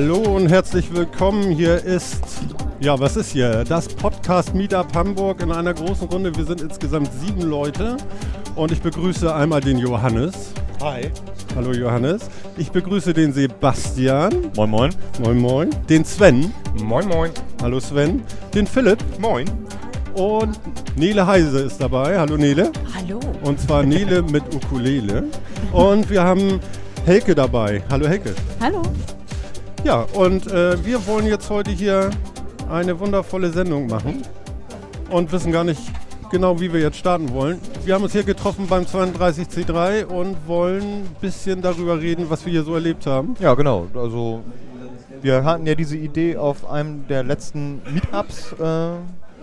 Hallo 0.00 0.36
und 0.36 0.46
herzlich 0.46 0.94
willkommen. 0.94 1.50
Hier 1.50 1.74
ist, 1.82 2.22
ja, 2.78 3.00
was 3.00 3.16
ist 3.16 3.32
hier? 3.32 3.64
Das 3.64 3.88
Podcast 3.88 4.54
Meetup 4.54 4.94
Hamburg 4.94 5.42
in 5.42 5.50
einer 5.50 5.74
großen 5.74 6.06
Runde. 6.06 6.32
Wir 6.36 6.44
sind 6.44 6.60
insgesamt 6.60 7.10
sieben 7.20 7.42
Leute 7.42 7.96
und 8.54 8.70
ich 8.70 8.80
begrüße 8.80 9.34
einmal 9.34 9.60
den 9.60 9.76
Johannes. 9.76 10.52
Hi. 10.80 11.10
Hallo 11.56 11.72
Johannes. 11.72 12.30
Ich 12.56 12.70
begrüße 12.70 13.12
den 13.12 13.32
Sebastian. 13.32 14.52
Moin, 14.54 14.70
moin. 14.70 14.90
Moin, 15.20 15.36
moin. 15.36 15.70
Den 15.88 16.04
Sven. 16.04 16.54
Moin, 16.80 17.08
moin. 17.08 17.32
Hallo 17.60 17.80
Sven. 17.80 18.22
Den 18.54 18.68
Philipp. 18.68 19.02
Moin. 19.18 19.46
Und 20.14 20.60
Nele 20.96 21.26
Heise 21.26 21.62
ist 21.62 21.80
dabei. 21.80 22.20
Hallo 22.20 22.36
Nele. 22.36 22.70
Hallo. 22.94 23.18
Und 23.42 23.58
zwar 23.58 23.82
Nele 23.82 24.22
mit 24.22 24.44
Ukulele. 24.54 25.24
Und 25.72 26.08
wir 26.08 26.22
haben 26.22 26.60
Helke 27.04 27.34
dabei. 27.34 27.82
Hallo 27.90 28.06
Helke. 28.06 28.32
Hallo. 28.60 28.82
Ja, 29.84 30.06
und 30.14 30.46
äh, 30.48 30.84
wir 30.84 31.06
wollen 31.06 31.26
jetzt 31.26 31.48
heute 31.50 31.70
hier 31.70 32.10
eine 32.70 32.98
wundervolle 32.98 33.50
Sendung 33.50 33.86
machen 33.86 34.22
und 35.10 35.32
wissen 35.32 35.52
gar 35.52 35.64
nicht 35.64 35.80
genau, 36.30 36.60
wie 36.60 36.72
wir 36.72 36.80
jetzt 36.80 36.98
starten 36.98 37.32
wollen. 37.32 37.58
Wir 37.84 37.94
haben 37.94 38.02
uns 38.02 38.12
hier 38.12 38.24
getroffen 38.24 38.66
beim 38.68 38.82
32C3 38.84 40.04
und 40.04 40.36
wollen 40.46 40.82
ein 40.82 41.16
bisschen 41.20 41.62
darüber 41.62 41.98
reden, 42.00 42.26
was 42.28 42.44
wir 42.44 42.52
hier 42.52 42.64
so 42.64 42.74
erlebt 42.74 43.06
haben. 43.06 43.34
Ja, 43.40 43.54
genau. 43.54 43.86
Also 43.94 44.40
wir 45.22 45.44
hatten 45.44 45.66
ja 45.66 45.74
diese 45.74 45.96
Idee 45.96 46.36
auf 46.36 46.68
einem 46.70 47.06
der 47.08 47.22
letzten 47.22 47.80
Meetups 47.92 48.52
äh, 48.60 48.90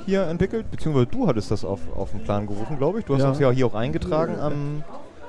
hier 0.06 0.28
entwickelt, 0.28 0.70
beziehungsweise 0.70 1.08
du 1.08 1.28
hattest 1.28 1.50
das 1.50 1.66
auf, 1.66 1.80
auf 1.96 2.12
den 2.12 2.24
Plan 2.24 2.46
gerufen, 2.46 2.78
glaube 2.78 3.00
ich. 3.00 3.06
Du 3.06 3.16
hast 3.16 3.22
Ja. 3.24 3.30
uns 3.30 3.40
ja 3.40 3.50
hier 3.50 3.66
auch 3.66 3.74
eingetragen 3.74 4.40
am 4.40 4.84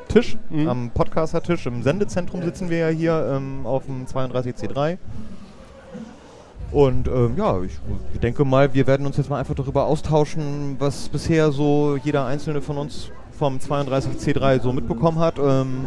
Tisch, 0.08 0.36
Mhm. 0.50 0.68
am 0.68 0.90
Podcaster-Tisch. 0.90 1.66
Im 1.66 1.82
Sendezentrum 1.82 2.42
sitzen 2.42 2.70
wir 2.70 2.78
ja 2.78 2.88
hier 2.88 3.32
ähm, 3.36 3.66
auf 3.66 3.86
dem 3.86 4.06
32C3. 4.06 4.98
Und 6.72 7.06
ähm, 7.08 7.34
ja, 7.36 7.60
ich, 7.62 7.72
ich 8.12 8.20
denke 8.20 8.44
mal, 8.44 8.74
wir 8.74 8.86
werden 8.86 9.06
uns 9.06 9.16
jetzt 9.16 9.30
mal 9.30 9.38
einfach 9.38 9.54
darüber 9.54 9.86
austauschen, 9.86 10.76
was 10.78 11.08
bisher 11.08 11.52
so 11.52 11.96
jeder 12.02 12.26
einzelne 12.26 12.60
von 12.60 12.76
uns 12.76 13.10
vom 13.38 13.58
32C3 13.58 14.60
so 14.60 14.72
mitbekommen 14.72 15.18
hat. 15.18 15.38
Ähm, 15.38 15.86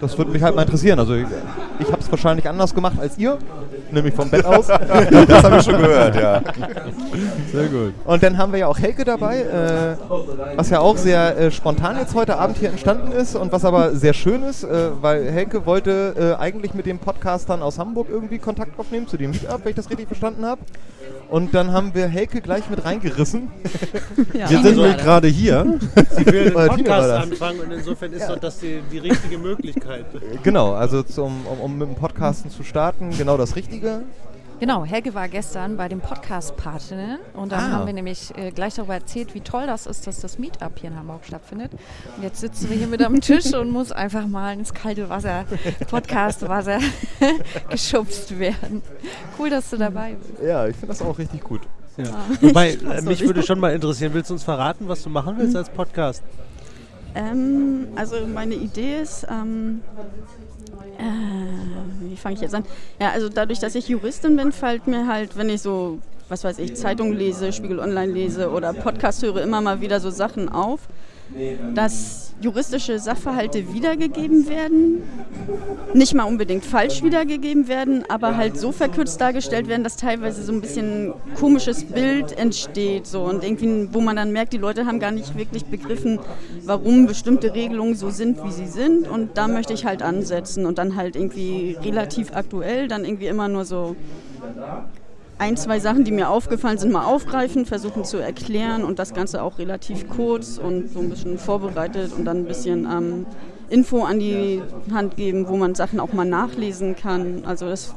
das 0.00 0.16
würde 0.18 0.30
mich 0.30 0.42
halt 0.42 0.54
mal 0.54 0.62
interessieren. 0.62 0.98
Also 0.98 1.14
ich, 1.14 1.26
ich 1.78 1.86
habe 1.86 2.00
es 2.00 2.10
wahrscheinlich 2.10 2.48
anders 2.48 2.74
gemacht 2.74 2.98
als 3.00 3.16
ihr, 3.18 3.38
nämlich 3.90 4.14
vom 4.14 4.30
Bett 4.30 4.44
aus. 4.44 4.66
Das 5.26 5.42
habe 5.42 5.56
ich 5.58 5.64
schon 5.64 5.78
gehört, 5.78 6.14
ja. 6.16 6.40
Sehr 7.52 7.66
gut. 7.68 7.94
Und 8.04 8.22
dann 8.22 8.38
haben 8.38 8.52
wir 8.52 8.60
ja 8.60 8.66
auch 8.66 8.78
Helke 8.78 9.04
dabei, 9.04 9.40
äh, 9.40 9.96
was 10.56 10.70
ja 10.70 10.80
auch 10.80 10.96
sehr 10.96 11.38
äh, 11.38 11.50
spontan 11.50 11.96
jetzt 11.98 12.14
heute 12.14 12.38
Abend 12.38 12.58
hier 12.58 12.70
entstanden 12.70 13.12
ist 13.12 13.34
und 13.34 13.52
was 13.52 13.64
aber 13.64 13.94
sehr 13.94 14.12
schön 14.12 14.42
ist, 14.42 14.64
äh, 14.64 14.90
weil 15.00 15.30
Helke 15.30 15.66
wollte 15.66 16.36
äh, 16.38 16.40
eigentlich 16.40 16.74
mit 16.74 16.86
den 16.86 16.98
Podcastern 16.98 17.62
aus 17.62 17.78
Hamburg 17.78 18.08
irgendwie 18.10 18.38
Kontakt 18.38 18.78
aufnehmen 18.78 19.06
zu 19.06 19.16
dem 19.16 19.30
Meetup, 19.30 19.60
wenn 19.62 19.70
ich 19.70 19.76
das 19.76 19.90
richtig 19.90 20.06
verstanden 20.06 20.44
habe. 20.44 20.60
Und 21.28 21.54
dann 21.54 21.72
haben 21.72 21.94
wir 21.94 22.06
Helke 22.06 22.40
gleich 22.40 22.70
mit 22.70 22.84
reingerissen. 22.84 23.48
Ja. 24.32 24.48
Wir 24.48 24.62
sind 24.62 24.76
nämlich 24.76 24.96
gerade 24.98 25.28
hier. 25.28 25.78
Sie 26.10 26.26
will 26.26 26.44
den 26.44 26.54
Podcast 26.68 27.10
anfangen 27.10 27.60
und 27.60 27.72
insofern 27.72 28.12
ist 28.12 28.28
doch 28.28 28.38
das 28.38 28.58
die, 28.58 28.80
die 28.92 28.98
richtige 28.98 29.38
Möglichkeit. 29.38 30.06
Genau, 30.42 30.74
also 30.74 31.02
zum, 31.02 31.46
um, 31.46 31.60
um 31.60 31.78
mit 31.78 31.88
dem 31.88 31.94
Podcasten 31.96 32.50
zu 32.50 32.62
starten, 32.62 33.10
genau 33.16 33.36
das 33.36 33.56
Richtige. 33.56 34.02
Genau, 34.58 34.84
Helge 34.86 35.12
war 35.12 35.28
gestern 35.28 35.76
bei 35.76 35.86
dem 35.88 36.00
Podcast 36.00 36.56
Patinnen 36.56 37.18
und 37.34 37.52
dann 37.52 37.60
Ah. 37.64 37.70
haben 37.72 37.86
wir 37.86 37.92
nämlich 37.92 38.32
äh, 38.38 38.50
gleich 38.50 38.74
darüber 38.74 38.94
erzählt, 38.94 39.34
wie 39.34 39.40
toll 39.42 39.66
das 39.66 39.86
ist, 39.86 40.06
dass 40.06 40.20
das 40.20 40.38
Meetup 40.38 40.78
hier 40.78 40.88
in 40.90 40.96
Hamburg 40.96 41.26
stattfindet. 41.26 41.72
Und 42.16 42.22
jetzt 42.22 42.40
sitzen 42.40 42.70
wir 42.70 42.76
hier 42.78 42.86
mit 42.86 43.02
am 43.02 43.20
Tisch 43.20 43.52
und 43.52 43.70
muss 43.70 43.92
einfach 43.92 44.26
mal 44.26 44.54
ins 44.54 44.72
kalte 44.72 45.10
Wasser, 45.10 45.44
Podcast-Wasser 45.90 46.78
geschubst 47.70 48.38
werden. 48.38 48.80
Cool, 49.38 49.50
dass 49.50 49.68
du 49.68 49.76
dabei 49.76 50.14
bist. 50.14 50.42
Ja, 50.42 50.66
ich 50.66 50.74
finde 50.76 50.88
das 50.88 51.02
auch 51.02 51.18
richtig 51.18 51.42
gut. 51.44 51.60
Wobei, 52.40 52.70
Ich 52.70 52.82
äh, 52.82 52.86
weiß 52.88 53.02
mich 53.04 53.20
würde 53.26 53.42
schon 53.42 53.60
mal 53.60 53.74
interessieren, 53.74 54.14
willst 54.14 54.30
du 54.30 54.34
uns 54.34 54.42
verraten, 54.42 54.88
was 54.88 55.02
du 55.02 55.10
machen 55.10 55.34
willst 55.36 55.54
als 55.54 55.68
Podcast? 55.68 56.22
Ähm, 57.14 57.88
also 57.94 58.16
meine 58.26 58.54
Idee 58.54 59.00
ist, 59.00 59.26
ähm, 59.30 59.82
äh, 60.98 62.10
wie 62.10 62.16
fange 62.16 62.36
ich 62.36 62.40
jetzt 62.40 62.54
an? 62.54 62.64
Ja, 63.00 63.10
also 63.10 63.28
dadurch, 63.28 63.58
dass 63.58 63.74
ich 63.74 63.88
Juristin 63.88 64.36
bin, 64.36 64.52
fällt 64.52 64.86
mir 64.86 65.06
halt, 65.06 65.36
wenn 65.36 65.48
ich 65.48 65.62
so, 65.62 65.98
was 66.28 66.44
weiß 66.44 66.58
ich, 66.58 66.74
Zeitungen 66.76 67.16
lese, 67.16 67.52
Spiegel 67.52 67.80
Online 67.80 68.12
lese 68.12 68.50
oder 68.50 68.72
Podcast 68.72 69.22
höre, 69.22 69.42
immer 69.42 69.60
mal 69.60 69.80
wieder 69.80 70.00
so 70.00 70.10
Sachen 70.10 70.48
auf, 70.48 70.80
dass 71.74 72.34
juristische 72.40 72.98
Sachverhalte 72.98 73.72
wiedergegeben 73.72 74.48
werden, 74.48 75.02
nicht 75.94 76.14
mal 76.14 76.24
unbedingt 76.24 76.64
falsch 76.64 77.02
wiedergegeben 77.02 77.66
werden, 77.66 78.04
aber 78.08 78.36
halt 78.36 78.58
so 78.58 78.72
verkürzt 78.72 79.20
dargestellt 79.20 79.68
werden, 79.68 79.84
dass 79.84 79.96
teilweise 79.96 80.42
so 80.42 80.52
ein 80.52 80.60
bisschen 80.60 81.14
komisches 81.38 81.84
Bild 81.84 82.36
entsteht 82.38 83.06
so 83.06 83.22
und 83.22 83.42
irgendwie, 83.42 83.88
wo 83.92 84.00
man 84.00 84.16
dann 84.16 84.32
merkt, 84.32 84.52
die 84.52 84.58
Leute 84.58 84.86
haben 84.86 85.00
gar 85.00 85.12
nicht 85.12 85.36
wirklich 85.36 85.64
begriffen, 85.64 86.18
warum 86.64 87.06
bestimmte 87.06 87.54
Regelungen 87.54 87.94
so 87.94 88.10
sind, 88.10 88.44
wie 88.44 88.52
sie 88.52 88.66
sind 88.66 89.08
und 89.08 89.38
da 89.38 89.48
möchte 89.48 89.72
ich 89.72 89.86
halt 89.86 90.02
ansetzen 90.02 90.66
und 90.66 90.78
dann 90.78 90.96
halt 90.96 91.16
irgendwie 91.16 91.76
relativ 91.82 92.34
aktuell, 92.34 92.86
dann 92.86 93.04
irgendwie 93.04 93.26
immer 93.26 93.48
nur 93.48 93.64
so 93.64 93.96
ein, 95.38 95.56
zwei 95.56 95.78
Sachen, 95.80 96.04
die 96.04 96.12
mir 96.12 96.30
aufgefallen 96.30 96.78
sind, 96.78 96.92
mal 96.92 97.04
aufgreifen, 97.04 97.66
versuchen 97.66 98.04
zu 98.04 98.16
erklären 98.16 98.84
und 98.84 98.98
das 98.98 99.12
Ganze 99.12 99.42
auch 99.42 99.58
relativ 99.58 100.08
kurz 100.08 100.58
und 100.58 100.90
so 100.92 101.00
ein 101.00 101.10
bisschen 101.10 101.38
vorbereitet 101.38 102.12
und 102.16 102.24
dann 102.24 102.38
ein 102.38 102.44
bisschen 102.46 102.86
ähm, 102.90 103.26
Info 103.68 104.04
an 104.04 104.18
die 104.18 104.62
Hand 104.92 105.16
geben, 105.16 105.48
wo 105.48 105.56
man 105.56 105.74
Sachen 105.74 106.00
auch 106.00 106.12
mal 106.12 106.24
nachlesen 106.24 106.96
kann. 106.96 107.42
Also 107.44 107.68
das 107.68 107.94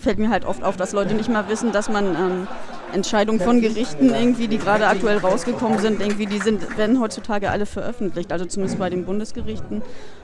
fällt 0.00 0.18
mir 0.18 0.30
halt 0.30 0.44
oft 0.44 0.64
auf, 0.64 0.76
dass 0.76 0.92
Leute 0.92 1.14
nicht 1.14 1.28
mal 1.28 1.48
wissen, 1.48 1.70
dass 1.70 1.88
man 1.88 2.06
ähm, 2.16 2.48
Entscheidungen 2.92 3.40
von 3.40 3.60
Gerichten 3.60 4.12
irgendwie, 4.12 4.48
die 4.48 4.58
gerade 4.58 4.86
aktuell 4.86 5.18
rausgekommen 5.18 5.78
sind, 5.78 6.00
irgendwie 6.00 6.26
die 6.26 6.38
sind, 6.38 6.76
werden 6.76 7.00
heutzutage 7.00 7.50
alle 7.50 7.66
veröffentlicht, 7.66 8.32
also 8.32 8.44
zumindest 8.44 8.80
bei 8.80 8.90
den 8.90 9.04
Bundesgerichten. 9.04 9.82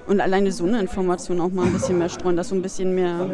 Und 0.09 0.21
alleine 0.21 0.51
so 0.53 0.65
eine 0.65 0.81
Information 0.81 1.41
auch 1.41 1.51
mal 1.51 1.67
ein 1.67 1.73
bisschen 1.73 1.99
mehr 1.99 2.09
streuen, 2.09 2.37
dass 2.37 2.49
so 2.49 2.55
ein 2.55 2.63
bisschen 2.63 2.95
mehr 2.95 3.29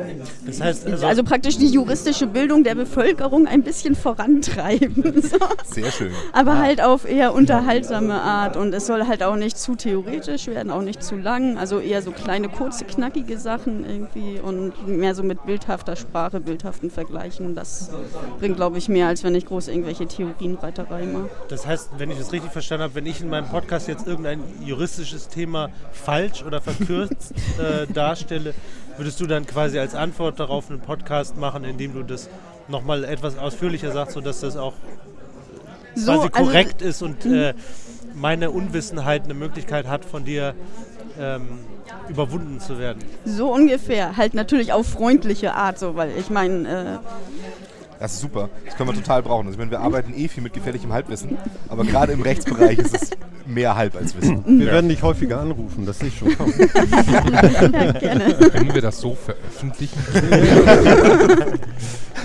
Das 0.47 0.61
heißt, 0.61 0.87
also, 0.87 1.07
also 1.07 1.25
praktisch 1.25 1.57
die 1.57 1.69
juristische 1.69 2.27
Bildung 2.27 2.65
der 2.65 2.75
Bevölkerung 2.75 3.47
ein 3.47 3.63
bisschen 3.63 3.95
vorantreiben. 3.95 5.05
So. 5.25 5.39
Sehr 5.65 5.91
schön. 5.91 6.11
Aber 6.33 6.59
halt 6.59 6.83
auf 6.83 7.09
eher 7.09 7.33
unterhaltsame 7.35 8.15
Art 8.15 8.57
und 8.57 8.75
es 8.75 8.87
soll 8.87 9.07
halt 9.07 9.23
auch 9.23 9.37
nicht 9.37 9.57
zu 9.57 9.75
theoretisch 9.75 10.49
werden, 10.49 10.71
auch 10.71 10.83
nicht 10.83 11.03
zu 11.03 11.17
lang. 11.17 11.57
Also 11.57 11.79
eher 11.79 12.03
so 12.03 12.11
kleine, 12.11 12.49
kurze, 12.49 12.85
knackige 12.85 13.39
Sachen 13.39 13.89
irgendwie 13.89 14.41
und 14.41 14.87
mehr 14.87 15.15
so 15.15 15.23
mit 15.23 15.47
bildhafter 15.47 15.97
Sprache, 15.97 16.41
bildhaften 16.41 16.91
Vergleichen. 16.91 17.55
Das 17.55 17.91
bringt, 18.39 18.57
glaube 18.57 18.77
ich, 18.79 18.89
mehr, 18.89 19.07
als 19.09 19.25
wenn 19.25 19.35
ich 19.35 19.47
groß 19.47 19.69
irgendwelche 19.69 20.07
Theorienreiterei 20.07 21.07
mache. 21.07 21.31
das 21.49 21.67
heißt, 21.67 21.91
wenn 21.97 22.11
ich 22.11 22.19
das 22.19 22.33
richtig 22.33 22.51
verstanden 22.53 22.85
habe, 22.85 22.95
wenn 22.97 23.07
ich 23.07 23.21
in 23.21 23.31
meinem 23.31 23.49
Podcast 23.49 23.89
jetzt 23.89 24.07
irgendein 24.07 24.41
juristisches 24.65 25.29
Thema 25.29 25.71
falsch 25.93 26.43
oder 26.45 26.61
verkürzt 26.65 27.33
äh, 27.59 27.87
darstelle, 27.93 28.55
würdest 28.97 29.21
du 29.21 29.27
dann 29.27 29.47
quasi 29.47 29.79
als 29.79 29.95
Antwort 29.95 30.41
darauf 30.41 30.71
einen 30.71 30.81
Podcast 30.81 31.37
machen, 31.37 31.65
in 31.65 31.79
dem 31.79 31.95
du 31.95 32.03
das 32.03 32.29
nochmal 32.69 33.05
etwas 33.05 33.39
ausführlicher 33.39 33.93
sagst, 33.93 34.15
sodass 34.15 34.41
das 34.41 34.57
auch 34.57 34.75
So, 35.95 36.13
quasi 36.13 36.29
also- 36.33 36.45
korrekt 36.45 36.83
ist 36.83 37.03
und 37.03 37.25
äh, 37.27 37.55
meine 38.15 38.51
Unwissenheit 38.51 39.25
eine 39.25 39.35
Möglichkeit 39.35 39.87
hat, 39.87 40.05
von 40.05 40.25
dir 40.25 40.55
ähm, 41.19 41.59
überwunden 42.09 42.61
zu 42.61 42.79
werden. 42.79 43.03
So 43.25 43.53
ungefähr. 43.53 44.17
Halt 44.17 44.35
natürlich 44.35 44.73
auf 44.73 44.87
freundliche 44.87 45.55
Art, 45.55 45.79
so, 45.79 45.97
weil 45.97 46.11
ich 46.19 46.31
meine, 46.31 47.01
äh, 47.03 47.74
Das 48.01 48.15
ist 48.15 48.21
super. 48.21 48.49
Das 48.67 48.77
können 48.77 48.91
wir 48.91 48.95
total 48.95 49.23
brauchen. 49.23 49.47
Also, 49.47 49.53
ich 49.53 49.59
meine, 49.59 49.71
wir 49.71 49.81
arbeiten 49.81 50.13
eh 50.15 50.29
viel 50.29 50.43
mit 50.43 50.53
gefährlichem 50.53 50.93
Halbwissen, 50.93 51.39
aber 51.69 51.85
gerade 51.85 52.13
im 52.13 52.23
Rechtsbereich 52.23 52.79
ist 52.79 52.95
es 53.03 53.11
mehr 53.47 53.77
Halb 53.77 53.97
als 53.97 54.17
Wissen. 54.17 54.43
Wir 54.59 54.67
werden 54.67 54.89
dich 54.89 55.03
häufiger 55.03 55.41
anrufen, 55.41 55.87
das 55.87 55.99
sehe 55.99 56.09
ich 56.09 56.19
schon 56.19 56.37
kommen. 56.37 56.55
ja, 57.73 57.93
gerne. 57.93 58.35
Können 58.51 58.75
wir 58.75 58.83
das 58.83 59.01
so 59.01 59.15
veröffentlichen? 59.15 59.99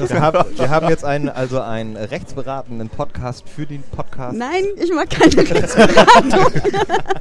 Wir 0.07 0.21
haben, 0.21 0.45
wir 0.55 0.69
haben 0.69 0.87
jetzt 0.87 1.03
einen, 1.03 1.27
also 1.27 1.59
einen 1.59 1.97
rechtsberatenden 1.97 2.87
Podcast 2.87 3.43
für 3.49 3.65
den 3.65 3.83
Podcast. 3.83 4.37
Nein, 4.37 4.63
ich 4.81 4.93
mag 4.93 5.09
keine 5.09 5.35
Rechtsberatung. 5.35 6.61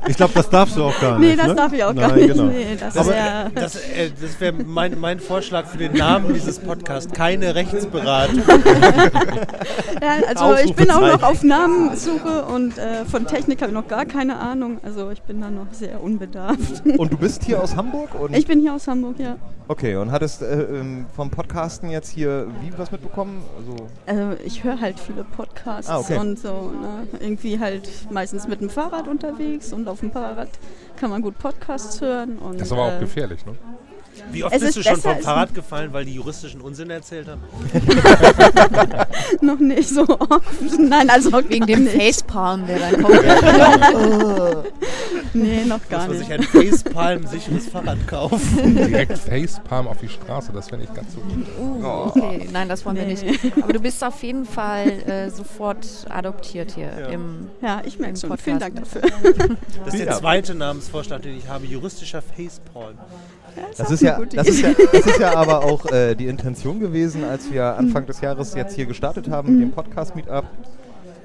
Ich 0.07 0.17
glaube, 0.17 0.33
das 0.35 0.49
darfst 0.49 0.77
du 0.77 0.85
auch 0.85 1.01
gar 1.01 1.19
Nee, 1.19 1.29
nicht. 1.29 1.41
das 1.41 1.49
ne? 1.49 1.55
darf 1.57 1.73
ich 1.73 1.83
auch 1.83 1.95
gar 1.95 2.09
Nein, 2.11 2.19
nicht. 2.19 2.29
Genau. 2.29 2.45
Nee, 2.45 2.77
das 2.79 2.97
Aber 2.97 3.11
wär, 3.11 3.51
das, 3.55 3.77
äh, 3.77 4.11
das 4.21 4.41
wäre 4.41 4.53
mein, 4.53 4.99
mein 5.01 5.19
Vorschlag 5.19 5.67
für 5.67 5.79
den 5.79 5.95
Namen 5.95 6.33
dieses 6.35 6.61
Podcasts. 6.61 7.13
Keine 7.13 7.55
Rechtsberatung. 7.57 8.38
ja, 10.03 10.27
also 10.29 10.57
ich 10.65 10.75
bin 10.75 10.91
auch 10.91 11.01
noch 11.01 11.23
auf 11.23 11.43
Namensuche 11.43 12.45
und 12.47 12.79
äh, 12.79 13.05
von 13.05 13.27
Technik 13.27 13.61
habe 13.63 13.71
ich 13.71 13.75
noch 13.75 13.89
gar 13.89 14.05
keine 14.07 14.39
Ahnung. 14.39 14.79
Also 14.83 15.11
ich 15.11 15.23
bin 15.23 15.41
da 15.41 15.51
noch 15.51 15.73
sehr 15.73 16.03
unbedarft. 16.03 16.83
Und 16.97 17.13
du 17.13 17.17
bist 17.17 17.45
hier 17.45 17.63
aus 17.63 17.77
Hamburg? 17.77 18.15
Und 18.19 18.37
Ich 18.37 18.47
bin 18.47 18.61
hier 18.61 18.75
aus 18.75 18.87
Hamburg, 18.89 19.19
ja. 19.19 19.37
okay, 19.69 19.97
und 19.97 20.11
hattest 20.13 20.43
äh, 20.43 20.63
ähm, 20.63 21.07
vom 21.15 21.31
Podcasten 21.31 21.91
jetzt 21.91 22.09
hier 22.11 22.47
wie 22.63 22.73
was 22.77 22.91
mitbekommen? 22.93 23.43
Also, 23.59 23.77
Also 24.07 24.41
ich 24.45 24.65
höre 24.65 24.81
halt 24.81 24.99
viele 25.01 25.25
Podcasts 25.25 25.91
Ah, 25.91 25.99
okay. 25.99 26.19
und 26.19 26.39
so. 26.39 26.49
Ne? 26.81 27.07
Irgendwie 27.21 27.59
halt 27.59 27.89
meistens 28.11 28.47
mit 28.49 28.61
dem 28.61 28.71
Fahrrad 28.71 29.09
unterwegs 29.09 29.73
und 29.73 29.89
auf 29.89 30.01
dem 30.01 30.13
Fahrrad 30.13 30.49
kann 30.97 31.11
man 31.11 31.23
gut 31.23 31.39
Podcasts 31.39 32.01
hören. 32.01 32.39
Und, 32.39 32.55
Das 32.61 32.69
ist 32.69 32.73
aber 32.73 32.83
auch 32.83 32.97
äh, 32.97 33.01
gefährlich, 33.01 33.45
ne? 33.47 33.53
Wie 34.33 34.45
oft 34.45 34.55
Es 34.55 34.61
bist 34.63 34.77
ist 34.77 34.87
du 34.87 34.91
schon 34.91 35.01
vom 35.01 35.19
Fahrrad 35.21 35.55
gefallen, 35.55 35.93
weil 35.93 36.05
die 36.05 36.15
juristischen 36.15 36.61
Unsinn 36.61 36.91
erzählt 36.91 37.29
haben? 37.29 37.43
noch 39.41 39.59
nicht 39.59 39.89
so 39.89 40.03
oft. 40.03 40.79
Nein, 40.79 41.09
also 41.11 41.33
Wegen 41.49 41.67
dem 41.67 41.85
nicht. 41.85 41.97
Facepalm, 41.97 42.67
der 42.67 42.79
dann 42.79 43.03
kommt. 43.03 43.21
Nee, 45.35 45.65
noch 45.67 45.79
Dass 45.81 45.89
gar 45.91 46.07
man 46.09 46.17
sich 46.19 46.29
nicht. 46.29 46.41
ein 46.41 46.43
Facepalm-sicheres 46.43 47.69
Fahrrad 47.69 47.99
kauft. 48.09 48.43
Direkt 48.65 49.19
Facepalm 49.19 49.87
auf 49.87 49.99
die 49.99 50.09
Straße, 50.09 50.53
das 50.53 50.71
wäre 50.71 50.81
nicht 50.81 50.95
ganz 50.95 51.13
so 51.15 51.21
gut. 51.21 51.47
Uh, 51.61 51.85
okay, 52.09 52.49
nein, 52.51 52.67
das 52.69 52.85
wollen 52.87 52.97
wir 52.97 53.05
Nee. 53.05 53.15
nicht. 53.15 53.53
Aber 53.63 53.73
du 53.75 53.79
bist 53.81 54.03
auf 54.03 54.23
jeden 54.23 54.47
Fall 54.47 54.89
äh, 55.07 55.29
sofort 55.31 55.87
adoptiert 56.09 56.73
hier 56.73 56.91
Ja. 56.99 57.07
im 57.09 57.49
Ja, 57.61 57.83
ich 57.85 57.99
merke 57.99 58.17
schon. 58.19 58.31
Podcast. 58.31 58.45
Vielen 58.45 58.59
Dank 58.59 58.77
dafür. 58.77 59.03
Das 59.85 59.95
ist 59.95 60.05
der 60.05 60.17
zweite 60.17 60.55
Namensvorschlag, 60.55 61.21
den 61.23 61.37
ich 61.37 61.47
habe. 61.47 61.67
Juristischer 61.67 62.23
Facepalm. 62.23 62.97
Das 63.77 63.91
ist, 63.91 64.01
ja, 64.03 64.19
das, 64.35 64.49
ist 64.49 64.61
ja, 64.63 64.71
das 64.93 65.07
ist 65.07 65.19
ja 65.21 65.35
aber 65.37 65.65
auch 65.65 65.87
äh, 65.93 66.15
die 66.15 66.27
Intention 66.27 66.81
gewesen, 66.81 67.25
als 67.25 67.51
wir 67.53 67.77
Anfang 67.77 68.07
des 68.07 68.21
Jahres 68.21 68.55
jetzt 68.55 68.75
hier 68.75 68.87
gestartet 68.87 69.29
haben 69.31 69.53
mit 69.53 69.63
dem 69.63 69.71
Podcast-Meetup. 69.73 70.45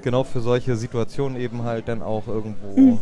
Genau 0.02 0.22
für 0.22 0.40
solche 0.40 0.76
Situationen 0.76 1.40
eben 1.40 1.62
halt 1.62 1.88
dann 1.88 2.02
auch 2.02 2.28
irgendwo 2.28 2.98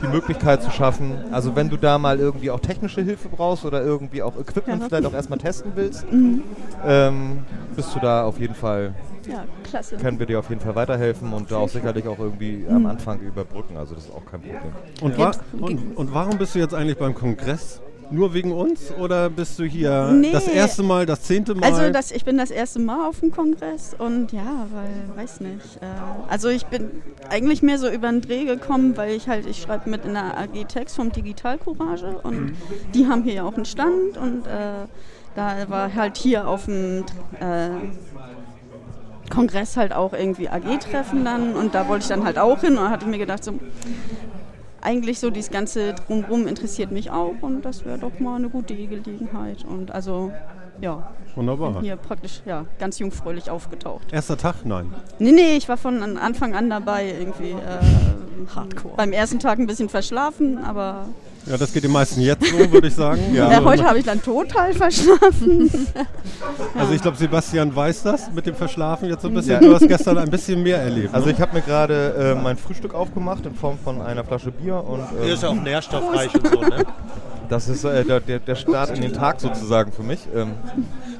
die 0.00 0.06
Möglichkeit 0.06 0.62
zu 0.62 0.70
schaffen. 0.70 1.12
Also 1.32 1.56
wenn 1.56 1.68
du 1.68 1.76
da 1.76 1.98
mal 1.98 2.20
irgendwie 2.20 2.52
auch 2.52 2.60
technische 2.60 3.02
Hilfe 3.02 3.28
brauchst 3.28 3.64
oder 3.64 3.82
irgendwie 3.82 4.22
auch 4.22 4.38
Equipment 4.38 4.84
vielleicht 4.84 5.06
auch 5.06 5.12
erstmal 5.12 5.40
testen 5.40 5.72
willst, 5.74 6.06
ähm, 6.86 7.40
bist 7.74 7.92
du 7.96 7.98
da 7.98 8.22
auf 8.22 8.38
jeden 8.38 8.54
Fall, 8.54 8.94
Ja, 9.28 9.42
klasse. 9.64 9.96
können 9.96 10.20
wir 10.20 10.26
dir 10.26 10.38
auf 10.38 10.48
jeden 10.50 10.60
Fall 10.60 10.76
weiterhelfen 10.76 11.32
und 11.32 11.50
da 11.50 11.56
auch 11.56 11.68
sicherlich 11.68 12.06
auch 12.06 12.20
irgendwie 12.20 12.64
am 12.70 12.86
Anfang 12.86 13.18
überbrücken. 13.18 13.76
Also 13.76 13.96
das 13.96 14.04
ist 14.04 14.14
auch 14.14 14.24
kein 14.30 14.40
Problem. 14.40 14.60
Und, 15.00 15.18
wa 15.18 15.32
und, 15.60 15.96
und 15.96 16.14
warum 16.14 16.38
bist 16.38 16.54
du 16.54 16.60
jetzt 16.60 16.74
eigentlich 16.74 16.96
beim 16.98 17.14
Kongress? 17.16 17.80
Nur 18.12 18.34
wegen 18.34 18.52
uns 18.52 18.92
oder 18.98 19.30
bist 19.30 19.58
du 19.58 19.64
hier 19.64 20.10
Nee. 20.12 20.32
das 20.32 20.48
erste 20.48 20.82
Mal, 20.82 21.06
das 21.06 21.22
zehnte 21.22 21.54
Mal? 21.54 21.64
Also 21.64 21.90
das, 21.90 22.10
ich 22.10 22.24
bin 22.24 22.36
das 22.38 22.50
erste 22.50 22.80
Mal 22.80 23.08
auf 23.08 23.20
dem 23.20 23.30
Kongress 23.30 23.94
und 23.96 24.32
ja, 24.32 24.66
weil, 24.72 25.16
weiß 25.16 25.40
nicht. 25.40 25.76
Äh, 25.80 25.86
also 26.28 26.48
ich 26.48 26.66
bin 26.66 26.90
eigentlich 27.28 27.62
mehr 27.62 27.78
so 27.78 27.88
über 27.88 28.10
den 28.10 28.20
Dreh 28.20 28.44
gekommen, 28.44 28.96
weil 28.96 29.12
ich 29.12 29.28
halt, 29.28 29.46
ich 29.46 29.62
schreibe 29.62 29.88
mit 29.88 30.04
in 30.04 30.14
der 30.14 30.36
AG 30.38 30.64
Text 30.66 30.96
vom 30.96 31.12
Digital 31.12 31.58
Courage 31.58 32.18
und 32.24 32.56
die 32.94 33.06
haben 33.06 33.22
hier 33.22 33.34
ja 33.34 33.44
auch 33.44 33.54
einen 33.54 33.64
Stand 33.64 34.16
und 34.16 34.46
äh, 34.46 34.86
da 35.36 35.54
war 35.68 35.94
halt 35.94 36.16
hier 36.16 36.48
auf 36.48 36.64
dem 36.64 37.04
äh, 37.38 37.70
Kongress 39.30 39.76
halt 39.76 39.92
auch 39.92 40.12
irgendwie 40.12 40.48
AG-Treffen 40.48 41.24
dann 41.24 41.54
und 41.54 41.74
da 41.74 41.86
wollte 41.86 42.02
ich 42.02 42.08
dann 42.08 42.24
halt 42.24 42.38
auch 42.38 42.60
hin 42.60 42.76
und 42.76 42.90
hatte 42.90 43.06
mir 43.06 43.18
gedacht, 43.18 43.44
so 43.44 43.52
eigentlich 44.82 45.18
so 45.20 45.30
dieses 45.30 45.50
ganze 45.50 45.94
Drumrum 45.94 46.46
interessiert 46.46 46.90
mich 46.92 47.10
auch 47.10 47.34
und 47.40 47.64
das 47.64 47.84
wäre 47.84 47.98
doch 47.98 48.18
mal 48.20 48.36
eine 48.36 48.48
gute 48.48 48.74
Gelegenheit 48.74 49.64
und 49.64 49.90
also 49.90 50.32
ja, 50.80 51.12
Wunderbar. 51.34 51.80
hier 51.82 51.96
praktisch 51.96 52.40
ja 52.46 52.64
ganz 52.78 52.98
jungfräulich 52.98 53.50
aufgetaucht. 53.50 54.12
Erster 54.12 54.38
Tag? 54.38 54.64
Nein. 54.64 54.94
Nee, 55.18 55.32
nee, 55.32 55.56
ich 55.56 55.68
war 55.68 55.76
von 55.76 56.02
an- 56.02 56.16
Anfang 56.16 56.54
an 56.54 56.70
dabei 56.70 57.06
irgendwie. 57.18 57.50
Äh, 57.50 58.46
Hardcore. 58.54 58.94
Beim 58.96 59.12
ersten 59.12 59.38
Tag 59.38 59.58
ein 59.58 59.66
bisschen 59.66 59.90
verschlafen, 59.90 60.56
aber 60.64 61.06
Ja, 61.46 61.56
das 61.56 61.72
geht 61.72 61.84
den 61.84 61.90
meisten 61.90 62.20
jetzt 62.20 62.44
so, 62.46 62.58
würde 62.70 62.88
ich 62.88 62.94
sagen. 62.94 63.34
äh, 63.34 63.40
Also, 63.40 63.64
heute 63.64 63.84
habe 63.84 63.98
ich 63.98 64.04
dann 64.04 64.22
total 64.22 64.72
verschlafen. 64.72 65.70
Also 66.74 66.94
ich 66.94 67.02
glaube, 67.02 67.16
Sebastian 67.16 67.74
weiß 67.74 68.02
das 68.02 68.30
mit 68.32 68.46
dem 68.46 68.54
Verschlafen 68.54 69.08
jetzt 69.08 69.22
so 69.22 69.28
ein 69.28 69.34
bisschen. 69.34 69.52
Ja. 69.52 69.60
Du 69.60 69.74
hast 69.74 69.86
gestern 69.86 70.18
ein 70.18 70.30
bisschen 70.30 70.62
mehr 70.62 70.78
erlebt. 70.78 71.14
Also 71.14 71.26
ne? 71.26 71.32
ich 71.32 71.40
habe 71.40 71.54
mir 71.54 71.62
gerade 71.62 72.34
äh, 72.38 72.42
mein 72.42 72.56
Frühstück 72.56 72.94
aufgemacht 72.94 73.44
in 73.46 73.54
Form 73.54 73.78
von 73.82 74.00
einer 74.00 74.24
Flasche 74.24 74.50
Bier 74.50 74.82
und 74.82 75.00
Der 75.18 75.26
ähm, 75.26 75.34
ist 75.34 75.42
ja 75.42 75.48
auch 75.50 75.54
nährstoffreich 75.54 76.34
und 76.34 76.48
so, 76.48 76.60
ne? 76.60 76.86
Das 77.50 77.68
ist 77.68 77.84
äh, 77.84 78.04
der, 78.04 78.20
der, 78.20 78.38
der 78.38 78.54
Start 78.54 78.90
in 78.90 79.02
den 79.02 79.12
Tag 79.12 79.40
sozusagen 79.40 79.90
für 79.92 80.02
mich. 80.04 80.20
Ähm, 80.34 80.52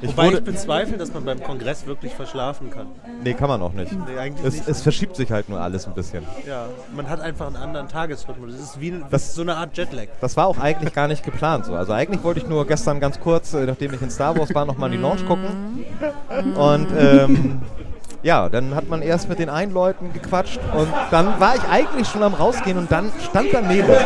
ich 0.01 0.11
Wobei 0.17 0.29
ich 0.29 0.41
bezweifle, 0.45 0.97
dass 0.97 1.13
man 1.13 1.25
beim 1.25 1.43
Kongress 1.43 1.87
wirklich 1.87 2.15
verschlafen 2.15 2.71
kann. 2.71 2.87
nee, 3.23 3.35
kann 3.35 3.49
man 3.49 3.61
auch 3.61 3.73
nicht. 3.73 3.93
Nee, 3.93 4.17
eigentlich 4.19 4.47
Es, 4.47 4.55
nicht. 4.55 4.69
es 4.69 4.81
verschiebt 4.83 5.17
sich 5.17 5.31
halt 5.31 5.49
nur 5.49 5.61
alles 5.61 5.87
ein 5.87 5.93
bisschen. 5.93 6.25
Ja, 6.47 6.67
man 6.97 7.09
hat 7.11 7.21
einfach 7.21 7.49
einen 7.49 7.57
anderen 7.57 7.89
Tagesrhythmus. 7.89 8.53
Das 8.53 8.61
ist 8.63 8.81
wie 8.81 8.93
ein- 8.93 9.05
Das- 9.11 9.35
so 9.35 9.43
eine 9.43 9.57
Art 9.57 9.77
Jetlag. 9.77 10.07
Das 10.21 10.37
war 10.37 10.47
auch 10.47 10.59
eigentlich 10.59 10.95
gar 10.95 11.09
nicht 11.09 11.23
geplant 11.25 11.67
so. 11.67 11.75
Also 11.75 11.93
eigentlich 11.93 12.23
wollte 12.23 12.41
ich 12.41 12.47
nur 12.47 12.67
gestern 12.67 13.01
ganz 13.01 13.21
kurz, 13.21 13.53
äh, 13.53 13.67
nachdem 13.67 13.93
ich 13.93 14.01
in 14.01 14.11
Star 14.11 14.39
Wars 14.39 14.55
war, 14.55 14.65
nochmal 14.65 14.91
in 14.91 14.97
die 14.99 15.03
Lounge 15.03 15.25
gucken. 15.25 15.85
Und 16.57 16.87
ähm, 16.97 17.61
ja, 18.23 18.49
dann 18.49 18.75
hat 18.75 18.89
man 18.89 19.03
erst 19.03 19.29
mit 19.29 19.39
den 19.39 19.49
einen 19.51 19.73
Leuten 19.73 20.13
gequatscht 20.13 20.61
und 20.77 20.89
dann 21.11 21.41
war 21.41 21.57
ich 21.57 21.63
eigentlich 21.71 22.07
schon 22.09 22.23
am 22.23 22.35
rausgehen 22.35 22.79
und 22.79 22.91
dann 22.91 23.11
stand 23.29 23.53
da 23.53 23.61
Nele. 23.61 23.99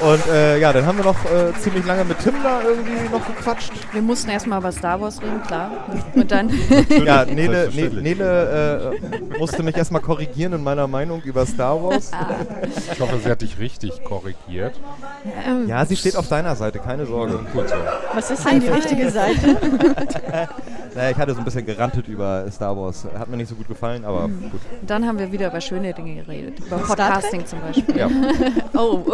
Und 0.00 0.26
äh, 0.28 0.58
ja, 0.58 0.72
dann 0.72 0.86
haben 0.86 0.98
wir 0.98 1.04
noch 1.04 1.24
äh, 1.24 1.52
ziemlich 1.60 1.84
lange 1.84 2.04
mit 2.04 2.18
Tim 2.20 2.34
da 2.42 2.60
irgendwie 2.62 3.08
noch 3.10 3.26
gequatscht. 3.26 3.72
Wir 3.92 4.02
mussten 4.02 4.30
erstmal 4.30 4.60
über 4.60 4.70
Star 4.70 5.00
Wars 5.00 5.20
reden, 5.20 5.42
klar. 5.42 5.70
Und 6.14 6.30
dann 6.30 6.48
Ja, 7.04 7.24
Nele, 7.24 7.48
Ne, 7.48 7.54
Selbstverständlich. 7.72 8.02
Nele 8.02 8.92
äh, 8.94 9.38
musste 9.38 9.62
mich 9.62 9.76
erstmal 9.76 10.00
korrigieren 10.02 10.52
in 10.52 10.62
meiner 10.62 10.86
Meinung 10.86 11.22
über 11.22 11.44
Star 11.46 11.82
Wars. 11.82 12.10
Ich 12.92 13.00
hoffe, 13.00 13.18
sie 13.22 13.30
hat 13.30 13.42
dich 13.42 13.58
richtig 13.58 14.02
korrigiert. 14.04 14.74
Ja, 15.66 15.84
sie 15.84 15.96
steht 15.96 16.16
auf 16.16 16.28
deiner 16.28 16.56
Seite, 16.56 16.78
keine 16.78 17.06
Sorge. 17.06 17.38
Gut 17.52 17.68
so. 17.68 17.74
Was 18.14 18.30
ist 18.30 18.44
denn 18.44 18.60
die 18.60 18.68
richtige 18.68 19.10
Seite? 19.10 19.56
Naja, 20.94 21.10
ich 21.10 21.16
hatte 21.16 21.32
so 21.32 21.38
ein 21.38 21.44
bisschen 21.44 21.66
gerantet 21.66 22.08
über 22.08 22.44
Star 22.50 22.76
Wars. 22.76 23.06
Hat 23.16 23.28
mir 23.28 23.36
nicht 23.36 23.48
so 23.48 23.54
gut 23.54 23.68
gefallen, 23.68 24.04
aber 24.04 24.22
gut. 24.28 24.60
dann 24.86 25.06
haben 25.06 25.18
wir 25.18 25.30
wieder 25.30 25.48
über 25.48 25.60
schöne 25.60 25.92
Dinge 25.92 26.22
geredet. 26.24 26.58
Über 26.60 26.78
Podcasting 26.78 27.46
zum 27.46 27.60
Beispiel. 27.60 27.96
Ja. 27.96 28.08
Oh, 28.74 29.04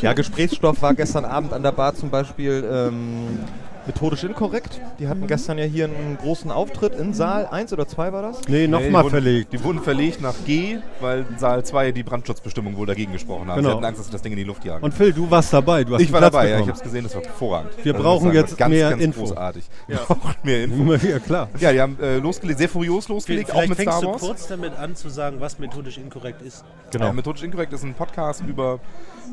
ja, 0.00 0.12
Gesprächsstoff 0.12 0.82
war 0.82 0.94
gestern 0.94 1.24
Abend 1.24 1.52
an 1.52 1.62
der 1.62 1.72
Bar 1.72 1.94
zum 1.94 2.10
Beispiel 2.10 2.64
ähm, 2.70 3.40
methodisch 3.86 4.22
inkorrekt. 4.24 4.80
Die 4.98 5.08
hatten 5.08 5.26
gestern 5.26 5.58
ja 5.58 5.64
hier 5.64 5.86
einen 5.86 6.16
großen 6.20 6.50
Auftritt 6.50 6.94
in 6.94 7.14
Saal 7.14 7.46
1 7.46 7.72
oder 7.72 7.86
2 7.88 8.12
war 8.12 8.22
das? 8.22 8.40
nee, 8.48 8.62
Nee, 8.62 8.66
nochmal 8.68 9.02
wurden- 9.04 9.10
verlegt. 9.10 9.52
Die 9.52 9.62
wurden 9.64 9.80
verlegt 9.82 10.20
nach 10.20 10.34
G, 10.46 10.78
weil 11.00 11.26
in 11.30 11.38
Saal 11.38 11.64
2 11.64 11.92
die 11.92 12.02
Brandschutzbestimmung 12.02 12.76
wohl 12.76 12.86
dagegen 12.86 13.12
gesprochen 13.12 13.48
haben. 13.48 13.56
Genau. 13.56 13.70
Sie 13.70 13.74
hatten 13.76 13.84
Angst, 13.84 13.98
dass 14.00 14.06
sie 14.06 14.12
das 14.12 14.22
Ding 14.22 14.32
in 14.32 14.38
die 14.38 14.44
Luft 14.44 14.64
jagen. 14.64 14.84
Und 14.84 14.94
Phil, 14.94 15.12
du 15.12 15.30
warst 15.30 15.52
dabei. 15.52 15.84
Du 15.84 15.94
hast 15.94 16.00
ich 16.02 16.12
war 16.12 16.20
Platz 16.20 16.32
dabei, 16.32 16.44
ja, 16.44 16.50
ich 16.50 16.54
bekommen. 16.58 16.68
habe 16.70 16.78
es 16.78 16.82
gesehen, 16.84 17.04
das 17.04 17.14
war 17.14 17.22
hervorragend. 17.22 17.72
Wir 17.84 17.92
Also 17.94 18.04
brauchen 18.04 18.32
jetzt 18.32 18.56
ganz, 18.58 18.70
mehr 18.70 18.90
ganz 18.90 19.02
Info. 19.02 19.20
großartig. 19.20 19.64
Ja. 19.88 19.96
Wir 19.96 19.96
brauchen 20.06 20.34
mehr 20.42 20.64
Info. 20.64 20.94
Ja, 21.08 21.18
klar. 21.18 21.48
Ja, 21.58 21.72
die 21.72 21.80
haben 21.80 21.98
äh, 22.00 22.18
losgelegt, 22.18 22.58
sehr 22.58 22.68
furios 22.68 23.08
losgelegt, 23.08 23.50
auch 23.50 23.54
Vielleicht 23.54 23.68
mit 23.70 23.78
fängst 23.78 23.92
Star 23.98 24.02
du 24.02 24.12
Wars. 24.12 24.20
kurz 24.20 24.46
damit 24.46 24.76
an 24.78 24.94
zu 24.94 25.08
sagen, 25.08 25.36
was 25.40 25.58
methodisch 25.58 25.98
inkorrekt 25.98 26.42
ist. 26.42 26.64
Genau. 26.92 27.08
Äh, 27.08 27.12
Methodisch 27.12 27.42
Inkorrekt 27.42 27.72
ist 27.72 27.82
ein 27.82 27.94
Podcast 27.94 28.42
über 28.46 28.78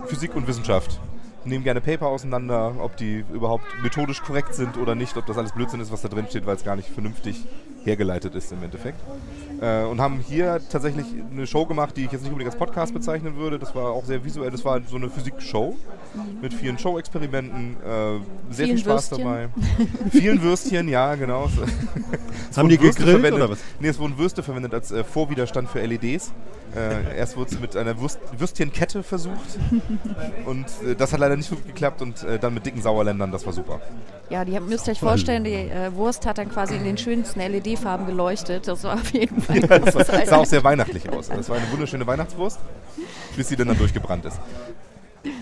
Physik 0.08 0.36
und 0.36 0.48
Wissenschaft. 0.48 1.00
Wir 1.50 1.56
nehmen 1.56 1.64
gerne 1.64 1.82
Paper 1.82 2.06
auseinander, 2.06 2.76
ob 2.80 2.96
die 2.96 3.26
überhaupt 3.34 3.64
methodisch 3.82 4.22
korrekt 4.22 4.54
sind 4.54 4.78
oder 4.78 4.94
nicht, 4.94 5.18
ob 5.18 5.26
das 5.26 5.36
alles 5.36 5.52
Blödsinn 5.52 5.80
ist, 5.80 5.92
was 5.92 6.04
da 6.04 6.08
drin 6.08 6.28
steht, 6.30 6.46
weil 6.46 6.56
es 6.56 6.64
gar 6.64 6.76
nicht 6.76 6.90
vernünftig 6.90 7.44
hergeleitet 7.84 8.36
ist 8.36 8.52
im 8.52 8.62
Endeffekt. 8.62 9.00
Äh, 9.60 9.84
und 9.86 10.00
haben 10.00 10.20
hier 10.20 10.62
tatsächlich 10.70 11.08
eine 11.32 11.48
Show 11.48 11.66
gemacht, 11.66 11.98
die 11.98 12.06
ich 12.06 12.12
jetzt 12.12 12.22
nicht 12.22 12.30
unbedingt 12.32 12.52
als 12.54 12.60
Podcast 12.60 12.94
bezeichnen 12.94 13.36
würde. 13.36 13.58
Das 13.58 13.74
war 13.74 13.90
auch 13.90 14.06
sehr 14.06 14.24
visuell, 14.24 14.52
das 14.52 14.64
war 14.64 14.80
so 14.88 14.98
eine 14.98 15.10
Physikshow 15.10 15.76
mit 16.40 16.54
vielen 16.54 16.78
Show-Experimenten, 16.78 17.78
äh, 17.78 18.54
sehr 18.54 18.66
Vielen 18.68 18.78
viel 18.78 18.86
Spaß 18.86 19.10
Würstchen. 19.10 19.28
dabei. 19.28 19.50
vielen 20.12 20.42
Würstchen, 20.44 20.88
ja, 20.88 21.16
genau. 21.16 21.50
Es 22.52 22.58
Haben 22.58 22.68
wurden 22.68 22.70
die 22.70 22.80
Würste 22.80 23.02
gegrillt 23.02 23.22
verwendet. 23.22 23.34
oder 23.42 23.50
was? 23.50 23.60
Nee, 23.80 23.88
es 23.88 23.98
wurden 23.98 24.20
Würste 24.20 24.44
verwendet 24.44 24.76
als 24.76 24.92
äh, 24.92 25.04
Vorwiderstand 25.04 25.68
für 25.68 25.84
LEDs. 25.84 26.32
Äh, 26.76 27.18
erst 27.18 27.36
wurde 27.36 27.52
es 27.52 27.60
mit 27.60 27.76
einer 27.76 28.00
Würst 28.00 28.20
Würstchenkette 28.38 29.02
versucht 29.02 29.58
und 30.46 30.66
äh, 30.86 30.96
das 30.96 31.12
hat 31.14 31.20
leider 31.20 31.36
nicht 31.36 31.50
so 31.50 31.56
gut 31.56 31.66
geklappt 31.66 32.02
und 32.02 32.24
äh, 32.24 32.38
dann 32.38 32.54
mit 32.54 32.66
dicken 32.66 32.82
Sauerländern, 32.82 33.32
das 33.32 33.46
war 33.46 33.54
super. 33.54 33.82
ja, 34.30 34.46
die 34.46 34.60
müsst 34.60 34.88
ihr 34.88 34.92
euch 34.92 35.00
vorstellen, 35.00 35.44
die 35.44 35.54
äh, 35.54 35.92
Wurst 35.94 36.28
hat 36.28 36.38
dann 36.38 36.50
quasi 36.50 36.76
in 36.76 36.84
den 36.84 36.98
schönsten 36.98 37.40
LED-Farben 37.40 38.06
geleuchtet. 38.06 38.68
Das 38.68 38.84
war 38.84 38.96
auf 38.96 39.12
jeden 39.14 39.42
Fall. 39.42 39.62
Das 39.62 39.96
war, 39.96 40.26
sah 40.26 40.38
auch 40.38 40.46
sehr 40.46 40.64
weihnachtlich 40.64 41.10
aus. 41.10 41.30
Das 41.30 41.50
war 41.50 41.58
eine 41.58 41.72
wunderschöne 41.72 42.06
Weihnachtswurst, 42.06 42.60
bis 43.36 43.48
sie 43.48 43.56
dann, 43.56 43.68
dann 43.68 43.78
durchgebrannt 43.78 44.26
ist. 44.26 44.40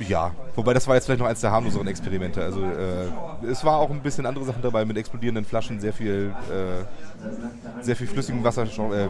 Ja, 0.08 0.32
wobei 0.56 0.74
das 0.74 0.88
war 0.88 0.96
jetzt 0.96 1.06
vielleicht 1.06 1.20
noch 1.20 1.28
eines 1.28 1.42
der 1.42 1.52
harmloseren 1.52 1.88
Experimente. 1.88 2.44
Also 2.44 2.62
äh, 2.64 3.46
es 3.46 3.64
war 3.64 3.78
auch 3.78 3.90
ein 3.90 4.02
bisschen 4.02 4.26
andere 4.26 4.46
Sachen 4.46 4.62
dabei 4.62 4.86
mit 4.86 4.98
explodierenden 4.98 5.46
Flaschen, 5.46 5.80
sehr 5.80 5.94
viel, 5.94 6.34
äh, 6.50 7.84
sehr 7.84 7.96
viel 7.96 8.08
flüssigem 8.08 8.44
Wasser, 8.44 8.64
äh, 8.64 9.10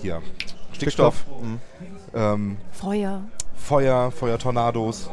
hier, 0.00 0.22
Stickstoff, 0.72 1.24
ähm, 2.14 2.56
Feuer. 2.72 3.22
Feuer, 3.54 4.10
Feuertornados. 4.10 5.10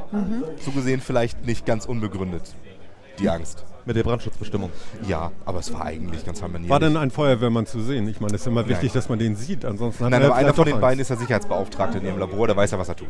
So 0.63 0.71
gesehen 0.71 1.01
vielleicht 1.01 1.45
nicht 1.45 1.65
ganz 1.65 1.85
unbegründet, 1.85 2.55
die 3.19 3.29
Angst. 3.29 3.65
Mit 3.87 3.95
der 3.95 4.03
Brandschutzbestimmung. 4.03 4.69
Ja, 5.07 5.31
aber 5.45 5.59
es 5.59 5.71
war 5.71 5.85
eigentlich 5.85 6.25
ganz 6.25 6.41
harmoniert. 6.41 6.69
War 6.69 6.81
denn 6.81 6.97
ein 6.97 7.09
Feuerwehrmann 7.09 7.65
zu 7.65 7.79
sehen? 7.79 8.05
Ich 8.09 8.19
meine, 8.19 8.35
es 8.35 8.41
ist 8.41 8.47
immer 8.47 8.67
wichtig, 8.67 8.89
Nein. 8.89 8.95
dass 8.95 9.07
man 9.07 9.17
den 9.17 9.37
sieht. 9.37 9.63
Ansonsten 9.63 10.03
hat 10.03 10.11
Nein, 10.11 10.23
aber 10.23 10.33
ja 10.33 10.35
einer 10.35 10.53
von 10.53 10.65
den 10.65 10.81
beiden 10.81 10.99
Angst. 10.99 11.01
ist 11.01 11.09
der 11.09 11.17
Sicherheitsbeauftragte 11.17 11.99
in 11.99 12.05
ihrem 12.05 12.19
Labor, 12.19 12.47
der 12.47 12.57
weiß 12.57 12.71
ja, 12.71 12.79
was 12.79 12.89
er 12.89 12.97
tut. 12.97 13.07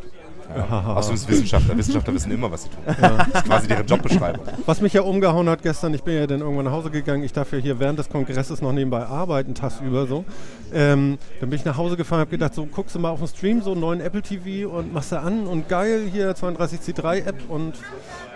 Ja. 0.56 0.84
Außerdem 0.96 1.16
ist 1.16 1.28
Wissenschaftler. 1.28 1.78
Wissenschaftler 1.78 2.14
wissen 2.14 2.32
immer, 2.32 2.52
was 2.52 2.64
sie 2.64 2.70
tun. 2.70 2.84
Das 2.86 3.28
ist 3.28 3.46
quasi 3.46 3.68
deren 3.68 3.88
Jobbeschreibung. 3.88 4.46
Was 4.68 4.82
mich 4.82 4.94
ja 4.94 5.02
umgehauen 5.02 5.50
hat 5.50 5.64
gestern, 5.64 5.96
ich 5.96 6.04
bin 6.04 6.14
ja 6.14 6.28
dann 6.28 6.42
irgendwann 6.42 6.66
nach 6.66 6.72
Hause 6.72 6.92
gegangen, 6.92 7.24
ich 7.24 7.34
darf 7.34 7.52
ja 7.52 7.58
hier 7.58 7.80
während 7.80 7.98
des 7.98 8.08
Kongresses 8.10 8.62
noch 8.62 8.72
nebenbei 8.72 9.04
arbeiten, 9.04 9.56
tagsüber 9.56 10.06
so. 10.06 10.26
Ähm, 10.72 11.18
dann 11.40 11.50
bin 11.50 11.58
ich 11.58 11.66
nach 11.66 11.78
Hause 11.78 11.98
gefahren, 11.98 12.20
habe 12.20 12.30
gedacht, 12.30 12.54
so 12.54 12.68
guckst 12.68 12.94
du 12.94 13.00
mal 13.00 13.10
auf 13.10 13.20
den 13.20 13.28
Stream, 13.28 13.62
so 13.64 13.72
einen 13.72 13.82
neuen 13.82 14.00
Apple 14.00 14.22
TV 14.22 14.70
und 14.70 14.94
machst 14.94 15.12
da 15.12 15.22
an 15.22 15.48
und 15.48 15.68
geil, 15.70 16.08
hier 16.12 16.36
32C3 16.36 17.26
App 17.26 17.50
und 17.50 17.74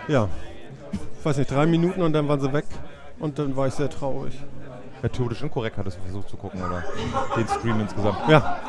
ja, 0.08 0.28
weiß 1.24 1.36
nicht, 1.38 1.50
drei 1.50 1.66
Minuten 1.66 2.02
und 2.02 2.12
dann 2.12 2.28
waren 2.28 2.40
sie 2.40 2.52
weg. 2.52 2.64
Und 3.18 3.38
dann 3.38 3.56
war 3.56 3.68
ich 3.68 3.74
sehr 3.74 3.88
traurig. 3.90 4.34
Methodisch 5.02 5.42
inkorrekt 5.42 5.76
hattest 5.78 5.98
du 5.98 6.02
versucht 6.02 6.28
zu 6.28 6.36
gucken, 6.36 6.60
oder? 6.62 6.84
Den 7.36 7.48
Stream 7.48 7.80
insgesamt. 7.80 8.18
Ja. 8.28 8.60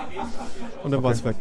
Und 0.83 0.89
dann 0.91 1.03
war 1.03 1.11
es 1.11 1.23
weg. 1.23 1.35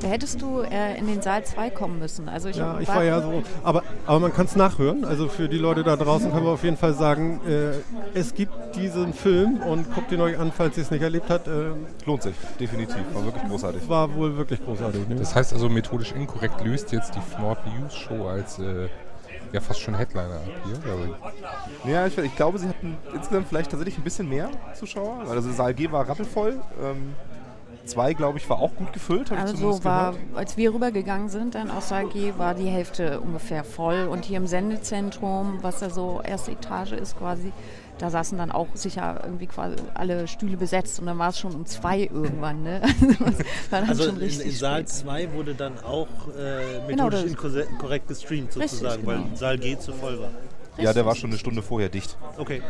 Da 0.00 0.08
hättest 0.08 0.42
du 0.42 0.60
äh, 0.62 0.98
in 0.98 1.06
den 1.06 1.22
Saal 1.22 1.44
2 1.44 1.70
kommen 1.70 2.00
müssen. 2.00 2.28
Also 2.28 2.48
ich, 2.48 2.56
Ja, 2.56 2.80
ich 2.80 2.88
war 2.88 3.04
ja 3.04 3.22
so. 3.22 3.42
Aber, 3.62 3.84
aber 4.04 4.18
man 4.18 4.32
kann 4.32 4.46
es 4.46 4.56
nachhören. 4.56 5.04
Also 5.04 5.28
für 5.28 5.48
die 5.48 5.58
Leute 5.58 5.84
da 5.84 5.94
draußen 5.96 6.32
können 6.32 6.44
wir 6.44 6.50
auf 6.50 6.64
jeden 6.64 6.76
Fall 6.76 6.92
sagen, 6.94 7.40
äh, 7.46 8.18
es 8.18 8.34
gibt 8.34 8.52
diesen 8.74 9.12
Film 9.12 9.58
und 9.62 9.94
guckt 9.94 10.10
ihn 10.10 10.20
euch 10.20 10.36
an, 10.36 10.50
falls 10.50 10.76
ihr 10.76 10.82
es 10.82 10.90
nicht 10.90 11.02
erlebt 11.02 11.30
habt. 11.30 11.46
Äh, 11.46 11.70
Lohnt 12.04 12.24
sich, 12.24 12.34
definitiv. 12.58 12.98
War 13.14 13.24
wirklich 13.24 13.44
großartig. 13.48 13.88
war 13.88 14.12
wohl 14.14 14.36
wirklich 14.36 14.64
großartig. 14.64 15.08
Ne? 15.08 15.14
Das 15.16 15.36
heißt 15.36 15.52
also, 15.52 15.68
methodisch 15.68 16.12
inkorrekt 16.12 16.64
löst 16.64 16.90
jetzt 16.90 17.14
die 17.14 17.20
Fnord 17.20 17.58
News 17.66 17.94
Show 17.94 18.26
als 18.26 18.58
äh, 18.58 18.88
ja 19.52 19.60
fast 19.60 19.80
schon 19.80 19.94
Headliner 19.94 20.36
ab 20.36 20.42
hier. 20.64 20.78
glaube 20.78 21.16
ich. 21.84 21.90
Ja, 21.90 22.06
ich, 22.06 22.16
ich 22.18 22.36
glaube, 22.36 22.58
sie 22.58 22.68
hatten 22.68 22.96
insgesamt 23.14 23.48
vielleicht 23.48 23.70
tatsächlich 23.70 23.98
ein 23.98 24.04
bisschen 24.04 24.28
mehr 24.28 24.48
Zuschauer. 24.74 25.24
Also 25.28 25.50
Saal 25.52 25.74
G 25.74 25.90
war 25.90 26.08
rappelvoll. 26.08 26.60
Ähm, 26.82 27.14
zwei, 27.84 28.14
glaube 28.14 28.38
ich, 28.38 28.48
war 28.48 28.58
auch 28.60 28.74
gut 28.76 28.92
gefüllt. 28.92 29.30
hab 29.30 29.38
ich 29.38 29.42
Also 29.42 29.54
zumindest 29.54 29.84
war, 29.84 30.12
gehört. 30.12 30.36
als 30.36 30.56
wir 30.56 30.72
rübergegangen 30.72 31.28
sind, 31.28 31.54
dann 31.54 31.70
aus 31.70 31.92
AG, 31.92 32.14
war 32.38 32.54
die 32.54 32.66
Hälfte 32.68 33.20
ungefähr 33.20 33.64
voll. 33.64 34.06
Und 34.08 34.24
hier 34.24 34.36
im 34.38 34.46
Sendezentrum, 34.46 35.58
was 35.62 35.80
da 35.80 35.90
so 35.90 36.20
erste 36.24 36.52
Etage 36.52 36.92
ist 36.92 37.18
quasi, 37.18 37.52
da 38.02 38.10
saßen 38.10 38.36
dann 38.36 38.52
auch 38.52 38.66
sicher 38.74 39.20
irgendwie 39.24 39.46
quasi 39.46 39.76
alle 39.94 40.28
Stühle 40.28 40.56
besetzt. 40.56 40.98
Und 41.00 41.06
dann 41.06 41.18
war 41.18 41.30
es 41.30 41.38
schon 41.38 41.54
um 41.54 41.64
zwei 41.66 42.00
irgendwann. 42.00 42.62
Ne? 42.62 42.82
Also, 43.70 43.88
Also 43.88 44.04
in, 44.10 44.16
richtig 44.18 44.46
in 44.46 44.52
Saal 44.52 44.80
spät. 44.80 44.88
2 44.90 45.32
wurde 45.32 45.54
dann 45.54 45.78
auch 45.84 46.08
äh, 46.36 46.86
Genau, 46.88 47.04
methodisch 47.06 47.32
das- 47.42 47.70
inkorrekt 47.70 48.08
gestreamt 48.08 48.54
Richtig, 48.56 48.70
sozusagen, 48.70 49.04
genau. 49.06 49.24
weil 49.30 49.36
Saal 49.36 49.58
G 49.58 49.78
zu 49.78 49.92
voll 49.92 50.18
war. 50.20 50.30
Ja, 50.78 50.92
der 50.92 51.04
war 51.04 51.14
schon 51.14 51.30
eine 51.30 51.38
Stunde 51.38 51.62
vorher 51.62 51.88
dicht. 51.88 52.16
Okay. 52.38 52.62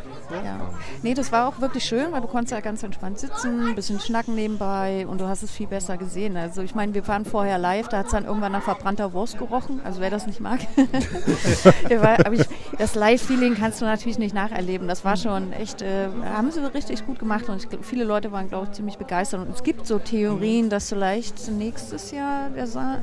Ja. 0.44 0.70
Nee, 1.02 1.14
das 1.14 1.30
war 1.30 1.48
auch 1.48 1.60
wirklich 1.60 1.84
schön, 1.84 2.10
weil 2.10 2.20
du 2.20 2.26
konntest 2.26 2.52
ja 2.52 2.60
ganz 2.60 2.82
entspannt 2.82 3.18
sitzen, 3.18 3.68
ein 3.68 3.74
bisschen 3.74 4.00
schnacken 4.00 4.34
nebenbei 4.34 5.06
und 5.06 5.20
du 5.20 5.28
hast 5.28 5.42
es 5.42 5.50
viel 5.50 5.68
besser 5.68 5.96
gesehen. 5.96 6.36
Also 6.36 6.62
ich 6.62 6.74
meine, 6.74 6.94
wir 6.94 7.06
waren 7.06 7.24
vorher 7.24 7.58
live, 7.58 7.88
da 7.88 7.98
hat 7.98 8.06
es 8.06 8.12
dann 8.12 8.24
irgendwann 8.24 8.52
nach 8.52 8.62
verbrannter 8.62 9.12
Wurst 9.12 9.38
gerochen, 9.38 9.80
also 9.84 10.00
wer 10.00 10.10
das 10.10 10.26
nicht 10.26 10.40
mag. 10.40 10.60
Aber 12.24 12.32
ich, 12.32 12.44
das 12.78 12.94
Live-Feeling 12.94 13.54
kannst 13.54 13.80
du 13.80 13.84
natürlich 13.84 14.18
nicht 14.18 14.34
nacherleben. 14.34 14.88
Das 14.88 15.04
war 15.04 15.16
schon 15.16 15.52
echt, 15.52 15.82
äh, 15.82 16.08
haben 16.24 16.50
sie 16.50 16.60
richtig 16.74 17.06
gut 17.06 17.18
gemacht 17.18 17.48
und 17.48 17.62
ich, 17.62 17.68
viele 17.82 18.04
Leute 18.04 18.32
waren, 18.32 18.48
glaube 18.48 18.66
ich, 18.66 18.72
ziemlich 18.72 18.96
begeistert. 18.96 19.46
Und 19.46 19.54
es 19.54 19.62
gibt 19.62 19.86
so 19.86 19.98
Theorien, 19.98 20.70
dass 20.70 20.88
vielleicht 20.88 21.50
nächstes 21.50 22.10
Jahr 22.10 22.50
der 22.50 22.66
Saal 22.66 23.00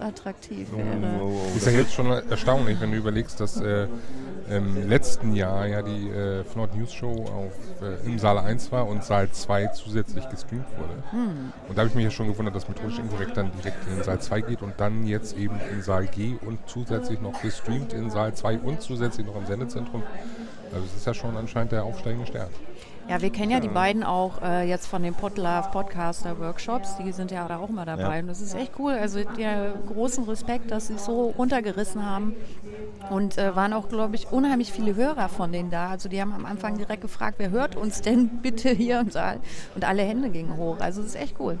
attraktiv 0.00 0.68
wäre. 0.72 1.32
Ist 1.56 1.66
ja 1.66 1.72
jetzt 1.72 1.92
schon 1.92 2.06
erstaunlich, 2.10 2.80
wenn 2.80 2.90
du 2.92 2.98
überlegst, 2.98 3.40
dass 3.40 3.60
äh, 3.60 3.77
im 4.50 4.88
letzten 4.88 5.34
Jahr 5.34 5.66
ja 5.66 5.82
die 5.82 6.08
äh, 6.08 6.42
Fnord 6.44 6.74
News 6.74 6.92
Show 6.92 7.12
auf, 7.12 7.52
äh, 7.82 8.06
im 8.06 8.18
Saal 8.18 8.38
1 8.38 8.72
war 8.72 8.86
und 8.86 9.04
Saal 9.04 9.30
2 9.30 9.66
zusätzlich 9.68 10.28
gestreamt 10.28 10.66
wurde. 10.78 11.02
Und 11.68 11.76
da 11.76 11.82
habe 11.82 11.88
ich 11.88 11.94
mich 11.94 12.04
ja 12.04 12.10
schon 12.10 12.28
gewundert, 12.28 12.54
dass 12.54 12.68
methodisch 12.68 12.98
inkorrekt 12.98 13.36
dann 13.36 13.50
direkt 13.58 13.86
in 13.86 13.96
den 13.96 14.04
Saal 14.04 14.20
2 14.20 14.40
geht 14.42 14.62
und 14.62 14.74
dann 14.78 15.06
jetzt 15.06 15.36
eben 15.36 15.56
in 15.70 15.82
Saal 15.82 16.06
G 16.06 16.36
und 16.46 16.58
zusätzlich 16.66 17.20
noch 17.20 17.40
gestreamt 17.42 17.92
in 17.92 18.10
Saal 18.10 18.34
2 18.34 18.58
und 18.58 18.80
zusätzlich 18.80 19.26
noch 19.26 19.36
im 19.36 19.46
Sendezentrum. 19.46 20.02
Also 20.72 20.84
es 20.86 20.96
ist 20.96 21.06
ja 21.06 21.14
schon 21.14 21.36
anscheinend 21.36 21.72
der 21.72 21.84
aufsteigende 21.84 22.26
Stern. 22.26 22.48
Ja, 23.08 23.22
wir 23.22 23.30
kennen 23.30 23.50
ja 23.50 23.58
die 23.58 23.68
beiden 23.68 24.02
auch 24.02 24.42
äh, 24.42 24.68
jetzt 24.68 24.86
von 24.86 25.02
den 25.02 25.14
Podlove 25.14 25.70
Podcaster 25.72 26.38
Workshops. 26.38 26.96
Die 26.98 27.10
sind 27.12 27.30
ja 27.30 27.48
da 27.48 27.56
auch 27.58 27.70
immer 27.70 27.86
dabei. 27.86 28.16
Ja. 28.16 28.20
Und 28.20 28.26
das 28.26 28.42
ist 28.42 28.54
echt 28.54 28.72
cool. 28.78 28.92
Also 28.92 29.20
ja, 29.38 29.72
großen 29.86 30.24
Respekt, 30.24 30.70
dass 30.70 30.88
sie 30.88 30.94
es 30.94 31.06
so 31.06 31.28
runtergerissen 31.38 32.04
haben. 32.04 32.34
Und 33.08 33.38
äh, 33.38 33.56
waren 33.56 33.72
auch, 33.72 33.88
glaube 33.88 34.14
ich, 34.14 34.30
unheimlich 34.30 34.72
viele 34.72 34.94
Hörer 34.94 35.30
von 35.30 35.52
denen 35.52 35.70
da. 35.70 35.88
Also 35.88 36.10
die 36.10 36.20
haben 36.20 36.34
am 36.34 36.44
Anfang 36.44 36.76
direkt 36.76 37.00
gefragt, 37.00 37.36
wer 37.38 37.48
hört 37.48 37.76
uns 37.76 38.02
denn 38.02 38.28
bitte 38.42 38.68
hier 38.68 39.00
im 39.00 39.10
Saal? 39.10 39.40
Und 39.74 39.86
alle 39.86 40.02
Hände 40.02 40.28
gingen 40.28 40.58
hoch. 40.58 40.76
Also 40.80 41.00
das 41.00 41.14
ist 41.14 41.20
echt 41.20 41.36
cool. 41.40 41.58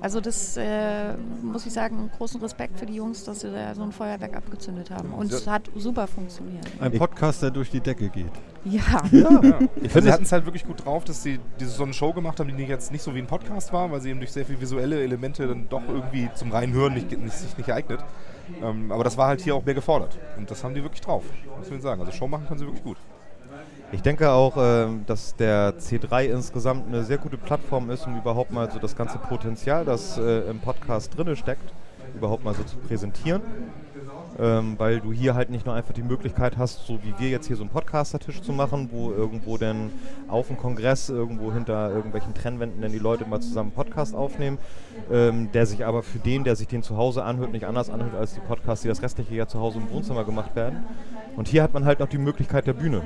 Also 0.00 0.20
das 0.20 0.56
äh, 0.56 1.14
muss 1.42 1.64
ich 1.64 1.72
sagen, 1.72 2.10
großen 2.18 2.40
Respekt 2.40 2.76
für 2.76 2.86
die 2.86 2.94
Jungs, 2.94 3.22
dass 3.22 3.40
sie 3.40 3.52
da 3.52 3.72
so 3.76 3.82
ein 3.82 3.92
Feuerwerk 3.92 4.36
abgezündet 4.36 4.90
haben. 4.90 5.12
Und 5.12 5.32
es 5.32 5.46
hat 5.46 5.70
super 5.76 6.08
funktioniert. 6.08 6.66
Ein 6.80 6.98
Podcast, 6.98 7.40
der 7.42 7.52
durch 7.52 7.70
die 7.70 7.80
Decke 7.80 8.08
geht. 8.08 8.32
Ja. 8.64 9.02
Ich 9.82 9.92
finde 9.92 10.08
sie 10.08 10.12
hatten 10.12 10.24
es 10.24 10.32
halt 10.32 10.44
wirklich 10.44 10.66
gut 10.66 10.84
drauf, 10.84 11.04
dass 11.04 11.22
sie 11.22 11.38
diese, 11.60 11.70
so 11.70 11.84
eine 11.84 11.92
Show 11.92 12.12
gemacht 12.12 12.40
haben, 12.40 12.54
die 12.54 12.64
jetzt 12.64 12.92
nicht 12.92 13.02
so 13.02 13.14
wie 13.14 13.18
ein 13.18 13.26
Podcast 13.26 13.72
war, 13.72 13.90
weil 13.90 14.00
sie 14.00 14.10
eben 14.10 14.18
durch 14.18 14.32
sehr 14.32 14.44
viele 14.44 14.60
visuelle 14.60 15.00
Elemente 15.02 15.46
dann 15.46 15.68
doch 15.68 15.82
irgendwie 15.88 16.28
zum 16.34 16.50
reinen 16.50 16.72
Hören 16.72 16.94
nicht, 16.94 17.10
nicht, 17.10 17.32
sich 17.32 17.56
nicht 17.56 17.66
geeignet. 17.66 18.00
Ähm, 18.62 18.90
aber 18.90 19.04
das 19.04 19.16
war 19.16 19.28
halt 19.28 19.40
hier 19.40 19.54
auch 19.54 19.64
mehr 19.64 19.74
gefordert. 19.74 20.18
Und 20.36 20.50
das 20.50 20.64
haben 20.64 20.74
die 20.74 20.82
wirklich 20.82 21.00
drauf, 21.00 21.22
muss 21.58 21.70
man 21.70 21.80
sagen. 21.80 22.00
Also 22.00 22.12
Show 22.12 22.28
machen 22.28 22.46
können 22.46 22.58
sie 22.58 22.66
wirklich 22.66 22.84
gut. 22.84 22.96
Ich 23.90 24.02
denke 24.02 24.30
auch, 24.30 24.54
ähm, 24.58 25.04
dass 25.06 25.34
der 25.36 25.78
C3 25.78 26.26
insgesamt 26.26 26.88
eine 26.88 27.04
sehr 27.04 27.16
gute 27.16 27.38
Plattform 27.38 27.88
ist, 27.90 28.06
um 28.06 28.18
überhaupt 28.18 28.52
mal 28.52 28.70
so 28.70 28.78
das 28.78 28.94
ganze 28.94 29.18
Potenzial, 29.18 29.86
das 29.86 30.18
äh, 30.18 30.40
im 30.50 30.58
Podcast 30.58 31.16
drinne 31.16 31.36
steckt, 31.36 31.72
überhaupt 32.14 32.44
mal 32.44 32.54
so 32.54 32.62
zu 32.64 32.76
präsentieren. 32.76 33.40
Ähm, 34.40 34.76
weil 34.78 35.00
du 35.00 35.12
hier 35.12 35.34
halt 35.34 35.50
nicht 35.50 35.66
nur 35.66 35.74
einfach 35.74 35.94
die 35.94 36.02
Möglichkeit 36.02 36.56
hast, 36.58 36.86
so 36.86 37.00
wie 37.02 37.12
wir 37.18 37.28
jetzt 37.28 37.46
hier 37.48 37.56
so 37.56 37.62
einen 37.62 37.70
Podcaster-Tisch 37.70 38.40
zu 38.40 38.52
machen, 38.52 38.90
wo 38.92 39.10
irgendwo 39.10 39.58
dann 39.58 39.90
auf 40.28 40.46
dem 40.46 40.56
Kongress 40.56 41.08
irgendwo 41.08 41.52
hinter 41.52 41.90
irgendwelchen 41.90 42.34
Trennwänden 42.34 42.80
dann 42.80 42.92
die 42.92 43.00
Leute 43.00 43.26
mal 43.26 43.40
zusammen 43.40 43.72
einen 43.76 43.84
Podcast 43.84 44.14
aufnehmen, 44.14 44.58
ähm, 45.10 45.50
der 45.52 45.66
sich 45.66 45.84
aber 45.84 46.04
für 46.04 46.20
den, 46.20 46.44
der 46.44 46.54
sich 46.54 46.68
den 46.68 46.84
zu 46.84 46.96
Hause 46.96 47.24
anhört, 47.24 47.52
nicht 47.52 47.66
anders 47.66 47.90
anhört 47.90 48.14
als 48.14 48.34
die 48.34 48.40
Podcasts, 48.40 48.82
die 48.82 48.88
das 48.88 49.02
restliche 49.02 49.34
Jahr 49.34 49.48
zu 49.48 49.58
Hause 49.58 49.78
im 49.78 49.90
Wohnzimmer 49.90 50.24
gemacht 50.24 50.54
werden. 50.54 50.84
Und 51.36 51.48
hier 51.48 51.64
hat 51.64 51.74
man 51.74 51.84
halt 51.84 51.98
noch 51.98 52.08
die 52.08 52.18
Möglichkeit 52.18 52.66
der 52.66 52.74
Bühne. 52.74 53.02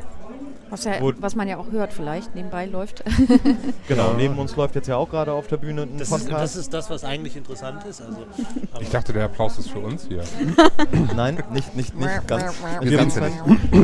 Was, 0.72 0.84
ja, 0.84 0.92
was 1.18 1.36
man 1.36 1.46
ja 1.48 1.58
auch 1.58 1.70
hört 1.70 1.92
vielleicht, 1.92 2.34
nebenbei 2.34 2.64
läuft. 2.64 3.04
Genau, 3.88 4.14
neben 4.14 4.38
uns 4.38 4.56
läuft 4.56 4.74
jetzt 4.74 4.86
ja 4.86 4.96
auch 4.96 5.10
gerade 5.10 5.32
auf 5.32 5.46
der 5.48 5.58
Bühne 5.58 5.82
ein 5.82 5.98
Das 5.98 6.08
ist, 6.08 6.10
Podcast. 6.10 6.42
das 6.42 6.56
ist 6.56 6.72
das, 6.72 6.88
was 6.88 7.04
eigentlich 7.04 7.36
interessant 7.36 7.84
ist. 7.84 8.00
Also, 8.00 8.18
Ich 8.80 8.88
dachte, 8.88 9.12
der 9.12 9.24
Applaus 9.24 9.58
ist 9.58 9.70
für 9.70 9.80
uns 9.80 10.06
hier. 10.08 10.22
Nein, 11.16 11.42
nicht, 11.52 11.76
nicht, 11.76 11.94
nicht 11.94 12.26
ganz. 12.26 12.54
Wir 12.80 12.92
ja 12.92 13.04
nicht. 13.04 13.16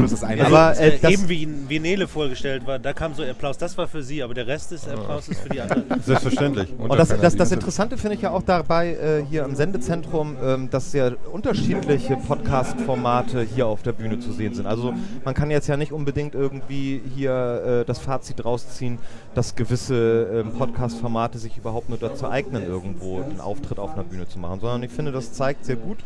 Das 0.02 0.12
ist 0.12 0.24
eine. 0.24 0.46
Aber 0.46 0.78
äh, 0.78 0.98
das, 0.98 1.10
eben 1.10 1.28
wie 1.28 1.42
in 1.42 1.68
Venele 1.68 2.08
vorgestellt 2.08 2.66
war, 2.66 2.78
da 2.78 2.94
kam 2.94 3.12
so 3.12 3.22
Applaus, 3.22 3.58
das 3.58 3.76
war 3.76 3.86
für 3.86 4.02
sie, 4.02 4.22
aber 4.22 4.32
der 4.32 4.46
Rest 4.46 4.70
des 4.70 4.88
Applaus 4.88 5.28
ist 5.28 5.40
für 5.40 5.50
die 5.50 5.60
anderen. 5.60 5.84
Selbstverständlich. 6.02 6.72
und 6.78 6.96
das, 6.96 7.08
das, 7.08 7.36
das 7.36 7.52
Interessante 7.52 7.98
finde 7.98 8.16
ich 8.16 8.22
ja 8.22 8.30
auch 8.30 8.42
dabei 8.42 8.92
äh, 8.94 9.24
hier 9.28 9.44
im 9.44 9.56
Sendezentrum, 9.56 10.36
ähm, 10.42 10.70
dass 10.70 10.90
sehr 10.90 11.16
unterschiedliche 11.32 12.16
Podcast-Formate 12.16 13.42
hier 13.42 13.66
auf 13.66 13.82
der 13.82 13.92
Bühne 13.92 14.20
zu 14.20 14.32
sehen 14.32 14.54
sind. 14.54 14.66
Also 14.66 14.94
man 15.24 15.34
kann 15.34 15.50
jetzt 15.50 15.66
ja 15.66 15.76
nicht 15.76 15.92
unbedingt 15.92 16.34
irgendwie 16.34 16.77
hier 17.14 17.82
äh, 17.82 17.84
das 17.84 17.98
Fazit 17.98 18.44
rausziehen, 18.44 18.98
dass 19.38 19.54
gewisse 19.54 20.28
ähm, 20.32 20.52
Podcast-Formate 20.58 21.38
sich 21.38 21.56
überhaupt 21.56 21.88
nur 21.88 21.98
dazu 21.98 22.28
eignen, 22.28 22.64
irgendwo 22.64 23.22
einen 23.22 23.40
Auftritt 23.40 23.78
auf 23.78 23.92
einer 23.92 24.02
Bühne 24.02 24.26
zu 24.26 24.40
machen, 24.40 24.58
sondern 24.58 24.82
ich 24.82 24.90
finde, 24.90 25.12
das 25.12 25.32
zeigt 25.32 25.64
sehr 25.64 25.76
gut, 25.76 25.98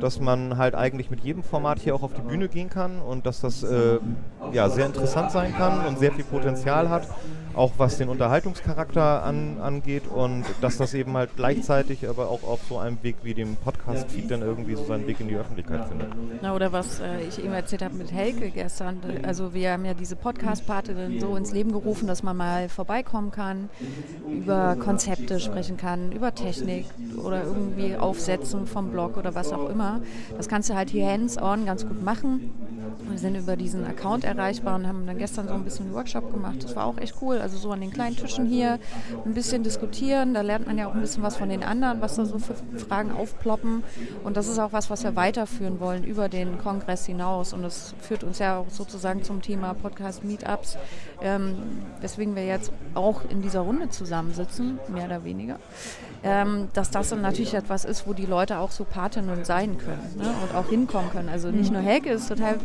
dass 0.00 0.18
man 0.18 0.56
halt 0.56 0.74
eigentlich 0.74 1.08
mit 1.08 1.20
jedem 1.20 1.44
Format 1.44 1.78
hier 1.78 1.94
auch 1.94 2.02
auf 2.02 2.14
die 2.14 2.22
Bühne 2.22 2.48
gehen 2.48 2.70
kann 2.70 3.00
und 3.00 3.26
dass 3.26 3.40
das 3.40 3.62
äh, 3.62 4.00
ja, 4.52 4.68
sehr 4.70 4.86
interessant 4.86 5.30
sein 5.30 5.54
kann 5.54 5.86
und 5.86 6.00
sehr 6.00 6.10
viel 6.10 6.24
Potenzial 6.24 6.88
hat, 6.88 7.06
auch 7.54 7.74
was 7.78 7.98
den 7.98 8.08
Unterhaltungscharakter 8.08 9.22
an, 9.22 9.58
angeht 9.60 10.08
und 10.08 10.44
dass 10.60 10.76
das 10.76 10.94
eben 10.94 11.16
halt 11.16 11.30
gleichzeitig 11.36 12.08
aber 12.08 12.28
auch 12.28 12.42
auf 12.42 12.60
so 12.68 12.78
einem 12.78 13.00
Weg 13.04 13.18
wie 13.22 13.34
dem 13.34 13.54
Podcast-Feed 13.54 14.32
dann 14.32 14.42
irgendwie 14.42 14.74
so 14.74 14.84
seinen 14.84 15.06
Weg 15.06 15.20
in 15.20 15.28
die 15.28 15.36
Öffentlichkeit 15.36 15.86
findet. 15.86 16.08
Na, 16.42 16.54
oder 16.54 16.72
was 16.72 16.98
äh, 16.98 17.20
ich 17.28 17.38
eben 17.38 17.52
erzählt 17.52 17.82
habe 17.82 17.94
mit 17.94 18.10
Helke 18.10 18.50
gestern. 18.50 19.00
Also 19.22 19.54
wir 19.54 19.72
haben 19.72 19.84
ja 19.84 19.94
diese 19.94 20.16
Podcast-Party 20.16 20.94
dann 20.94 21.20
so 21.20 21.36
ins 21.36 21.52
Leben 21.52 21.70
gerufen, 21.70 22.08
dass 22.08 22.24
man 22.24 22.36
mal 22.36 22.63
vorbeikommen 22.68 23.30
kann, 23.30 23.68
über 24.28 24.76
Konzepte 24.76 25.40
sprechen 25.40 25.76
kann, 25.76 26.12
über 26.12 26.34
Technik 26.34 26.86
oder 27.22 27.44
irgendwie 27.44 27.96
Aufsetzen 27.96 28.66
vom 28.66 28.90
Blog 28.90 29.16
oder 29.16 29.34
was 29.34 29.52
auch 29.52 29.68
immer. 29.68 30.00
Das 30.36 30.48
kannst 30.48 30.70
du 30.70 30.74
halt 30.74 30.90
hier 30.90 31.06
hands-on 31.06 31.66
ganz 31.66 31.86
gut 31.86 32.02
machen. 32.02 32.50
Wir 33.08 33.18
sind 33.18 33.36
über 33.36 33.56
diesen 33.56 33.84
Account 33.84 34.24
erreichbar 34.24 34.76
und 34.76 34.86
haben 34.86 35.06
dann 35.06 35.18
gestern 35.18 35.48
so 35.48 35.54
ein 35.54 35.64
bisschen 35.64 35.86
einen 35.86 35.94
Workshop 35.94 36.32
gemacht. 36.32 36.62
Das 36.62 36.74
war 36.74 36.86
auch 36.86 36.98
echt 36.98 37.16
cool. 37.20 37.38
Also 37.38 37.56
so 37.58 37.70
an 37.70 37.80
den 37.80 37.90
kleinen 37.90 38.16
Tischen 38.16 38.46
hier 38.46 38.78
ein 39.24 39.34
bisschen 39.34 39.62
diskutieren. 39.62 40.34
Da 40.34 40.40
lernt 40.40 40.66
man 40.66 40.78
ja 40.78 40.88
auch 40.88 40.94
ein 40.94 41.00
bisschen 41.00 41.22
was 41.22 41.36
von 41.36 41.48
den 41.48 41.62
anderen, 41.62 42.00
was 42.00 42.16
da 42.16 42.24
so 42.24 42.38
für 42.38 42.54
Fragen 42.78 43.12
aufploppen. 43.12 43.82
Und 44.24 44.36
das 44.36 44.48
ist 44.48 44.58
auch 44.58 44.72
was, 44.72 44.90
was 44.90 45.04
wir 45.04 45.16
weiterführen 45.16 45.80
wollen 45.80 46.04
über 46.04 46.28
den 46.28 46.58
Kongress 46.58 47.06
hinaus. 47.06 47.52
Und 47.52 47.62
das 47.62 47.94
führt 48.00 48.24
uns 48.24 48.38
ja 48.38 48.58
auch 48.58 48.70
sozusagen 48.70 49.22
zum 49.22 49.42
Thema 49.42 49.74
Podcast-Meetups, 49.74 50.78
ähm, 51.22 51.56
weswegen 52.00 52.34
wir 52.34 52.44
jetzt 52.54 52.72
auch 52.94 53.20
in 53.28 53.42
dieser 53.42 53.60
Runde 53.60 53.88
zusammensitzen, 53.90 54.78
mehr 54.88 55.04
oder 55.06 55.24
weniger. 55.24 55.56
Ähm, 56.26 56.68
dass 56.72 56.90
das 56.90 57.10
dann 57.10 57.20
natürlich 57.20 57.52
etwas 57.52 57.84
ist, 57.84 58.06
wo 58.06 58.14
die 58.14 58.24
Leute 58.24 58.58
auch 58.58 58.70
so 58.70 58.84
Patinnen 58.84 59.44
sein 59.44 59.76
können 59.76 60.14
ne? 60.16 60.24
und 60.42 60.56
auch 60.56 60.68
hinkommen 60.70 61.10
können. 61.10 61.28
Also 61.28 61.50
nicht 61.50 61.70
nur 61.70 61.82
Helge 61.82 62.10
ist 62.10 62.28
total 62.28 62.56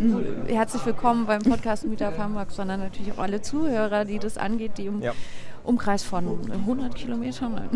herzlich 0.48 0.86
willkommen 0.86 1.26
beim 1.26 1.42
Podcast 1.42 1.86
Meetup 1.86 2.18
Hamburg, 2.18 2.52
sondern 2.52 2.80
natürlich 2.80 3.12
auch 3.12 3.18
alle 3.22 3.42
Zuhörer, 3.42 4.06
die 4.06 4.18
das 4.18 4.38
angeht, 4.38 4.78
die 4.78 4.88
um 4.88 5.02
Ja. 5.02 5.12
Umkreis 5.66 6.04
von 6.04 6.26
100 6.50 6.96
Kilometern. 6.96 7.70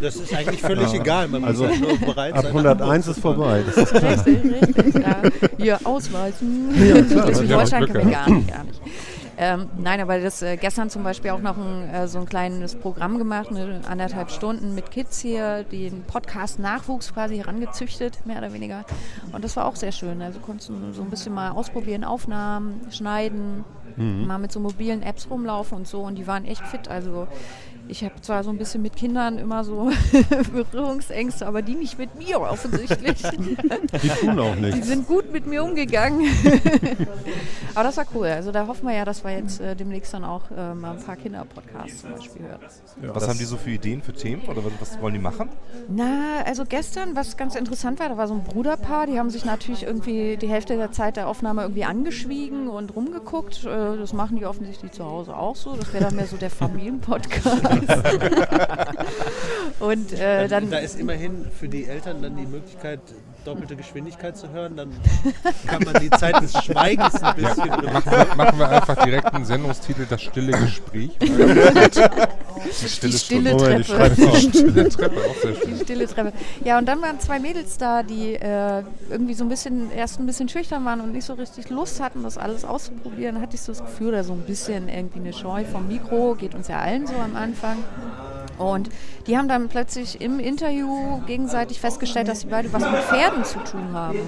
Das 0.00 0.16
ist 0.16 0.32
eigentlich 0.34 0.62
völlig 0.62 0.94
egal. 0.94 1.26
Man 1.28 1.44
Also, 1.44 1.64
muss 1.64 1.80
nur 1.80 1.98
bereit 1.98 2.34
Ab 2.34 2.42
sein. 2.44 2.56
101 2.56 3.08
ist 3.08 3.20
vorbei. 3.20 3.64
Das 3.66 3.76
ist 3.76 3.94
klar. 3.94 4.12
richtig, 4.26 4.62
richtig. 4.62 4.94
Ja. 5.02 5.22
Hier, 5.58 5.78
ausweisen. 5.84 6.70
Ja, 6.78 7.02
klar. 7.02 7.24
Schleswig-Holstein 7.26 7.84
Glück 7.86 7.92
können 7.92 8.08
wir 8.08 8.16
gar 8.16 8.30
nicht, 8.30 8.48
gar 8.48 8.64
nicht. 8.64 8.80
Ähm, 9.38 9.68
nein, 9.78 10.00
aber 10.00 10.18
das 10.20 10.42
äh, 10.42 10.56
gestern 10.56 10.90
zum 10.90 11.02
Beispiel 11.02 11.30
auch 11.30 11.40
noch 11.40 11.56
ein, 11.56 11.88
äh, 11.88 12.06
so 12.08 12.18
ein 12.18 12.26
kleines 12.26 12.74
Programm 12.74 13.18
gemacht, 13.18 13.48
eine 13.50 13.80
anderthalb 13.88 14.30
Stunden 14.30 14.74
mit 14.74 14.90
Kids 14.90 15.20
hier, 15.20 15.64
den 15.64 16.02
Podcast-Nachwuchs 16.04 17.14
quasi 17.14 17.38
herangezüchtet, 17.38 18.26
mehr 18.26 18.38
oder 18.38 18.52
weniger. 18.52 18.84
Und 19.32 19.44
das 19.44 19.56
war 19.56 19.66
auch 19.66 19.76
sehr 19.76 19.92
schön. 19.92 20.20
Also 20.22 20.38
konntest 20.40 20.68
du 20.68 20.92
so 20.92 21.02
ein 21.02 21.10
bisschen 21.10 21.34
mal 21.34 21.50
ausprobieren, 21.50 22.04
Aufnahmen, 22.04 22.80
schneiden, 22.90 23.64
mal 23.96 24.38
mit 24.38 24.52
so 24.52 24.60
mobilen 24.60 25.02
Apps 25.02 25.28
rumlaufen 25.30 25.78
und 25.78 25.88
so. 25.88 26.00
Und 26.02 26.16
die 26.16 26.26
waren 26.26 26.44
echt 26.44 26.66
fit. 26.66 26.88
Also 26.88 27.26
ich 27.88 28.04
habe 28.04 28.20
zwar 28.22 28.42
so 28.44 28.50
ein 28.50 28.58
bisschen 28.58 28.82
mit 28.82 28.96
Kindern 28.96 29.38
immer 29.38 29.64
so 29.64 29.90
Berührungsängste, 30.52 31.46
aber 31.46 31.62
die 31.62 31.74
nicht 31.74 31.98
mit 31.98 32.16
mir 32.16 32.40
offensichtlich. 32.40 33.22
Die 33.22 34.08
tun 34.08 34.38
auch 34.38 34.54
Die 34.54 34.60
nichts. 34.62 34.86
sind 34.86 35.06
gut 35.06 35.32
mit 35.32 35.46
mir 35.46 35.62
umgegangen. 35.64 36.26
Aber 37.74 37.84
das 37.84 37.96
war 37.96 38.04
cool. 38.14 38.26
Also 38.26 38.52
da 38.52 38.66
hoffen 38.66 38.86
wir 38.86 38.94
ja, 38.94 39.04
dass 39.06 39.24
wir 39.24 39.30
jetzt 39.32 39.58
äh, 39.60 39.74
demnächst 39.74 40.12
dann 40.12 40.24
auch 40.24 40.42
äh, 40.50 40.74
mal 40.74 40.92
ein 40.96 41.02
paar 41.02 41.16
Kinderpodcasts 41.16 42.02
zum 42.02 42.12
Beispiel 42.12 42.42
hören. 42.42 42.60
Was 43.14 43.26
haben 43.28 43.38
die 43.38 43.44
so 43.46 43.56
für 43.56 43.70
Ideen 43.70 44.02
für 44.02 44.12
Themen 44.12 44.42
oder 44.42 44.62
was, 44.64 44.72
was 44.78 45.00
wollen 45.00 45.14
die 45.14 45.20
machen? 45.20 45.48
Na, 45.88 46.42
also 46.44 46.64
gestern, 46.66 47.16
was 47.16 47.36
ganz 47.38 47.54
interessant 47.54 47.98
war, 47.98 48.10
da 48.10 48.16
war 48.18 48.28
so 48.28 48.34
ein 48.34 48.44
Bruderpaar, 48.44 49.06
die 49.06 49.18
haben 49.18 49.30
sich 49.30 49.46
natürlich 49.46 49.84
irgendwie 49.84 50.36
die 50.36 50.48
Hälfte 50.48 50.76
der 50.76 50.92
Zeit 50.92 51.16
der 51.16 51.28
Aufnahme 51.28 51.62
irgendwie 51.62 51.84
angeschwiegen 51.84 52.68
und 52.68 52.94
rumgeguckt. 52.94 53.64
Äh, 53.64 53.96
Das 53.96 54.12
machen 54.12 54.36
die 54.36 54.44
offensichtlich 54.44 54.92
zu 54.92 55.04
Hause 55.06 55.34
auch 55.36 55.56
so. 55.56 55.74
Das 55.74 55.92
wäre 55.94 56.04
dann 56.04 56.16
mehr 56.16 56.26
so 56.26 56.36
der 56.36 56.50
Familienpodcast. 56.50 57.62
und 59.80 60.12
äh, 60.12 60.48
dann 60.48 60.70
Da 60.70 60.78
ist 60.78 60.98
immerhin 60.98 61.46
für 61.58 61.68
die 61.68 61.86
Eltern 61.86 62.22
dann 62.22 62.36
die 62.36 62.46
Möglichkeit, 62.46 63.00
doppelte 63.44 63.76
Geschwindigkeit 63.76 64.36
zu 64.36 64.48
hören. 64.50 64.76
Dann 64.76 64.90
kann 65.66 65.82
man 65.84 66.00
die 66.00 66.10
Zeit 66.10 66.40
des 66.42 66.52
Schweigens 66.64 67.22
ein 67.22 67.34
bisschen 67.36 67.68
Machen 67.92 68.10
wir, 68.10 68.34
machen 68.36 68.58
wir 68.58 68.68
einfach 68.68 69.04
direkt 69.04 69.32
einen 69.32 69.44
Sendungstitel 69.44 70.06
Das 70.08 70.22
stille 70.22 70.52
Gespräch. 70.52 71.10
Die 72.62 73.06
die 73.08 73.18
stille 73.18 73.56
Treppe. 73.56 74.10
Die 74.16 74.40
stille 74.40 74.88
Treppe, 74.88 75.16
auch 75.16 75.34
sehr 75.42 75.54
schön. 75.54 75.74
Die 75.74 75.84
stille 75.84 76.06
Treppe. 76.06 76.32
Ja, 76.64 76.78
und 76.78 76.86
dann 76.86 77.02
waren 77.02 77.18
zwei 77.18 77.38
Mädels 77.38 77.76
da, 77.78 78.02
die 78.02 78.34
äh, 78.34 78.82
irgendwie 79.10 79.34
so 79.34 79.44
ein 79.44 79.48
bisschen, 79.48 79.90
erst 79.90 80.20
ein 80.20 80.26
bisschen 80.26 80.48
schüchtern 80.48 80.84
waren 80.84 81.00
und 81.00 81.12
nicht 81.12 81.24
so 81.24 81.34
richtig 81.34 81.70
Lust 81.70 82.00
hatten, 82.00 82.22
das 82.22 82.38
alles 82.38 82.64
auszuprobieren. 82.64 83.40
Hatte 83.40 83.56
ich 83.56 83.62
so 83.62 83.72
das 83.72 83.82
Gefühl, 83.82 84.08
oder 84.08 84.24
so 84.24 84.32
ein 84.32 84.42
bisschen 84.42 84.88
irgendwie 84.88 85.20
eine 85.20 85.32
Scheu 85.32 85.64
vom 85.64 85.88
Mikro, 85.88 86.34
geht 86.34 86.54
uns 86.54 86.68
ja 86.68 86.78
allen 86.78 87.06
so 87.06 87.14
am 87.14 87.36
Anfang. 87.36 87.78
Und 88.58 88.90
die 89.26 89.38
haben 89.38 89.48
dann 89.48 89.68
plötzlich 89.68 90.20
im 90.20 90.40
Interview 90.40 91.20
gegenseitig 91.26 91.80
festgestellt, 91.80 92.28
dass 92.28 92.40
sie 92.40 92.48
beide 92.48 92.72
was 92.72 92.82
mit 92.82 93.00
Pferden 93.02 93.44
zu 93.44 93.58
tun 93.60 93.92
haben. 93.92 94.18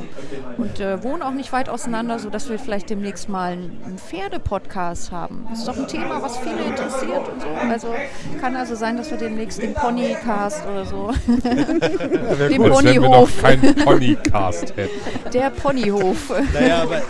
Und 0.56 0.80
äh, 0.80 1.02
wohnen 1.02 1.22
auch 1.22 1.32
nicht 1.32 1.52
weit 1.52 1.68
auseinander, 1.68 2.18
sodass 2.18 2.48
wir 2.48 2.58
vielleicht 2.58 2.90
demnächst 2.90 3.28
mal 3.28 3.52
einen 3.52 3.98
Pferde-Podcast 3.98 5.10
haben. 5.10 5.46
Das 5.50 5.60
ist 5.60 5.68
doch 5.68 5.76
ein 5.76 5.88
Thema, 5.88 6.22
was 6.22 6.38
viele 6.38 6.62
interessiert 6.62 7.28
und 7.28 7.42
so. 7.42 7.48
Also 7.68 7.94
kann 8.40 8.54
also 8.56 8.74
sein, 8.74 8.96
dass 8.96 9.10
wir 9.10 9.18
demnächst 9.18 9.60
den 9.60 9.74
Ponycast 9.74 10.64
oder 10.66 10.84
so. 10.84 11.12
den 11.26 11.42
Als 11.42 12.38
wenn 12.38 12.50
wir 12.52 12.58
noch 12.58 12.80
Ponyhof. 12.80 13.42
keinen 13.42 13.74
Ponycast 13.74 14.76
hätten. 14.76 15.30
Der 15.32 15.50
Ponyhof. 15.50 16.32
Naja, 16.52 16.82
aber 16.82 17.02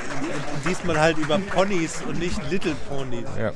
diesmal 0.66 0.99
halt 0.99 1.18
über 1.18 1.38
Ponys 1.38 2.03
und 2.09 2.18
nicht 2.18 2.38
Little 2.51 2.75
Ponys. 2.88 3.29
Ja. 3.38 3.53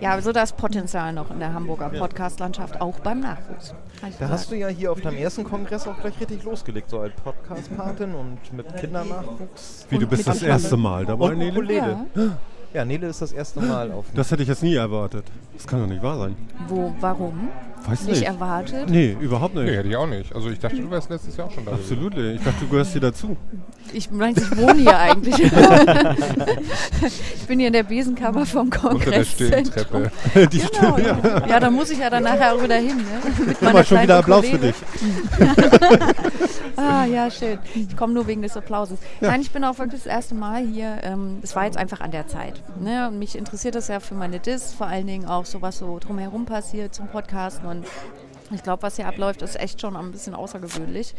Ja, 0.00 0.10
also 0.10 0.32
da 0.32 0.42
ist 0.42 0.56
Potenzial 0.56 1.12
noch 1.12 1.30
in 1.30 1.38
der 1.38 1.54
Hamburger 1.54 1.88
Podcast-Landschaft, 1.88 2.80
auch 2.80 3.00
beim 3.00 3.20
Nachwuchs. 3.20 3.74
Da 4.00 4.10
sagen. 4.10 4.32
hast 4.32 4.50
du 4.50 4.56
ja 4.56 4.68
hier 4.68 4.92
auf 4.92 5.00
deinem 5.00 5.16
ersten 5.16 5.44
Kongress 5.44 5.86
auch 5.86 5.98
gleich 5.98 6.20
richtig 6.20 6.44
losgelegt, 6.44 6.90
so 6.90 7.00
als 7.00 7.14
Podcast-Patin 7.14 8.14
und 8.14 8.38
mit 8.52 8.76
Kindernachwuchs. 8.76 9.86
Wie, 9.88 9.98
du 9.98 10.06
bist 10.06 10.26
das 10.26 10.42
erste 10.42 10.76
Mal 10.76 11.06
dabei, 11.06 11.32
Und 11.32 11.38
Nele? 11.38 11.74
Ja. 11.74 12.38
Ja, 12.74 12.84
Nele 12.84 13.06
ist 13.06 13.22
das 13.22 13.32
erste 13.32 13.60
Mal 13.62 13.90
auf 13.90 14.04
Das 14.14 14.30
hätte 14.30 14.42
ich 14.42 14.48
jetzt 14.50 14.62
nie 14.62 14.74
erwartet. 14.74 15.24
Das 15.54 15.66
kann 15.66 15.80
doch 15.80 15.86
nicht 15.86 16.02
wahr 16.02 16.18
sein. 16.18 16.36
Wo, 16.68 16.94
warum? 17.00 17.48
Weiß 17.88 18.02
Nicht 18.02 18.16
nicht. 18.20 18.26
erwartet? 18.26 18.88
Nee, 18.90 19.16
überhaupt 19.20 19.54
Nee, 19.54 19.62
nicht. 19.64 19.76
hätte 19.76 19.88
ich 19.88 19.96
auch 19.96 20.06
nicht. 20.08 20.34
Also 20.34 20.50
ich 20.50 20.58
dachte, 20.58 20.76
du 20.76 20.90
wärst 20.90 21.08
letztes 21.10 21.36
Jahr 21.36 21.46
auch 21.46 21.52
schon 21.52 21.64
da. 21.64 21.72
Absolut. 21.72 22.16
Ich 22.16 22.42
dachte, 22.42 22.60
du 22.60 22.68
gehörst 22.68 22.92
hier 22.92 23.00
dazu. 23.00 23.36
Ich 23.92 24.10
meine, 24.10 24.36
ich 24.38 24.56
wohne 24.56 24.80
hier 24.80 24.98
eigentlich. 24.98 25.38
ich 25.40 25.52
bin 27.46 27.58
hier 27.60 27.68
in 27.68 27.72
der 27.72 27.84
Besenkammer 27.84 28.44
vom 28.46 28.70
Unter 28.82 29.10
der 29.10 29.24
stillen 29.24 29.64
Kongresszentrum. 29.64 30.02
Treppe. 30.32 30.48
Die 30.48 30.58
Genau, 30.58 30.96
Stimme, 30.96 31.02
ja. 31.08 31.18
ja. 31.22 31.46
ja, 31.46 31.60
da 31.60 31.70
muss 31.70 31.90
ich 31.90 31.98
ja 31.98 32.10
dann 32.10 32.24
nachher 32.24 32.54
auch 32.54 32.62
wieder 32.62 32.76
hin. 32.76 32.96
Ne? 32.96 33.44
Mit 33.46 33.62
mal, 33.62 33.84
schon 33.84 34.02
wieder 34.02 34.18
Applaus 34.18 34.46
für 34.46 34.56
Ukulele. 34.56 34.74
dich. 35.38 35.56
Ah, 36.78 37.06
ja, 37.06 37.30
schön. 37.30 37.58
Ich 37.74 37.96
komme 37.96 38.12
nur 38.12 38.26
wegen 38.26 38.42
des 38.42 38.54
Applauses. 38.54 38.98
Nein, 39.22 39.40
ich 39.40 39.50
bin 39.50 39.64
auch 39.64 39.78
wirklich 39.78 40.02
das 40.02 40.12
erste 40.12 40.34
Mal 40.34 40.62
hier. 40.66 40.98
Ähm, 41.04 41.38
Es 41.40 41.56
war 41.56 41.64
jetzt 41.64 41.78
einfach 41.78 42.02
an 42.02 42.10
der 42.10 42.26
Zeit. 42.26 42.62
Ne? 42.78 43.08
Und 43.08 43.18
mich 43.18 43.34
interessiert 43.34 43.76
das 43.76 43.88
ja 43.88 43.98
für 43.98 44.12
meine 44.14 44.40
Dis, 44.40 44.74
vor 44.74 44.86
allen 44.86 45.06
Dingen 45.06 45.24
auch 45.24 45.46
so, 45.46 45.62
was 45.62 45.78
so 45.78 45.98
drumherum 45.98 46.44
passiert 46.44 46.94
zum 46.94 47.08
Podcasten. 47.08 47.66
Und 47.66 47.75
ich 48.52 48.62
glaube, 48.62 48.82
was 48.82 48.96
hier 48.96 49.08
abläuft, 49.08 49.42
ist 49.42 49.58
echt 49.58 49.80
schon 49.80 49.96
ein 49.96 50.12
bisschen 50.12 50.34
außergewöhnlich 50.34 51.14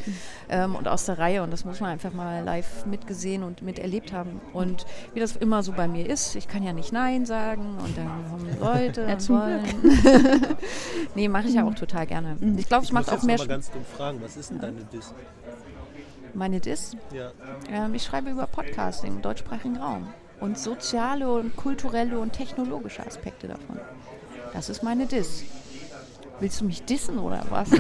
ähm, 0.50 0.76
und 0.76 0.88
aus 0.88 1.06
der 1.06 1.20
Reihe. 1.20 1.44
Und 1.44 1.52
das 1.52 1.66
muss 1.66 1.80
man 1.82 1.90
einfach 1.90 2.14
mal 2.14 2.44
live 2.44 2.86
mitgesehen 2.86 3.44
und 3.44 3.62
miterlebt 3.62 4.14
haben. 4.14 4.40
Und 4.54 4.86
wie 5.14 5.20
das 5.20 5.36
immer 5.36 5.62
so 5.64 5.74
bei 5.74 5.88
mir 5.88 6.10
ist, 6.10 6.36
ich 6.36 6.48
kann 6.48 6.64
ja 6.64 6.72
nicht 6.74 6.94
Nein 6.94 7.26
sagen 7.26 7.78
und 7.84 7.98
dann 7.98 8.08
kommen 8.30 8.60
Leute 8.60 9.02
Ja, 9.02 9.14
und 9.14 9.20
zum 9.20 9.40
wollen. 9.40 9.64
nee, 11.16 11.28
mache 11.28 11.48
ich 11.48 11.56
ja 11.56 11.66
auch 11.66 11.76
total 11.76 12.08
gerne. 12.08 12.38
Ich 12.58 12.68
glaube, 12.68 12.84
es 12.84 12.90
Ich 12.90 12.94
macht 12.94 13.12
auch 13.12 13.22
mehr 13.24 13.38
Spaß. 13.38 13.48
ganz 13.50 13.72
dumm 13.72 13.84
fragen, 13.86 14.22
was 14.22 14.38
ist 14.38 14.52
denn 14.52 14.60
deine 14.60 14.84
Diss? 14.86 15.14
Meine 16.34 16.60
Dis? 16.60 16.96
Ja. 17.14 17.32
Ähm, 17.70 17.94
ich 17.94 18.04
schreibe 18.04 18.30
über 18.30 18.48
Podcasting 18.48 19.16
im 19.16 19.22
deutschsprachigen 19.22 19.78
Raum 19.78 20.08
und 20.40 20.58
soziale 20.58 21.30
und 21.32 21.56
kulturelle 21.56 22.20
und 22.20 22.32
technologische 22.34 23.06
Aspekte 23.06 23.48
davon. 23.48 23.80
Das 24.54 24.70
ist 24.70 24.84
meine 24.84 25.08
Dis. 25.08 25.44
Willst 26.40 26.62
du 26.62 26.66
mich 26.66 26.84
dissen 26.84 27.18
oder 27.20 27.44
was? 27.50 27.70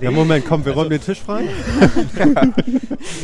Ja, 0.00 0.10
Moment, 0.10 0.44
komm, 0.46 0.64
wir 0.64 0.72
räumen 0.72 0.90
den 0.90 1.00
Tisch 1.00 1.20
frei. 1.20 1.44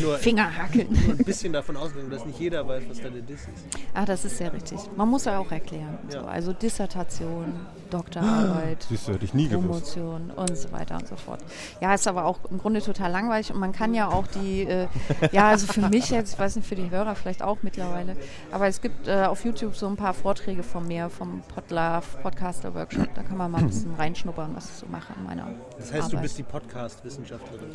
Nur, 0.02 0.16
Fingerhackeln. 0.18 0.88
nur 0.90 1.14
ein 1.14 1.24
bisschen 1.24 1.52
davon 1.52 1.76
ausgehen, 1.76 2.08
dass 2.10 2.24
nicht 2.24 2.38
jeder 2.38 2.66
weiß, 2.66 2.84
was 2.88 3.00
deine 3.00 3.22
Diss 3.22 3.40
ist. 3.40 3.50
Ah, 3.92 4.04
das 4.04 4.24
ist 4.24 4.38
sehr 4.38 4.52
richtig. 4.52 4.78
Man 4.96 5.08
muss 5.08 5.24
ja 5.24 5.38
auch 5.38 5.50
erklären. 5.50 5.98
So, 6.08 6.18
Ja. 6.18 6.24
also 6.24 6.52
Dissertation, 6.52 7.52
Doktorarbeit. 7.90 8.86
Siehst 8.88 9.08
du, 9.08 9.12
hätte 9.14 9.24
ich 9.24 9.34
nie 9.34 9.48
gewusst. 9.48 9.94
Promotion 9.94 10.30
und 10.30 10.56
so 10.56 10.72
weiter 10.72 10.96
und 10.96 11.08
so 11.08 11.16
fort. 11.16 11.40
Ja, 11.80 11.92
ist 11.94 12.06
aber 12.08 12.24
auch 12.24 12.38
im 12.50 12.58
Grunde 12.58 12.80
total 12.80 13.10
langweilig 13.10 13.52
und 13.52 13.58
man 13.58 13.72
kann 13.72 13.92
ja 13.94 14.08
auch 14.08 14.26
die, 14.28 14.62
äh, 14.62 14.86
ja, 15.32 15.48
also 15.48 15.66
für 15.66 15.88
mich 15.88 16.10
jetzt, 16.10 16.34
ich 16.34 16.38
weiß 16.38 16.56
nicht, 16.56 16.68
für 16.68 16.76
die 16.76 16.90
Hörer 16.90 17.14
vielleicht 17.14 17.42
auch 17.42 17.58
mittlerweile, 17.62 18.16
aber 18.52 18.68
es 18.68 18.80
gibt 18.80 19.08
äh, 19.08 19.24
auf 19.24 19.44
YouTube 19.44 19.76
so 19.76 19.86
ein 19.88 19.96
paar 19.96 20.14
Vorträge 20.14 20.62
von 20.62 20.86
mir, 20.86 21.10
vom 21.10 21.42
Podlove 21.54 22.04
Podcaster 22.22 22.74
Workshop, 22.74 23.08
da 23.14 23.22
kann 23.22 23.36
man 23.36 23.50
mal 23.50 23.69
bisschen 23.70 23.94
reinschnuppern, 23.94 24.54
was 24.54 24.66
ich 24.66 24.76
so 24.76 24.87
mache 24.87 25.12
in 25.16 25.24
meiner 25.24 25.46
Das 25.80 25.92
heißt, 25.92 26.02
Arbeit. 26.04 26.12
du 26.12 26.22
bist 26.22 26.38
die 26.38 26.42
Podcast-Wissenschaftlerin. 26.42 27.68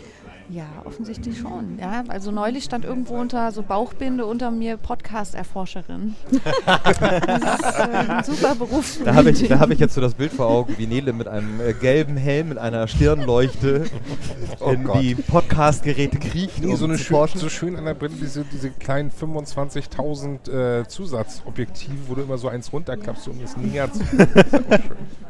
Ja, 0.49 0.67
offensichtlich 0.83 1.39
schon. 1.39 1.79
Ja, 1.79 2.03
also 2.07 2.29
neulich 2.29 2.63
stand 2.63 2.85
irgendwo 2.85 3.15
unter 3.15 3.51
so 3.51 3.63
Bauchbinde 3.63 4.27
unter 4.27 4.51
mir 4.51 4.77
Podcast-Erforscherin. 4.77 6.15
das 6.65 7.59
ist 7.59 7.79
äh, 7.79 8.11
ein 8.11 8.23
super 8.23 8.53
Beruf. 8.53 8.99
Da 9.03 9.15
habe 9.15 9.31
ich, 9.31 9.47
da 9.47 9.57
hab 9.57 9.71
ich 9.71 9.79
jetzt 9.79 9.95
so 9.95 10.01
das 10.01 10.13
Bild 10.13 10.31
vor 10.31 10.45
Augen, 10.45 10.75
wie 10.77 10.85
Nele 10.85 11.13
mit 11.13 11.27
einem 11.27 11.59
äh, 11.59 11.73
gelben 11.73 12.15
Helm, 12.15 12.49
mit 12.49 12.59
einer 12.59 12.87
Stirnleuchte 12.87 13.85
Oh 14.59 14.69
in 14.69 14.83
Gott. 14.83 15.01
die 15.01 15.15
Podcast-Geräte 15.15 16.19
kriecht, 16.19 16.61
Nee, 16.61 16.71
um 16.71 16.77
so, 16.77 16.85
eine 16.85 16.97
zu 16.97 17.03
schön, 17.03 17.27
so 17.33 17.49
schön 17.49 17.75
an 17.75 17.85
der 17.85 17.95
Brille, 17.95 18.13
diese, 18.21 18.45
diese 18.45 18.69
kleinen 18.69 19.09
25.000 19.09 20.51
äh, 20.81 20.87
Zusatzobjektive, 20.87 21.97
wo 22.07 22.13
du 22.13 22.21
immer 22.21 22.37
so 22.37 22.49
eins 22.49 22.71
runterklappst, 22.71 23.27
um 23.29 23.39
es 23.43 23.57
näher 23.57 23.91
zu. 23.91 24.01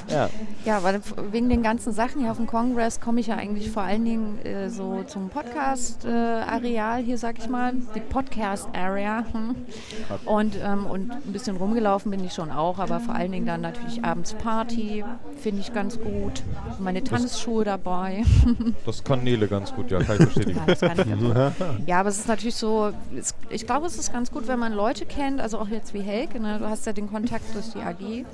Ja. 0.08 0.30
Ja, 0.66 0.84
weil 0.84 1.02
wegen 1.32 1.50
den 1.50 1.64
ganzen 1.64 1.94
Sachen 1.94 2.22
hier 2.22 2.32
auf 2.32 2.38
dem 2.38 2.48
Kongress 2.66 3.00
komme 3.00 3.20
ich 3.20 3.28
ja 3.28 3.36
eigentlich 3.36 3.70
vor 3.70 3.84
allen 3.84 4.04
Dingen 4.04 4.44
äh, 4.44 4.72
so 4.72 5.04
zum 5.04 5.30
Podcast-Areal 5.30 7.04
hier, 7.04 7.20
sag 7.20 7.38
ich 7.38 7.48
mal, 7.48 7.74
die 7.94 8.00
Podcast-Area. 8.00 9.24
Hm. 9.32 9.56
Und, 10.26 10.58
ähm, 10.64 10.86
und 10.86 11.12
ein 11.12 11.34
bisschen 11.34 11.58
rumgelaufen 11.58 12.10
bin 12.10 12.24
ich 12.24 12.34
schon 12.34 12.52
auch, 12.52 12.80
aber 12.80 13.00
vor 13.00 13.16
allen 13.16 13.32
Dingen 13.32 13.46
dann 13.46 13.62
natürlich 13.62 14.04
abends 14.04 14.34
Party, 14.34 15.04
finde 15.38 15.62
ich 15.62 15.74
ganz 15.74 16.00
gut. 16.00 16.44
Meine 16.80 17.04
Tanzschuhe 17.04 17.64
dabei. 17.64 18.24
Das 18.86 19.04
kann 19.04 19.24
Nele 19.24 19.48
ganz 19.48 19.74
gut, 19.74 19.92
ja, 19.92 20.02
kann 20.02 20.18
ich 20.20 20.26
bestätigen. 20.26 20.60
Ja, 20.60 20.66
das 20.66 20.80
kann 20.80 21.00
ich. 21.00 21.86
Ja, 21.88 22.00
aber 22.00 22.10
es 22.10 22.20
ist 22.20 22.28
natürlich 22.28 22.56
so, 22.56 22.92
es, 23.18 23.34
ich 23.50 23.66
glaube, 23.66 23.88
es 23.88 23.98
ist 23.98 24.14
ganz 24.14 24.32
gut, 24.32 24.48
wenn 24.48 24.60
man 24.60 24.74
Leute 24.74 25.06
kennt, 25.06 25.42
also 25.42 25.58
auch 25.60 25.68
jetzt 25.68 25.94
wie 25.94 26.02
Helke, 26.02 26.40
ne? 26.40 26.60
du 26.60 26.70
hast 26.70 26.86
ja 26.86 26.94
den 26.94 27.10
Kontakt 27.10 27.54
durch 27.54 27.70
die 27.70 27.80
AG. 27.80 28.26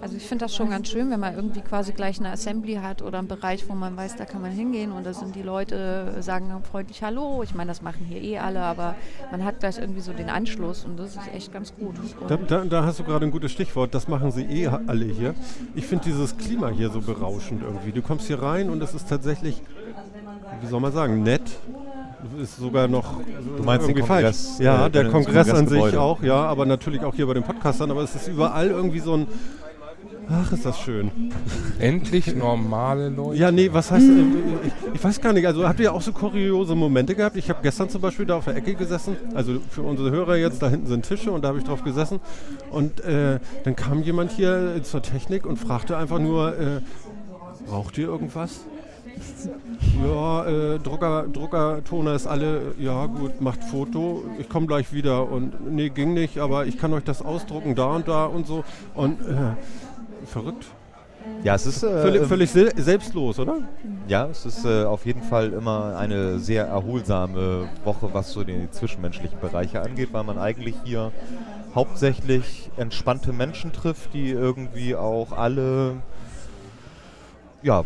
Also 0.00 0.16
ich 0.16 0.24
finde 0.24 0.44
das 0.44 0.54
schon 0.54 0.70
ganz 0.70 0.88
schön, 0.88 1.10
wenn 1.10 1.20
man 1.20 1.34
irgendwie 1.34 1.60
quasi 1.60 1.92
gleich 1.92 2.18
eine 2.18 2.30
Assembly 2.30 2.74
hat 2.74 3.02
oder 3.02 3.18
einen 3.18 3.28
Bereich, 3.28 3.51
wo 3.68 3.74
man 3.74 3.96
weiß, 3.96 4.16
da 4.16 4.24
kann 4.24 4.40
man 4.40 4.50
hingehen 4.50 4.92
und 4.92 5.04
da 5.04 5.12
sind 5.12 5.34
die 5.34 5.42
Leute, 5.42 6.16
sagen 6.20 6.50
freundlich 6.70 7.02
Hallo. 7.02 7.42
Ich 7.42 7.54
meine, 7.54 7.68
das 7.68 7.82
machen 7.82 8.06
hier 8.08 8.20
eh 8.22 8.38
alle, 8.38 8.60
aber 8.60 8.94
man 9.30 9.44
hat 9.44 9.60
gleich 9.60 9.78
irgendwie 9.78 10.00
so 10.00 10.12
den 10.12 10.30
Anschluss 10.30 10.84
und 10.84 10.98
das 10.98 11.10
ist 11.16 11.34
echt 11.34 11.52
ganz 11.52 11.74
gut. 11.74 11.94
Da, 12.28 12.36
da, 12.36 12.64
da 12.64 12.84
hast 12.84 12.98
du 12.98 13.04
gerade 13.04 13.26
ein 13.26 13.30
gutes 13.30 13.52
Stichwort, 13.52 13.94
das 13.94 14.08
machen 14.08 14.30
sie 14.30 14.44
eh 14.44 14.68
alle 14.68 15.04
hier. 15.04 15.34
Ich 15.74 15.86
finde 15.86 16.04
dieses 16.04 16.36
Klima 16.36 16.68
hier 16.68 16.90
so 16.90 17.00
berauschend 17.00 17.62
irgendwie. 17.62 17.92
Du 17.92 18.02
kommst 18.02 18.26
hier 18.26 18.42
rein 18.42 18.70
und 18.70 18.82
es 18.82 18.94
ist 18.94 19.08
tatsächlich, 19.08 19.60
wie 20.60 20.66
soll 20.66 20.80
man 20.80 20.92
sagen, 20.92 21.22
nett. 21.22 21.42
Ist 22.40 22.56
sogar 22.56 22.86
noch 22.86 23.20
Du 23.56 23.64
meinst 23.64 23.88
den 23.88 23.96
irgendwie 23.96 24.06
Kongress, 24.06 24.46
falsch. 24.46 24.60
Ja, 24.60 24.86
äh, 24.86 24.90
der 24.90 25.02
das 25.04 25.12
Kongress 25.12 25.50
an 25.50 25.66
sich 25.66 25.96
auch, 25.96 26.22
ja, 26.22 26.36
aber 26.36 26.66
natürlich 26.66 27.02
auch 27.02 27.14
hier 27.14 27.26
bei 27.26 27.34
den 27.34 27.42
Podcastern, 27.42 27.90
aber 27.90 28.02
es 28.02 28.14
ist 28.14 28.28
überall 28.28 28.68
irgendwie 28.68 29.00
so 29.00 29.14
ein 29.14 29.26
Ach, 30.28 30.52
ist 30.52 30.64
das 30.64 30.78
schön. 30.78 31.10
Endlich 31.78 32.34
normale 32.34 33.08
Leute. 33.08 33.38
Ja, 33.38 33.50
nee, 33.50 33.70
was 33.72 33.90
heißt, 33.90 34.08
äh, 34.08 34.22
ich, 34.66 34.94
ich 34.94 35.04
weiß 35.04 35.20
gar 35.20 35.32
nicht, 35.32 35.46
also 35.46 35.66
habt 35.66 35.80
ihr 35.80 35.92
auch 35.92 36.00
so 36.00 36.12
kuriose 36.12 36.74
Momente 36.74 37.14
gehabt? 37.14 37.36
Ich 37.36 37.50
habe 37.50 37.60
gestern 37.62 37.88
zum 37.88 38.00
Beispiel 38.00 38.26
da 38.26 38.36
auf 38.36 38.44
der 38.44 38.56
Ecke 38.56 38.74
gesessen, 38.74 39.16
also 39.34 39.60
für 39.70 39.82
unsere 39.82 40.10
Hörer 40.10 40.36
jetzt, 40.36 40.62
da 40.62 40.68
hinten 40.68 40.86
sind 40.86 41.06
Tische 41.06 41.32
und 41.32 41.42
da 41.42 41.48
habe 41.48 41.58
ich 41.58 41.64
drauf 41.64 41.82
gesessen 41.82 42.20
und 42.70 43.00
äh, 43.00 43.40
dann 43.64 43.76
kam 43.76 44.02
jemand 44.02 44.30
hier 44.32 44.76
äh, 44.76 44.82
zur 44.82 45.02
Technik 45.02 45.44
und 45.44 45.56
fragte 45.58 45.96
einfach 45.96 46.18
nur, 46.18 46.58
äh, 46.58 46.80
braucht 47.66 47.98
ihr 47.98 48.06
irgendwas? 48.06 48.60
Ja, 50.04 50.46
äh, 50.46 50.78
Drucker, 50.78 51.26
Druckertoner 51.32 52.14
ist 52.14 52.26
alle, 52.26 52.74
ja 52.78 53.06
gut, 53.06 53.40
macht 53.40 53.62
Foto, 53.64 54.24
ich 54.38 54.48
komme 54.48 54.66
gleich 54.66 54.92
wieder 54.92 55.30
und 55.30 55.70
nee, 55.70 55.90
ging 55.90 56.14
nicht, 56.14 56.38
aber 56.38 56.66
ich 56.66 56.78
kann 56.78 56.92
euch 56.92 57.04
das 57.04 57.22
ausdrucken, 57.22 57.74
da 57.74 57.94
und 57.96 58.08
da 58.08 58.24
und 58.24 58.46
so 58.46 58.64
und 58.94 59.20
äh, 59.20 59.54
verrückt. 60.26 60.66
Ja, 61.44 61.54
es 61.54 61.66
ist, 61.66 61.82
äh, 61.82 62.02
Völlig, 62.02 62.22
ähm, 62.22 62.28
völlig 62.28 62.50
se 62.50 62.70
selbstlos, 62.76 63.38
oder? 63.38 63.58
ja, 64.08 64.26
es 64.26 64.44
ist 64.44 64.64
äh, 64.64 64.84
auf 64.84 65.06
jeden 65.06 65.22
Fall 65.22 65.52
immer 65.52 65.96
eine 65.96 66.38
sehr 66.38 66.66
erholsame 66.66 67.68
Woche, 67.84 68.08
was 68.12 68.32
so 68.32 68.42
die 68.42 68.68
zwischenmenschlichen 68.70 69.38
Bereiche 69.40 69.82
angeht, 69.82 70.08
weil 70.12 70.24
man 70.24 70.38
eigentlich 70.38 70.74
hier 70.84 71.12
hauptsächlich 71.74 72.70
entspannte 72.76 73.32
Menschen 73.32 73.72
trifft, 73.72 74.14
die 74.14 74.30
irgendwie 74.30 74.96
auch 74.96 75.32
alle 75.32 75.96
ja, 77.62 77.80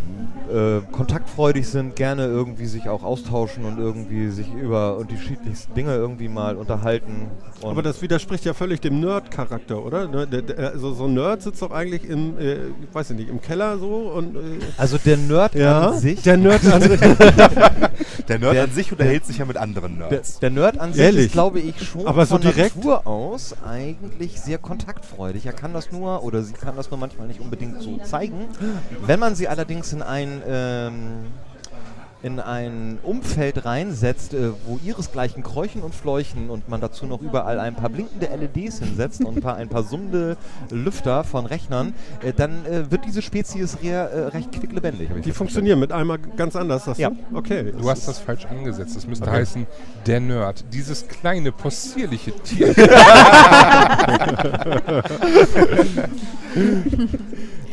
äh, 0.53 0.81
kontaktfreudig 0.93 1.69
sind, 1.69 1.97
gerne 1.97 2.25
irgendwie 2.27 2.67
sich 2.67 2.89
auch 2.89 3.03
austauschen 3.03 3.65
und 3.65 3.79
irgendwie 3.79 4.31
sich 4.31 4.53
über 4.55 4.97
unterschiedlichste 4.97 5.73
Dinge 5.75 5.95
irgendwie 5.95 6.29
mal 6.29 6.57
unterhalten. 6.57 7.31
Und 7.61 7.71
Aber 7.73 7.83
das 7.83 8.01
widerspricht 8.01 8.45
ja 8.45 8.55
völlig 8.55 8.81
dem 8.81 9.01
Nerd-Charakter, 9.01 9.85
oder? 9.85 10.09
Ne, 10.09 10.27
der- 10.27 10.43
der- 10.43 10.73
Also 10.73 10.95
so 10.95 11.05
ein 11.05 11.15
Nerd 11.15 11.43
sitzt 11.43 11.61
doch 11.63 11.71
eigentlich 11.73 12.05
im, 12.09 12.39
äh, 12.39 12.55
ich 12.55 12.95
weiß 12.95 13.11
ich 13.11 13.17
nicht, 13.17 13.29
im 13.29 13.41
Keller 13.41 13.79
so 13.79 14.13
und 14.15 14.37
äh, 14.37 14.41
also 14.79 14.97
der 14.99 15.17
Nerd 15.19 15.55
ja, 15.55 15.89
an 15.91 15.99
sich, 15.99 16.23
der 16.23 16.37
Nerd 16.37 16.65
an 16.67 16.81
sich. 16.83 17.01
Der 18.29 18.39
Nerd 18.41 18.55
Der- 18.55 18.65
an 18.65 18.71
sich 18.73 18.91
unterhält 18.91 19.25
sich 19.25 19.39
ja 19.39 19.45
mit 19.45 19.57
anderen 19.57 19.99
der, 19.99 20.11
Nerds. 20.11 20.41
der 20.41 20.51
Nerd 20.51 20.79
an 20.81 20.93
sich 20.93 21.03
Ehrlich? 21.03 21.27
ist, 21.27 21.33
glaube 21.33 21.61
ich, 21.61 21.81
schon 21.87 22.07
Aber 22.09 22.27
so 22.27 22.35
von 22.35 22.41
direkt? 22.43 22.75
Natur 22.77 23.07
aus 23.07 23.55
eigentlich 23.65 24.41
sehr 24.41 24.59
kontaktfreudig. 24.59 25.47
Er 25.47 25.53
kann 25.53 25.73
das 25.73 25.93
nur, 25.93 26.25
oder 26.25 26.43
sie 26.43 26.53
kann 26.53 26.75
das 26.77 26.91
nur 26.91 26.99
manchmal 26.99 27.29
nicht 27.29 27.41
unbedingt 27.41 27.81
so 27.81 27.99
zeigen. 27.99 28.47
Wenn 29.07 29.21
man 29.21 29.37
sie 29.37 29.47
allerdings 29.47 29.66
in 29.69 30.03
ein, 30.03 30.43
ähm, 30.49 30.93
in 32.23 32.41
ein 32.41 32.99
Umfeld 33.03 33.65
reinsetzt, 33.67 34.33
äh, 34.33 34.51
wo 34.67 34.79
ihresgleichen 34.83 35.43
kräuchen 35.43 35.83
und 35.83 35.95
fleuchen 35.95 36.49
und 36.51 36.67
man 36.69 36.81
dazu 36.81 37.05
noch 37.07 37.21
überall 37.21 37.61
ein 37.61 37.75
paar 37.75 37.91
blinkende 37.91 38.27
LEDs 38.35 38.79
hinsetzt 38.79 39.23
und 39.25 39.37
ein 39.37 39.43
paar, 39.43 39.57
ein 39.57 39.69
paar 39.69 39.83
summende 39.83 40.37
Lüfter 40.71 41.25
von 41.25 41.45
Rechnern, 41.47 41.93
äh, 42.25 42.33
dann 42.33 42.65
äh, 42.67 42.91
wird 42.91 43.05
diese 43.05 43.21
Spezies 43.23 43.77
re, 43.83 43.89
äh, 43.91 44.21
recht 44.29 44.51
quicklebendig. 44.53 45.11
Die 45.25 45.33
funktionieren 45.33 45.79
mit 45.79 45.93
einmal 45.93 46.19
ganz 46.19 46.57
anders, 46.57 46.87
sagst 46.87 47.01
Ja. 47.01 47.11
du? 47.11 47.17
Okay. 47.37 47.73
Du 47.79 47.89
hast 47.91 48.09
das 48.09 48.19
falsch 48.19 48.47
angesetzt. 48.47 48.97
Das 48.97 49.07
müsste 49.07 49.31
heißen, 49.31 49.67
der 50.07 50.21
Nerd. 50.21 50.65
Dieses 50.73 51.07
kleine, 51.07 51.53
possierliche 51.53 52.33
Tier. 52.43 52.75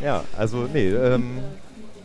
Ja, 0.04 0.22
also 0.36 0.68
nee, 0.70 0.90
ähm, 0.90 1.38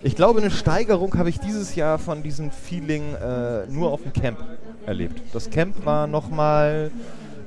ich 0.02 0.16
glaube, 0.16 0.40
eine 0.40 0.52
Steigerung 0.52 1.18
habe 1.18 1.30
ich 1.30 1.40
dieses 1.40 1.76
Jahr 1.76 2.00
von 2.00 2.24
diesem 2.24 2.52
Feeling 2.52 3.16
äh, 3.16 3.66
nur 3.68 3.92
auf 3.92 4.04
dem 4.04 4.14
Camp 4.14 4.40
erlebt. 4.86 5.22
Das 5.34 5.50
Camp 5.50 5.86
war 5.86 6.08
nochmal 6.08 6.92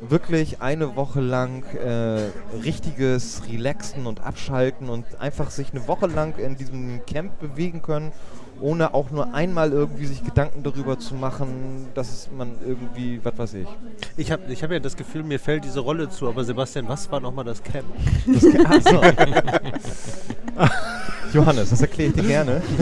wirklich 0.09 0.61
eine 0.61 0.97
Woche 0.97 1.21
lang 1.21 1.63
äh, 1.77 2.31
richtiges 2.63 3.43
Relaxen 3.49 4.07
und 4.07 4.21
Abschalten 4.21 4.89
und 4.89 5.05
einfach 5.21 5.51
sich 5.51 5.71
eine 5.71 5.87
Woche 5.87 6.09
lang 6.09 6.37
in 6.39 6.57
diesem 6.57 7.01
Camp 7.07 7.39
bewegen 7.39 7.83
können, 7.83 8.13
ohne 8.61 8.95
auch 8.95 9.11
nur 9.11 9.33
einmal 9.33 9.73
irgendwie 9.73 10.07
sich 10.07 10.25
Gedanken 10.25 10.63
darüber 10.63 10.99
zu 10.99 11.15
machen, 11.15 11.87
dass 11.95 12.29
man 12.37 12.57
irgendwie, 12.67 13.21
was 13.23 13.39
weiß 13.39 13.55
ich. 13.55 13.69
Ich 14.17 14.33
habe 14.33 14.53
ich 14.53 14.63
hab 14.63 14.73
ja 14.73 14.81
das 14.81 14.97
Gefühl, 14.97 15.23
mir 15.23 15.39
fällt 15.39 15.65
diese 15.65 15.81
Rolle 15.81 16.11
zu, 16.11 16.29
aber 16.29 16.45
Sebastian, 16.45 16.89
was 16.89 17.11
war 17.11 17.21
nochmal 17.21 17.45
das 17.45 17.63
Camp? 17.63 17.87
Das, 18.27 18.45
Achso. 18.67 19.01
Johannes, 21.33 21.71
das 21.71 21.81
erkläre 21.81 22.11
ich 22.11 22.15
dir 22.15 22.25
gerne. 22.25 22.63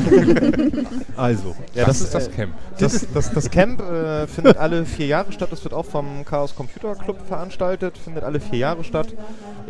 Also, 1.16 1.54
Ja, 1.74 1.84
das, 1.84 2.00
ist 2.00 2.14
das 2.14 2.28
äh, 2.28 2.30
Camp. 2.30 2.54
Das, 2.78 3.06
das, 3.12 3.30
das 3.30 3.50
Camp 3.50 3.82
äh, 3.82 4.26
findet 4.26 4.56
alle 4.56 4.86
vier 4.86 5.06
Jahre 5.06 5.32
statt. 5.32 5.52
Das 5.52 5.62
wird 5.64 5.74
auch 5.74 5.84
vom 5.84 6.24
Chaos 6.24 6.54
Computer 6.54 6.94
Club 6.94 7.18
veranstaltet. 7.28 7.98
Findet 7.98 8.24
alle 8.24 8.40
vier 8.40 8.60
Jahre 8.60 8.84
statt. 8.84 9.08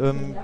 Ähm, 0.00 0.36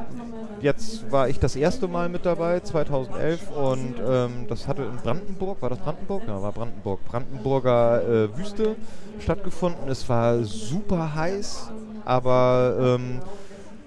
jetzt 0.61 1.11
war 1.13 1.29
ich 1.29 1.39
das 1.39 1.55
erste 1.55 1.87
Mal 1.87 2.09
mit 2.09 2.27
dabei, 2.27 2.59
2011. 2.59 3.51
Und 3.51 3.95
ähm, 4.05 4.47
das 4.49 4.67
hatte 4.67 4.83
in 4.83 4.97
Brandenburg, 4.97 5.63
war 5.63 5.71
das 5.71 5.79
Brandenburg? 5.79 6.23
Ja, 6.27 6.43
war 6.43 6.53
Brandenburg. 6.53 7.05
Brandenburger 7.05 8.03
äh, 8.03 8.37
Wüste 8.37 8.75
stattgefunden. 9.21 9.89
Es 9.89 10.09
war 10.09 10.43
super 10.43 11.15
heiß, 11.15 11.71
aber 12.05 12.97
ähm, 12.99 13.21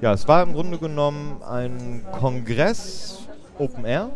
ja, 0.01 0.13
es 0.13 0.27
war 0.27 0.43
im 0.43 0.53
Grunde 0.53 0.77
genommen 0.77 1.41
ein 1.43 2.05
Kongress 2.17 3.19
Open 3.57 3.83
Air 3.83 4.09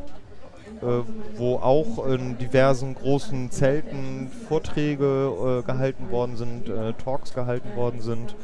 wo 1.38 1.56
auch 1.56 2.06
in 2.08 2.38
diversen 2.38 2.96
großen 2.96 3.52
Zelten 3.52 4.30
Vorträge 4.48 5.62
äh, 5.62 5.66
gehalten 5.66 6.12
worden 6.12 6.36
sind, 6.36 6.70
äh, 6.70 6.94
Talks 6.94 7.34
gehalten 7.34 7.76
worden 7.76 8.02
sind. 8.02 8.36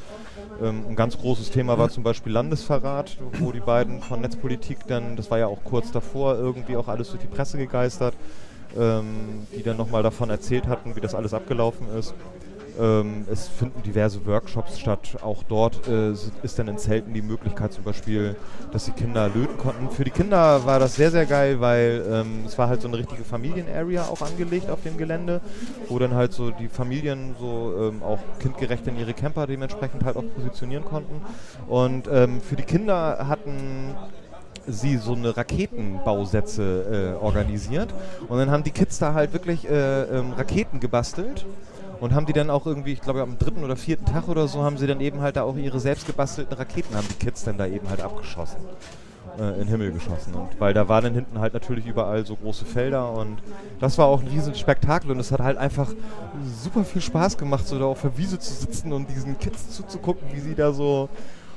Ähm, 0.62 0.86
ein 0.89 0.95
ganz 0.95 1.17
großes 1.17 1.52
Thema 1.52 1.78
war 1.78 1.89
zum 1.89 2.04
Beispiel 2.04 2.34
Landesverrat, 2.34 3.17
wo 3.39 3.52
die 3.52 3.60
beiden 3.60 4.02
von 4.02 4.21
Netzpolitik 4.21 4.88
dann, 4.88 5.15
das 5.15 5.32
war 5.32 5.39
ja 5.39 5.47
auch 5.47 5.63
kurz 5.63 5.91
davor, 5.91 6.36
irgendwie 6.36 6.78
auch 6.78 6.88
alles 6.88 7.10
durch 7.10 7.21
die 7.21 7.28
Presse 7.28 7.58
gegeistert, 7.58 8.15
ähm, 8.78 9.47
die 9.56 9.63
dann 9.63 9.78
nochmal 9.78 10.04
davon 10.04 10.30
erzählt 10.30 10.67
hatten, 10.67 10.95
wie 10.95 11.02
das 11.02 11.15
alles 11.15 11.34
abgelaufen 11.34 11.88
ist. 11.97 12.13
Ähm, 12.80 13.26
es 13.32 13.48
finden 13.48 13.84
diverse 13.84 14.26
Workshops 14.26 14.80
statt. 14.80 15.18
Auch 15.22 15.44
dort 15.44 15.88
äh, 15.88 16.12
ist 16.12 16.58
dann 16.58 16.68
in 16.68 16.78
Zelten 16.78 17.13
die 17.13 17.22
Möglichkeit 17.22 17.74
zum 17.74 17.84
Beispiel, 17.84 18.36
dass 18.72 18.86
die 18.86 18.92
Kinder 18.92 19.28
löten 19.28 19.58
konnten. 19.58 19.89
Für 19.89 20.04
die 20.04 20.12
Kinder 20.12 20.65
war 20.65 20.80
das 20.80 20.96
sehr, 20.96 21.12
sehr 21.12 21.26
geil, 21.26 21.60
weil 21.60 22.06
ähm, 22.10 22.44
es 22.46 22.58
war 22.58 22.70
halt 22.70 22.82
so 22.82 22.88
eine 22.88 22.98
richtige 22.98 23.24
Familienarea 23.24 24.04
auch 24.04 24.22
angelegt 24.22 24.70
auf 24.70 24.82
dem 24.84 24.98
Gelände, 24.98 25.42
wo 25.89 26.00
dann 26.00 26.13
halt 26.13 26.34
so 26.34 26.52
die 26.52 26.68
Familien 26.68 27.36
so 27.39 27.74
ähm, 27.80 28.04
auch 28.04 28.20
kindgerecht 28.39 28.88
in 28.88 28.98
ihre 28.98 29.13
Camper 29.13 29.48
dementsprechend 29.48 30.06
halt 30.06 30.15
auch 30.15 30.26
positionieren 30.36 30.86
konnten. 30.86 31.22
Und 31.68 32.08
ähm, 32.12 32.42
für 32.42 32.56
die 32.56 32.63
Kinder 32.63 33.28
hatten 33.28 33.96
sie 34.68 34.98
so 34.98 35.13
eine 35.13 35.36
Raketenbausätze 35.36 37.15
äh, 37.20 37.24
organisiert. 37.24 37.94
Und 38.28 38.38
dann 38.38 38.52
haben 38.52 38.63
die 38.63 38.72
Kids 38.72 39.00
da 39.00 39.13
halt 39.13 39.34
wirklich 39.34 39.68
äh, 39.70 40.04
ähm, 40.04 40.34
Raketen 40.34 40.80
gebastelt 40.80 41.46
und 41.99 42.13
haben 42.13 42.25
die 42.25 42.33
dann 42.33 42.49
auch 42.49 42.65
irgendwie, 42.65 42.93
ich 42.93 43.01
glaube 43.01 43.21
am 43.21 43.38
dritten 43.38 43.63
oder 43.63 43.75
vierten 43.75 44.05
Tag 44.05 44.27
oder 44.27 44.47
so, 44.47 44.63
haben 44.63 44.77
sie 44.77 44.88
dann 44.88 45.01
eben 45.01 45.21
halt 45.21 45.35
da 45.35 45.43
auch 45.43 45.55
ihre 45.55 45.79
selbst 45.79 46.07
gebastelten 46.07 46.57
Raketen, 46.57 46.95
haben 46.95 47.07
die 47.09 47.25
Kids 47.25 47.43
dann 47.43 47.57
da 47.57 47.65
eben 47.65 47.89
halt 47.89 48.01
abgeschossen. 48.01 48.57
Äh, 49.39 49.53
in 49.53 49.59
den 49.59 49.67
Himmel 49.67 49.91
geschossen. 49.91 50.33
Und 50.33 50.59
weil 50.59 50.73
da 50.73 50.89
waren 50.89 51.03
dann 51.03 51.13
hinten 51.13 51.39
halt 51.39 51.53
natürlich 51.53 51.85
überall 51.85 52.25
so 52.25 52.35
große 52.35 52.65
Felder 52.65 53.12
und 53.12 53.38
das 53.79 53.97
war 53.97 54.07
auch 54.07 54.21
ein 54.21 54.27
riesen 54.27 54.53
Spektakel 54.55 55.12
und 55.12 55.19
es 55.19 55.31
hat 55.31 55.39
halt 55.39 55.57
einfach 55.57 55.93
super 56.62 56.83
viel 56.83 57.01
Spaß 57.01 57.38
gemacht, 57.38 57.65
so 57.65 57.79
da 57.79 57.85
auf 57.85 58.01
der 58.01 58.17
Wiese 58.17 58.39
zu 58.39 58.53
sitzen 58.53 58.91
und 58.91 59.09
diesen 59.09 59.39
Kids 59.39 59.71
zuzugucken, 59.71 60.27
wie 60.33 60.39
sie 60.39 60.55
da 60.55 60.73
so 60.73 61.09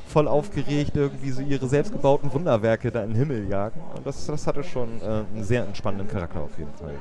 voll 0.06 0.28
aufgeregt 0.28 0.92
irgendwie 0.94 1.30
so 1.30 1.40
ihre 1.40 1.66
selbstgebauten 1.66 2.32
Wunderwerke 2.32 2.92
da 2.92 3.02
in 3.02 3.10
den 3.10 3.16
Himmel 3.16 3.48
jagen. 3.48 3.80
Und 3.96 4.06
das, 4.06 4.26
das 4.26 4.46
hatte 4.46 4.62
schon 4.62 5.00
äh, 5.00 5.24
einen 5.34 5.42
sehr 5.42 5.64
entspannenden 5.64 6.08
Charakter 6.08 6.40
auf 6.40 6.56
jeden 6.58 6.72
Fall. 6.74 6.94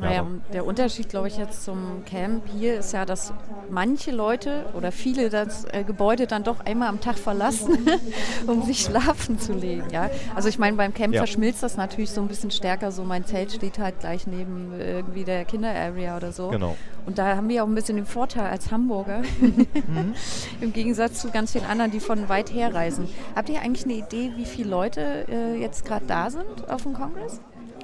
Naja, 0.00 0.20
aber- 0.20 0.30
der 0.52 0.66
Unterschied, 0.66 1.08
glaube 1.08 1.28
ich, 1.28 1.36
jetzt 1.36 1.64
zum 1.64 2.04
Camp 2.04 2.44
hier 2.56 2.78
ist 2.78 2.92
ja, 2.92 3.04
dass 3.04 3.32
manche 3.70 4.10
Leute 4.10 4.66
oder 4.74 4.92
viele 4.92 5.30
das 5.30 5.64
äh, 5.66 5.84
Gebäude 5.84 6.26
dann 6.26 6.42
doch 6.44 6.60
einmal 6.64 6.88
am 6.88 7.00
Tag 7.00 7.16
verlassen, 7.18 7.78
um 8.46 8.62
sich 8.62 8.80
schlafen 8.80 9.38
zu 9.38 9.52
legen. 9.52 9.84
Ja? 9.92 10.10
Also 10.34 10.48
ich 10.48 10.58
meine, 10.58 10.76
beim 10.76 10.92
Camp 10.92 11.14
Ja. 11.14 11.20
verschmilzt 11.20 11.62
das 11.62 11.76
natürlich 11.76 12.10
so 12.10 12.20
ein 12.20 12.28
bisschen 12.28 12.50
stärker. 12.50 12.92
So 12.92 13.04
mein 13.04 13.24
Zelt 13.24 13.52
steht 13.52 13.78
halt 13.78 14.00
gleich 14.00 14.26
neben 14.26 14.72
äh, 14.78 14.96
irgendwie 14.96 15.24
der 15.24 15.44
Kinder-Area 15.44 16.16
oder 16.16 16.32
so. 16.32 16.48
Genau. 16.48 16.76
Und 17.06 17.18
da 17.18 17.36
haben 17.36 17.48
wir 17.48 17.62
auch 17.62 17.68
ein 17.68 17.74
bisschen 17.74 17.96
den 17.96 18.06
Vorteil 18.06 18.46
als 18.46 18.70
Hamburger, 18.72 19.22
im 20.60 20.72
Gegensatz 20.72 21.20
zu 21.20 21.30
ganz 21.30 21.52
vielen 21.52 21.66
anderen, 21.66 21.90
die 21.90 22.00
von 22.00 22.28
weit 22.28 22.52
her 22.52 22.74
reisen. 22.74 23.08
Habt 23.36 23.48
ihr 23.48 23.60
eigentlich 23.60 23.84
eine 23.84 23.94
Idee, 23.94 24.32
wie 24.36 24.44
viele 24.46 24.70
Leute 24.70 25.26
äh, 25.28 25.54
jetzt 25.60 25.84
gerade 25.84 26.06
da 26.06 26.30
sind 26.30 26.68
auf 26.68 26.82
dem 26.82 26.94
Kongress? 26.94 27.40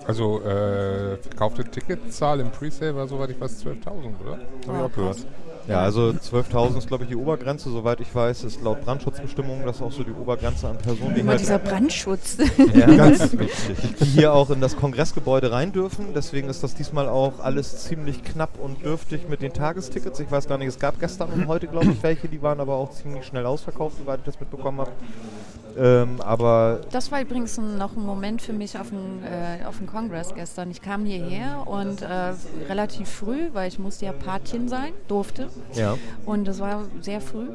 Also 0.06 0.40
äh, 0.42 1.16
verkaufte 1.18 1.64
Ticketzahl 1.64 2.40
im 2.40 2.50
Presale 2.50 2.96
war 2.96 3.06
soweit 3.06 3.30
ich 3.30 3.40
weiß 3.40 3.64
12.000, 3.64 3.86
oder? 4.22 4.32
Habe 4.32 4.40
ich 4.66 4.68
auch 4.68 4.92
gehört. 4.92 5.26
Ja, 5.68 5.82
also 5.82 6.08
12.000 6.08 6.78
ist, 6.78 6.88
glaube 6.88 7.04
ich, 7.04 7.10
die 7.10 7.16
Obergrenze. 7.16 7.70
Soweit 7.70 8.00
ich 8.00 8.12
weiß, 8.12 8.44
ist 8.44 8.62
laut 8.62 8.80
Brandschutzbestimmungen 8.84 9.66
das 9.66 9.80
auch 9.80 9.92
so 9.92 10.02
die 10.02 10.10
Obergrenze 10.10 10.68
an 10.68 10.78
Personen, 10.78 11.14
die 11.14 11.20
Immer 11.20 11.32
halt 11.32 11.40
dieser 11.40 11.58
Brandschutz. 11.58 12.38
ja, 12.74 12.86
Ganz 12.86 13.32
wichtig. 13.38 13.76
die 14.00 14.04
hier 14.04 14.32
auch 14.32 14.50
in 14.50 14.60
das 14.60 14.76
Kongressgebäude 14.76 15.52
rein 15.52 15.70
dürfen. 15.72 16.06
Deswegen 16.14 16.48
ist 16.48 16.64
das 16.64 16.74
diesmal 16.74 17.08
auch 17.08 17.38
alles 17.40 17.84
ziemlich 17.84 18.24
knapp 18.24 18.58
und 18.58 18.82
dürftig 18.82 19.28
mit 19.28 19.42
den 19.42 19.52
Tagestickets. 19.52 20.18
Ich 20.18 20.30
weiß 20.30 20.48
gar 20.48 20.58
nicht, 20.58 20.68
es 20.68 20.78
gab 20.78 20.98
gestern 20.98 21.30
und 21.30 21.46
heute, 21.46 21.68
glaube 21.68 21.92
ich, 21.92 22.02
welche, 22.02 22.26
die 22.26 22.42
waren 22.42 22.58
aber 22.58 22.74
auch 22.74 22.90
ziemlich 22.90 23.24
schnell 23.26 23.46
ausverkauft, 23.46 23.98
soweit 23.98 24.20
ich 24.20 24.24
das 24.26 24.40
mitbekommen 24.40 24.80
habe. 24.80 24.90
Ähm, 25.78 26.20
aber 26.20 26.80
Das 26.90 27.10
war 27.12 27.20
übrigens 27.20 27.58
noch 27.58 27.96
ein 27.96 28.04
Moment 28.04 28.42
für 28.42 28.52
mich 28.52 28.78
auf 28.78 28.88
dem, 28.90 29.22
äh, 29.24 29.64
auf 29.66 29.78
dem 29.78 29.86
Kongress 29.86 30.34
gestern. 30.34 30.70
Ich 30.70 30.82
kam 30.82 31.04
hierher 31.04 31.66
und 31.66 32.02
äh, 32.02 32.32
relativ 32.68 33.08
früh, 33.08 33.48
weil 33.52 33.68
ich 33.68 33.78
musste 33.78 34.06
ja 34.06 34.12
Patchen 34.12 34.68
sein, 34.68 34.92
durfte. 35.08 35.48
ja, 35.74 35.96
Und 36.26 36.46
das 36.46 36.60
war 36.60 36.84
sehr 37.00 37.20
früh. 37.20 37.48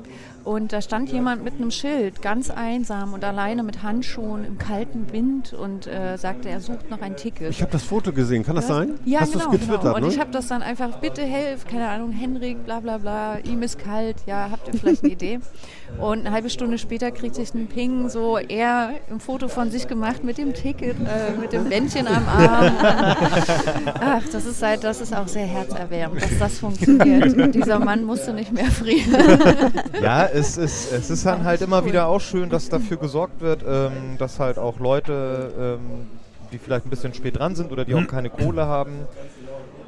Und 0.46 0.74
da 0.74 0.82
stand 0.82 1.12
jemand 1.12 1.44
mit 1.44 1.56
einem 1.56 1.72
Schild, 1.72 2.22
ganz 2.22 2.52
einsam 2.52 3.14
und 3.14 3.24
alleine 3.24 3.64
mit 3.64 3.82
Handschuhen 3.82 4.46
im 4.46 4.60
kalten 4.60 5.12
Wind 5.12 5.54
und 5.54 5.88
äh, 5.88 6.18
sagte, 6.18 6.50
er 6.50 6.62
sucht 6.62 6.92
noch 6.92 7.02
ein 7.02 7.18
Ticket. 7.18 7.50
Ich 7.50 7.64
habe 7.64 7.72
das 7.72 7.82
Foto 7.82 8.14
gesehen, 8.14 8.44
kann 8.44 8.56
das 8.56 8.68
sein? 8.68 9.00
Ja, 9.06 9.22
Hast 9.22 9.34
genau, 9.34 9.50
genau. 9.50 9.96
Und 9.96 10.04
ne? 10.04 10.08
ich 10.08 10.20
habe 10.20 10.30
das 10.30 10.48
dann 10.48 10.62
einfach, 10.62 11.00
bitte 11.00 11.24
helf, 11.24 11.66
keine 11.66 11.90
Ahnung, 11.90 12.12
Henrik, 12.12 12.64
bla 12.64 12.80
bla 12.80 13.00
bla, 13.00 13.40
ihm 13.40 13.64
ist 13.64 13.80
kalt, 13.80 14.18
ja, 14.28 14.50
habt 14.52 14.68
ihr 14.68 14.80
vielleicht 14.80 15.04
eine 15.04 15.14
Idee? 15.14 15.40
Und 16.00 16.20
eine 16.20 16.32
halbe 16.32 16.52
Stunde 16.52 16.78
später 16.78 17.10
kriegte 17.10 17.42
ich 17.42 17.56
einen 17.56 17.66
Ping, 17.66 18.10
so 18.10 18.38
er 18.38 18.92
ein 19.10 19.20
Foto 19.20 19.48
von 19.48 19.72
sich 19.72 19.88
gemacht 19.88 20.24
mit 20.24 20.38
dem 20.38 20.54
Ticket, 20.54 20.96
äh, 21.00 21.40
mit 21.42 21.54
dem 21.54 21.70
Bändchen 21.70 22.06
am 22.08 22.28
Arm. 22.28 22.72
Ach, 24.00 24.24
das 24.32 24.46
ist 24.46 24.62
halt, 24.62 24.84
das 24.84 25.02
ist 25.02 25.16
auch 25.16 25.28
sehr 25.28 25.48
herzerwärmend, 25.48 26.22
dass 26.22 26.38
das 26.38 26.60
funktioniert. 26.60 27.36
Und 27.36 27.56
dieser 27.56 27.80
Mann 27.80 28.04
musste 28.04 28.32
nicht 28.32 28.52
mehr 28.52 28.66
frieren. 28.66 29.40
ja 30.04 30.30
es, 30.36 30.58
ist, 30.58 30.92
es 30.92 31.10
ist 31.10 31.26
dann 31.26 31.46
halt 31.46 31.62
immer 31.62 31.86
wieder 31.86 32.08
auch 32.08 32.20
schön, 32.20 32.50
dass 32.50 32.68
dafür 32.68 32.98
gesorgt 32.98 33.40
wird, 33.42 33.64
ähm, 33.66 34.18
dass 34.18 34.40
halt 34.40 34.58
auch 34.58 34.80
Leute, 34.80 35.80
ähm, 35.80 36.08
die 36.52 36.58
vielleicht 36.58 36.86
ein 36.86 36.90
bisschen 36.90 37.14
spät 37.14 37.40
dran 37.40 37.56
sind 37.56 37.72
oder 37.72 37.86
die 37.86 37.96
auch 37.96 38.08
keine 38.08 38.30
Kohle 38.30 38.66
haben, 38.66 39.08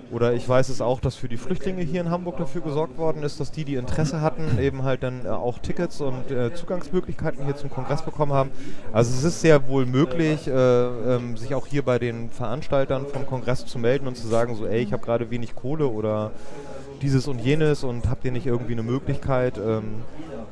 Oder 0.10 0.33
ich 0.33 0.47
weiß 0.47 0.69
es 0.69 0.79
auch, 0.79 1.01
dass 1.01 1.15
für 1.15 1.27
die 1.27 1.38
Flüchtlinge 1.38 1.83
hier 1.83 1.99
in 1.99 2.10
Hamburg 2.10 2.38
dafür 2.38 2.62
gesorgt 2.62 2.97
worden 2.97 3.23
ist, 3.23 3.39
dass 3.39 3.51
die, 3.51 3.65
die 3.65 3.75
Interesse 3.75 4.21
hatten, 4.21 4.57
eben 4.60 4.83
halt 4.83 5.03
dann 5.03 5.25
äh, 5.25 5.29
auch 5.29 5.60
Tickets 5.60 5.99
und 5.99 6.31
äh, 6.31 6.53
Zugangsmöglichkeiten 6.53 7.43
hier 7.43 7.55
zum 7.55 7.69
Kongress 7.69 8.03
bekommen 8.03 8.31
haben. 8.31 8.51
Also 8.93 9.12
es 9.13 9.23
ist 9.23 9.41
sehr 9.41 9.67
wohl 9.67 9.86
möglich, 9.86 10.47
äh, 10.47 10.51
ähm, 10.51 11.36
sich 11.36 11.53
auch 11.55 11.67
hier 11.67 11.83
bei 11.83 11.99
den 11.99 12.29
Veranstaltern 12.29 13.05
vom 13.05 13.25
Kongress 13.25 13.65
zu 13.65 13.79
melden 13.79 14.07
und 14.07 14.15
zu 14.15 14.27
sagen, 14.27 14.55
so 14.55 14.65
ey, 14.65 14.81
ich 14.81 14.93
habe 14.93 15.03
gerade 15.03 15.29
wenig 15.29 15.55
Kohle 15.55 15.88
oder 15.88 16.31
dieses 17.01 17.27
und 17.27 17.39
jenes 17.39 17.83
und 17.83 18.10
habt 18.10 18.25
ihr 18.25 18.31
nicht 18.31 18.45
irgendwie 18.45 18.73
eine 18.73 18.83
Möglichkeit? 18.83 19.57
Ähm, 19.57 20.01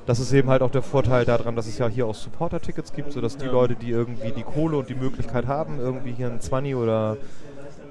das 0.06 0.20
ist 0.20 0.32
eben 0.34 0.50
halt 0.50 0.62
auch 0.62 0.72
der 0.72 0.82
Vorteil 0.84 1.26
daran, 1.26 1.56
dass 1.56 1.66
es 1.68 1.78
ja 1.78 1.88
hier 1.88 2.06
auch 2.06 2.16
Supporter-Tickets 2.16 2.94
gibt, 2.94 3.12
sodass 3.12 3.38
die 3.38 3.46
Ja. 3.46 3.52
Leute, 3.52 3.76
die 3.76 3.90
irgendwie 3.90 4.32
die 4.32 4.44
Kohle 4.44 4.78
und 4.78 4.90
die 4.90 4.96
Möglichkeit 4.96 5.48
haben, 5.48 5.80
irgendwie 5.80 6.12
hier 6.12 6.28
ein 6.28 6.40
20 6.40 6.76
oder 6.76 7.18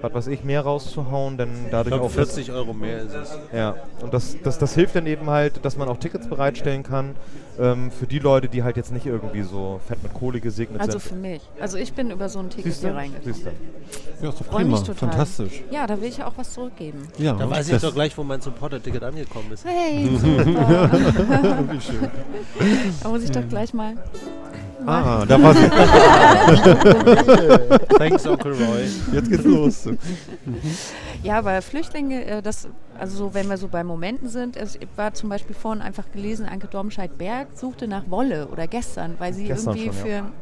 was 0.00 0.12
weiß 0.12 0.26
ich, 0.28 0.44
mehr 0.44 0.60
rauszuhauen, 0.60 1.38
dann 1.38 1.48
Ich 1.64 1.70
dadurch 1.70 1.88
glaube, 1.94 2.04
auch... 2.04 2.14
das- 2.14 2.34
40 2.34 2.52
Euro 2.52 2.74
mehr 2.74 2.98
ist 3.02 3.14
es. 3.14 3.38
ja, 3.54 3.74
und 4.02 4.12
das, 4.12 4.36
das, 4.42 4.58
das 4.58 4.74
hilft 4.74 4.94
dann 4.96 5.06
eben 5.06 5.30
halt, 5.30 5.64
dass 5.64 5.76
man 5.78 5.88
auch 5.88 5.96
Tickets 5.96 6.28
bereitstellen 6.28 6.82
kann 6.82 7.14
ähm, 7.60 7.90
für 7.90 8.06
die 8.06 8.18
Leute, 8.18 8.48
die 8.48 8.62
halt 8.62 8.76
jetzt 8.76 8.92
nicht 8.92 9.06
irgendwie 9.06 9.42
so 9.42 9.80
fett 9.86 10.02
mit 10.02 10.12
Kohle 10.14 10.40
gesegnet 10.40 10.80
Also 10.80 10.98
sind. 10.98 11.02
für 11.08 11.14
mich. 11.16 11.40
Also 11.60 11.76
ich 11.78 11.92
bin 11.92 12.10
über 12.10 12.28
so 12.28 12.38
ein 12.40 12.50
Ticket 12.50 12.72
hier 12.74 12.94
reingekommen. 12.94 13.34
Siehst 13.34 13.46
du? 13.46 13.50
Ja, 14.24 14.28
ist 14.30 14.40
doch 14.40 14.48
prima. 14.48 14.70
mich 14.70 14.80
total. 14.80 14.96
Fantastisch. 15.10 15.62
Ja, 15.70 15.86
da 15.86 16.00
will 16.00 16.08
ich 16.08 16.18
ja 16.18 16.26
auch 16.26 16.32
was 16.36 16.52
zurückgeben. 16.52 17.06
Ja, 17.18 17.32
Da 17.34 17.48
weiß 17.48 17.68
ich 17.70 17.80
doch 17.80 17.94
gleich, 17.94 18.16
wo 18.18 18.24
mein 18.24 18.40
Supporter-Ticket 18.40 19.02
angekommen 19.02 19.52
ist. 19.52 19.64
Hey, 19.64 20.08
super. 20.18 20.44
Wie 21.70 21.80
schön. 21.80 22.08
da 23.02 23.08
muss 23.08 23.22
ich 23.22 23.30
doch 23.30 23.46
gleich 23.48 23.72
mal. 23.74 23.94
Ah, 24.86 25.24
da 25.26 25.42
war 25.42 25.54
sie. 25.54 25.66
Thanks, 27.98 28.26
Onkel 28.26 28.52
Roy. 28.52 28.86
Jetzt 29.12 29.30
geht's 29.30 29.44
los. 29.44 29.88
Ja, 31.24 31.38
aber 31.38 31.62
Flüchtlinge, 31.62 32.24
äh, 32.24 32.42
das, 32.42 32.68
also 32.98 33.16
so, 33.16 33.34
wenn 33.34 33.48
wir 33.48 33.56
so 33.56 33.68
bei 33.68 33.82
Momenten 33.82 34.28
sind, 34.28 34.56
es 34.56 34.78
war 34.96 35.14
zum 35.14 35.30
Beispiel 35.30 35.54
vorhin 35.54 35.82
einfach 35.82 36.12
gelesen, 36.12 36.46
Anke 36.46 36.66
Domscheit-Berg 36.66 37.48
suchte 37.54 37.88
nach 37.88 38.10
Wolle 38.10 38.48
oder 38.48 38.66
gestern, 38.66 39.14
weil 39.18 39.32
sie 39.32 39.46
Gestern 39.46 39.76
irgendwie 39.76 39.98
schon, 39.98 40.08
ja. 40.08 40.22
für 40.22 40.32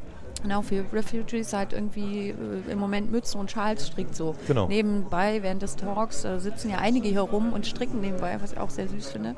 Genau, 0.43 0.63
für 0.63 0.85
Refugees 0.93 1.53
halt 1.53 1.73
irgendwie 1.73 2.31
äh, 2.31 2.71
im 2.71 2.79
Moment 2.79 3.11
Mützen 3.11 3.41
und 3.41 3.51
Schals 3.51 3.87
strickt 3.87 4.15
so. 4.15 4.35
Genau. 4.47 4.67
Nebenbei, 4.67 5.43
während 5.43 5.63
des 5.63 5.77
Talks, 5.77 6.25
äh, 6.25 6.39
sitzen 6.41 6.71
ja 6.71 6.79
einige 6.79 7.09
hier 7.09 7.21
rum 7.21 7.53
und 7.53 7.67
stricken 7.67 8.01
nebenbei, 8.01 8.39
was 8.41 8.53
ich 8.53 8.59
auch 8.59 8.71
sehr 8.71 8.89
süß 8.89 9.11
finde. 9.11 9.35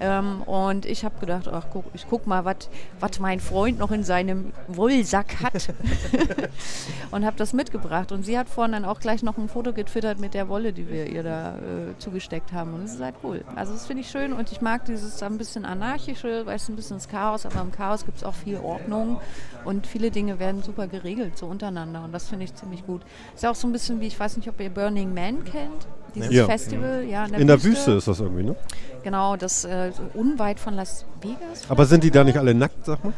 Ähm, 0.00 0.42
und 0.42 0.86
ich 0.86 1.04
habe 1.04 1.18
gedacht, 1.20 1.46
ach 1.46 1.66
guck, 1.70 1.84
ich 1.92 2.06
guck 2.08 2.26
mal, 2.26 2.44
was 2.44 3.20
mein 3.20 3.38
Freund 3.38 3.78
noch 3.78 3.90
in 3.90 4.02
seinem 4.02 4.52
Wollsack 4.66 5.42
hat. 5.42 5.68
und 7.10 7.24
habe 7.24 7.36
das 7.36 7.52
mitgebracht. 7.52 8.10
Und 8.10 8.24
sie 8.24 8.38
hat 8.38 8.48
vorhin 8.48 8.72
dann 8.72 8.84
auch 8.84 8.98
gleich 8.98 9.22
noch 9.22 9.36
ein 9.36 9.48
Foto 9.48 9.72
getwittert 9.72 10.18
mit 10.18 10.34
der 10.34 10.48
Wolle, 10.48 10.72
die 10.72 10.88
wir 10.88 11.06
ihr 11.06 11.22
da 11.22 11.56
äh, 11.56 11.98
zugesteckt 11.98 12.52
haben. 12.52 12.74
Und 12.74 12.84
das 12.84 12.94
ist 12.94 13.02
halt 13.02 13.16
cool. 13.22 13.44
Also 13.56 13.72
das 13.72 13.86
finde 13.86 14.02
ich 14.02 14.10
schön 14.10 14.32
und 14.32 14.50
ich 14.50 14.60
mag 14.60 14.86
dieses 14.86 15.22
ein 15.22 15.38
bisschen 15.38 15.64
anarchische, 15.64 16.46
weil 16.46 16.56
es 16.56 16.68
ein 16.68 16.76
bisschen 16.76 16.96
das 16.96 17.08
Chaos, 17.08 17.46
aber 17.46 17.60
im 17.60 17.70
Chaos 17.70 18.04
gibt 18.04 18.18
es 18.18 18.24
auch 18.24 18.34
viel 18.34 18.56
Ordnung 18.56 19.20
und 19.64 19.86
viele 19.86 20.10
Dinge 20.10 20.38
werden 20.40 20.62
super 20.62 20.88
geregelt, 20.88 21.38
so 21.38 21.46
untereinander. 21.46 22.02
Und 22.02 22.12
das 22.12 22.28
finde 22.28 22.44
ich 22.46 22.54
ziemlich 22.54 22.84
gut. 22.84 23.02
Ist 23.34 23.44
ja 23.44 23.50
auch 23.50 23.54
so 23.54 23.68
ein 23.68 23.72
bisschen 23.72 24.00
wie, 24.00 24.08
ich 24.08 24.18
weiß 24.18 24.36
nicht, 24.36 24.48
ob 24.48 24.58
ihr 24.60 24.70
Burning 24.70 25.14
Man 25.14 25.44
kennt. 25.44 25.86
Dieses 26.14 26.32
Ja. 26.32 26.46
Festival, 26.46 27.04
ja, 27.04 27.24
in 27.26 27.30
der, 27.32 27.40
In 27.40 27.46
der 27.46 27.62
Wüste 27.62 27.92
ist 27.92 28.08
das 28.08 28.18
irgendwie, 28.18 28.42
ne? 28.42 28.56
Genau, 29.04 29.36
das 29.36 29.64
äh, 29.64 29.92
unweit 30.14 30.58
von 30.58 30.74
Las 30.74 31.04
Vegas. 31.20 31.62
Aber 31.68 31.86
sind 31.86 32.02
die 32.02 32.10
da 32.10 32.24
nicht 32.24 32.36
alle 32.36 32.52
nackt, 32.52 32.84
sag 32.84 33.04
mal? 33.04 33.12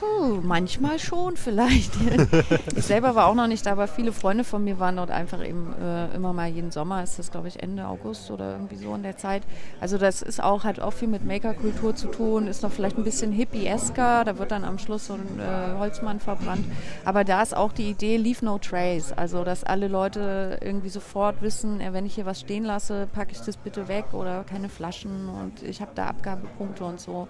Puh, 0.00 0.40
manchmal 0.42 0.98
schon 0.98 1.36
vielleicht. 1.36 1.92
ich 2.74 2.86
selber 2.86 3.14
war 3.14 3.26
auch 3.26 3.34
noch 3.34 3.48
nicht 3.48 3.66
da, 3.66 3.72
aber 3.72 3.86
viele 3.86 4.12
Freunde 4.12 4.44
von 4.44 4.64
mir 4.64 4.78
waren 4.78 4.96
dort 4.96 5.10
einfach 5.10 5.46
eben 5.46 5.74
äh, 5.78 6.14
immer 6.14 6.32
mal 6.32 6.48
jeden 6.48 6.70
Sommer, 6.70 7.02
ist 7.02 7.18
das 7.18 7.30
glaube 7.30 7.48
ich 7.48 7.62
Ende 7.62 7.86
August 7.86 8.30
oder 8.30 8.52
irgendwie 8.52 8.76
so 8.76 8.94
in 8.94 9.02
der 9.02 9.18
Zeit. 9.18 9.42
Also 9.78 9.98
das 9.98 10.22
ist 10.22 10.42
auch, 10.42 10.64
hat 10.64 10.80
auch 10.80 10.94
viel 10.94 11.08
mit 11.08 11.26
Maker-Kultur 11.26 11.94
zu 11.94 12.06
tun, 12.06 12.46
ist 12.46 12.62
noch 12.62 12.72
vielleicht 12.72 12.96
ein 12.96 13.04
bisschen 13.04 13.30
hippiesker, 13.30 14.24
da 14.24 14.38
wird 14.38 14.52
dann 14.52 14.64
am 14.64 14.78
Schluss 14.78 15.08
so 15.08 15.12
ein 15.12 15.38
äh, 15.38 15.78
Holzmann 15.78 16.18
verbrannt. 16.18 16.64
Aber 17.04 17.22
da 17.22 17.42
ist 17.42 17.54
auch 17.54 17.72
die 17.72 17.90
Idee, 17.90 18.16
leave 18.16 18.42
no 18.42 18.56
trace, 18.56 19.12
also 19.12 19.44
dass 19.44 19.64
alle 19.64 19.88
Leute 19.88 20.60
irgendwie 20.62 20.88
sofort 20.88 21.42
wissen, 21.42 21.82
äh, 21.82 21.92
wenn 21.92 22.06
ich 22.06 22.14
hier 22.14 22.24
was 22.24 22.40
stehen 22.40 22.64
lasse, 22.64 23.06
packe 23.12 23.32
ich 23.32 23.40
das 23.42 23.58
bitte 23.58 23.86
weg 23.88 24.06
oder 24.14 24.44
keine 24.44 24.70
Flaschen 24.70 25.28
und 25.28 25.62
ich 25.62 25.82
habe 25.82 25.90
da 25.94 26.06
Abgabepunkte 26.06 26.84
und 26.84 26.98
so. 26.98 27.28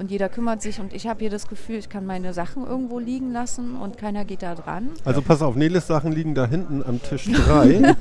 Und 0.00 0.10
jeder 0.10 0.30
kümmert 0.30 0.62
sich 0.62 0.80
und 0.80 0.94
ich 0.94 1.06
habe 1.06 1.20
hier 1.20 1.28
das 1.28 1.46
Gefühl, 1.46 1.76
ich 1.76 1.90
kann 1.90 2.06
meine 2.06 2.32
Sachen 2.32 2.66
irgendwo 2.66 2.98
liegen 2.98 3.32
lassen 3.32 3.76
und 3.76 3.98
keiner 3.98 4.24
geht 4.24 4.40
da 4.42 4.54
dran. 4.54 4.88
Also 5.04 5.20
pass 5.20 5.42
auf, 5.42 5.56
Neles 5.56 5.86
Sachen 5.86 6.12
liegen 6.12 6.34
da 6.34 6.46
hinten 6.46 6.82
am 6.82 7.02
Tisch 7.02 7.26
3. 7.30 7.94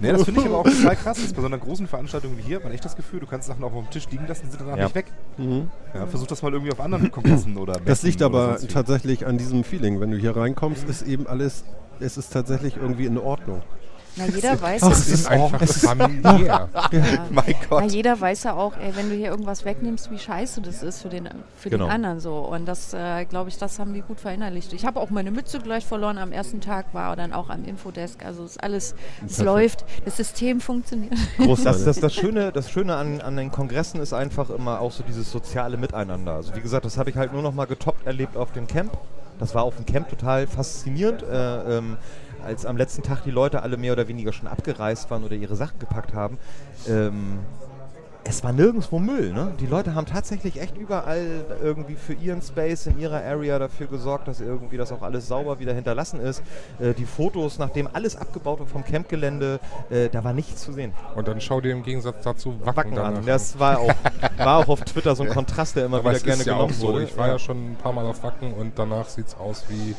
Nee, 0.00 0.10
das 0.10 0.24
finde 0.24 0.40
ich 0.40 0.46
aber 0.46 0.58
auch 0.58 0.64
total 0.64 0.96
krass. 0.96 1.16
Das 1.16 1.26
ist 1.26 1.36
bei 1.36 1.42
so 1.42 1.46
einer 1.46 1.58
großen 1.58 1.86
Veranstaltung 1.86 2.36
wie 2.36 2.42
hier 2.42 2.56
hat 2.56 2.64
man 2.64 2.72
echt 2.72 2.84
das 2.84 2.96
Gefühl, 2.96 3.20
du 3.20 3.26
kannst 3.26 3.46
Sachen 3.46 3.62
auch 3.62 3.72
auf 3.72 3.84
dem 3.84 3.90
Tisch 3.90 4.08
liegen 4.10 4.26
lassen, 4.26 4.42
die 4.46 4.50
sind 4.50 4.60
danach 4.62 4.76
Ja. 4.78 4.84
nicht 4.86 4.96
weg. 4.96 5.06
mhm. 5.38 5.70
Ja, 5.94 6.06
versuch 6.08 6.26
das 6.26 6.42
mal 6.42 6.52
irgendwie 6.52 6.72
auf 6.72 6.80
anderen 6.80 7.12
Kongressen 7.12 7.56
oder 7.56 7.74
Das 7.84 8.02
liegt 8.02 8.20
aber 8.22 8.58
tatsächlich 8.66 9.26
an 9.28 9.38
diesem 9.38 9.62
Feeling. 9.62 10.00
Wenn 10.00 10.10
du 10.10 10.16
hier 10.16 10.34
reinkommst, 10.36 10.88
ist 10.88 11.02
eben 11.02 11.28
alles, 11.28 11.62
es 12.00 12.16
ist 12.18 12.32
tatsächlich 12.32 12.76
irgendwie 12.76 13.06
in 13.06 13.16
Ordnung. 13.16 13.62
Na, 14.16 14.26
jeder 14.26 14.60
weiß 14.60 14.82
Ach, 14.82 14.88
ja, 14.88 14.92
Es 14.92 15.08
ist 15.08 15.26
einfach 15.28 15.60
familiär. 15.66 16.68
ja. 16.92 17.26
Mein 17.30 17.44
Na, 17.60 17.66
Gott. 17.68 17.92
jeder 17.92 18.20
weiß 18.20 18.42
ja 18.44 18.54
auch, 18.54 18.76
ey, 18.76 18.94
wenn 18.96 19.08
du 19.08 19.14
hier 19.14 19.28
irgendwas 19.30 19.64
wegnimmst, 19.64 20.10
wie 20.10 20.18
scheiße 20.18 20.60
das 20.60 20.82
ist 20.82 21.02
für 21.02 21.08
den, 21.08 21.28
für 21.56 21.70
Genau. 21.70 21.86
den 21.86 21.92
anderen 21.92 22.20
so. 22.20 22.38
Und 22.38 22.66
das, 22.66 22.92
äh, 22.92 23.24
glaube 23.26 23.50
ich, 23.50 23.58
das 23.58 23.78
haben 23.78 23.94
die 23.94 24.00
gut 24.02 24.20
verinnerlicht. 24.20 24.72
Ich 24.72 24.84
habe 24.84 24.98
auch 25.00 25.10
meine 25.10 25.30
Mütze 25.30 25.60
gleich 25.60 25.86
verloren 25.86 26.18
am 26.18 26.32
ersten 26.32 26.60
Tag, 26.60 26.86
war 26.92 27.14
dann 27.16 27.32
auch 27.32 27.50
am 27.50 27.64
Infodesk. 27.64 28.24
Also 28.24 28.44
ist 28.44 28.62
alles, 28.62 28.94
es 29.26 29.38
läuft, 29.38 29.84
das 30.04 30.16
System 30.16 30.60
funktioniert. 30.60 31.14
Das, 31.64 31.84
das, 31.84 32.00
das 32.00 32.14
Schöne, 32.14 32.52
das 32.52 32.70
Schöne 32.70 32.96
an, 32.96 33.20
an 33.20 33.36
den 33.36 33.50
Kongressen 33.52 34.00
ist 34.00 34.12
einfach 34.12 34.50
immer 34.50 34.80
auch 34.80 34.92
so 34.92 35.02
dieses 35.02 35.30
soziale 35.30 35.76
Miteinander. 35.76 36.34
Also 36.34 36.54
wie 36.54 36.60
gesagt, 36.60 36.84
das 36.84 36.98
habe 36.98 37.10
ich 37.10 37.16
halt 37.16 37.32
nur 37.32 37.42
noch 37.42 37.54
mal 37.54 37.66
getoppt 37.66 38.06
erlebt 38.06 38.36
auf 38.36 38.52
dem 38.52 38.66
Camp. 38.66 38.90
Das 39.38 39.54
war 39.54 39.62
auf 39.62 39.76
dem 39.76 39.86
Camp 39.86 40.08
total 40.10 40.46
faszinierend. 40.46 41.22
Äh, 41.22 41.78
ähm, 41.78 41.96
als 42.44 42.66
am 42.66 42.76
letzten 42.76 43.02
Tag 43.02 43.22
die 43.24 43.30
Leute 43.30 43.62
alle 43.62 43.76
mehr 43.76 43.92
oder 43.92 44.08
weniger 44.08 44.32
schon 44.32 44.48
abgereist 44.48 45.10
waren 45.10 45.24
oder 45.24 45.34
ihre 45.34 45.56
Sachen 45.56 45.78
gepackt 45.78 46.14
haben, 46.14 46.38
ähm, 46.88 47.40
es 48.24 48.44
war 48.44 48.52
nirgendwo 48.52 48.98
Müll. 48.98 49.32
Ne? 49.32 49.52
Die 49.60 49.66
Leute 49.66 49.94
haben 49.94 50.06
tatsächlich 50.06 50.60
echt 50.60 50.76
überall 50.76 51.44
irgendwie 51.62 51.94
für 51.94 52.12
ihren 52.12 52.42
Space 52.42 52.86
in 52.86 52.98
ihrer 52.98 53.24
Area 53.24 53.58
dafür 53.58 53.86
gesorgt, 53.86 54.28
dass 54.28 54.40
irgendwie 54.40 54.76
das 54.76 54.92
auch 54.92 55.02
alles 55.02 55.26
sauber 55.26 55.58
wieder 55.58 55.72
hinterlassen 55.72 56.20
ist. 56.20 56.42
Äh, 56.78 56.94
die 56.94 57.06
Fotos, 57.06 57.58
nachdem 57.58 57.88
alles 57.92 58.16
abgebaut 58.16 58.60
war 58.60 58.66
vom 58.66 58.84
Campgelände, 58.84 59.58
äh, 59.90 60.08
da 60.08 60.22
war 60.22 60.32
nichts 60.32 60.62
zu 60.62 60.72
sehen. 60.72 60.92
Und 61.14 61.28
dann 61.28 61.40
schau 61.40 61.60
dir 61.60 61.72
im 61.72 61.82
Gegensatz 61.82 62.22
dazu 62.22 62.54
Wacken, 62.60 62.96
Wacken 62.96 62.98
an. 62.98 63.26
Das 63.26 63.58
war 63.58 63.78
auch, 63.78 63.92
war 64.38 64.58
auch 64.58 64.68
auf 64.68 64.82
Twitter 64.82 65.16
so 65.16 65.22
ein 65.22 65.30
Kontrast, 65.30 65.76
der 65.76 65.86
immer 65.86 65.98
Aber 65.98 66.10
wieder 66.10 66.20
gerne 66.20 66.44
ja 66.44 66.52
genommen 66.52 66.74
so. 66.74 66.88
wurde. 66.88 67.04
Ich 67.04 67.16
war 67.16 67.28
ja 67.28 67.38
schon 67.38 67.72
ein 67.72 67.76
paar 67.76 67.92
Mal 67.92 68.06
auf 68.06 68.22
Wacken 68.22 68.52
und 68.52 68.78
danach 68.78 69.08
sieht 69.08 69.28
es 69.28 69.34
aus 69.34 69.64
wie. 69.68 69.94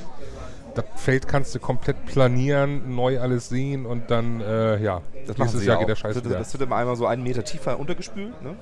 Das 0.73 0.85
Feld 0.95 1.27
kannst 1.27 1.53
du 1.53 1.59
komplett 1.59 2.05
planieren, 2.05 2.95
neu 2.95 3.19
alles 3.19 3.49
sehen 3.49 3.85
und 3.85 4.09
dann, 4.09 4.39
äh, 4.41 4.81
ja, 4.81 5.01
Das 5.27 5.37
nächstes 5.37 5.65
Jahr 5.65 5.75
ja 5.75 5.79
geht 5.79 5.89
der 5.89 5.95
auch. 5.95 5.99
Scheiß 5.99 6.15
das, 6.15 6.23
wieder. 6.25 6.37
das 6.37 6.53
wird 6.53 6.63
immer 6.63 6.77
einmal 6.77 6.95
so 6.95 7.05
einen 7.05 7.23
Meter 7.23 7.43
tiefer 7.43 7.77
untergespült. 7.79 8.41
Ne? 8.41 8.55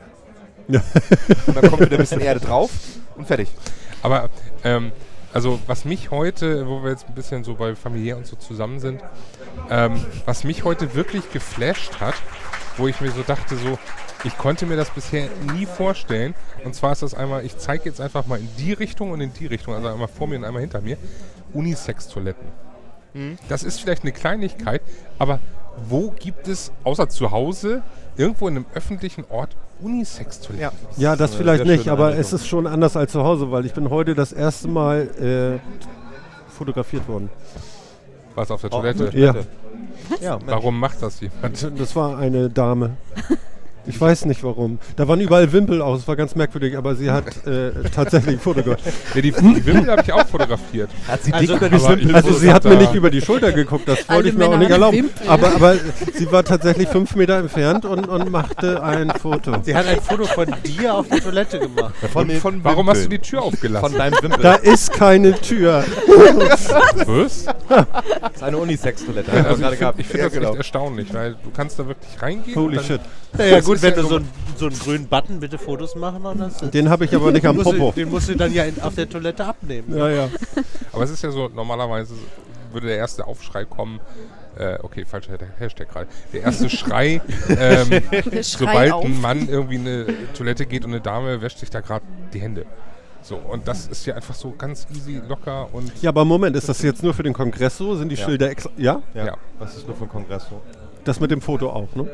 Ja. 0.67 0.81
Und 1.47 1.55
dann 1.55 1.69
kommt 1.69 1.81
wieder 1.81 1.97
ein 1.97 2.01
bisschen 2.01 2.21
Erde 2.21 2.39
drauf 2.39 2.71
und 3.15 3.27
fertig. 3.27 3.49
Aber, 4.01 4.29
ähm, 4.63 4.91
also 5.33 5.59
was 5.67 5.85
mich 5.85 6.09
heute, 6.09 6.67
wo 6.67 6.83
wir 6.83 6.91
jetzt 6.91 7.07
ein 7.07 7.13
bisschen 7.13 7.43
so 7.43 7.55
bei 7.55 7.75
familiär 7.75 8.17
und 8.17 8.25
so 8.25 8.35
zusammen 8.35 8.79
sind, 8.79 9.01
ähm, 9.69 10.03
was 10.25 10.43
mich 10.43 10.63
heute 10.63 10.95
wirklich 10.95 11.31
geflasht 11.31 11.99
hat, 11.99 12.15
wo 12.77 12.87
ich 12.87 13.01
mir 13.01 13.11
so 13.11 13.21
dachte, 13.21 13.55
so, 13.55 13.77
ich 14.23 14.37
konnte 14.37 14.65
mir 14.65 14.75
das 14.75 14.89
bisher 14.89 15.27
nie 15.53 15.65
vorstellen. 15.65 16.33
Und 16.63 16.75
zwar 16.75 16.91
ist 16.93 17.03
das 17.03 17.13
einmal, 17.13 17.45
ich 17.45 17.57
zeige 17.57 17.85
jetzt 17.85 18.01
einfach 18.01 18.25
mal 18.25 18.39
in 18.39 18.49
die 18.57 18.73
Richtung 18.73 19.11
und 19.11 19.21
in 19.21 19.33
die 19.33 19.45
Richtung, 19.45 19.75
also 19.75 19.87
einmal 19.87 20.07
vor 20.07 20.27
mir 20.27 20.37
und 20.37 20.45
einmal 20.45 20.61
hinter 20.61 20.81
mir, 20.81 20.97
Unisex-Toiletten. 21.53 22.47
Das 23.49 23.63
ist 23.63 23.79
vielleicht 23.81 24.03
eine 24.03 24.11
Kleinigkeit, 24.11 24.81
aber 25.17 25.39
wo 25.87 26.11
gibt 26.11 26.47
es, 26.47 26.71
außer 26.83 27.09
zu 27.09 27.31
Hause, 27.31 27.81
irgendwo 28.17 28.47
in 28.47 28.55
einem 28.57 28.65
öffentlichen 28.75 29.25
Ort 29.29 29.55
Unisex-Toiletten? 29.81 30.77
Ja. 30.97 31.11
Ja, 31.11 31.15
das 31.15 31.31
eine 31.31 31.37
vielleicht 31.39 31.65
nicht, 31.65 31.87
aber 31.89 32.07
Einrichtung. 32.07 32.21
es 32.21 32.33
ist 32.33 32.47
schon 32.47 32.67
anders 32.67 32.95
als 32.95 33.11
zu 33.11 33.23
Hause, 33.23 33.51
weil 33.51 33.65
ich 33.65 33.73
bin 33.73 33.89
heute 33.89 34.13
das 34.15 34.31
erste 34.31 34.67
Mal 34.67 35.59
äh, 35.59 36.51
fotografiert 36.51 37.07
worden. 37.07 37.29
Was 38.35 38.51
auf 38.51 38.61
der 38.61 38.71
Oh, 38.73 38.77
Toilette? 38.81 39.17
Ja, 39.17 39.33
Ja, 40.21 40.37
Mensch. 40.37 40.43
Warum 40.51 40.79
macht 40.79 41.01
das 41.01 41.19
jemand? 41.19 41.79
das 41.79 41.95
war 41.95 42.17
eine 42.17 42.49
Dame. 42.49 42.97
Ich 43.85 43.99
weiß 43.99 44.25
nicht 44.25 44.43
warum. 44.43 44.77
Da 44.97 45.07
waren 45.07 45.19
überall 45.19 45.51
Wimpel 45.51 45.81
aus, 45.81 46.07
war 46.07 46.15
ganz 46.15 46.35
merkwürdig, 46.35 46.77
aber 46.77 46.95
sie 46.95 47.09
hat 47.09 47.25
äh, 47.47 47.71
tatsächlich 47.93 48.35
ein 48.35 48.39
Foto 48.39 48.61
gemacht. 48.61 48.81
Ja, 49.15 49.21
die, 49.21 49.31
die 49.31 49.65
Wimpel 49.65 49.89
habe 49.89 50.01
ich 50.03 50.13
auch 50.13 50.27
fotografiert. 50.27 50.89
Hat 51.07 51.23
sie 51.23 51.33
Also- 51.33 51.55
über 51.55 51.69
die 51.69 51.81
Wimpel 51.81 52.15
Also 52.15 52.31
So 52.33 52.37
sie 52.39 52.51
hat 52.53 52.63
mir 52.65 52.75
nicht 52.75 52.93
über 52.93 53.09
die 53.09 53.21
Schulter 53.21 53.51
geguckt, 53.51 53.87
das 53.87 53.97
wollte 53.99 54.13
Alte 54.13 54.29
ich 54.29 54.35
mir 54.35 54.45
auch 54.45 54.49
Männer 54.51 54.59
nicht 54.59 54.69
mit 54.69 54.73
erlauben. 54.73 54.97
Wimpel. 54.97 55.27
Aber, 55.27 55.55
aber 55.55 55.75
sie 56.13 56.31
war 56.31 56.43
tatsächlich 56.43 56.87
fünf 56.89 57.15
Meter 57.15 57.37
entfernt 57.39 57.85
und, 57.85 58.07
und 58.07 58.29
machte 58.31 58.83
ein 58.83 59.09
Foto. 59.11 59.53
Sie 59.63 59.73
hat 59.75 59.87
ein 59.87 59.99
Foto 60.01 60.25
von 60.25 60.47
dir 60.65 60.93
auf 60.93 61.07
der 61.09 61.21
Toilette 61.21 61.59
gemacht. 61.59 61.93
von, 62.11 62.29
von 62.31 62.63
Warum 62.63 62.89
hast 62.89 63.05
du 63.05 63.09
die. 63.09 63.19
Tür 63.19 63.39
von 63.41 63.53
aufgelassen? 63.53 63.97
deinem 63.97 64.21
Wimpel. 64.21 64.41
Da 64.43 64.55
ist 64.55 64.91
keine 64.93 65.33
Tür. 65.39 65.83
Was? 67.05 67.45
Das 67.45 68.33
ist 68.35 68.43
eine 68.43 68.57
Unisex-Toilette. 68.57 69.31
haben 69.31 69.59
wir 69.59 69.67
Also 69.67 69.93
ich 69.97 70.07
finde 70.07 70.07
find 70.07 70.17
Ja, 70.19 70.23
das 70.25 70.33
genau. 70.33 70.49
echt 70.49 70.57
erstaunlich, 70.57 71.13
weil 71.13 71.33
du 71.43 71.49
kannst 71.55 71.79
da 71.79 71.87
wirklich 71.87 72.21
reingehen. 72.21 72.55
Holy 72.55 72.79
shit. 72.79 73.01
Naja 73.37 73.57
Das 73.57 73.65
gut, 73.65 73.78
ist 73.79 73.83
wenn 73.83 73.95
ja 73.95 74.01
du 74.01 74.07
so 74.07 74.15
einen, 74.17 74.29
so 74.57 74.65
einen 74.67 74.79
grünen 74.79 75.07
Button, 75.07 75.39
bitte 75.39 75.57
Fotos 75.57 75.95
machen 75.95 76.25
und 76.25 76.39
das 76.39 76.57
Den 76.71 76.89
habe 76.89 77.05
ich 77.05 77.15
aber 77.15 77.31
nicht 77.31 77.45
am 77.45 77.55
musst 77.57 77.71
du, 77.71 77.77
Popo. 77.77 77.91
den 77.95 78.09
musst 78.09 78.29
du 78.29 78.35
dann 78.35 78.53
ja 78.53 78.63
in, 78.65 78.81
auf 78.81 78.95
der 78.95 79.09
Toilette 79.09 79.45
abnehmen. 79.45 79.95
Ja, 79.97 80.09
ja. 80.09 80.29
Aber 80.91 81.03
es 81.03 81.09
ist 81.11 81.23
ja 81.23 81.31
so, 81.31 81.47
normalerweise 81.49 82.13
würde 82.71 82.87
der 82.87 82.97
erste 82.97 83.25
Aufschrei 83.25 83.65
kommen. 83.65 83.99
Äh, 84.57 84.77
okay, 84.83 85.05
falscher 85.05 85.37
Hashtag 85.57 85.89
gerade. 85.89 86.07
Der 86.33 86.41
erste 86.41 86.69
Schrei, 86.69 87.21
ähm, 87.49 87.89
Der 87.89 88.43
Schrei 88.43 88.87
sobald 88.87 88.91
auf. 88.91 89.05
ein 89.05 89.21
Mann 89.21 89.47
irgendwie 89.47 89.75
in 89.75 89.87
eine 89.87 90.05
Toilette 90.33 90.65
geht 90.65 90.83
und 90.83 90.91
eine 90.91 90.99
Dame 91.01 91.41
wäscht 91.41 91.59
sich 91.59 91.69
da 91.69 91.79
gerade 91.81 92.03
die 92.33 92.39
Hände. 92.41 92.65
So, 93.21 93.35
und 93.37 93.67
das 93.67 93.87
ist 93.87 94.05
ja 94.05 94.15
einfach 94.15 94.33
so 94.35 94.51
ganz 94.57 94.87
easy, 94.95 95.21
locker 95.27 95.67
und 95.73 95.91
Ja, 96.01 96.09
aber 96.09 96.25
Moment, 96.25 96.55
ist 96.55 96.67
das 96.69 96.81
jetzt 96.81 97.03
nur 97.03 97.13
für 97.13 97.23
den 97.23 97.33
Kongress 97.33 97.77
so? 97.77 97.95
Sind 97.95 98.09
die 98.09 98.15
Ja. 98.15 98.25
Schilder 98.25 98.49
extra? 98.49 98.71
Ja? 98.77 99.01
Ja, 99.13 99.25
Ja. 99.27 99.37
das 99.59 99.75
ist 99.77 99.85
nur 99.87 99.95
für 99.95 100.05
den 100.05 100.09
Kongress 100.09 100.43
so. 100.49 100.61
Das 101.05 101.19
mit 101.19 101.31
dem 101.31 101.41
Foto 101.41 101.69
auch, 101.69 101.87
ne? 101.95 102.07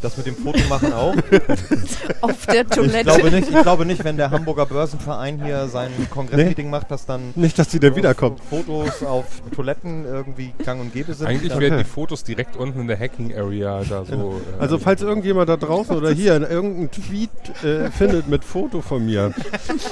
Das 0.00 0.16
mit 0.16 0.26
dem 0.26 0.34
Foto 0.36 0.58
machen 0.68 0.92
auch. 0.92 1.14
Auf 2.22 2.46
der 2.46 2.62
Ich 2.62 2.68
Toilette. 2.68 3.04
glaube 3.04 3.30
nicht, 3.30 3.48
ich 3.50 3.62
glaube 3.62 3.86
nicht, 3.86 4.04
wenn 4.04 4.16
der 4.16 4.30
Hamburger 4.30 4.66
Börsenverein 4.66 5.42
hier 5.44 5.68
sein 5.68 5.90
Kongressmeeting 6.10 6.68
macht, 6.70 6.90
dass 6.90 7.06
dann 7.06 7.32
Nicht, 7.36 7.58
dass 7.58 7.68
die 7.68 7.78
da 7.78 7.94
wiederkommt. 7.94 8.40
Fotos 8.50 9.02
auf 9.02 9.24
Toiletten 9.54 10.04
irgendwie 10.06 10.52
gang 10.64 10.80
und 10.80 10.92
gäbe 10.92 11.14
sind. 11.14 11.26
eigentlich 11.26 11.52
Dann- 11.52 11.60
werden 11.60 11.78
die 11.78 11.84
Fotos 11.84 12.24
direkt 12.24 12.56
unten 12.56 12.80
in 12.80 12.86
der 12.88 12.98
Hacking-Area 12.98 13.82
da 13.88 14.04
so. 14.04 14.40
Äh, 14.58 14.60
Also 14.62 14.78
falls 14.78 15.02
irgendjemand 15.02 15.48
da 15.48 15.56
draußen 15.56 15.94
oder 15.96 16.10
hier 16.10 16.34
irgendeinen 16.50 16.90
Tweet 16.90 17.30
äh, 17.64 17.90
findet 17.90 18.28
mit 18.28 18.44
Foto 18.44 18.80
von 18.80 19.04
mir, 19.04 19.32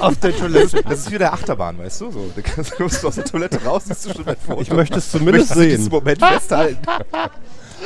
Auf 0.01 0.17
der 0.19 0.37
Toilette. 0.37 0.83
Das 0.83 1.01
ist 1.01 1.13
wie 1.13 1.19
der 1.19 1.33
Achterbahn, 1.33 1.79
weißt 1.79 2.01
du? 2.01 2.11
So, 2.11 2.31
du 2.35 2.43
kannst- 2.43 2.73
kommst 2.77 3.03
du 3.03 3.09
aus 3.09 3.15
der 3.17 3.25
Toilette 3.25 3.63
raus, 3.65 3.85
siehst 3.87 4.07
du 4.07 4.13
schon 4.15 4.27
ein 4.27 4.37
Foto. 4.37 4.61
ich 4.61 4.73
möchte 4.73 4.99
es 4.99 5.11
zumindest 5.11 5.55
sehen. 5.55 5.89
Moment 5.91 6.19
festhalten. 6.25 6.79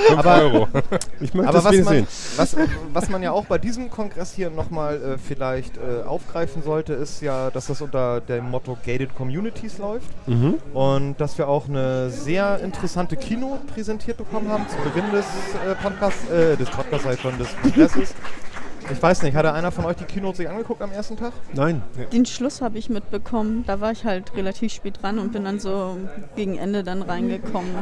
5 0.07 0.18
aber- 0.18 0.37
Euro. 0.42 0.68
Ich 1.20 1.35
möchte 1.35 1.48
Aber 1.48 1.59
es 1.59 1.64
was 1.64 1.72
sehen. 1.74 1.85
man, 1.85 2.07
was, 2.37 2.57
was 2.92 3.09
man 3.09 3.22
ja 3.22 3.33
auch 3.33 3.46
bei 3.46 3.59
diesem 3.59 3.90
Kongress 3.90 4.33
hier 4.35 4.51
nochmal 4.51 4.96
äh, 4.96 5.18
vielleicht 5.18 5.77
äh, 5.77 6.05
aufgreifen 6.07 6.62
sollte, 6.62 6.92
ist 6.92 7.20
ja, 7.22 7.51
dass 7.51 7.66
das 7.66 7.81
unter 7.83 8.20
dem 8.20 8.51
Motto 8.51 8.77
Gated 8.87 9.14
Communities 9.16 9.79
läuft 9.79 10.09
Mhm. 10.29 10.55
und 10.74 11.20
dass 11.20 11.37
wir 11.38 11.48
auch 11.48 11.68
eine 11.68 12.11
sehr 12.11 12.61
interessante 12.61 13.16
Kino 13.16 13.59
präsentiert 13.74 14.16
bekommen 14.18 14.48
haben 14.48 14.64
zu 14.68 14.77
Beginn 14.88 15.11
des 15.11 15.24
äh, 15.66 15.74
Podcasts, 15.83 16.29
äh, 16.31 16.57
des 16.57 16.70
Podcasts 16.70 17.05
sag 17.05 17.14
ich 17.14 17.20
schon, 17.20 17.37
des 17.38 17.48
Kongresses. 17.62 18.14
Ich 18.90 19.03
weiß 19.03 19.22
nicht, 19.22 19.35
hatte 19.37 19.53
einer 19.53 19.70
von 19.70 19.85
euch 19.85 19.96
die 19.96 20.05
Keynote 20.05 20.38
sich 20.38 20.48
angeguckt 20.48 20.81
am 20.81 20.92
ersten 20.92 21.16
Tag? 21.16 21.33
Nein. 21.53 21.83
Den 22.12 22.24
Schluss 22.24 22.62
habe 22.62 22.79
ich 22.79 22.88
mitbekommen. 22.88 23.64
Da 23.66 23.81
war 23.81 23.92
ich 23.92 24.05
halt 24.07 24.35
relativ 24.35 24.72
spät 24.72 25.03
dran 25.03 25.18
und 25.18 25.33
bin 25.33 25.44
dann 25.44 25.61
so 25.61 25.98
gegen 26.37 26.57
Ende 26.57 26.83
dann 26.85 27.03
reingekommen. 27.03 27.74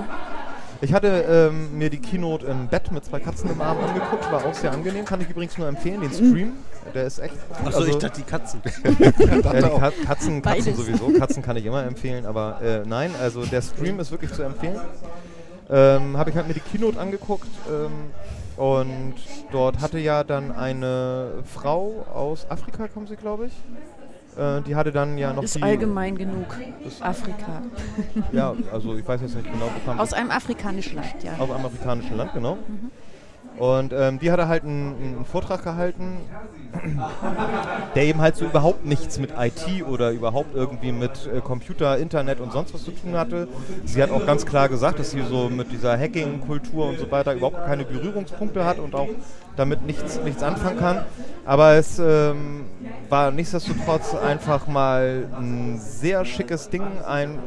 Ich 0.83 0.93
hatte 0.93 1.09
ähm, 1.51 1.77
mir 1.79 1.89
die 1.91 1.99
Keynote 2.01 2.47
im 2.47 2.69
Bett 2.69 2.93
mit 2.93 3.05
zwei 3.05 3.19
Katzen 3.21 3.51
im 3.51 3.61
Arm 3.61 3.79
angeguckt, 3.83 4.31
war 4.31 4.45
auch 4.45 4.55
sehr 4.55 4.73
angenehm, 4.73 5.05
kann 5.05 5.21
ich 5.21 5.31
übrigens 5.31 5.57
nur 5.57 5.69
empfehlen, 5.69 6.03
den 6.03 6.13
Stream. 6.13 6.53
Der 6.95 7.05
ist 7.05 7.19
echt. 7.19 7.35
gut. 7.49 7.67
Achso, 7.67 7.79
Also- 7.79 7.91
ich 7.91 7.97
dachte 7.99 8.21
die 8.21 8.27
Katzen. 8.27 8.61
Ja, 8.99 9.11
die 9.11 9.43
Ka 9.43 9.91
Katzen, 9.91 9.97
Katzen 10.07 10.43
Beides. 10.43 10.77
sowieso. 10.77 11.09
Katzen 11.19 11.43
kann 11.43 11.57
ich 11.57 11.65
immer 11.67 11.85
empfehlen, 11.85 12.27
aber 12.27 12.61
äh, 12.63 12.83
nein, 12.87 13.11
also 13.21 13.45
der 13.45 13.63
Stream 13.63 13.99
ist 14.01 14.11
wirklich 14.11 14.33
zu 14.33 14.43
empfehlen. 14.43 14.79
Ähm, 15.69 16.17
Habe 16.17 16.31
ich 16.31 16.37
halt 16.37 16.47
mir 16.47 16.55
die 16.55 16.61
Keynote 16.61 17.01
angeguckt 17.01 17.49
ähm, 17.69 18.11
und 18.57 19.15
dort 19.51 19.81
hatte 19.81 19.99
ja 19.99 20.23
dann 20.25 20.53
eine 20.53 21.43
Frau 21.45 22.07
aus 22.15 22.47
Afrika, 22.51 22.87
kommen 22.87 23.07
sie, 23.09 23.17
glaube 23.17 23.47
ich. 23.47 23.53
Äh, 24.37 24.61
die 24.63 24.75
hatte 24.77 24.93
dann 24.93 25.17
ja 25.17 25.33
noch 25.33 25.43
ist 25.43 25.57
die. 25.57 25.63
allgemein 25.63 26.17
genug. 26.17 26.57
Afrika. 27.01 27.63
Ja, 28.33 28.55
also 28.73 28.95
ich 28.95 29.07
weiß 29.07 29.21
jetzt 29.23 29.35
nicht 29.35 29.51
genau, 29.51 29.67
wo 29.67 29.91
kam 29.91 29.99
Aus 29.99 30.13
einem 30.13 30.31
afrikanischen 30.31 30.97
Land, 30.97 31.23
ja. 31.23 31.33
aus 31.39 31.51
einem 31.51 31.67
afrikanischen 31.67 32.17
Land, 32.17 32.33
genau. 32.35 32.59
Und 33.59 33.95
ähm, 33.95 34.19
die 34.19 34.31
hatte 34.31 34.49
halt 34.49 34.65
einen, 34.65 34.95
einen 34.97 35.25
Vortrag 35.25 35.65
gehalten, 35.65 36.19
der 37.95 38.05
eben 38.05 38.21
halt 38.21 38.37
so 38.37 38.45
überhaupt 38.45 38.85
nichts 38.85 39.19
mit 39.19 39.31
IT 39.39 39.87
oder 39.89 40.11
überhaupt 40.11 40.55
irgendwie 40.55 40.93
mit 40.93 41.27
äh, 41.35 41.41
Computer, 41.41 41.97
Internet 41.97 42.41
und 42.41 42.53
sonst 42.53 42.75
was 42.75 42.85
zu 42.85 42.91
tun 42.91 43.17
hatte. 43.17 43.49
Sie 43.87 44.03
hat 44.03 44.11
auch 44.11 44.27
ganz 44.27 44.45
klar 44.45 44.69
gesagt, 44.69 44.99
dass 44.99 45.11
sie 45.11 45.23
so 45.23 45.49
mit 45.49 45.73
dieser 45.73 45.99
Hacking-Kultur 45.99 46.87
und 46.89 46.99
so 46.99 47.11
weiter 47.11 47.33
überhaupt 47.33 47.65
keine 47.65 47.85
Berührungspunkte 47.85 48.65
hat 48.67 48.79
und 48.79 48.95
auch 48.95 49.09
damit 49.57 49.87
nichts, 49.87 50.21
nichts 50.23 50.43
anfangen 50.43 50.79
kann. 50.79 51.05
Aber 51.45 51.75
es 51.75 51.99
ähm, 51.99 52.67
war 53.09 53.31
nichtsdestotrotz 53.31 54.15
einfach 54.15 54.67
mal 54.67 55.29
ein 55.39 55.79
sehr 55.79 56.25
schickes 56.25 56.71
Ding, 56.71 56.83
ein, 57.07 57.39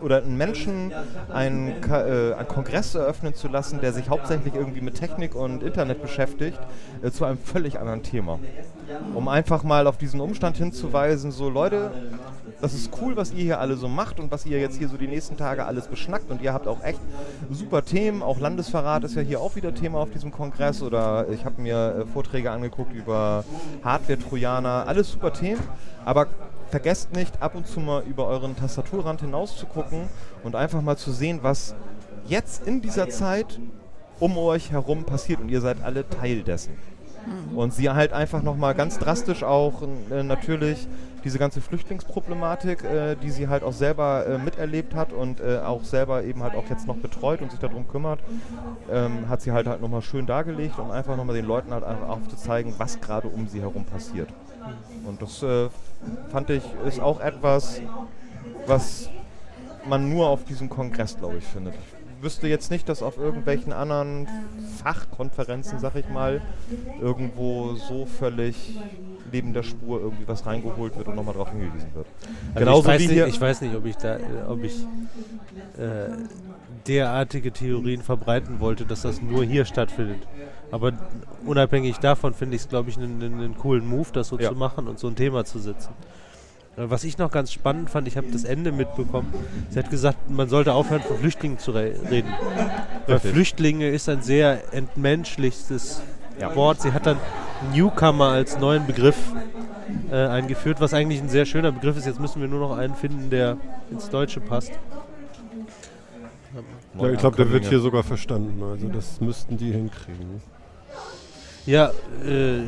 oder 0.00 0.18
einen 0.18 0.36
Menschen 0.36 0.92
einen, 1.32 1.82
äh, 1.90 2.34
einen 2.34 2.48
Kongress 2.48 2.94
eröffnen 2.94 3.34
zu 3.34 3.48
lassen, 3.48 3.80
der 3.80 3.92
sich 3.92 4.08
hauptsächlich 4.08 4.54
irgendwie 4.54 4.80
mit 4.80 4.94
Technik 4.94 5.34
und 5.34 5.62
Internet 5.62 6.00
beschäftigt, 6.00 6.58
äh, 7.02 7.10
zu 7.10 7.24
einem 7.24 7.38
völlig 7.38 7.78
anderen 7.78 8.02
Thema. 8.02 8.38
Um 9.14 9.28
einfach 9.28 9.62
mal 9.62 9.86
auf 9.86 9.96
diesen 9.96 10.20
Umstand 10.20 10.56
hinzuweisen, 10.56 11.32
so 11.32 11.48
Leute, 11.48 11.90
das 12.60 12.74
ist 12.74 12.90
cool, 13.00 13.16
was 13.16 13.32
ihr 13.32 13.42
hier 13.42 13.60
alle 13.60 13.76
so 13.76 13.88
macht 13.88 14.20
und 14.20 14.30
was 14.30 14.46
ihr 14.46 14.58
jetzt 14.58 14.78
hier 14.78 14.88
so 14.88 14.96
die 14.96 15.08
nächsten 15.08 15.36
Tage 15.36 15.64
alles 15.66 15.88
beschnackt 15.88 16.30
und 16.30 16.40
ihr 16.42 16.52
habt 16.52 16.66
auch 16.66 16.82
echt 16.82 17.00
super 17.50 17.84
Themen. 17.84 18.22
Auch 18.22 18.38
Landesverrat 18.38 19.04
ist 19.04 19.16
ja 19.16 19.22
hier 19.22 19.40
auch 19.40 19.56
wieder 19.56 19.74
Thema 19.74 19.98
auf 19.98 20.10
diesem 20.10 20.30
Kongress 20.30 20.82
oder 20.82 21.28
ich 21.28 21.44
habe 21.44 21.60
mir 21.60 22.04
äh, 22.06 22.06
Vorträge 22.06 22.50
angeguckt 22.50 22.92
über 22.94 23.44
Hardware-Trojaner, 23.82 24.84
alles 24.86 25.10
super 25.10 25.32
Themen, 25.32 25.60
aber 26.04 26.26
vergesst 26.70 27.14
nicht, 27.14 27.42
ab 27.42 27.54
und 27.54 27.66
zu 27.66 27.80
mal 27.80 28.02
über 28.02 28.26
euren 28.26 28.56
Tastaturrand 28.56 29.20
hinaus 29.20 29.56
zu 29.56 29.66
gucken 29.66 30.08
und 30.42 30.56
einfach 30.56 30.82
mal 30.82 30.96
zu 30.96 31.12
sehen, 31.12 31.40
was 31.42 31.74
jetzt 32.26 32.66
in 32.66 32.80
dieser 32.80 33.08
Zeit 33.08 33.60
um 34.20 34.38
euch 34.38 34.72
herum 34.72 35.04
passiert 35.04 35.40
und 35.40 35.48
ihr 35.48 35.60
seid 35.60 35.82
alle 35.82 36.08
Teil 36.08 36.42
dessen. 36.42 36.76
Und 37.54 37.72
sie 37.72 37.90
halt 37.90 38.12
einfach 38.12 38.42
nochmal 38.42 38.74
ganz 38.74 38.98
drastisch 38.98 39.42
auch 39.42 39.82
äh, 40.10 40.22
natürlich 40.22 40.88
diese 41.24 41.38
ganze 41.38 41.60
Flüchtlingsproblematik, 41.60 42.84
äh, 42.84 43.16
die 43.16 43.30
sie 43.30 43.48
halt 43.48 43.62
auch 43.62 43.72
selber 43.72 44.26
äh, 44.26 44.38
miterlebt 44.38 44.94
hat 44.94 45.12
und 45.12 45.40
äh, 45.40 45.58
auch 45.58 45.82
selber 45.84 46.22
eben 46.22 46.42
halt 46.42 46.54
auch 46.54 46.68
jetzt 46.68 46.86
noch 46.86 46.96
betreut 46.96 47.40
und 47.40 47.50
sich 47.50 47.60
darum 47.60 47.88
kümmert, 47.88 48.20
ähm, 48.90 49.28
hat 49.28 49.40
sie 49.40 49.52
halt 49.52 49.66
halt 49.66 49.80
nochmal 49.80 50.02
schön 50.02 50.26
dargelegt, 50.26 50.78
um 50.78 50.90
einfach 50.90 51.16
nochmal 51.16 51.34
den 51.34 51.46
Leuten 51.46 51.72
halt 51.72 51.84
einfach 51.84 52.08
aufzuzeigen, 52.08 52.74
was 52.76 53.00
gerade 53.00 53.28
um 53.28 53.48
sie 53.48 53.60
herum 53.60 53.84
passiert. 53.84 54.28
Und 55.06 55.22
das 55.22 55.42
äh, 55.42 55.68
fand 56.30 56.50
ich 56.50 56.62
ist 56.86 57.00
auch 57.00 57.20
etwas, 57.20 57.80
was 58.66 59.08
man 59.86 60.08
nur 60.08 60.28
auf 60.28 60.44
diesem 60.44 60.68
Kongress, 60.68 61.16
glaube 61.16 61.38
ich, 61.38 61.44
findet. 61.44 61.74
Ich 61.74 61.93
wüsste 62.24 62.48
jetzt 62.48 62.70
nicht, 62.70 62.88
dass 62.88 63.02
auf 63.02 63.18
irgendwelchen 63.18 63.72
anderen 63.72 64.26
Fachkonferenzen, 64.82 65.78
sag 65.78 65.94
ich 65.96 66.08
mal, 66.08 66.40
irgendwo 67.00 67.74
so 67.74 68.06
völlig 68.06 68.76
neben 69.32 69.52
der 69.52 69.62
Spur 69.62 70.00
irgendwie 70.00 70.26
was 70.28 70.46
reingeholt 70.46 70.96
wird 70.96 71.08
und 71.08 71.16
nochmal 71.16 71.34
darauf 71.34 71.50
hingewiesen 71.50 71.88
wird. 71.94 72.06
Also 72.54 72.58
Genauso 72.60 72.80
ich, 72.82 72.86
weiß 72.88 73.00
wie 73.00 73.06
nicht, 73.06 73.14
hier. 73.14 73.26
ich 73.26 73.40
weiß 73.40 73.60
nicht, 73.62 73.74
ob 73.74 73.84
ich 73.86 73.96
da, 73.96 74.18
ob 74.48 74.62
ich 74.64 74.86
äh, 75.78 76.10
derartige 76.86 77.52
Theorien 77.52 78.02
verbreiten 78.02 78.60
wollte, 78.60 78.84
dass 78.84 79.02
das 79.02 79.20
nur 79.22 79.44
hier 79.44 79.64
stattfindet. 79.64 80.18
Aber 80.70 80.92
unabhängig 81.46 81.98
davon 81.98 82.34
finde 82.34 82.56
ich 82.56 82.62
es, 82.62 82.68
glaube 82.68 82.90
ich, 82.90 82.96
einen, 82.96 83.22
einen, 83.22 83.40
einen 83.40 83.58
coolen 83.58 83.86
Move, 83.86 84.08
das 84.12 84.28
so 84.28 84.38
Ja. 84.38 84.50
zu 84.50 84.56
machen 84.56 84.88
und 84.88 84.98
so 84.98 85.06
ein 85.08 85.16
Thema 85.16 85.44
zu 85.44 85.58
setzen. 85.58 85.90
Äh, 86.76 86.90
Was 86.90 87.04
ich 87.04 87.18
noch 87.18 87.30
ganz 87.30 87.52
spannend 87.52 87.90
fand, 87.90 88.08
ich 88.08 88.16
habe 88.16 88.26
das 88.32 88.44
Ende 88.44 88.72
mitbekommen. 88.72 89.32
Sie 89.70 89.78
hat 89.78 89.90
gesagt, 89.90 90.30
man 90.30 90.48
sollte 90.48 90.72
aufhören, 90.72 91.02
von 91.02 91.18
Flüchtlingen 91.18 91.58
zu 91.58 91.72
re 91.72 91.92
reden. 92.10 92.32
Weil 93.06 93.16
Richtig. 93.16 93.32
Flüchtlinge 93.32 93.88
ist 93.88 94.08
ein 94.08 94.22
sehr 94.22 94.74
entmenschlichstes 94.74 96.00
Ja. 96.40 96.54
Wort. 96.56 96.80
Sie 96.82 96.92
hat 96.92 97.06
dann 97.06 97.18
Newcomer 97.72 98.30
als 98.30 98.58
neuen 98.58 98.86
Begriff 98.86 99.16
äh, 100.10 100.16
eingeführt, 100.16 100.80
was 100.80 100.92
eigentlich 100.94 101.20
ein 101.20 101.28
sehr 101.28 101.46
schöner 101.46 101.72
Begriff 101.72 101.96
ist. 101.96 102.06
Jetzt 102.06 102.20
müssen 102.20 102.40
wir 102.40 102.48
nur 102.48 102.60
noch 102.60 102.76
einen 102.76 102.94
finden, 102.94 103.30
der 103.30 103.56
ins 103.90 104.10
Deutsche 104.10 104.40
passt. 104.40 104.72
Ja, 106.98 107.10
ich 107.10 107.18
glaube, 107.18 107.36
der 107.36 107.50
wird 107.50 107.66
hier 107.66 107.80
sogar 107.80 108.02
verstanden. 108.04 108.62
Also 108.62 108.88
das 108.88 109.20
müssten 109.20 109.56
die 109.56 109.72
hinkriegen. 109.72 110.40
Ja, 111.66 111.90
äh, 112.24 112.62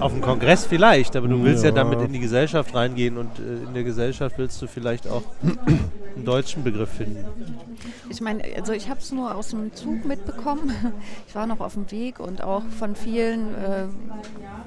auf 0.00 0.12
dem 0.12 0.20
Kongress 0.20 0.66
vielleicht, 0.66 1.16
aber 1.16 1.28
du 1.28 1.42
willst 1.42 1.64
ja, 1.64 1.70
Ja. 1.70 1.76
damit 1.76 2.00
in 2.00 2.12
die 2.12 2.20
Gesellschaft 2.20 2.74
reingehen 2.74 3.16
und 3.18 3.38
äh, 3.38 3.64
in 3.66 3.74
der 3.74 3.82
Gesellschaft 3.84 4.38
willst 4.38 4.60
du 4.62 4.66
vielleicht 4.66 5.08
auch 5.08 5.22
einen 5.42 6.24
deutschen 6.24 6.62
Begriff 6.62 6.90
finden. 6.90 7.24
Ich 8.08 8.20
meine, 8.20 8.42
also 8.56 8.72
ich 8.72 8.88
habe 8.88 9.00
es 9.00 9.10
nur 9.10 9.34
aus 9.34 9.48
dem 9.48 9.74
Zug 9.74 10.04
mitbekommen. 10.04 10.72
Ich 11.28 11.34
war 11.34 11.46
noch 11.46 11.60
auf 11.60 11.74
dem 11.74 11.90
Weg 11.90 12.20
und 12.20 12.42
auch 12.42 12.62
von 12.78 12.94
vielen 12.94 13.54
äh, 13.54 13.86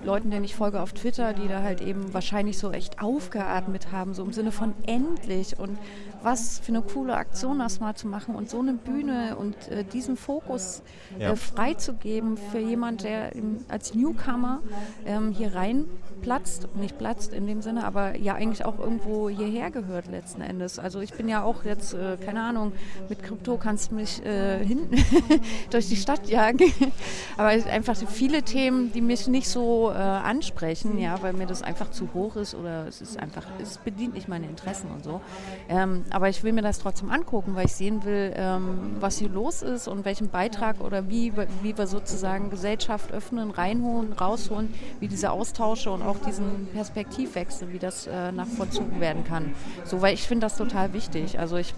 Leuten, 0.05 0.29
denen 0.31 0.43
ich 0.43 0.55
folge 0.55 0.81
auf 0.81 0.91
Twitter, 0.93 1.33
die 1.33 1.47
da 1.47 1.61
halt 1.63 1.81
eben 1.81 2.13
wahrscheinlich 2.13 2.57
so 2.57 2.71
echt 2.71 3.01
aufgeatmet 3.01 3.91
haben, 3.91 4.13
so 4.13 4.23
im 4.23 4.33
Sinne 4.33 4.51
von 4.51 4.73
endlich 4.85 5.57
und 5.57 5.77
was 6.23 6.59
für 6.59 6.69
eine 6.69 6.81
coole 6.81 7.15
Aktion 7.15 7.59
das 7.59 7.79
mal 7.79 7.95
zu 7.95 8.07
machen 8.07 8.35
und 8.35 8.49
so 8.49 8.59
eine 8.59 8.73
Bühne 8.73 9.35
und 9.37 9.55
äh, 9.69 9.83
diesen 9.83 10.17
Fokus 10.17 10.81
Ja. 11.19 11.31
äh, 11.31 11.35
freizugeben 11.35 12.37
für 12.37 12.59
jemand, 12.59 13.03
der 13.03 13.35
im, 13.35 13.59
als 13.69 13.93
Newcomer 13.93 14.61
ähm, 15.05 15.31
hier 15.31 15.55
rein 15.55 15.85
platzt, 16.21 16.67
nicht 16.75 16.97
platzt 16.97 17.33
in 17.33 17.47
dem 17.47 17.61
Sinne, 17.61 17.85
aber 17.85 18.17
ja 18.17 18.33
eigentlich 18.35 18.65
auch 18.65 18.79
irgendwo 18.79 19.29
hierher 19.29 19.71
gehört 19.71 20.07
letzten 20.07 20.41
Endes. 20.41 20.79
Also 20.79 20.99
ich 20.99 21.13
bin 21.13 21.29
ja 21.29 21.43
auch 21.43 21.63
jetzt, 21.63 21.93
äh, 21.93 22.17
keine 22.17 22.41
Ahnung, 22.41 22.71
mit 23.09 23.23
Krypto 23.23 23.57
kannst 23.57 23.91
du 23.91 23.95
mich 23.95 24.25
äh, 24.25 24.57
hinten 24.65 24.97
durch 25.69 25.87
die 25.87 25.95
Stadt 25.95 26.27
jagen. 26.27 26.71
aber 27.37 27.49
einfach 27.49 27.95
viele 27.95 28.43
Themen, 28.43 28.91
die 28.91 29.01
mich 29.01 29.27
nicht 29.27 29.47
so 29.49 29.91
äh, 29.91 29.93
ansprechen, 29.93 30.97
ja, 30.99 31.21
weil 31.21 31.33
mir 31.33 31.45
das 31.47 31.61
einfach 31.61 31.91
zu 31.91 32.09
hoch 32.13 32.35
ist 32.35 32.55
oder 32.55 32.87
es 32.87 33.01
ist 33.01 33.19
einfach, 33.19 33.45
es 33.61 33.77
bedient 33.77 34.13
nicht 34.13 34.27
meine 34.27 34.45
Interessen 34.47 34.89
und 34.91 35.03
so. 35.03 35.21
Ähm, 35.69 36.03
aber 36.11 36.29
ich 36.29 36.43
will 36.43 36.53
mir 36.53 36.61
das 36.61 36.79
trotzdem 36.79 37.09
angucken, 37.11 37.55
weil 37.55 37.65
ich 37.65 37.73
sehen 37.73 38.03
will, 38.05 38.33
ähm, 38.35 38.95
was 38.99 39.17
hier 39.17 39.29
los 39.29 39.61
ist 39.61 39.87
und 39.87 40.05
welchen 40.05 40.29
Beitrag 40.29 40.81
oder 40.81 41.09
wie, 41.09 41.35
wir- 41.35 41.47
wie 41.61 41.77
wir 41.77 41.87
sozusagen 41.87 42.49
Gesellschaft 42.49 43.11
öffnen, 43.11 43.51
reinholen, 43.51 44.13
rausholen, 44.13 44.73
wie 44.99 45.07
diese 45.07 45.31
Austausche 45.31 45.91
und 45.91 46.01
auch 46.01 46.17
diesen 46.19 46.67
Perspektivwechsel, 46.73 47.71
wie 47.73 47.79
das 47.79 48.07
äh, 48.07 48.31
nach 48.31 48.47
vollzogen 48.47 48.99
werden 48.99 49.23
kann. 49.23 49.53
So, 49.85 50.01
weil 50.01 50.13
ich 50.13 50.27
finde 50.27 50.45
das 50.45 50.57
total 50.57 50.93
wichtig. 50.93 51.39
Also 51.39 51.57
ich, 51.57 51.73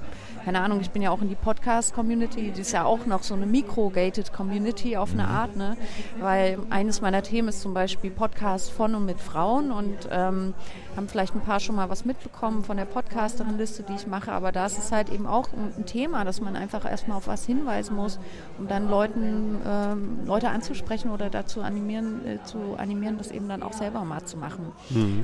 keine 0.49 0.61
Ahnung, 0.61 0.81
ich 0.81 0.89
bin 0.89 1.03
ja 1.03 1.11
auch 1.11 1.21
in 1.21 1.29
die 1.29 1.35
Podcast-Community, 1.35 2.49
die 2.49 2.61
ist 2.61 2.71
ja 2.71 2.83
auch 2.83 3.05
noch 3.05 3.21
so 3.21 3.35
eine 3.35 3.45
micro-gated 3.45 4.33
Community 4.33 4.97
auf 4.97 5.13
eine 5.13 5.27
Art, 5.27 5.55
ne? 5.55 5.77
Weil 6.19 6.57
eines 6.71 7.01
meiner 7.01 7.21
Themen 7.21 7.49
ist 7.49 7.61
zum 7.61 7.75
Beispiel 7.75 8.09
Podcast 8.09 8.71
von 8.71 8.95
und 8.95 9.05
mit 9.05 9.19
Frauen 9.19 9.71
und 9.71 10.09
ähm, 10.09 10.55
haben 10.97 11.07
vielleicht 11.07 11.35
ein 11.35 11.41
paar 11.41 11.59
schon 11.59 11.75
mal 11.75 11.91
was 11.91 12.03
mitbekommen 12.03 12.63
von 12.63 12.77
der 12.77 12.85
Podcasterin-Liste, 12.85 13.83
die 13.83 13.93
ich 13.93 14.07
mache, 14.07 14.31
aber 14.31 14.51
da 14.51 14.65
ist 14.65 14.79
es 14.79 14.91
halt 14.91 15.09
eben 15.09 15.27
auch 15.27 15.49
ein, 15.53 15.85
Thema, 15.85 16.25
dass 16.25 16.41
man 16.41 16.55
einfach 16.55 16.83
erstmal 16.83 17.17
auf 17.17 17.27
was 17.27 17.45
hinweisen 17.45 17.95
muss, 17.95 18.19
um 18.57 18.67
dann 18.67 18.89
Leuten, 18.89 19.57
ähm, 19.65 20.19
Leute 20.25 20.49
anzusprechen 20.49 21.11
oder 21.11 21.29
dazu 21.29 21.61
animieren, 21.61 22.25
äh, 22.25 22.43
zu 22.43 22.75
animieren, 22.77 23.17
das 23.17 23.29
eben 23.29 23.47
dann 23.47 23.61
auch 23.61 23.73
selber 23.73 24.03
mal 24.03 24.23
zu 24.25 24.37
machen. 24.37 24.71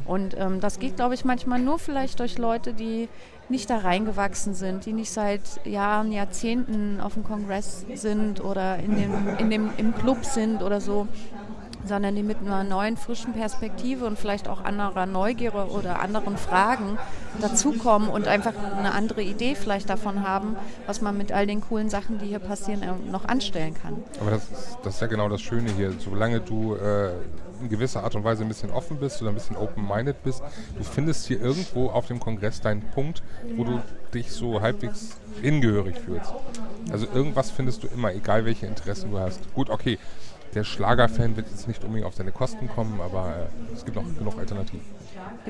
Und 0.05 0.35
ähm, 0.37 0.59
das 0.59 0.79
geht, 0.79 0.95
glaube 0.95 1.15
ich, 1.15 1.25
manchmal 1.25 1.59
nur 1.59 1.79
vielleicht 1.79 2.19
durch 2.19 2.37
Leute, 2.37 2.73
die 2.73 3.09
nicht 3.49 3.69
da 3.69 3.77
reingewachsen 3.77 4.53
sind, 4.53 4.85
die 4.85 4.93
nicht 4.93 5.11
seit 5.11 5.41
Jahren, 5.65 6.11
Jahrzehnten 6.11 6.99
auf 6.99 7.13
dem 7.13 7.23
Kongress 7.23 7.85
sind 7.93 8.43
oder 8.43 8.77
in 8.77 8.95
dem, 8.95 9.37
in 9.37 9.49
dem, 9.49 9.69
im 9.77 9.93
Club 9.95 10.25
sind 10.25 10.63
oder 10.63 10.81
so, 10.81 11.07
sondern 11.87 12.15
die 12.15 12.23
mit 12.23 12.37
einer 12.39 12.63
neuen, 12.63 12.97
frischen 12.97 13.33
Perspektive 13.33 14.05
und 14.05 14.17
vielleicht 14.17 14.47
auch 14.47 14.63
anderer 14.63 15.05
Neugier 15.05 15.53
oder 15.53 15.99
anderen 15.99 16.37
Fragen 16.37 16.97
dazukommen 17.39 18.09
und 18.09 18.27
einfach 18.27 18.53
eine 18.77 18.93
andere 18.93 19.21
Idee 19.21 19.55
vielleicht 19.55 19.89
davon 19.89 20.27
haben, 20.27 20.55
was 20.87 21.01
man 21.01 21.17
mit 21.17 21.31
all 21.31 21.45
den 21.45 21.61
coolen 21.61 21.89
Sachen, 21.89 22.17
die 22.19 22.25
hier 22.25 22.39
passieren, 22.39 22.81
äh, 22.81 22.93
noch 23.11 23.25
anstellen 23.25 23.75
kann. 23.75 24.03
Aber 24.19 24.31
das 24.31 24.43
ist, 24.43 24.77
das 24.83 24.95
ist 24.95 25.01
ja 25.01 25.07
genau 25.07 25.29
das 25.29 25.41
Schöne 25.41 25.71
hier. 25.71 25.93
Solange 25.99 26.39
du 26.39 26.75
äh, 26.75 27.11
in 27.61 27.69
gewisser 27.69 28.03
Art 28.03 28.15
und 28.15 28.23
Weise 28.23 28.43
ein 28.43 28.47
bisschen 28.47 28.71
offen 28.71 28.97
bist 28.97 29.21
oder 29.21 29.31
ein 29.31 29.35
bisschen 29.35 29.55
open-minded 29.55 30.23
bist, 30.23 30.41
du 30.77 30.83
findest 30.83 31.27
hier 31.27 31.41
irgendwo 31.41 31.89
auf 31.89 32.07
dem 32.07 32.19
Kongress 32.19 32.61
deinen 32.61 32.81
Punkt, 32.81 33.23
wo 33.55 33.63
du 33.63 33.81
dich 34.13 34.31
so 34.31 34.61
halbwegs 34.61 35.17
hingehörig 35.41 35.97
fühlst. 35.97 36.33
Also 36.91 37.07
irgendwas 37.13 37.51
findest 37.51 37.83
du 37.83 37.87
immer, 37.87 38.13
egal 38.13 38.45
welche 38.45 38.65
Interessen 38.65 39.11
du 39.11 39.19
hast. 39.19 39.39
Gut, 39.53 39.69
okay, 39.69 39.97
der 40.53 40.63
Schlagerfan 40.63 41.35
wird 41.35 41.49
jetzt 41.49 41.67
nicht 41.67 41.83
unbedingt 41.83 42.07
auf 42.07 42.15
seine 42.15 42.31
Kosten 42.31 42.69
kommen, 42.69 43.01
aber 43.01 43.35
äh, 43.35 43.73
es 43.73 43.83
gibt 43.83 43.97
auch 43.97 44.05
genug 44.17 44.37
Alternativen. 44.37 44.85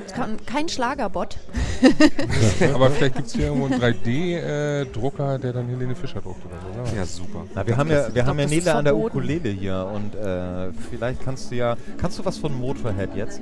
Es 0.05 0.13
kann- 0.13 0.37
Kein 0.45 0.67
Schlagerbot. 0.69 1.37
aber 2.73 2.89
vielleicht 2.91 3.15
gibt 3.15 3.27
es 3.27 3.33
hier 3.33 3.47
irgendwo 3.47 3.65
einen 3.67 3.81
3D-Drucker, 3.81 5.39
der 5.39 5.53
dann 5.53 5.67
Helene 5.67 5.95
Fischer 5.95 6.21
druckt 6.21 6.45
oder 6.45 6.85
so. 6.89 6.95
Ja, 6.95 7.05
super. 7.05 7.43
Na, 7.53 7.65
wir 7.65 7.77
haben 7.77 7.89
ja, 7.91 8.13
wir 8.13 8.25
haben 8.25 8.39
ja 8.39 8.45
Nele 8.47 8.73
an 8.75 8.85
der. 8.85 8.95
Ukulele 8.95 9.49
hier 9.49 9.89
und 9.93 10.15
äh, 10.15 10.71
vielleicht 10.89 11.23
kannst 11.23 11.51
du 11.51 11.55
ja, 11.55 11.75
kannst 11.97 12.17
du 12.19 12.25
was 12.25 12.37
von 12.37 12.53
Motorhead 12.53 13.15
jetzt? 13.15 13.41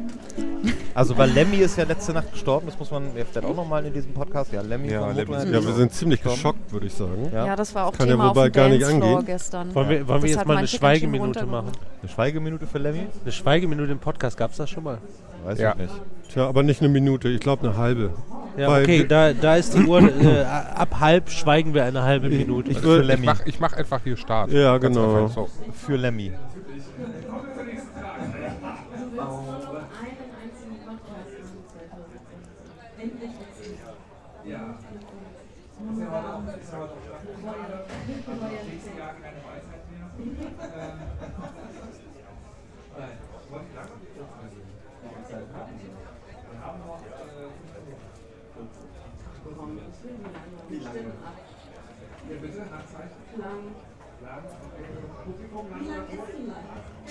Also, 0.94 1.18
weil 1.18 1.30
Lemmy 1.32 1.58
ist 1.58 1.78
ja 1.78 1.84
letzte 1.86 2.14
Nacht 2.14 2.32
gestorben, 2.32 2.66
das 2.68 2.78
muss 2.78 2.92
man 2.92 3.16
ja 3.16 3.24
vielleicht 3.26 3.48
auch 3.48 3.56
nochmal 3.56 3.86
in 3.86 3.94
diesem 3.94 4.14
Podcast, 4.14 4.52
ja, 4.52 4.62
Lemmy 4.62 4.92
Ja, 4.92 5.02
von 5.02 5.16
Lemmy 5.16 5.32
Motorhead. 5.32 5.54
Ja, 5.54 5.66
wir 5.66 5.74
sind 5.74 5.94
ziemlich 5.94 6.22
geschockt, 6.22 6.72
würde 6.72 6.88
ich 6.88 6.94
sagen. 6.94 7.30
Ja. 7.32 7.46
Ja, 7.48 7.56
das 7.56 7.74
war 7.76 7.88
auch 7.88 7.94
Kann 7.94 8.08
ja 8.08 8.14
Thema 8.14 8.30
wobei 8.30 8.42
auf 8.48 8.52
dem 8.52 8.54
gar 8.54 8.70
nicht 8.70 8.84
angehen. 8.86 9.26
gestern. 9.26 9.74
Wollen 9.76 9.90
wir, 9.90 10.08
wollen 10.08 10.24
wir 10.24 10.30
jetzt 10.30 10.46
mal 10.46 10.58
eine 10.58 10.68
Schweigeminute 10.68 11.46
machen? 11.46 11.72
Eine 12.02 12.10
Schweigeminute 12.12 12.68
für 12.68 12.78
Lemmy? 12.80 13.08
Eine 13.24 13.32
Schweigeminute 13.32 13.92
im 13.92 14.00
Podcast, 14.00 14.38
gab 14.38 14.52
es 14.52 14.58
das 14.58 14.70
schon 14.70 14.84
mal? 14.84 14.98
Weiß 15.44 15.60
Ja. 15.60 15.72
ich 15.72 15.78
nicht. 15.78 15.94
Tja, 16.32 16.48
aber 16.48 16.64
nicht 16.64 16.82
eine 16.82 16.90
Minute, 16.90 17.30
ich 17.30 17.40
glaube 17.40 17.68
eine 17.68 17.78
halbe. 17.78 18.12
Ja, 18.58 18.70
Weil 18.70 18.84
okay, 18.84 19.06
da, 19.08 19.34
da 19.34 19.56
ist 19.56 19.74
die 19.76 19.84
Uhr, 19.84 20.00
äh, 20.02 20.44
ab 20.44 21.00
halb 21.00 21.30
schweigen 21.30 21.74
wir 21.74 21.84
eine 21.86 22.04
halbe 22.04 22.30
Minute. 22.30 22.72
Ich. 22.72 22.78
Ich 22.84 23.20
mach, 23.24 23.46
ich 23.46 23.60
mach 23.60 23.74
einfach 23.74 24.02
hier 24.04 24.16
Start. 24.18 24.52
Ja, 24.52 24.78
Ganz 24.78 24.96
genau. 24.96 25.28
So. 25.28 25.50
Für 25.74 25.96
Lemmy. 25.96 26.32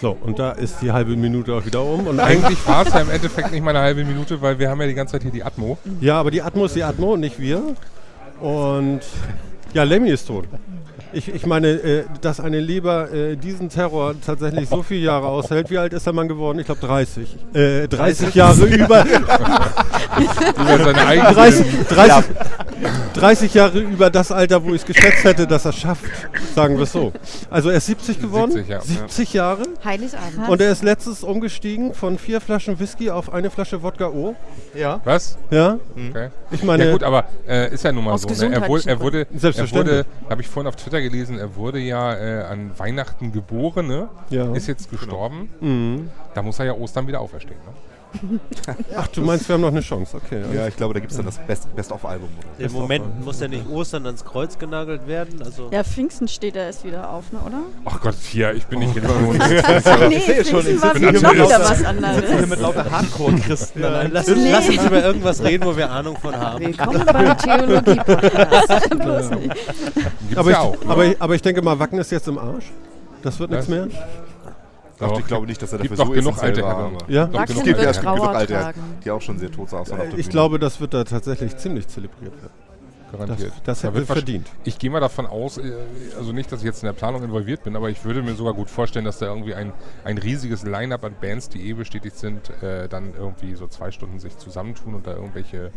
So, 0.03 0.19
und 0.21 0.41
da 0.41 0.51
ist 0.51 0.83
die 0.83 0.91
halbe 0.91 1.15
Minute 1.15 1.55
auch 1.55 1.65
wieder 1.65 1.81
um. 1.81 2.09
Und 2.09 2.19
Eigentlich 2.19 2.59
war 2.67 2.85
es 2.85 2.93
ja 2.93 3.03
im 3.03 3.11
Endeffekt 3.11 3.53
nicht 3.53 3.63
mal 3.63 3.71
eine 3.71 3.85
halbe 3.85 4.05
Minute, 4.05 4.43
weil 4.43 4.59
wir 4.59 4.69
haben 4.69 4.81
ja 4.81 4.89
die 4.89 4.95
ganze 4.95 5.13
Zeit 5.13 5.23
hier 5.23 5.31
die 5.31 5.45
Atmo. 5.45 5.79
Ja, 6.01 6.19
aber 6.19 6.33
die 6.33 6.43
Atmo 6.43 6.65
ist 6.65 6.75
die 6.75 6.83
Atmo 6.83 7.13
und 7.13 7.21
nicht 7.21 7.39
wir. 7.39 7.63
Und 8.41 9.03
ja, 9.73 9.85
Lemmy 9.85 10.11
ist 10.11 10.27
tot. 10.27 10.47
Ich, 11.15 11.29
ich 11.35 11.45
meine, 11.47 11.69
äh, 11.69 12.05
dass 12.21 12.41
eine 12.41 12.59
Leber 12.61 13.13
äh, 13.13 13.37
diesen 13.37 13.69
Terror 13.69 14.15
tatsächlich 14.25 14.69
so 14.69 14.83
viele 14.83 15.01
Jahre 15.01 15.27
aushält. 15.27 15.69
Wie 15.71 15.77
alt 15.79 15.93
ist 15.93 16.07
der 16.07 16.13
Mann 16.13 16.29
geworden? 16.29 16.59
Ich 16.59 16.67
glaube 16.67 16.81
30. 16.81 17.37
Äh, 17.55 17.89
30 17.89 18.35
Jahre 18.35 18.65
über. 18.67 19.05
Über 19.05 20.79
seine 20.85 21.07
eigene 21.07 21.33
30, 21.33 21.67
30, 21.89 22.25
30 23.15 23.55
Jahre 23.55 23.79
über 23.81 24.11
das 24.11 24.31
Alter, 24.33 24.63
wo 24.65 24.71
ich 24.71 24.83
es 24.83 24.87
geschätzt 24.87 25.25
hätte, 25.25 25.47
dass 25.47 25.65
er 25.65 25.71
es 25.71 25.77
schafft. 25.77 26.05
Sagen 26.55 26.77
wir 26.77 26.85
es 26.85 26.93
so. 26.93 27.13
Also 27.51 27.71
er 27.71 27.77
ist 27.77 27.87
70 27.87 28.21
geworden. 28.21 28.53
70, 28.53 28.69
ja. 28.71 28.81
70 28.81 29.33
Jahre. 29.33 29.63
Heiligabend. 29.85 30.49
Und 30.49 30.61
er 30.61 30.71
ist 30.73 30.83
letztens 30.83 31.23
umgestiegen 31.23 31.95
von 31.95 32.19
vier 32.19 32.41
Flaschen 32.41 32.79
Whisky 32.79 33.11
auf 33.11 33.33
eine 33.33 33.51
Flasche 33.51 33.83
Wodka 33.83 34.09
O. 34.09 34.35
Ja. 34.75 35.01
Was? 35.05 35.37
Ja, 35.51 35.79
Okay. 35.95 36.31
ich 36.51 36.63
meine, 36.63 36.87
ja 36.87 36.93
gut, 36.93 37.03
aber 37.03 37.25
äh, 37.49 37.73
ist 37.73 37.85
ja 37.85 37.93
nun 37.93 38.05
mal 38.05 38.13
Aus 38.13 38.23
so. 38.23 38.29
Ne? 38.49 38.55
Er, 38.55 38.69
wurde, 38.69 38.89
er 38.89 39.01
wurde, 39.01 39.27
er 39.33 39.39
Selbstverständlich. 39.39 39.97
wurde 39.99 40.07
habe 40.31 40.41
ich 40.43 40.49
vorhin 40.49 40.69
auf 40.69 40.77
Twitter 40.77 41.01
gelesen, 41.03 41.39
er 41.39 41.57
wurde 41.57 41.79
ja 41.79 42.15
äh, 42.15 42.43
an 42.45 42.71
Weihnachten 42.79 43.33
geboren, 43.33 43.87
ne? 43.87 44.09
Ja. 44.31 44.55
ist 44.55 44.67
jetzt 44.67 44.91
gestorben. 44.91 45.51
Mhm. 45.61 46.11
Da 46.35 46.43
muss 46.43 46.59
er 46.59 46.67
ja 46.67 46.73
Ostern 46.73 47.07
wieder 47.07 47.21
auferstehen. 47.21 47.61
Ne? 47.67 47.92
Ach, 48.97 49.07
du 49.09 49.23
meinst, 49.23 49.49
wir 49.49 49.55
haben 49.55 49.61
noch 49.63 49.69
eine 49.69 49.81
Chance. 49.81 50.17
Okay. 50.17 50.43
Ja, 50.55 50.67
ich 50.69 50.77
glaube, 50.77 50.95
da 50.95 51.01
gibt 51.01 51.11
es 51.13 51.17
dann 51.17 51.27
das 51.27 51.39
Best- 51.39 51.75
Best-of-Album. 51.75 52.29
oder 52.59 52.67
Im 52.67 52.73
Moment 52.73 53.25
muss 53.25 53.41
ja 53.41 53.49
nicht 53.49 53.69
Ostern 53.69 54.07
ans 54.07 54.25
Kreuz 54.25 54.59
genagelt 54.59 55.07
werden. 55.07 55.43
Also 55.43 55.69
Ja, 55.73 55.83
Pfingsten 55.83 56.29
steht 56.29 56.57
er 56.57 56.67
erst 56.67 56.85
wieder 56.85 57.11
auf, 57.11 57.33
ne, 57.33 57.39
oder? 57.47 57.63
Ach 57.85 58.01
Gott, 58.01 58.15
hier, 58.31 58.53
ich 58.55 58.67
bin 58.67 58.81
nicht 58.81 58.95
religions. 58.97 59.39
nee, 60.09 60.19
sehe 60.21 60.45
schon, 60.45 60.61
ich 60.61 60.67
bin 60.67 60.77
noch 60.77 60.83
natürlich- 60.83 61.23
wieder 61.23 61.61
was 61.61 61.69
Sitzen 61.79 61.81
hier 61.81 61.89
anderes. 61.89 62.47
mit 62.47 62.61
lauter 62.61 62.91
Hardcore-Christen. 62.91 63.81
Ja, 63.83 64.03
lass, 64.03 64.27
Tisch. 64.27 64.37
lass 64.51 64.69
uns 64.69 64.85
über 64.85 65.05
irgendwas 65.05 65.43
reden, 65.43 65.65
wo 65.67 65.77
wir 65.77 65.91
Ahnung 65.91 66.17
von 66.19 66.37
haben. 66.37 66.65
Willkommen 66.67 67.05
beim 67.07 67.39
Theologie-Podcast. 67.39 68.91
Bloß 68.99 69.31
nicht. 69.31 69.55
Gibt's 69.55 70.37
Aber, 70.37 70.51
ja 70.51 70.57
ich, 70.57 70.57
auch. 70.57 70.73
ne? 70.85 70.91
aber, 70.91 71.05
ich, 71.07 71.23
aber 71.23 71.35
ich 71.35 71.43
denke 71.43 71.63
mal, 71.63 71.79
Wacken 71.79 71.99
ist 71.99 72.11
jetzt 72.13 72.29
im 72.29 72.39
Arsch. 72.39 72.67
Das 73.23 73.39
wird 73.41 73.51
nichts 73.53 73.69
mehr. 73.69 73.89
Doch, 75.03 75.13
Doch, 75.13 75.21
ich 75.21 75.27
glaube 75.27 75.47
nicht, 75.47 75.61
dass 75.63 75.73
er 75.73 75.79
gibt 75.81 75.93
dafür 75.93 76.05
doch 76.05 76.07
so 76.07 76.13
genug 76.21 76.33
essentiell 76.37 76.65
alte 76.65 76.77
war, 76.77 76.91
Herren. 76.93 76.99
Ja? 77.09 77.27
Doch 77.27 77.45
genug 77.47 77.65
gibt 77.65 77.79
alte 77.79 77.87
ja 77.87 77.93
Herren. 77.93 78.05
schon 78.05 78.15
genug 78.15 78.35
alte, 78.35 78.53
tragen. 78.55 78.81
die 79.05 79.11
auch 79.11 79.21
schon 79.23 79.39
sehr 79.39 79.51
tot 79.53 79.71
saßen. 79.71 79.97
der 79.97 80.07
Ich 80.09 80.15
Bühne. 80.15 80.29
glaube, 80.29 80.59
das 80.59 80.81
wird 80.81 80.95
da 80.95 81.05
tatsächlich 81.05 81.57
ziemlich 81.57 81.89
zelebriert 81.89 82.33
werden. 82.41 82.53
Garantiert. 83.13 83.53
Das, 83.53 83.63
das 83.65 83.81
Da 83.83 83.89
hätte 83.89 83.97
wird 83.99 84.07
verdient. 84.07 84.49
Ich 84.65 84.79
gehe 84.79 84.89
mal 84.89 85.01
davon 85.01 85.27
aus, 85.27 85.59
äh, 85.59 85.71
also 86.17 86.33
nicht, 86.33 86.51
dass 86.51 86.61
ich 86.61 86.65
jetzt 86.65 86.83
in 86.83 86.87
der 86.87 86.95
Planung 86.95 87.23
involviert 87.23 87.63
bin, 87.63 87.77
aber 87.77 87.91
ich 87.91 88.07
würde 88.07 88.23
mir 88.23 88.33
sogar 88.35 88.55
gut 88.55 88.71
vorstellen, 88.71 89.05
dass 89.05 89.19
da 89.19 89.27
irgendwie 89.27 89.55
ein, 89.55 89.75
ein 90.05 90.17
riesiges 90.17 90.63
Line-Up 90.63 91.05
an 91.05 91.15
Bands, 91.21 91.51
die 91.51 91.69
eh 91.69 91.75
bestätigt 91.75 92.17
sind, 92.17 92.49
äh, 92.63 92.89
dann 92.89 93.13
irgendwie 93.15 93.55
so 93.55 93.67
zwei 93.67 93.91
Stunden 93.91 94.19
sich 94.19 94.39
zusammentun 94.39 94.95
und 94.95 95.07
da 95.07 95.13
irgendwelche 95.13 95.73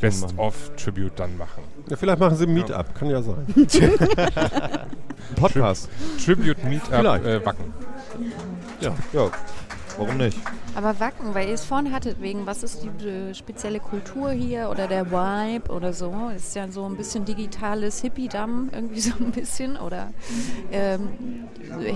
Best-of-Tribute 0.00 1.18
dann 1.18 1.36
machen. 1.36 1.64
Ja, 1.88 1.96
vielleicht 1.96 2.20
machen 2.20 2.36
sie 2.36 2.44
ein 2.46 2.54
Meetup, 2.54 2.94
kann 2.94 3.10
ja 3.10 3.20
sein. 3.20 3.46
Podcast. 5.34 5.88
Tribute 6.24 6.62
Meetup 6.64 6.92
äh, 7.24 7.44
Wacken. 7.44 7.74
Ja, 8.80 9.30
warum 9.98 10.16
nicht? 10.16 10.38
Aber 10.74 11.00
Wacken, 11.00 11.34
weil 11.34 11.48
ihr 11.48 11.54
es 11.54 11.64
vorhin 11.64 11.92
hattet, 11.92 12.20
wegen 12.20 12.46
was 12.46 12.62
ist 12.62 12.82
die 12.82 13.06
äh, 13.06 13.34
spezielle 13.34 13.80
Kultur 13.80 14.30
hier 14.30 14.70
oder 14.70 14.86
der 14.86 15.10
Vibe 15.10 15.72
oder 15.72 15.92
so. 15.92 16.30
Ist 16.34 16.54
ja 16.54 16.68
so 16.68 16.86
ein 16.86 16.96
bisschen 16.96 17.24
digitales 17.24 18.00
Hippie-Damm, 18.00 18.70
irgendwie 18.72 19.00
so 19.00 19.12
ein 19.18 19.32
bisschen. 19.32 19.76
Oder 19.76 20.12
ähm, 20.70 21.08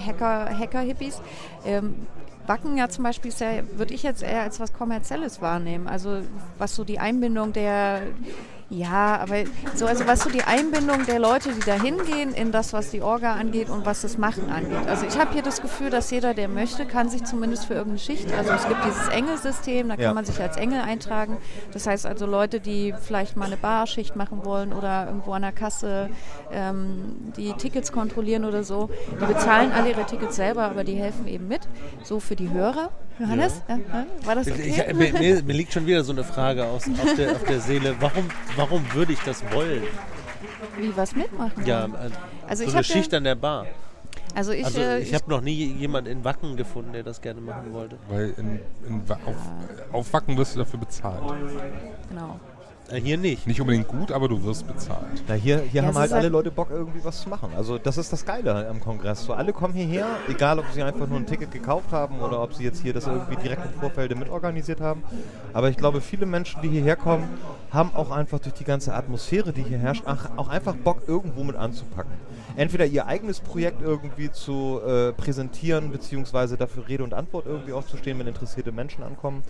Hacker, 0.05 0.51
Hacker-Hippies. 0.59 1.21
Ähm, 1.65 2.07
Wacken 2.47 2.77
ja 2.77 2.89
zum 2.91 3.05
Beispiel 3.05 3.31
ist 3.31 3.41
ja, 3.41 3.49
würde 3.77 3.95
ich 3.95 4.03
jetzt 4.03 4.23
eher 4.23 4.43
als 4.43 4.61
was 4.61 4.73
Kommerzielles 4.73 5.41
wahrnehmen. 5.41 5.89
Also 5.89 6.21
was 6.59 6.75
so 6.75 6.85
die 6.85 6.99
Einbindung 6.99 7.53
der, 7.53 8.03
ja, 8.75 9.19
aber 9.21 9.45
so, 9.75 9.87
also 9.87 10.07
was 10.07 10.21
so 10.21 10.31
die 10.31 10.43
Einbindung 10.43 11.07
der 11.07 11.19
Leute, 11.19 11.51
die 11.53 11.61
da 11.61 11.75
hingehen, 11.75 12.33
in 12.35 12.51
das, 12.51 12.73
was 12.73 12.91
die 12.91 13.03
Orga 13.03 13.35
angeht 13.35 13.71
und 13.71 13.87
was 13.87 14.03
das 14.03 14.19
Machen 14.19 14.51
angeht. 14.51 14.87
Also 14.89 15.07
ich 15.07 15.19
habe 15.19 15.33
hier 15.33 15.43
das 15.43 15.63
Gefühl, 15.63 15.91
dass 15.91 16.11
jeder, 16.11 16.35
der 16.35 16.49
möchte, 16.49 16.85
kann 16.87 17.09
sich 17.09 17.25
zumindest 17.25 17.67
für 17.67 17.75
irgendeine 17.75 17.99
Schicht, 18.01 18.33
also 18.33 18.53
es 18.53 18.67
gibt 18.67 18.85
dieses 18.85 19.09
Engelsystem, 19.09 19.89
da 19.89 19.95
kann 19.95 20.03
Ja. 20.05 20.15
man 20.15 20.25
sich 20.25 20.41
als 20.41 20.57
Engel 20.57 20.81
eintragen. 20.81 21.37
Das 21.73 21.87
heißt 21.87 22.05
also 22.07 22.27
Leute, 22.27 22.61
die 22.61 22.95
vielleicht 23.01 23.37
mal 23.37 23.47
eine 23.47 23.57
Barschicht 23.57 24.17
machen 24.17 24.45
wollen 24.45 24.73
oder 24.73 25.07
irgendwo 25.07 25.33
an 25.33 25.43
der 25.43 25.53
Kasse 25.53 26.11
ähm, 26.53 27.33
die 27.37 27.53
Tickets 27.53 27.93
kontrollieren 27.93 28.45
oder 28.45 28.65
so, 28.65 28.91
die 29.21 29.25
bezahlen 29.27 29.71
alle 29.73 29.91
ihre 29.91 30.05
Tickets 30.05 30.37
selber, 30.37 30.63
aber 30.65 30.85
die 30.85 30.95
helfen 30.97 31.27
eben 31.29 31.47
mit. 31.49 31.61
So 32.03 32.19
für 32.21 32.37
die 32.37 32.51
Hörer. 32.51 32.91
Johannes, 33.19 33.63
ja. 33.69 33.77
Ja, 33.77 34.07
war 34.25 34.35
das 34.35 34.49
okay? 34.51 34.85
ich, 34.89 34.95
mir, 34.95 35.13
mir, 35.13 35.43
mir 35.43 35.53
liegt 35.53 35.73
schon 35.73 35.87
wieder 35.87 36.03
so 36.03 36.13
eine 36.13 36.25
Frage 36.25 36.65
aus, 36.65 36.89
auf, 36.89 37.15
der, 37.15 37.33
auf 37.33 37.45
der 37.45 37.61
Seele. 37.61 37.95
Warum, 38.01 38.29
warum 38.57 38.85
würde 38.93 39.13
ich 39.13 39.21
das 39.21 39.43
wollen? 39.53 39.83
Wie 40.79 40.97
was 40.97 41.15
mitmachen? 41.15 41.65
Ja, 41.65 41.87
äh, 41.87 41.89
also 42.49 42.65
so 42.65 42.69
ich 42.71 42.75
eine 42.75 42.85
Schicht 42.85 43.15
an 43.15 43.25
der 43.25 43.37
Bar. 43.37 43.67
also 44.35 44.53
ich, 44.53 44.65
Also 44.65 44.81
äh, 44.81 45.01
ich 45.01 45.15
habe 45.15 45.31
noch 45.31 45.41
nie 45.41 45.55
jemand 45.55 46.09
in 46.09 46.25
Wacken 46.25 46.57
gefunden, 46.57 46.93
der 46.93 47.05
das 47.05 47.21
gerne 47.21 47.41
machen 47.41 47.73
wollte. 47.73 47.97
Weil 48.09 48.35
in, 48.37 48.61
in, 48.89 49.03
auf, 49.09 49.37
auf 49.93 50.13
Wacken 50.13 50.37
wirst 50.37 50.57
du 50.57 50.59
dafür 50.61 50.81
bezahlt. 50.81 51.23
genau. 52.09 52.41
Äh, 52.91 53.01
hier 53.01 53.17
nicht. 53.17 53.47
Nicht 53.47 53.61
unbedingt 53.61 53.89
gut, 53.89 54.13
aber 54.13 54.29
du 54.29 54.43
wirst 54.45 54.67
bezahlt. 54.67 55.25
Na, 55.27 55.35
hier 55.35 55.61
hier 55.61 55.81
Ja, 55.83 55.89
haben 55.89 55.97
halt 55.97 56.07
ist 56.09 56.13
alle 56.13 56.23
halt- 56.25 56.33
Leute 56.33 56.51
Bock, 56.51 56.69
irgendwie 56.71 57.03
was 57.03 57.23
zu 57.23 57.29
machen. 57.31 57.51
Also 57.57 57.79
das 57.79 57.97
ist 57.97 58.13
das 58.13 58.25
Geile 58.27 58.69
am 58.69 58.79
Kongress. 58.81 59.25
So, 59.25 59.33
alle 59.33 59.53
kommen 59.55 59.73
hierher, 59.75 60.07
egal 60.29 60.59
ob 60.59 60.67
sie 60.73 60.83
einfach 60.83 61.07
nur 61.09 61.19
ein 61.19 61.27
Ticket 61.27 61.51
gekauft 61.51 61.93
haben 61.93 62.21
oder 62.21 62.43
ob 62.43 62.53
sie 62.53 62.63
jetzt 62.65 62.83
hier 62.83 62.93
das 62.93 63.07
irgendwie 63.07 63.37
direkt 63.37 63.63
im 63.65 63.81
Vorfeld 63.81 64.17
mitorganisiert 64.19 64.81
haben. 64.83 65.03
Aber 65.55 65.71
ich 65.71 65.77
glaube, 65.79 66.01
viele 66.03 66.27
Menschen, 66.27 66.61
die 66.63 66.69
hierher 66.69 66.97
kommen, 66.97 67.27
haben 67.71 67.91
auch 67.95 68.11
einfach 68.11 68.39
durch 68.39 68.55
die 68.55 68.65
ganze 68.65 68.95
Atmosphäre, 68.95 69.53
die 69.53 69.63
hier 69.63 69.79
herrscht, 69.79 70.05
auch 70.37 70.49
einfach 70.49 70.75
Bock, 70.77 71.03
irgendwo 71.07 71.43
mit 71.43 71.57
anzupacken. 71.57 72.13
Entweder 72.57 72.87
ihr 72.87 73.07
eigenes 73.07 73.41
Projekt 73.41 73.83
irgendwie 73.83 74.31
zu 74.31 74.81
äh, 74.87 75.13
präsentieren, 75.13 75.91
beziehungsweise 75.91 76.57
dafür 76.57 76.89
Rede 76.89 77.03
und 77.03 77.15
Antwort 77.15 77.47
irgendwie 77.47 77.73
auch 77.73 77.85
zu 77.85 77.97
stehen, 77.97 78.19
wenn 78.19 78.27
interessierte 78.27 78.71
Menschen 78.73 79.03
ankommen. 79.03 79.43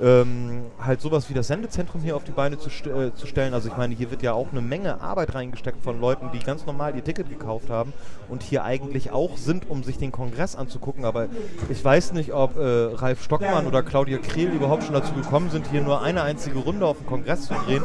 Ähm, 0.00 0.64
halt 0.78 1.00
sowas 1.00 1.28
wie 1.30 1.34
das 1.34 1.48
Sendezentrum 1.48 2.02
hier 2.02 2.16
auf 2.16 2.24
die 2.24 2.32
Beine 2.32 2.58
zu, 2.58 2.70
st 2.70 2.86
äh, 2.86 3.14
zu 3.14 3.26
stellen. 3.26 3.54
Also 3.54 3.68
ich 3.68 3.76
meine, 3.76 3.94
hier 3.94 4.10
wird 4.10 4.22
ja 4.22 4.32
auch 4.32 4.52
eine 4.52 4.60
Menge 4.60 5.00
Arbeit 5.00 5.34
reingesteckt 5.34 5.82
von 5.82 6.00
Leuten, 6.00 6.30
die 6.32 6.38
ganz 6.38 6.66
normal 6.66 6.94
ihr 6.94 7.02
Ticket 7.02 7.28
gekauft 7.28 7.70
haben 7.70 7.92
und 8.28 8.42
hier 8.42 8.64
eigentlich 8.64 9.10
auch 9.10 9.36
sind, 9.36 9.68
um 9.68 9.82
sich 9.82 9.98
den 9.98 10.12
Kongress 10.12 10.56
anzugucken. 10.56 11.04
Aber 11.04 11.28
ich 11.70 11.84
weiß 11.84 12.12
nicht, 12.12 12.32
ob 12.32 12.56
äh, 12.56 12.94
Ralf 12.94 13.22
Stockmann 13.22 13.66
oder 13.66 13.82
Claudia 13.82 14.18
Krehl 14.18 14.48
überhaupt 14.48 14.84
schon 14.84 14.94
dazu 14.94 15.12
gekommen 15.14 15.50
sind, 15.50 15.70
hier 15.70 15.80
nur 15.80 16.02
eine 16.02 16.22
einzige 16.22 16.58
Runde 16.58 16.86
auf 16.86 16.98
dem 16.98 17.06
Kongress 17.06 17.46
zu 17.46 17.54
drehen. 17.66 17.82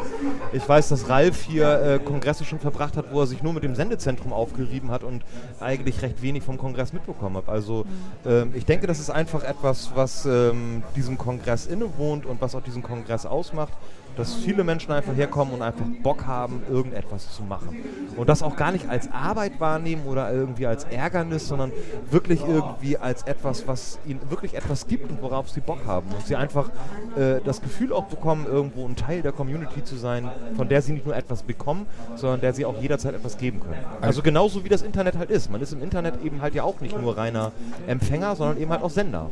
Ich 0.53 0.67
weiß, 0.67 0.89
dass 0.89 1.09
Ralf 1.09 1.41
hier 1.41 1.81
äh, 1.81 1.99
Kongresse 1.99 2.45
schon 2.45 2.59
verbracht 2.59 2.97
hat, 2.97 3.11
wo 3.11 3.21
er 3.21 3.27
sich 3.27 3.43
nur 3.43 3.53
mit 3.53 3.63
dem 3.63 3.75
Sendezentrum 3.75 4.33
aufgerieben 4.59 4.91
hat 4.91 5.03
und 5.03 5.23
eigentlich 5.59 6.01
recht 6.01 6.21
wenig 6.21 6.43
vom 6.43 6.57
Kongress 6.57 6.93
mitbekommen 6.93 7.37
hat. 7.37 7.49
Also 7.49 7.85
ähm, 8.25 8.51
ich 8.53 8.65
denke, 8.65 8.87
das 8.87 8.99
ist 8.99 9.09
einfach 9.09 9.43
etwas, 9.43 9.91
was 9.95 10.25
ähm, 10.25 10.83
diesem 10.95 11.17
Kongress 11.17 11.65
innewohnt 11.65 12.25
und 12.25 12.41
was 12.41 12.55
auch 12.55 12.61
diesen 12.61 12.83
Kongress 12.83 13.25
ausmacht, 13.25 13.73
dass 14.15 14.35
viele 14.35 14.63
Menschen 14.63 14.91
einfach 14.91 15.15
herkommen 15.15 15.53
und 15.53 15.61
einfach 15.61 15.85
Bock 16.03 16.25
haben, 16.25 16.61
irgendetwas 16.69 17.33
zu 17.35 17.43
machen. 17.43 17.77
Und 18.17 18.27
das 18.27 18.43
auch 18.43 18.55
gar 18.55 18.71
nicht 18.71 18.89
als 18.89 19.11
Arbeit 19.11 19.59
wahrnehmen 19.59 20.05
oder 20.05 20.31
irgendwie 20.31 20.67
als 20.67 20.83
Ärgernis, 20.83 21.47
sondern 21.47 21.71
wirklich 22.11 22.41
irgendwie 22.45 22.97
als 22.97 23.23
etwas, 23.23 23.67
was 23.67 23.99
ihnen 24.05 24.19
wirklich 24.29 24.55
etwas 24.55 24.87
gibt 24.87 25.09
und 25.09 25.21
worauf 25.21 25.49
sie 25.49 25.61
Bock 25.61 25.85
haben. 25.85 26.07
Und 26.11 26.25
sie 26.27 26.35
einfach 26.35 26.69
äh, 27.15 27.39
das 27.43 27.61
Gefühl 27.61 27.93
auch 27.93 28.05
bekommen, 28.05 28.45
irgendwo 28.45 28.85
ein 28.85 28.95
Teil 28.95 29.21
der 29.21 29.31
Community 29.31 29.83
zu 29.83 29.95
sein, 29.95 30.29
von 30.55 30.67
der 30.67 30.81
sie 30.81 30.93
nicht 30.93 31.05
nur 31.05 31.15
etwas 31.15 31.43
bekommen, 31.43 31.85
sondern 32.15 32.41
der 32.41 32.53
sie 32.53 32.65
auch 32.65 32.79
jederzeit 32.81 33.15
etwas 33.15 33.37
geben 33.37 33.59
können. 33.59 33.83
Also 34.01 34.21
genauso 34.21 34.63
wie 34.63 34.69
das 34.69 34.81
Internet 34.81 35.17
halt 35.17 35.29
ist. 35.29 35.49
Man 35.49 35.61
ist 35.61 35.71
im 35.71 35.81
Internet 35.81 36.23
eben 36.23 36.41
halt 36.41 36.55
ja 36.55 36.63
auch 36.63 36.81
nicht 36.81 36.99
nur 36.99 37.17
reiner 37.17 37.51
Empfänger, 37.87 38.35
sondern 38.35 38.57
eben 38.57 38.71
halt 38.71 38.83
auch 38.83 38.89
Sender. 38.89 39.29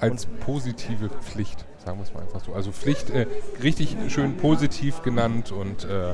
Als 0.00 0.26
positive 0.26 1.08
Pflicht, 1.08 1.64
sagen 1.86 1.98
wir 1.98 2.02
es 2.02 2.12
mal 2.12 2.20
einfach 2.22 2.44
so. 2.44 2.52
Also 2.52 2.72
Pflicht 2.72 3.10
äh, 3.10 3.26
richtig 3.62 3.96
schön 4.08 4.36
positiv 4.36 5.02
genannt 5.02 5.52
und 5.52 5.84
äh, 5.84 6.12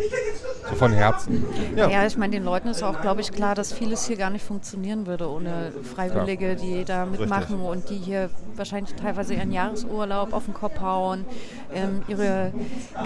so 0.68 0.76
von 0.76 0.92
Herzen. 0.92 1.46
Ja. 1.74 1.88
Ja, 1.88 2.06
ich 2.06 2.18
meine, 2.18 2.32
den 2.32 2.44
Leuten 2.44 2.68
ist 2.68 2.82
auch, 2.82 3.00
glaube 3.00 3.22
ich, 3.22 3.32
klar, 3.32 3.54
dass 3.54 3.72
vieles 3.72 4.06
hier 4.06 4.16
gar 4.16 4.28
nicht 4.28 4.44
funktionieren 4.44 5.06
würde 5.06 5.30
ohne 5.30 5.72
Freiwillige, 5.82 6.56
die 6.56 6.84
da 6.84 7.06
mitmachen 7.06 7.58
und 7.60 7.88
die 7.88 7.96
hier 7.96 8.28
wahrscheinlich 8.54 8.94
teilweise 8.96 9.32
ihren 9.32 9.50
Jahresurlaub 9.50 10.34
auf 10.34 10.44
den 10.44 10.52
Kopf 10.52 10.78
hauen, 10.80 11.24
ähm, 11.72 12.02
ihre 12.06 12.52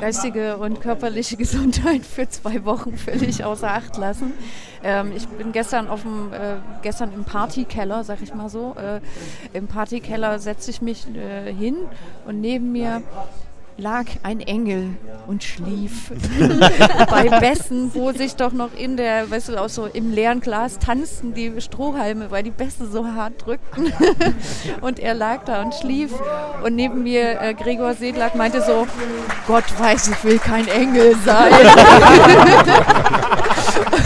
geistige 0.01 0.57
und 0.57 0.81
körperliche 0.81 1.37
Gesundheit 1.37 2.05
für 2.05 2.29
zwei 2.29 2.65
Wochen 2.65 2.97
völlig 2.97 3.45
außer 3.45 3.71
Acht 3.71 3.97
lassen. 3.97 4.33
Ähm, 4.87 5.13
ich 5.17 5.27
bin 5.27 5.51
gestern 5.51 5.89
auf 5.89 6.03
dem, 6.03 6.33
äh, 6.33 6.59
gestern 6.83 7.13
im 7.13 7.25
Partykeller, 7.25 8.05
sag 8.05 8.23
ich 8.23 8.33
mal 8.33 8.49
so, 8.49 8.77
äh, 8.79 9.01
im 9.53 9.67
Partykeller 9.67 10.39
setze 10.39 10.71
ich 10.71 10.81
mich 10.81 11.09
äh, 11.13 11.53
hin 11.53 11.75
und 12.25 12.41
neben 12.41 12.71
mir 12.71 13.03
lag 13.79 14.05
ein 14.23 14.41
Engel 14.41 14.97
und 15.27 15.43
schlief 15.43 16.13
bei 17.11 17.29
Bässen, 17.41 17.91
wo 17.95 18.13
sich 18.13 18.37
doch 18.37 18.53
noch 18.53 18.73
in 18.75 18.97
der, 18.97 19.29
weißt 19.29 19.49
du, 19.49 19.61
auch 19.61 19.69
so 19.69 19.87
im 19.87 20.13
leeren 20.13 20.41
Glas 20.41 20.79
tanzten 20.79 21.35
die 21.35 21.61
Strohhalme, 21.61 22.31
weil 22.31 22.45
die 22.45 22.51
Bässe 22.51 22.87
so 22.87 23.07
hart 23.07 23.45
drückten. 23.45 23.93
und 24.81 25.01
er 25.01 25.15
lag 25.15 25.45
da 25.45 25.63
und 25.63 25.75
schlief. 25.75 26.13
Und 26.63 26.77
neben 26.77 27.03
mir 27.03 27.41
äh, 27.41 27.55
Gregor 27.55 27.95
Sedlak 27.95 28.37
meinte 28.37 28.63
so, 28.63 28.87
Gott 29.47 29.65
weiß, 29.79 30.09
ich 30.09 30.25
will 30.25 30.39
kein 30.39 30.69
Engel 30.69 31.17
sein. 31.25 31.53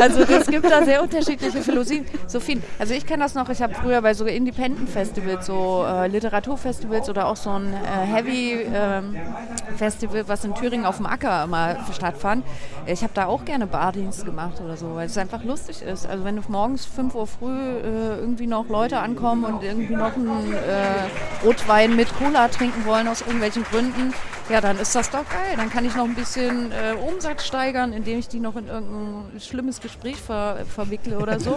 Also 0.00 0.22
es 0.22 0.46
gibt 0.46 0.70
da 0.70 0.84
sehr 0.84 1.02
unterschiedliche 1.02 1.60
Philosophien. 1.60 2.62
Also 2.78 2.94
ich 2.94 3.04
kenne 3.06 3.24
das 3.24 3.34
noch, 3.34 3.48
ich 3.48 3.60
habe 3.62 3.74
früher 3.74 4.00
bei 4.02 4.14
so 4.14 4.24
Independent-Festivals, 4.24 5.46
so 5.46 5.84
äh, 5.86 6.06
Literaturfestivals 6.08 7.08
oder 7.08 7.26
auch 7.26 7.36
so 7.36 7.50
ein 7.50 7.72
äh, 7.72 8.06
Heavy-Festival, 8.06 10.28
was 10.28 10.44
in 10.44 10.54
Thüringen 10.54 10.86
auf 10.86 10.98
dem 10.98 11.06
Acker 11.06 11.42
immer 11.44 11.76
stattfand. 11.92 12.44
Ich 12.86 13.02
habe 13.02 13.12
da 13.14 13.26
auch 13.26 13.44
gerne 13.44 13.66
Bardienst 13.66 14.24
gemacht 14.24 14.60
oder 14.64 14.76
so, 14.76 14.94
weil 14.94 15.06
es 15.06 15.18
einfach 15.18 15.42
lustig 15.44 15.82
ist. 15.82 16.06
Also 16.06 16.24
wenn 16.24 16.36
du 16.36 16.42
morgens 16.48 16.86
5 16.86 17.14
Uhr 17.14 17.26
früh 17.26 17.48
äh, 17.48 18.20
irgendwie 18.20 18.46
noch 18.46 18.68
Leute 18.68 19.00
ankommen 19.00 19.44
und 19.44 19.62
irgendwie 19.62 19.96
noch 19.96 20.14
einen 20.14 20.52
äh, 20.52 21.44
Rotwein 21.44 21.96
mit 21.96 22.14
Cola 22.16 22.48
trinken 22.48 22.84
wollen 22.84 23.08
aus 23.08 23.22
irgendwelchen 23.22 23.64
Gründen, 23.64 24.12
ja, 24.48 24.62
dann 24.62 24.78
ist 24.78 24.94
das 24.94 25.10
doch 25.10 25.28
geil. 25.28 25.56
Dann 25.56 25.70
kann 25.70 25.84
ich 25.84 25.94
noch 25.94 26.04
ein 26.04 26.14
bisschen 26.14 26.72
äh, 26.72 26.94
Umsatz 26.94 27.44
steigern, 27.44 27.92
indem 27.92 28.18
ich 28.18 28.28
die 28.28 28.40
noch 28.40 28.56
in 28.56 28.66
irgendein 28.66 29.38
schlimmes 29.40 29.78
Gespräch 29.88 30.16
ver 30.16 30.58
verwickle 30.74 31.18
oder 31.18 31.40
so. 31.40 31.56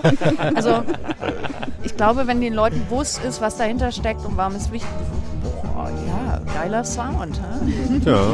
Also 0.55 0.83
ich 1.83 1.95
glaube, 1.95 2.27
wenn 2.27 2.39
den 2.41 2.53
Leuten 2.53 2.85
bewusst 2.85 3.23
ist, 3.23 3.41
was 3.41 3.57
dahinter 3.57 3.91
steckt 3.91 4.25
und 4.25 4.37
warum 4.37 4.55
es 4.55 4.71
wichtig 4.71 4.89
Boah, 5.63 5.89
ja, 6.07 6.39
geiler 6.53 6.83
Sound. 6.83 7.39
Hä? 7.39 8.09
Ja. 8.09 8.33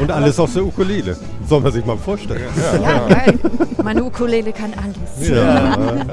Und 0.00 0.10
alles 0.10 0.38
auf 0.38 0.52
der 0.52 0.64
Ukulele. 0.64 1.16
Soll 1.48 1.60
man 1.60 1.72
sich 1.72 1.84
mal 1.84 1.96
vorstellen. 1.96 2.48
Ja, 2.82 3.08
geil. 3.08 3.38
Meine 3.82 4.04
Ukulele 4.04 4.52
kann 4.52 4.72
alles. 4.74 5.28
Ja. 5.28 5.76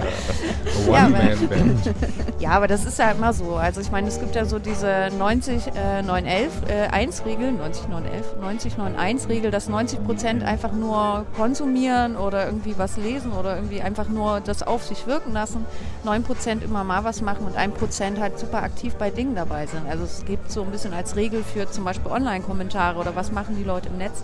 Ja, 0.88 1.05
One-Man-Band. 1.05 1.95
Ja, 2.39 2.51
aber 2.51 2.67
das 2.67 2.85
ist 2.85 2.99
ja 2.99 3.09
immer 3.11 3.33
so. 3.33 3.55
Also 3.55 3.81
ich 3.81 3.89
meine, 3.89 4.07
es 4.07 4.19
gibt 4.19 4.35
ja 4.35 4.45
so 4.45 4.59
diese 4.59 5.09
90, 5.17 5.67
äh, 5.75 6.03
911, 6.03 6.51
äh, 6.69 6.88
1-Regel, 6.88 7.51
90, 7.51 7.88
911, 7.89 8.25
90, 8.39 8.77
91 8.77 9.27
Regel, 9.29 9.49
dass 9.49 9.67
90 9.69 10.03
Prozent 10.05 10.43
einfach 10.43 10.71
nur 10.71 11.25
konsumieren 11.35 12.15
oder 12.15 12.45
irgendwie 12.45 12.75
was 12.77 12.95
lesen 12.97 13.31
oder 13.31 13.55
irgendwie 13.55 13.81
einfach 13.81 14.07
nur 14.07 14.39
das 14.39 14.61
auf 14.61 14.83
sich 14.83 15.07
wirken 15.07 15.33
lassen, 15.33 15.65
9 16.03 16.21
Prozent 16.23 16.63
immer 16.63 16.83
mal 16.83 17.03
was 17.03 17.21
machen 17.21 17.43
und 17.47 17.57
1 17.57 17.73
Prozent 17.73 18.19
halt 18.19 18.38
super 18.38 18.61
aktiv 18.61 18.93
bei 18.95 19.09
Dingen 19.09 19.33
dabei 19.35 19.65
sind. 19.65 19.88
Also 19.89 20.03
es 20.03 20.23
gibt 20.25 20.51
so 20.51 20.61
ein 20.61 20.69
bisschen 20.69 20.93
als 20.93 21.15
Regel 21.15 21.43
für 21.43 21.69
zum 21.71 21.85
Beispiel 21.85 22.11
Online-Kommentare 22.11 22.99
oder 22.99 23.15
was 23.15 23.31
machen 23.31 23.55
die 23.57 23.63
Leute 23.63 23.89
im 23.89 23.97
Netz. 23.97 24.21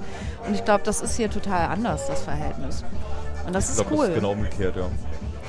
Und 0.48 0.54
ich 0.54 0.64
glaube, 0.64 0.84
das 0.86 1.02
ist 1.02 1.18
hier 1.18 1.32
total 1.32 1.68
anders, 1.68 2.06
das 2.06 2.22
Verhältnis. 2.22 2.84
Und 3.48 3.54
das 3.56 3.66
Ich 3.66 3.72
ist 3.72 3.78
glaube, 3.78 3.90
das 3.90 4.00
cool. 4.00 4.08
ist 4.10 4.16
genau 4.16 4.32
umgekehrt, 4.34 4.76
ja. 4.76 4.86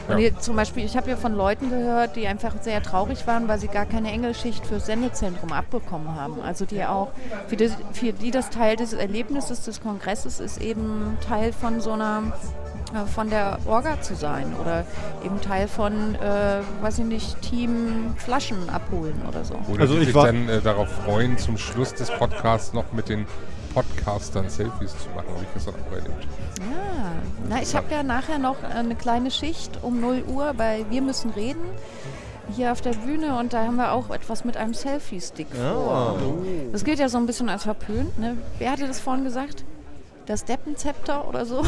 Und 0.08 0.18
hier 0.18 0.38
zum 0.38 0.56
Beispiel, 0.56 0.84
ich 0.84 0.96
habe 0.96 1.10
ja 1.10 1.16
von 1.16 1.34
Leuten 1.34 1.70
gehört, 1.70 2.16
die 2.16 2.26
einfach 2.26 2.52
sehr 2.60 2.82
traurig 2.82 3.26
waren, 3.26 3.48
weil 3.48 3.58
sie 3.58 3.68
gar 3.68 3.86
keine 3.86 4.10
Engelschicht 4.12 4.66
fürs 4.66 4.86
Sendezentrum 4.86 5.52
abbekommen 5.52 6.14
haben. 6.14 6.40
Also 6.42 6.64
die 6.66 6.84
auch, 6.84 7.08
für 7.48 7.56
die, 7.56 7.70
für 7.92 8.12
die 8.12 8.30
das 8.30 8.50
Teil 8.50 8.76
des 8.76 8.92
Erlebnisses 8.92 9.62
des 9.64 9.80
Kongresses 9.80 10.40
ist, 10.40 10.60
eben 10.60 11.16
Teil 11.26 11.52
von 11.52 11.80
so 11.80 11.92
einer 11.92 12.22
äh, 12.94 13.06
von 13.06 13.30
der 13.30 13.58
Orga 13.66 14.00
zu 14.02 14.14
sein 14.14 14.52
oder 14.60 14.84
eben 15.24 15.40
Teil 15.40 15.68
von, 15.68 16.14
äh, 16.16 16.60
weiß 16.82 16.98
ich 16.98 17.04
nicht, 17.06 17.40
Team 17.42 18.14
Flaschen 18.18 18.68
abholen 18.68 19.20
oder 19.28 19.44
so. 19.44 19.54
Oder 19.72 19.80
Also 19.82 19.96
ich 19.98 20.14
war- 20.14 20.26
dann 20.26 20.48
äh, 20.48 20.60
darauf 20.60 20.88
freuen, 21.04 21.38
zum 21.38 21.56
Schluss 21.56 21.94
des 21.94 22.10
Podcasts 22.10 22.72
noch 22.74 22.92
mit 22.92 23.08
den 23.08 23.26
Podcastern 23.74 24.48
Selfies 24.48 24.92
zu 24.92 25.08
machen. 25.14 25.28
Habe 25.34 25.42
ich 25.42 25.52
gestern 25.52 25.74
auch 25.74 25.92
erlebt. 25.92 26.26
Ja, 26.60 27.12
na, 27.48 27.60
ich 27.60 27.74
habe 27.74 27.92
ja 27.92 28.02
nachher 28.02 28.38
noch 28.38 28.62
eine 28.62 28.94
kleine 28.94 29.30
Schicht 29.30 29.82
um 29.82 30.00
0 30.00 30.24
Uhr 30.28 30.54
bei 30.54 30.86
Wir 30.90 31.02
müssen 31.02 31.30
reden 31.30 31.64
hier 32.54 32.72
auf 32.72 32.80
der 32.80 32.92
Bühne 32.92 33.38
und 33.38 33.52
da 33.52 33.64
haben 33.64 33.76
wir 33.76 33.92
auch 33.92 34.10
etwas 34.10 34.44
mit 34.44 34.56
einem 34.56 34.74
Selfie-Stick 34.74 35.48
vor. 35.54 36.18
Das 36.72 36.84
gilt 36.84 36.98
ja 36.98 37.08
so 37.08 37.18
ein 37.18 37.26
bisschen 37.26 37.48
als 37.48 37.62
verpönt. 37.64 38.18
Ne? 38.18 38.36
Wer 38.58 38.72
hatte 38.72 38.86
das 38.86 39.00
vorhin 39.00 39.24
gesagt? 39.24 39.64
Das 40.26 40.44
Deppenzepter 40.44 41.26
oder 41.28 41.44
so? 41.46 41.62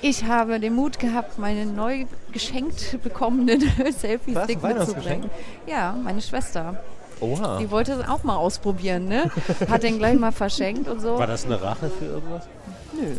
ich 0.00 0.24
habe 0.24 0.58
den 0.60 0.74
Mut 0.74 0.98
gehabt, 0.98 1.38
meinen 1.38 1.74
neu 1.74 2.06
geschenkt 2.32 2.98
bekommenen 3.02 3.60
Selfie-Stick 3.98 4.62
Was? 4.62 4.74
mitzubringen. 4.74 5.30
Ja, 5.66 5.96
meine 6.02 6.22
Schwester. 6.22 6.76
Oha. 7.22 7.58
Die 7.58 7.70
wollte 7.70 7.92
es 7.92 8.08
auch 8.08 8.24
mal 8.24 8.36
ausprobieren, 8.36 9.06
ne? 9.06 9.30
Hat 9.70 9.82
den 9.82 9.98
gleich 9.98 10.18
mal 10.18 10.32
verschenkt 10.32 10.88
und 10.88 11.00
so. 11.00 11.18
War 11.18 11.26
das 11.26 11.44
eine 11.44 11.62
Rache 11.62 11.88
für 11.88 12.06
irgendwas? 12.06 12.46
Nö. 12.92 13.16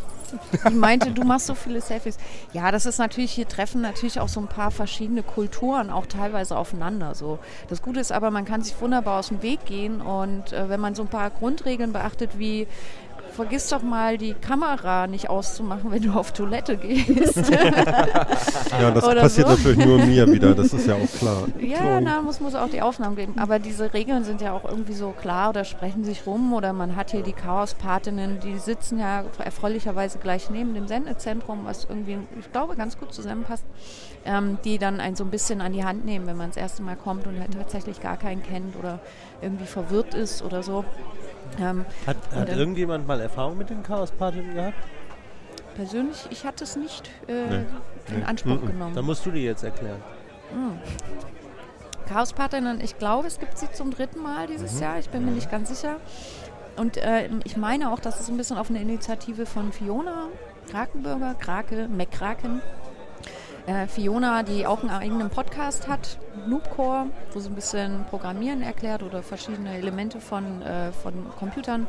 Die 0.69 0.73
meinte, 0.73 1.11
du 1.11 1.23
machst 1.23 1.45
so 1.45 1.53
viele 1.55 1.79
Selfies. 1.79 2.17
Ja, 2.53 2.71
das 2.71 2.85
ist 2.85 2.97
natürlich, 2.97 3.31
hier 3.31 3.47
treffen 3.47 3.81
natürlich 3.81 4.19
auch 4.19 4.27
so 4.27 4.39
ein 4.39 4.47
paar 4.47 4.71
verschiedene 4.71 5.23
Kulturen 5.23 5.89
auch 5.89 6.05
teilweise 6.05 6.57
aufeinander. 6.57 7.15
So. 7.15 7.39
Das 7.69 7.81
Gute 7.81 7.99
ist 7.99 8.11
aber, 8.11 8.31
man 8.31 8.45
kann 8.45 8.61
sich 8.61 8.79
wunderbar 8.81 9.19
aus 9.19 9.27
dem 9.27 9.41
Weg 9.41 9.65
gehen 9.65 10.01
und 10.01 10.51
äh, 10.51 10.69
wenn 10.69 10.79
man 10.79 10.95
so 10.95 11.03
ein 11.03 11.07
paar 11.07 11.29
Grundregeln 11.29 11.93
beachtet, 11.93 12.31
wie 12.39 12.67
vergiss 13.34 13.69
doch 13.69 13.81
mal 13.81 14.17
die 14.17 14.34
Kamera 14.34 15.07
nicht 15.07 15.29
auszumachen, 15.29 15.91
wenn 15.91 16.03
du 16.03 16.11
auf 16.11 16.31
Toilette 16.31 16.77
gehst. 16.77 17.41
Ja, 18.79 18.89
das 18.91 19.03
Oder 19.03 19.21
passiert 19.21 19.47
so. 19.47 19.53
natürlich 19.55 19.86
nur 19.86 19.97
mir 19.99 20.31
wieder, 20.31 20.55
das 20.55 20.73
ist 20.73 20.88
ja 20.88 20.95
auch 20.95 21.19
klar. 21.19 21.43
Ja, 21.59 22.01
na, 22.01 22.21
muss, 22.21 22.39
muss 22.39 22.55
auch 22.55 22.69
die 22.69 22.81
Aufnahmen 22.81 23.15
geben. 23.15 23.36
Aber 23.38 23.59
diese 23.59 23.93
Regeln 23.93 24.23
sind 24.23 24.41
ja 24.41 24.51
auch 24.51 24.65
irgendwie 24.65 24.93
so 24.93 25.11
klar 25.11 25.49
oder 25.49 25.63
sprechen 25.63 26.03
sich 26.03 26.25
rum. 26.25 26.53
Oder 26.53 26.73
man 26.73 26.95
hat 26.95 27.11
hier 27.11 27.21
die 27.21 27.34
Chaospatinnen, 27.34 28.39
die 28.39 28.57
sitzen 28.57 28.99
ja 28.99 29.25
erfreulicherweise 29.38 30.17
gleich 30.17 30.49
neben 30.49 30.73
dem 30.73 30.88
Sendezentrum, 30.88 31.65
was 31.65 31.86
irgendwie, 31.86 32.17
ich 32.39 32.51
glaube, 32.51 32.75
ganz 32.75 32.97
gut 32.97 33.13
zusammenpasst. 33.13 33.65
Ähm, 34.25 34.57
die 34.63 34.77
dann 34.77 34.99
einen 34.99 35.17
so 35.17 35.23
ein 35.23 35.29
bisschen 35.29 35.59
an 35.59 35.73
die 35.73 35.84
Hand 35.84 36.05
nehmen, 36.05 36.25
wenn 36.25 36.38
man 36.38 36.49
das 36.49 36.57
erste 36.57 36.81
Mal 36.81 36.95
kommt 36.95 37.27
und 37.27 37.39
halt 37.39 37.53
tatsächlich 37.53 38.01
gar 38.01 38.15
keinen 38.15 38.41
kennt 38.41 38.75
oder 38.77 38.99
irgendwie 39.41 39.65
verwirrt 39.65 40.13
ist 40.13 40.41
oder 40.41 40.63
so. 40.63 40.86
Ähm, 41.59 41.85
Hat, 42.07 42.17
hat 42.35 42.49
dann- 42.49 42.57
irgendjemand 42.59 43.07
mal 43.07 43.19
Erfahrung 43.21 43.57
mit 43.57 43.69
den 43.69 43.83
Chaos-Partinnen 43.83 44.53
gehabt? 44.53 44.77
persönlich, 45.75 46.27
ich 46.29 46.45
hatte 46.45 46.65
es 46.65 46.75
nicht 46.75 47.09
äh, 47.27 47.49
Nee. 47.49 47.65
in 48.15 48.23
Anspruch 48.23 48.61
genommen. 48.61 48.93
Dann 48.93 49.05
musst 49.05 49.25
du 49.25 49.31
die 49.31 49.43
jetzt 49.43 49.63
erklären. 49.63 50.01
Chaospatinnen, 52.07 52.79
ich 52.81 52.97
glaube, 52.99 53.27
es 53.27 53.39
gibt 53.39 53.57
sie 53.57 53.71
zum 53.71 53.89
dritten 53.91 54.21
Mal 54.21 54.45
dieses 54.47 54.79
Jahr, 54.79 54.99
ich 54.99 55.09
bin 55.09 55.25
mir 55.25 55.31
nicht 55.31 55.49
ganz 55.49 55.69
sicher. 55.69 55.95
Und 56.75 56.97
äh, 56.97 57.29
ich 57.43 57.55
meine 57.57 57.91
auch, 57.91 57.99
dass 57.99 58.19
es 58.19 58.29
ein 58.29 58.37
bisschen 58.37 58.57
auf 58.57 58.69
eine 58.69 58.81
Initiative 58.81 59.45
von 59.45 59.71
Fiona 59.71 60.27
Krakenbürger, 60.71 61.35
Krake, 61.35 61.87
McKraken. 61.87 62.61
Äh, 63.66 63.88
Fiona, 63.88 64.43
die 64.43 64.68
auch 64.68 64.82
einen 64.82 64.89
eigenen 64.89 65.30
Podcast 65.30 65.88
hat, 65.88 66.18
Noobcore, 66.47 67.05
wo 67.32 67.39
sie 67.39 67.49
ein 67.49 67.55
bisschen 67.55 68.05
Programmieren 68.09 68.61
erklärt 68.61 69.03
oder 69.03 69.24
verschiedene 69.24 69.78
Elemente 69.78 70.20
von, 70.20 70.61
äh, 70.61 70.91
von 70.91 71.14
Computern. 71.39 71.88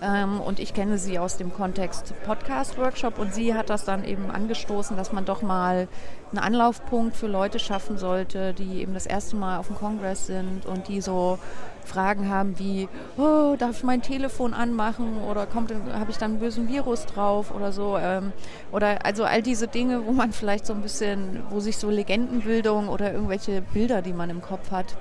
Ähm, 0.00 0.40
und 0.40 0.58
ich 0.58 0.74
kenne 0.74 0.98
sie 0.98 1.18
aus 1.18 1.36
dem 1.36 1.52
Kontext 1.52 2.14
Podcast-Workshop 2.24 3.18
und 3.18 3.34
sie 3.34 3.54
hat 3.54 3.70
das 3.70 3.84
dann 3.84 4.04
eben 4.04 4.30
angestoßen, 4.30 4.96
dass 4.96 5.12
man 5.12 5.24
doch 5.24 5.42
mal 5.42 5.86
einen 6.30 6.38
Anlaufpunkt 6.38 7.14
für 7.14 7.28
Leute 7.28 7.58
schaffen 7.58 7.98
sollte, 7.98 8.54
die 8.54 8.80
eben 8.80 8.94
das 8.94 9.06
erste 9.06 9.36
Mal 9.36 9.58
auf 9.58 9.68
dem 9.68 9.76
Kongress 9.76 10.26
sind 10.26 10.66
und 10.66 10.88
die 10.88 11.00
so 11.00 11.38
Fragen 11.84 12.28
haben 12.28 12.58
wie, 12.58 12.88
oh, 13.16 13.56
darf 13.58 13.78
ich 13.78 13.82
mein 13.84 14.02
Telefon 14.02 14.54
anmachen 14.54 15.18
oder 15.28 15.46
kommt, 15.46 15.72
habe 15.92 16.10
ich 16.10 16.16
dann 16.18 16.32
einen 16.32 16.40
bösen 16.40 16.68
Virus 16.68 17.06
drauf 17.06 17.52
oder 17.54 17.72
so. 17.72 17.98
Ähm, 17.98 18.32
oder 18.70 19.04
also 19.04 19.24
all 19.24 19.42
diese 19.42 19.68
Dinge, 19.68 20.06
wo 20.06 20.12
man 20.12 20.32
vielleicht 20.32 20.66
so 20.66 20.72
ein 20.72 20.82
bisschen, 20.82 21.42
wo 21.50 21.60
sich 21.60 21.76
so 21.76 21.90
Legendenbildung 21.90 22.88
oder 22.88 23.12
irgendwelche 23.12 23.62
Bilder, 23.62 24.02
die 24.02 24.12
man 24.12 24.30
im 24.30 24.42
Kopf 24.42 24.70
hat, 24.70 24.96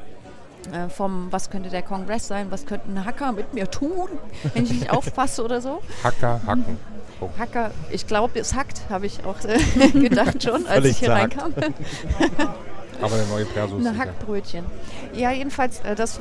äh, 0.72 0.90
vom, 0.90 1.28
was 1.32 1.50
könnte 1.50 1.70
der 1.70 1.82
Kongress 1.82 2.28
sein, 2.28 2.48
was 2.52 2.66
könnten 2.66 3.04
Hacker 3.06 3.32
mit 3.32 3.54
mir 3.54 3.70
tun, 3.70 4.08
wenn 4.54 4.64
ich 4.64 4.72
nicht 4.72 4.92
aufpasse 4.92 5.44
oder 5.44 5.62
so. 5.62 5.82
Hacker, 6.04 6.40
Hacken. 6.46 6.78
Oh. 7.20 7.30
Hacker, 7.38 7.72
ich 7.92 8.08
glaube, 8.08 8.40
es 8.40 8.56
hackt, 8.56 8.82
habe 8.90 9.06
ich 9.06 9.24
auch 9.26 9.38
äh, 9.46 9.90
gedacht 9.94 10.42
schon, 10.44 10.66
als 10.66 10.76
Völlig 10.76 10.92
ich 10.92 10.98
hier 11.00 11.08
zerhackt. 11.10 11.38
reinkam. 11.42 11.54
Aber 13.02 13.16
der 13.16 13.26
neue 13.28 13.46
Perso 13.46 13.78
Eine. 13.78 13.98
Hackbrötchen. 13.98 14.66
Ja, 15.14 15.32
jedenfalls, 15.32 15.80
äh, 15.82 15.96
das, 15.96 16.20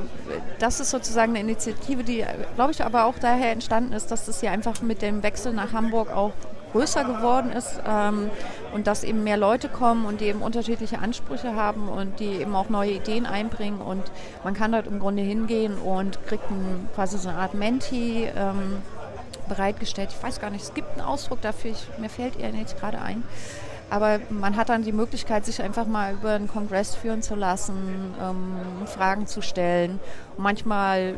das 0.58 0.80
ist 0.80 0.90
sozusagen 0.90 1.32
eine 1.32 1.40
Initiative, 1.40 2.04
die, 2.04 2.24
glaube 2.54 2.72
ich, 2.72 2.84
aber 2.84 3.04
auch 3.04 3.18
daher 3.18 3.52
entstanden 3.52 3.92
ist, 3.92 4.10
dass 4.10 4.26
das 4.26 4.40
hier 4.40 4.50
einfach 4.50 4.80
mit 4.82 5.02
dem 5.02 5.22
Wechsel 5.22 5.52
nach 5.52 5.72
Hamburg 5.72 6.10
auch 6.10 6.32
größer 6.72 7.04
geworden 7.04 7.50
ist 7.52 7.80
ähm, 7.86 8.30
und 8.72 8.86
dass 8.86 9.04
eben 9.04 9.24
mehr 9.24 9.36
Leute 9.36 9.68
kommen 9.68 10.04
und 10.06 10.20
die 10.20 10.26
eben 10.26 10.42
unterschiedliche 10.42 11.00
Ansprüche 11.00 11.54
haben 11.54 11.88
und 11.88 12.20
die 12.20 12.40
eben 12.40 12.54
auch 12.54 12.68
neue 12.68 12.92
Ideen 12.92 13.26
einbringen 13.26 13.80
und 13.80 14.04
man 14.44 14.54
kann 14.54 14.72
dort 14.72 14.86
im 14.86 15.00
Grunde 15.00 15.22
hingehen 15.22 15.76
und 15.78 16.24
kriegt 16.26 16.48
ein, 16.50 16.88
quasi 16.94 17.18
so 17.18 17.28
eine 17.28 17.38
Art 17.38 17.54
Menti 17.54 18.24
ähm, 18.24 18.82
bereitgestellt. 19.48 20.10
Ich 20.16 20.22
weiß 20.22 20.40
gar 20.40 20.50
nicht, 20.50 20.62
es 20.62 20.74
gibt 20.74 20.92
einen 20.92 21.00
Ausdruck 21.00 21.40
dafür, 21.40 21.72
ich, 21.72 21.98
mir 21.98 22.08
fällt 22.08 22.38
er 22.38 22.52
nicht 22.52 22.78
gerade 22.78 23.00
ein. 23.00 23.24
Aber 23.91 24.20
man 24.30 24.57
hat 24.57 24.68
dann 24.68 24.82
die 24.82 24.93
Möglichkeit, 24.93 25.45
sich 25.45 25.61
einfach 25.61 25.86
mal 25.86 26.14
über 26.14 26.30
einen 26.30 26.47
Kongress 26.49 26.95
führen 26.95 27.22
zu 27.22 27.34
lassen, 27.34 28.14
ähm, 28.22 28.86
Fragen 28.86 29.26
zu 29.26 29.43
stellen. 29.43 29.99
Und 30.36 30.45
manchmal 30.45 31.14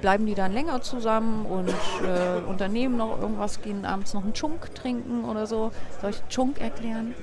bleiben 0.00 0.26
die 0.26 0.34
dann 0.34 0.52
länger 0.52 0.82
zusammen 0.82 1.46
und 1.46 1.68
äh, 1.68 2.44
unternehmen 2.46 2.96
noch 2.96 3.20
irgendwas, 3.20 3.62
gehen 3.62 3.84
abends 3.84 4.14
noch 4.14 4.24
einen 4.24 4.34
Chunk 4.34 4.74
trinken 4.74 5.24
oder 5.24 5.46
so. 5.46 5.70
Soll 6.00 6.10
ich 6.10 6.22
Chunk 6.28 6.60
erklären? 6.60 7.14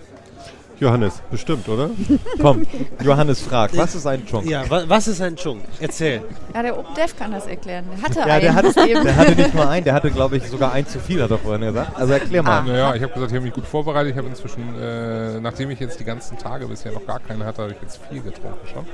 Johannes, 0.79 1.21
bestimmt, 1.31 1.67
oder? 1.69 1.89
Komm, 2.41 2.63
Johannes 3.03 3.41
fragt, 3.41 3.77
was 3.77 3.95
ist 3.95 4.05
ein 4.07 4.25
Chunk? 4.25 4.49
Ja, 4.49 4.69
wa 4.69 4.83
was 4.87 5.07
ist 5.07 5.21
ein 5.21 5.35
Chung? 5.35 5.61
Erzähl. 5.79 6.21
Ja, 6.53 6.61
der 6.63 6.77
OpenDev 6.77 7.15
kann 7.17 7.31
das 7.31 7.47
erklären. 7.47 7.85
Der 7.91 8.01
hatte 8.01 8.19
Ja, 8.19 8.39
der 8.39 8.49
einen 8.49 8.55
hatte, 8.55 8.89
eben. 8.89 9.03
der 9.03 9.15
hatte 9.15 9.35
nicht 9.35 9.53
nur 9.53 9.69
einen, 9.69 9.83
der 9.85 9.93
hatte, 9.93 10.11
glaube 10.11 10.37
ich, 10.37 10.47
sogar 10.47 10.73
ein 10.73 10.85
zu 10.87 10.99
viel, 10.99 11.21
hat 11.21 11.31
er 11.31 11.37
vorhin 11.37 11.61
gesagt. 11.61 11.95
Also 11.97 12.13
erklär 12.13 12.43
mal. 12.43 12.63
Naja, 12.63 12.95
ich 12.95 13.03
habe 13.03 13.13
gesagt, 13.13 13.31
ich 13.31 13.35
habe 13.35 13.45
mich 13.45 13.53
gut 13.53 13.65
vorbereitet. 13.65 14.11
Ich 14.11 14.17
habe 14.17 14.27
inzwischen, 14.27 14.63
äh, 14.81 15.39
nachdem 15.39 15.69
ich 15.71 15.79
jetzt 15.79 15.99
die 15.99 16.03
ganzen 16.05 16.37
Tage 16.37 16.67
bisher 16.67 16.91
noch 16.91 17.05
gar 17.05 17.19
keine 17.19 17.45
hatte, 17.45 17.61
habe 17.63 17.71
ich 17.73 17.81
jetzt 17.81 17.99
viel 18.09 18.21
getrunken 18.21 18.67
schon. 18.67 18.85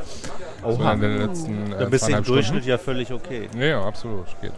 So 0.75 0.83
in 0.83 1.01
den 1.01 1.17
letzten 1.17 1.71
äh, 1.73 1.79
Dann 1.79 1.89
bist 1.89 2.07
du 2.07 2.11
im 2.11 2.23
Durchschnitt 2.23 2.45
Stunden. 2.63 2.69
ja 2.69 2.77
völlig 2.77 3.11
okay. 3.13 3.47
Ja, 3.57 3.65
ja, 3.65 3.81
absolut. 3.83 4.25
Geht. 4.41 4.51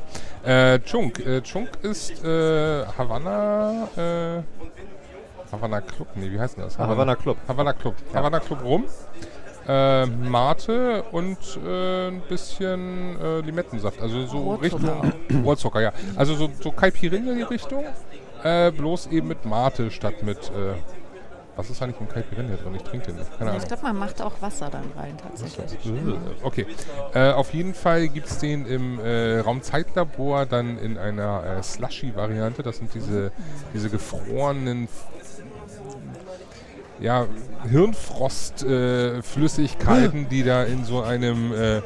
Äh, 0.44 0.80
Chunk. 0.80 1.20
Äh, 1.26 1.42
Chunk 1.42 1.70
ist 1.84 2.24
äh, 2.26 2.84
Havanna. 2.98 3.88
Äh, 5.52 5.56
Havanna 5.56 5.82
Club. 5.82 6.08
Nee, 6.16 6.32
wie 6.32 6.40
heißt 6.40 6.58
denn 6.58 6.64
das? 6.66 6.78
Havana 6.78 7.16
Club. 7.16 7.38
Havana 7.48 7.74
Club. 7.74 7.96
Havana 8.14 8.40
Club 8.40 8.64
rum. 8.64 8.86
Äh, 9.68 10.06
Mate 10.08 11.04
und 11.12 11.38
äh, 11.66 12.08
ein 12.08 12.22
bisschen 12.28 13.20
äh, 13.22 13.42
Limettensaft. 13.42 14.02
Also 14.02 14.26
so 14.26 14.40
Rohrzucker. 14.40 15.02
Richtung. 15.04 15.44
Rohrzucker, 15.46 15.82
ja. 15.82 15.94
Also 16.16 16.34
so, 16.36 16.50
so 16.60 16.72
Caipirinha 16.72 17.34
die 17.34 17.44
Richtung. 17.44 17.84
Äh, 18.44 18.72
bloß 18.72 19.08
eben 19.08 19.28
mit 19.28 19.46
Mate 19.46 19.92
statt 19.92 20.24
mit. 20.24 20.38
Äh, 20.50 20.74
was 21.56 21.70
ist 21.70 21.82
eigentlich 21.84 22.00
im 22.00 22.10
Caipirinha 22.10 22.56
drin? 22.56 22.74
Ich 22.76 22.82
trinke 22.84 23.08
den 23.08 23.18
nicht. 23.18 23.30
Keine 23.38 23.42
Ja, 23.42 23.48
Ahnung. 23.52 23.62
ich 23.62 23.68
glaube, 23.68 23.84
man 23.84 23.98
macht 24.00 24.20
auch 24.22 24.42
Wasser 24.42 24.70
dann 24.72 24.86
rein 24.98 25.16
tatsächlich. 25.22 25.78
Okay. 26.42 26.66
Äh, 27.14 27.32
auf 27.34 27.54
jeden 27.54 27.76
Fall 27.76 28.08
gibt 28.08 28.28
es 28.28 28.40
den 28.40 28.66
im 28.66 29.00
äh, 29.00 29.40
Raumzeitlabor 29.42 30.48
dann 30.48 30.80
in 30.80 30.98
einer 30.98 31.44
äh, 31.60 31.62
Slushy-Variante. 31.62 32.64
Das 32.64 32.78
sind 32.78 32.94
diese, 32.96 33.32
diese 33.76 33.90
gefrorenen 33.92 34.88
ja, 37.02 37.28
Hirnfrostflüssigkeiten, 37.70 40.30
die 40.30 40.44
da 40.44 40.64
in 40.64 40.86
so 40.86 41.02
einem 41.02 41.54
äh, 41.54 41.82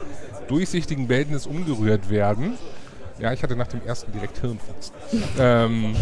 durchsichtigen 0.47 1.07
Behältnis 1.07 1.47
umgerührt 1.47 2.09
werden. 2.09 2.57
Ja, 3.17 3.31
ich 3.31 3.41
hatte 3.43 3.55
nach 3.55 3.67
dem 3.67 3.79
ersten 3.85 4.11
direkt 4.11 4.39
Hirnfrost. 4.39 4.91
ähm, 5.39 5.95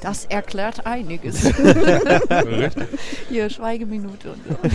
Das 0.00 0.24
erklärt 0.26 0.86
einiges. 0.86 1.44
richtig. 2.30 2.86
Hier, 3.28 3.50
Schweigeminute 3.50 4.30
und 4.32 4.40
so. 4.48 4.54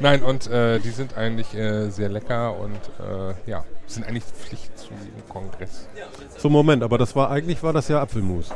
Nein, 0.00 0.22
und 0.22 0.46
äh, 0.46 0.78
die 0.78 0.88
sind 0.88 1.18
eigentlich 1.18 1.54
äh, 1.54 1.90
sehr 1.90 2.08
lecker 2.08 2.58
und 2.58 2.78
äh, 2.98 3.34
ja, 3.50 3.62
sind 3.86 4.06
eigentlich 4.06 4.24
Pflicht 4.24 4.78
zu 4.78 4.88
jedem 5.04 5.28
Kongress. 5.28 5.86
So, 6.38 6.48
Moment, 6.48 6.82
aber 6.82 6.96
das 6.96 7.14
war 7.14 7.30
eigentlich 7.30 7.62
war 7.62 7.74
das 7.74 7.88
ja 7.88 8.00
Apfelmus. 8.00 8.50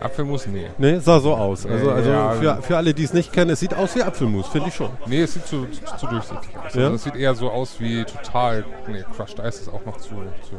Apfelmus, 0.00 0.46
nee. 0.46 0.66
Ne, 0.78 1.00
sah 1.00 1.18
so 1.20 1.34
aus. 1.34 1.64
Also, 1.66 1.90
also 1.90 2.10
Ja. 2.10 2.32
für, 2.32 2.62
für 2.62 2.76
alle, 2.76 2.92
die 2.94 3.04
es 3.04 3.12
nicht 3.14 3.32
kennen, 3.32 3.50
es 3.50 3.60
sieht 3.60 3.74
aus 3.74 3.94
wie 3.96 4.02
Apfelmus, 4.02 4.48
finde 4.48 4.68
ich 4.68 4.74
schon. 4.74 4.90
Nee, 5.06 5.22
es 5.22 5.34
sieht 5.34 5.46
zu, 5.46 5.66
zu, 5.66 5.96
zu 5.96 6.06
durchsichtig 6.06 6.50
aus. 6.56 6.74
Ja? 6.74 6.82
Also 6.84 6.94
es 6.96 7.04
sieht 7.04 7.16
eher 7.16 7.34
so 7.34 7.50
aus 7.50 7.76
wie 7.80 8.04
total. 8.04 8.64
Nee, 8.88 9.04
Crushed 9.16 9.38
Ice 9.38 9.60
ist 9.62 9.68
auch 9.68 9.84
noch 9.86 9.96
zu. 9.98 10.10
zu 10.10 10.56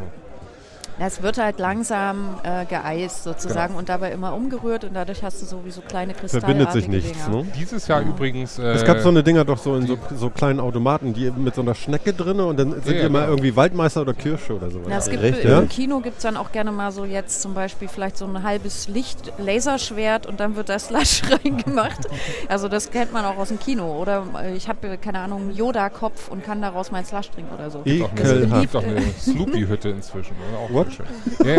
Es 0.98 1.22
wird 1.22 1.38
halt 1.38 1.60
langsam 1.60 2.36
äh, 2.44 2.64
geeist 2.66 3.24
sozusagen 3.24 3.68
Genau. 3.74 3.80
und 3.80 3.90
dabei 3.90 4.12
immer 4.12 4.34
umgerührt 4.34 4.86
und 4.86 4.94
dadurch 4.94 5.24
hast 5.24 5.42
du 5.42 5.46
sowieso 5.46 5.82
kleine 5.82 6.14
Kristallartige 6.14 6.64
Verbindet 6.64 6.72
sich 6.74 6.88
nichts. 7.12 7.28
Ne? 7.28 7.46
Dieses 7.60 7.88
Jahr 7.88 8.02
übrigens. 8.02 8.58
Äh, 8.60 8.64
Es 8.74 8.86
gab 8.86 9.00
so 9.00 9.10
eine 9.10 9.22
Dinger 9.22 9.44
doch 9.44 9.58
so 9.58 9.76
in 9.76 9.88
so, 9.88 9.98
so 10.16 10.30
kleinen 10.30 10.60
Automaten, 10.62 11.14
die 11.14 11.30
mit 11.32 11.54
so 11.56 11.62
einer 11.62 11.76
Schnecke 11.76 12.14
drin 12.14 12.40
und 12.40 12.58
dann 12.58 12.72
sind 12.72 12.86
Ja, 12.86 12.92
die 12.94 12.98
ja, 13.00 13.06
immer 13.08 13.20
genau. 13.20 13.32
irgendwie 13.32 13.56
Waldmeister 13.56 14.02
oder 14.02 14.14
Kirsche 14.14 14.56
oder 14.56 14.70
sowas. 14.70 14.88
Na, 14.90 14.98
es 14.98 15.10
gibt 15.10 15.22
Richtig. 15.22 15.44
im 15.46 15.52
Ja? 15.52 15.62
Kino 15.64 16.00
gibt 16.00 16.18
es 16.18 16.24
dann 16.24 16.38
auch 16.38 16.52
gerne 16.54 16.72
mal 16.72 16.92
so 16.94 17.04
jetzt 17.04 17.42
zum 17.42 17.54
Beispiel 17.54 17.88
vielleicht 17.90 18.18
so 18.18 18.26
ein 18.26 18.44
halbes 18.44 18.88
Licht 18.88 19.34
Laserschwert 19.38 20.26
und 20.26 20.40
dann 20.40 20.56
wird 20.56 20.70
da 20.70 20.80
Slush 20.80 21.24
reingemacht. 21.44 22.08
Also 22.48 22.68
das 22.70 22.90
kennt 22.92 23.12
man 23.12 23.26
auch 23.26 23.38
aus 23.38 23.50
dem 23.50 23.60
Kino. 23.60 24.00
Oder 24.02 24.24
äh, 24.42 24.56
ich 24.56 24.70
habe 24.70 24.98
keine 24.98 25.20
Ahnung 25.20 25.42
einen 25.42 25.52
Yoda-Kopf 25.56 26.30
und 26.30 26.44
kann 26.46 26.62
daraus 26.62 26.92
mein 26.92 27.04
Slush 27.06 27.32
trinken 27.32 27.54
oder 27.54 27.70
so. 27.70 27.80
Gibt 27.80 28.04
auch 28.06 28.12
eine, 28.12 28.22
Ekelhaft. 28.34 28.62
gibt 28.62 28.76
auch 28.78 28.84
eine 28.84 29.02
Snoopy-Hütte 29.20 29.90
inzwischen. 29.90 30.36
Oder? 30.50 30.60
Auch 30.60 30.70
Schön. 30.92 31.06
Ja, 31.44 31.54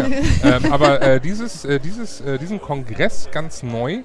ja. 0.49 0.57
ähm, 0.57 0.72
aber 0.72 1.03
äh, 1.03 1.20
dieses, 1.20 1.64
äh, 1.64 1.79
dieses, 1.81 2.20
äh, 2.20 2.39
diesen 2.39 2.61
Kongress 2.61 3.29
ganz 3.33 3.62
neu 3.62 4.01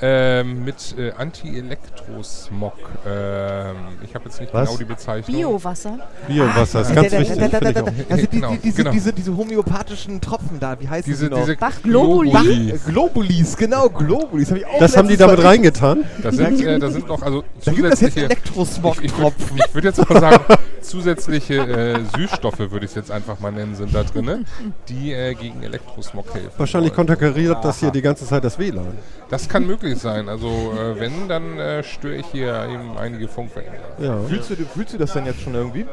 ähm, 0.00 0.64
mit 0.64 0.96
äh, 0.98 1.12
Anti-Elektrosmog. 1.12 2.72
Ähm, 3.06 3.76
ich 4.02 4.14
habe 4.14 4.24
jetzt 4.26 4.40
nicht 4.40 4.52
Was? 4.52 4.68
genau 4.68 4.78
die 4.78 4.84
Bezeichnung. 4.84 5.36
Biowasser. 5.38 5.98
Biowasser 6.26 6.80
ist 6.80 6.90
Da, 6.90 6.94
ganz 6.94 7.12
wichtig. 7.12 7.38
da, 7.38 7.48
da, 7.48 7.60
da, 7.60 7.72
finde 7.72 7.72
da, 7.72 7.80
ich 7.80 8.04
auch. 8.06 8.10
Also 8.10 8.26
die, 8.26 8.36
Genau, 8.40 8.50
die, 8.52 8.58
diese, 8.58 8.76
genau. 8.78 8.90
diese, 8.90 9.12
diese 9.12 9.36
homöopathischen 9.36 10.20
Tropfen 10.20 10.58
da, 10.58 10.78
wie 10.80 10.88
heißen 10.88 11.10
Diese, 11.10 11.26
die 11.26 11.30
noch? 11.30 11.40
diese 11.44 11.56
Bach- 11.56 11.80
Globuli. 11.82 12.30
Globulis. 12.30 12.84
Globulis, 12.86 13.56
genau, 13.56 13.88
Globulis. 13.88 14.50
Hab 14.50 14.58
ich 14.58 14.66
auch 14.66 14.78
Das 14.80 14.96
haben 14.96 15.08
die 15.08 15.16
damit 15.16 15.42
reingetan. 15.42 16.04
Da 16.22 16.32
sind, 16.32 16.60
äh, 16.60 16.78
da 16.80 16.90
sind 16.90 17.06
noch 17.06 17.22
also 17.22 17.44
Da 17.64 17.72
gibt 17.72 17.92
es 17.92 18.00
jetzt 18.00 18.14
zusätzliche. 18.14 18.26
Ich, 18.26 18.32
ich 18.32 18.34
würde 18.34 18.34
Elektrosmog-Tropfen. 18.34 19.60
würd 19.72 19.84
jetzt 19.84 20.10
mal 20.10 20.20
sagen, 20.20 20.44
zusätzliche 20.84 21.54
äh, 21.54 21.98
Süßstoffe, 22.16 22.58
würde 22.58 22.84
ich 22.84 22.90
es 22.92 22.94
jetzt 22.94 23.10
einfach 23.10 23.40
mal 23.40 23.50
nennen, 23.52 23.74
sind 23.74 23.94
da 23.94 24.02
drin, 24.04 24.46
die 24.88 25.12
äh, 25.12 25.34
gegen 25.34 25.62
Elektrosmog 25.62 26.32
helfen. 26.34 26.50
Wahrscheinlich 26.56 26.90
sollen. 26.94 27.08
konterkariert 27.08 27.64
das 27.64 27.80
hier 27.80 27.90
die 27.90 28.02
ganze 28.02 28.26
Zeit 28.26 28.44
das 28.44 28.58
WLAN. 28.58 28.86
Das 29.30 29.48
kann 29.48 29.66
möglich 29.66 29.98
sein. 29.98 30.28
Also 30.28 30.48
äh, 30.48 31.00
wenn, 31.00 31.28
dann 31.28 31.58
äh, 31.58 31.82
störe 31.82 32.16
ich 32.16 32.26
hier 32.26 32.66
eben 32.72 32.96
einige 32.98 33.28
Funkwellen. 33.28 33.72
Ja. 33.98 34.18
Fühlst 34.28 34.50
du, 34.50 34.56
fühlst 34.56 34.94
du 34.94 34.98
das 34.98 35.12
denn 35.12 35.26
jetzt 35.26 35.40
schon 35.40 35.54
irgendwie? 35.54 35.86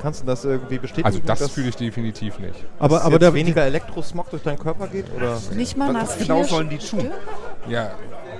Kannst 0.00 0.22
du 0.22 0.26
das 0.26 0.44
irgendwie 0.44 0.78
bestätigen? 0.78 1.06
Also 1.06 1.20
das 1.24 1.50
fühle 1.50 1.70
ich 1.70 1.76
definitiv 1.76 2.38
nicht. 2.38 2.54
Aber, 2.78 2.96
dass 2.96 3.04
aber 3.04 3.18
der, 3.18 3.34
weniger 3.34 3.64
Elektrosmog 3.64 4.30
durch 4.30 4.42
deinen 4.44 4.58
Körper 4.58 4.86
geht? 4.86 5.06
Oder? 5.16 5.38
Nicht 5.54 5.76
mal 5.76 5.92
Was 5.92 6.16
genau 6.18 6.44
sollen 6.44 6.68
die 6.68 6.78
tun? 6.78 7.10
Ja, 7.68 7.90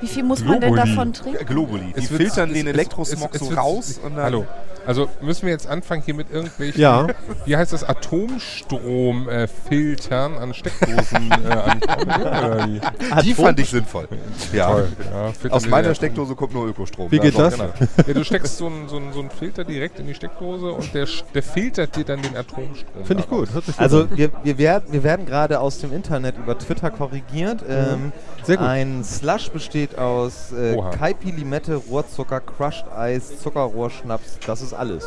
Wie 0.00 0.06
viel 0.06 0.22
muss 0.22 0.44
man 0.44 0.60
denn 0.60 0.72
Globuli. 0.72 0.94
davon 0.94 1.12
trinken? 1.12 1.44
Globuli. 1.46 1.92
Die 1.96 2.00
Es 2.02 2.08
filtern 2.08 2.50
es- 2.50 2.54
den 2.54 2.66
es- 2.68 2.72
Elektrosmog 2.74 3.34
es- 3.34 3.42
es 3.42 3.48
so 3.48 3.54
raus 3.54 4.00
und 4.04 4.14
dann. 4.16 4.24
hallo. 4.24 4.46
Also 4.88 5.06
müssen 5.20 5.42
wir 5.42 5.50
jetzt 5.52 5.66
anfangen 5.66 6.00
hier 6.02 6.14
mit 6.14 6.30
irgendwelchen, 6.30 6.80
Ja. 6.80 7.08
wie 7.44 7.54
heißt 7.58 7.74
das, 7.74 7.84
Atomstromfiltern 7.84 10.34
äh, 10.34 10.38
an 10.38 10.54
Steckdosen 10.54 11.30
äh, 11.30 11.52
ankommen? 11.52 12.22
Oder 12.22 12.66
wie? 12.66 12.80
Die 13.22 13.34
fand 13.34 13.60
ich 13.60 13.68
sinnvoll. 13.68 14.08
Ja. 14.50 14.70
Toll. 14.70 14.88
Ja, 15.12 15.30
Aus 15.50 15.68
meiner 15.68 15.94
Steckdose 15.94 16.34
kommt 16.34 16.54
nur 16.54 16.66
Ökostrom. 16.66 17.10
Wie 17.10 17.16
Ja, 17.16 17.22
geht 17.22 17.34
doch, 17.34 17.40
das? 17.40 17.56
genau. 17.58 17.68
Ja, 18.06 18.14
du 18.14 18.24
steckst 18.24 18.56
so 18.56 18.64
einen 18.66 18.88
so 18.88 18.98
so 19.12 19.20
einen 19.20 19.28
Filter 19.30 19.62
direkt 19.64 20.00
in 20.00 20.06
die 20.06 20.14
Steckdose 20.14 20.72
und 20.72 20.94
der, 20.94 21.06
der 21.34 21.42
filtert 21.42 21.94
dir 21.94 22.04
dann 22.04 22.22
den 22.22 22.34
Atomstrom. 22.34 23.04
Finde 23.04 23.24
ich 23.24 23.28
gut. 23.28 23.52
Hört 23.52 23.66
sich 23.66 23.76
gut 23.76 23.82
Also 23.82 24.08
wir, 24.16 24.30
wir, 24.42 24.56
werden, 24.56 24.84
wir 24.90 25.02
werden 25.02 25.26
gerade 25.26 25.60
aus 25.60 25.80
dem 25.80 25.92
Internet 25.92 26.38
über 26.38 26.56
Twitter 26.58 26.90
korrigiert. 26.90 27.62
Ähm, 27.68 28.10
Sehr 28.42 28.56
gut. 28.56 28.66
Ein 28.66 29.04
Slush 29.04 29.50
besteht 29.50 29.98
aus 29.98 30.50
äh. 30.52 30.78
Kaipi, 30.98 31.30
Limette, 31.30 31.74
Rohrzucker, 31.74 32.40
Crushed 32.40 32.86
Eis, 32.96 33.38
Zuckerrohrschnaps. 33.42 34.38
Das 34.46 34.62
ist 34.62 34.77
alles. 34.78 35.06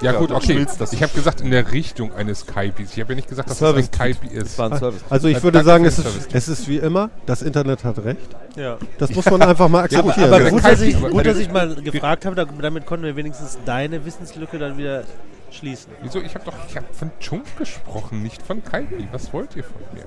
Ja, 0.00 0.12
Ja, 0.12 0.18
gut, 0.18 0.30
okay. 0.32 0.66
Ich 0.92 1.02
habe 1.02 1.12
gesagt 1.14 1.40
in 1.40 1.50
der 1.50 1.70
Richtung 1.72 2.12
eines 2.14 2.46
Kaipis. 2.46 2.92
Ich 2.94 3.00
habe 3.00 3.12
ja 3.12 3.16
nicht 3.16 3.28
gesagt, 3.28 3.50
dass 3.50 3.58
das 3.58 3.74
ein. 3.76 3.90
Kaipi 3.90 4.28
ist. 4.28 4.58
war 4.58 4.70
ein 4.72 4.78
Service. 4.78 5.00
Also 5.10 5.28
ich 5.28 5.36
Äh, 5.38 5.42
würde 5.42 5.58
danke 5.62 5.66
sagen, 5.70 5.84
es 5.84 5.98
ist, 5.98 6.04
Service. 6.04 6.28
es 6.32 6.48
ist 6.48 6.68
wie 6.68 6.78
immer, 6.78 7.10
das 7.26 7.42
Internet 7.42 7.84
hat 7.84 7.98
recht. 8.04 8.20
Ja. 8.56 8.78
Das 8.98 9.10
muss 9.14 9.24
man 9.30 9.42
einfach 9.42 9.68
mal 9.68 9.84
akzeptieren. 9.84 10.26
Aber 10.32 10.42
Ja, 10.42 10.50
gut, 10.50 10.64
dass 10.64 10.80
ich, 10.80 10.96
aber- 10.96 11.10
gut, 11.10 11.26
dass 11.26 11.38
ich 11.38 11.50
mal 11.52 11.74
gefragt 11.76 12.24
habe, 12.26 12.36
da- 12.36 12.44
damit 12.44 12.86
konnten 12.86 13.04
wir 13.04 13.16
wenigstens 13.16 13.58
deine 13.64 14.04
Wissenslücke 14.04 14.58
dann 14.58 14.76
wieder 14.78 15.04
schließen. 15.50 15.92
Wieso? 16.02 16.20
Ich 16.20 16.34
habe 16.34 16.44
doch 16.46 16.54
ich 16.68 16.76
hab 16.76 16.94
von 16.94 17.10
Chunk 17.20 17.44
gesprochen, 17.58 18.22
nicht 18.22 18.40
von 18.42 18.64
Kaipi. 18.64 19.06
Was 19.12 19.32
wollt 19.32 19.54
ihr 19.56 19.64
von 19.64 19.74
mir? 19.92 20.04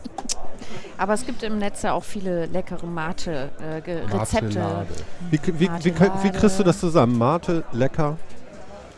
Aber 0.97 1.13
es 1.13 1.25
gibt 1.25 1.43
im 1.43 1.59
Netz 1.59 1.83
ja 1.83 1.93
auch 1.93 2.03
viele 2.03 2.45
leckere 2.47 2.85
Mate-Rezepte. 2.87 4.85
Wie, 5.29 5.39
wie, 5.45 5.59
wie, 5.59 5.69
wie, 5.85 5.93
wie 6.23 6.31
kriegst 6.31 6.57
du 6.59 6.63
das 6.63 6.79
zusammen? 6.79 7.17
Mate, 7.17 7.63
lecker. 7.71 8.17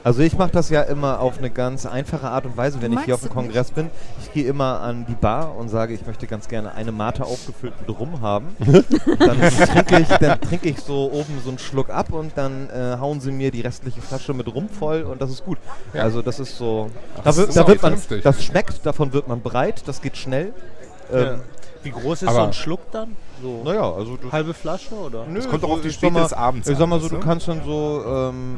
Also 0.04 0.22
ich 0.22 0.38
mache 0.38 0.52
das 0.52 0.70
ja 0.70 0.84
immer 0.84 1.20
auf 1.20 1.38
eine 1.38 1.50
ganz 1.50 1.86
einfache 1.86 2.28
Art 2.30 2.45
und 2.45 2.56
Weise, 2.56 2.82
wenn 2.82 2.93
ich 2.93 3.02
hier 3.02 3.16
auf 3.16 3.22
dem 3.22 3.28
es 3.28 3.34
Kongress 3.34 3.72
bin. 3.72 3.89
Ich 4.22 4.32
gehe 4.32 4.45
immer 4.48 4.80
an 4.80 5.06
die 5.06 5.16
Bar 5.16 5.56
und 5.58 5.70
sage, 5.70 5.93
ich 5.93 6.06
möchte 6.06 6.28
ganz 6.28 6.48
gerne 6.48 6.74
eine 6.76 6.91
Mate 6.91 7.26
aufgefüllt 7.26 7.74
mit 7.82 8.00
Rum 8.00 8.22
haben. 8.22 8.56
dann 8.60 9.41
trinke 9.41 10.00
ich, 10.00 10.08
dann 10.08 10.39
trinke 10.39 10.70
ich 10.70 10.80
so 10.80 11.12
oben 11.12 11.41
so 11.43 11.50
einen 11.50 11.60
Schluck 11.60 11.89
ab 11.89 12.14
und 12.14 12.32
dann 12.38 12.70
äh, 12.70 12.98
hauen 13.00 13.20
sie 13.20 13.32
mir 13.32 13.52
die 13.52 13.62
restliche 13.62 14.02
Flasche 14.02 14.34
mit 14.34 14.48
Rum 14.54 14.70
voll 14.70 15.04
und 15.04 15.22
das 15.22 15.30
ist 15.30 15.43
gut. 15.43 15.58
Ja. 15.93 16.04
Also 16.04 16.22
das 16.22 16.39
ist 16.39 16.58
so, 16.58 16.89
da, 17.18 17.24
das 17.24 17.38
wird, 17.38 17.50
ist 17.50 17.58
da 17.58 17.68
wird 17.68 17.82
man, 17.82 17.98
das 18.24 18.43
schmeckt, 18.43 18.86
davon 18.86 19.12
wird 19.12 19.28
man 19.28 19.41
breit, 19.41 19.84
das 19.88 20.02
geht 20.02 20.16
schnell. 20.16 20.54
Ja. 21.12 21.34
Ähm, 21.34 21.41
Wie 21.84 21.91
groß 21.91 22.22
ist 22.22 22.28
aber- 22.30 22.38
so 22.39 22.43
ein 22.43 22.54
Schluck 22.54 22.91
dann? 22.91 23.16
So 23.41 23.62
Naja, 23.64 23.91
also 23.93 24.18
du, 24.18 24.32
halbe 24.32 24.54
Flasche 24.54 24.95
oder? 24.95 25.26
Nö, 25.26 25.39
Es 25.39 25.48
kommt 25.50 25.64
doch 25.64 25.70
so, 25.70 25.76
auf 25.76 25.82
die 25.82 25.91
Späte 25.91 26.14
sag 26.14 26.14
mal- 26.14 26.24
des 26.24 26.34
Abends 26.34 26.70
Ich 26.70 26.78
sag 26.78 26.88
mal 26.88 27.00
so, 27.00 27.10
du 27.10 27.20
kannst 27.20 27.48
dann 27.48 27.62
so 27.64 28.04
ähm, 28.06 28.58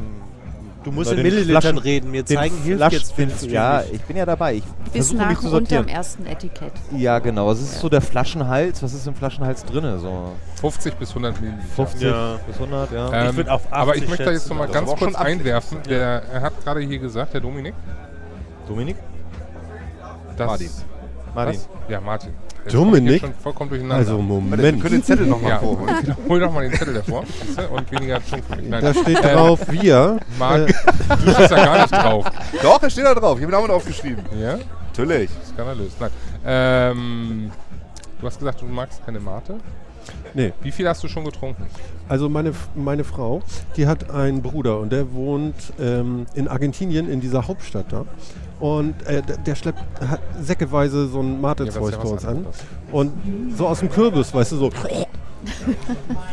Du 0.84 0.92
musst 0.92 1.12
in 1.12 1.18
den 1.18 1.24
Millilitern 1.26 1.62
Flaschen- 1.62 1.78
reden. 1.80 2.12
Mir 2.12 2.26
zeigen 2.26 2.56
hilft 2.64 2.80
Flasch- 2.80 2.94
jetzt 2.94 3.18
den 3.18 3.30
Stream 3.32 3.52
Ja, 3.52 3.84
ich 3.92 4.02
bin 4.04 4.16
ja 4.16 4.26
dabei. 4.26 4.56
Ich 4.56 4.64
Bis 4.94 5.12
mich 5.12 5.20
nach 5.22 5.28
zu 5.32 5.48
unterm 5.48 5.52
sortieren. 5.52 5.88
ersten 5.90 6.26
Etikett. 6.26 6.72
Ja, 6.96 7.20
genau. 7.20 7.52
Es 7.52 7.60
ist 7.62 7.80
so 7.82 7.90
der 7.90 8.02
Flaschenhals. 8.02 8.82
Was 8.82 8.94
ist 8.94 9.06
im 9.06 9.14
Flaschenhals 9.16 9.66
drin? 9.66 10.00
So 10.00 10.32
50 10.62 10.96
bis 10.98 11.10
100 11.10 11.40
Milliliter. 11.42 11.66
50 11.76 12.02
Ja. 12.10 12.40
bis 12.48 12.58
100, 12.60 12.92
ja. 12.94 13.12
Ähm, 13.14 13.30
Ich 13.32 13.36
würd 13.38 13.50
auf 13.50 13.62
80 13.66 13.74
aber 13.74 13.96
ich 13.98 14.08
möchte 14.08 14.24
da 14.24 14.32
jetzt 14.32 14.42
schätzen, 14.44 14.50
noch 14.54 14.58
mal 14.60 14.68
das 14.68 14.74
ganz 14.86 15.00
kurz 15.00 15.16
einwerfen. 15.16 15.78
Der, 15.90 16.24
er 16.32 16.42
hat 16.42 16.54
gerade 16.64 16.80
hier 16.80 17.00
gesagt, 17.00 17.34
der 17.34 17.42
Dominik, 17.42 17.74
Dominik? 18.68 18.96
dass... 20.38 20.48
Martin. 20.48 20.70
Martin. 21.36 21.60
Was? 21.60 21.70
Ja, 21.90 22.00
Martin. 22.02 22.32
Ich 22.66 22.72
hier 22.72 22.80
Dominik? 22.80 23.22
schon 23.22 23.34
vollkommen 23.36 23.70
durcheinander. 23.70 23.96
Also 23.98 24.12
Warte, 24.18 24.28
Wir 24.30 24.34
Moment. 24.58 24.82
können 24.82 24.94
den 24.96 25.04
Zettel 25.04 25.26
nochmal 25.28 25.52
ja, 25.52 25.60
vorholen. 25.60 25.96
genau, 26.02 26.16
hol 26.28 26.40
doch 26.40 26.52
mal 26.54 26.70
den 26.70 26.78
Zettel 26.78 26.94
davor 26.94 27.24
und 27.72 27.92
weniger. 27.92 28.20
Nein, 28.68 28.82
Da 28.82 28.94
steht 28.94 29.20
äh, 29.20 29.34
drauf 29.34 29.60
wir. 29.72 30.20
Marc, 30.38 30.70
Äh, 30.70 30.74
du 31.26 31.32
stehst 31.34 31.52
da 31.52 31.56
gar 31.66 31.78
nicht 31.82 31.92
drauf. 31.94 32.26
Doch, 32.62 32.84
er 32.84 32.90
steht 32.90 33.06
da 33.06 33.16
drauf. 33.16 33.38
Ich 33.40 33.44
habe 33.44 33.52
den 33.52 33.60
Namen 33.60 33.68
draufgeschrieben. 33.70 34.24
Ja? 34.40 34.58
Natürlich. 34.92 35.30
Skandalös. 35.54 35.94
Nein. 36.00 36.10
Ähm, 36.46 37.52
du 38.20 38.28
hast 38.28 38.40
gesagt, 38.40 38.62
du 38.62 38.66
magst 38.66 39.04
keine 39.06 39.20
Mate. 39.20 39.56
nee, 40.34 40.54
Wie 40.62 40.72
viel 40.72 40.88
hast 40.88 41.04
du 41.04 41.08
schon 41.08 41.24
getrunken? 41.26 41.64
also 42.08 42.28
meine, 42.30 42.54
meine 42.76 43.04
Frau, 43.04 43.42
die 43.78 43.86
hat 43.88 44.10
einen 44.10 44.42
Bruder 44.42 44.80
und 44.80 44.92
der 44.92 45.14
wohnt 45.14 45.56
ähm, 45.80 46.26
in 46.34 46.48
Argentinien 46.48 47.10
in 47.10 47.22
dieser 47.22 47.48
Hauptstadt 47.48 47.86
da. 47.92 48.06
Und 48.60 49.06
äh, 49.08 49.22
der, 49.46 49.56
schleppt 49.56 49.80
hat 50.02 50.20
säckeweise 50.42 51.08
so 51.08 51.22
ein 51.22 51.40
Mate-Zeug 51.40 51.92
ja 51.92 51.98
bei 51.98 52.04
was 52.04 52.12
uns 52.12 52.26
an. 52.26 52.46
Und 52.92 53.14
so 53.56 53.68
aus 53.68 53.80
dem 53.80 53.90
Kürbis, 53.90 54.34
weißt 54.34 54.52
du, 54.54 54.58
so. 54.58 54.70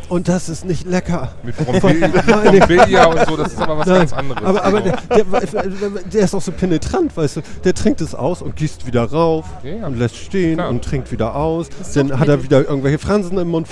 Und 0.09 0.29
das 0.29 0.49
ist 0.49 0.65
nicht 0.65 0.87
lecker. 0.87 1.33
Mit 1.43 1.57
Brombelia 1.57 3.07
und 3.07 3.27
so, 3.27 3.37
das 3.37 3.53
ist 3.53 3.61
aber 3.61 3.79
was 3.79 3.87
Nein, 3.87 3.99
ganz 3.99 4.13
anderes. 4.13 4.43
Aber, 4.43 4.65
aber 4.65 4.81
genau. 4.81 4.97
der, 5.09 5.25
der, 5.25 5.91
der 6.03 6.25
ist 6.25 6.35
auch 6.35 6.41
so 6.41 6.53
penetrant, 6.53 7.17
weißt 7.17 7.37
du. 7.37 7.41
Der 7.65 7.75
trinkt 7.75 8.01
es 8.01 8.15
aus 8.15 8.43
und 8.43 8.57
gießt 8.57 8.87
wieder 8.87 9.05
rauf 9.05 9.47
ja. 9.63 9.87
und 9.87 9.99
lässt 9.99 10.17
stehen 10.17 10.57
Klar. 10.57 10.71
und 10.71 10.85
trinkt 10.85 11.13
wieder 11.13 11.35
aus. 11.37 11.69
Dann 11.95 12.19
hat 12.19 12.29
er 12.29 12.43
wieder 12.43 12.69
irgendwelche 12.69 12.99
Fransen 12.99 13.39
im 13.39 13.49
Mund. 13.49 13.69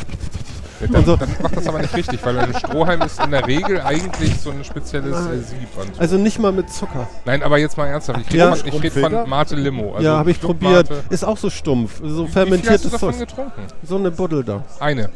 Dann, 0.92 1.04
dann 1.04 1.28
macht 1.42 1.56
das 1.56 1.66
aber 1.66 1.78
nicht 1.80 1.94
richtig, 1.96 2.24
weil 2.24 2.38
ein 2.38 2.54
Strohhalm 2.54 3.02
ist 3.02 3.20
in 3.22 3.30
der 3.30 3.46
Regel 3.46 3.80
eigentlich 3.80 4.38
so 4.40 4.50
ein 4.50 4.64
spezielles 4.64 5.26
äh, 5.26 5.38
Sieb. 5.38 5.68
Und 5.80 5.94
so. 5.94 6.00
Also 6.00 6.16
nicht 6.18 6.38
mal 6.38 6.52
mit 6.52 6.70
Zucker. 6.70 7.08
Nein, 7.24 7.42
aber 7.42 7.58
jetzt 7.58 7.76
mal 7.76 7.86
ernsthaft. 7.86 8.20
Ich 8.20 8.26
rede 8.28 8.38
Ja. 8.38 8.54
von, 8.54 8.68
ich 8.68 8.82
red 8.82 8.92
von 8.92 9.28
Mate 9.28 9.56
Limo. 9.56 9.94
Also 9.94 10.06
ja, 10.08 10.16
habe 10.18 10.30
ich 10.30 10.40
probiert. 10.40 10.88
Ist 11.10 11.24
auch 11.24 11.36
so 11.38 11.50
stumpf. 11.50 11.98
So 11.98 12.04
Wie 12.04 12.08
viel 12.08 12.24
hast 12.24 12.32
fermentiertes 12.32 12.82
du 12.82 12.88
davon 12.90 13.14
Zeug. 13.14 13.28
getrunken? 13.28 13.62
So 13.82 13.96
eine 13.96 14.10
Buddel 14.10 14.44
da. 14.44 14.64
Eine. 14.80 15.10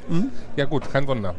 Ja 0.56 0.64
gut, 0.64 0.90
kein 0.92 1.06
Wunder. 1.06 1.34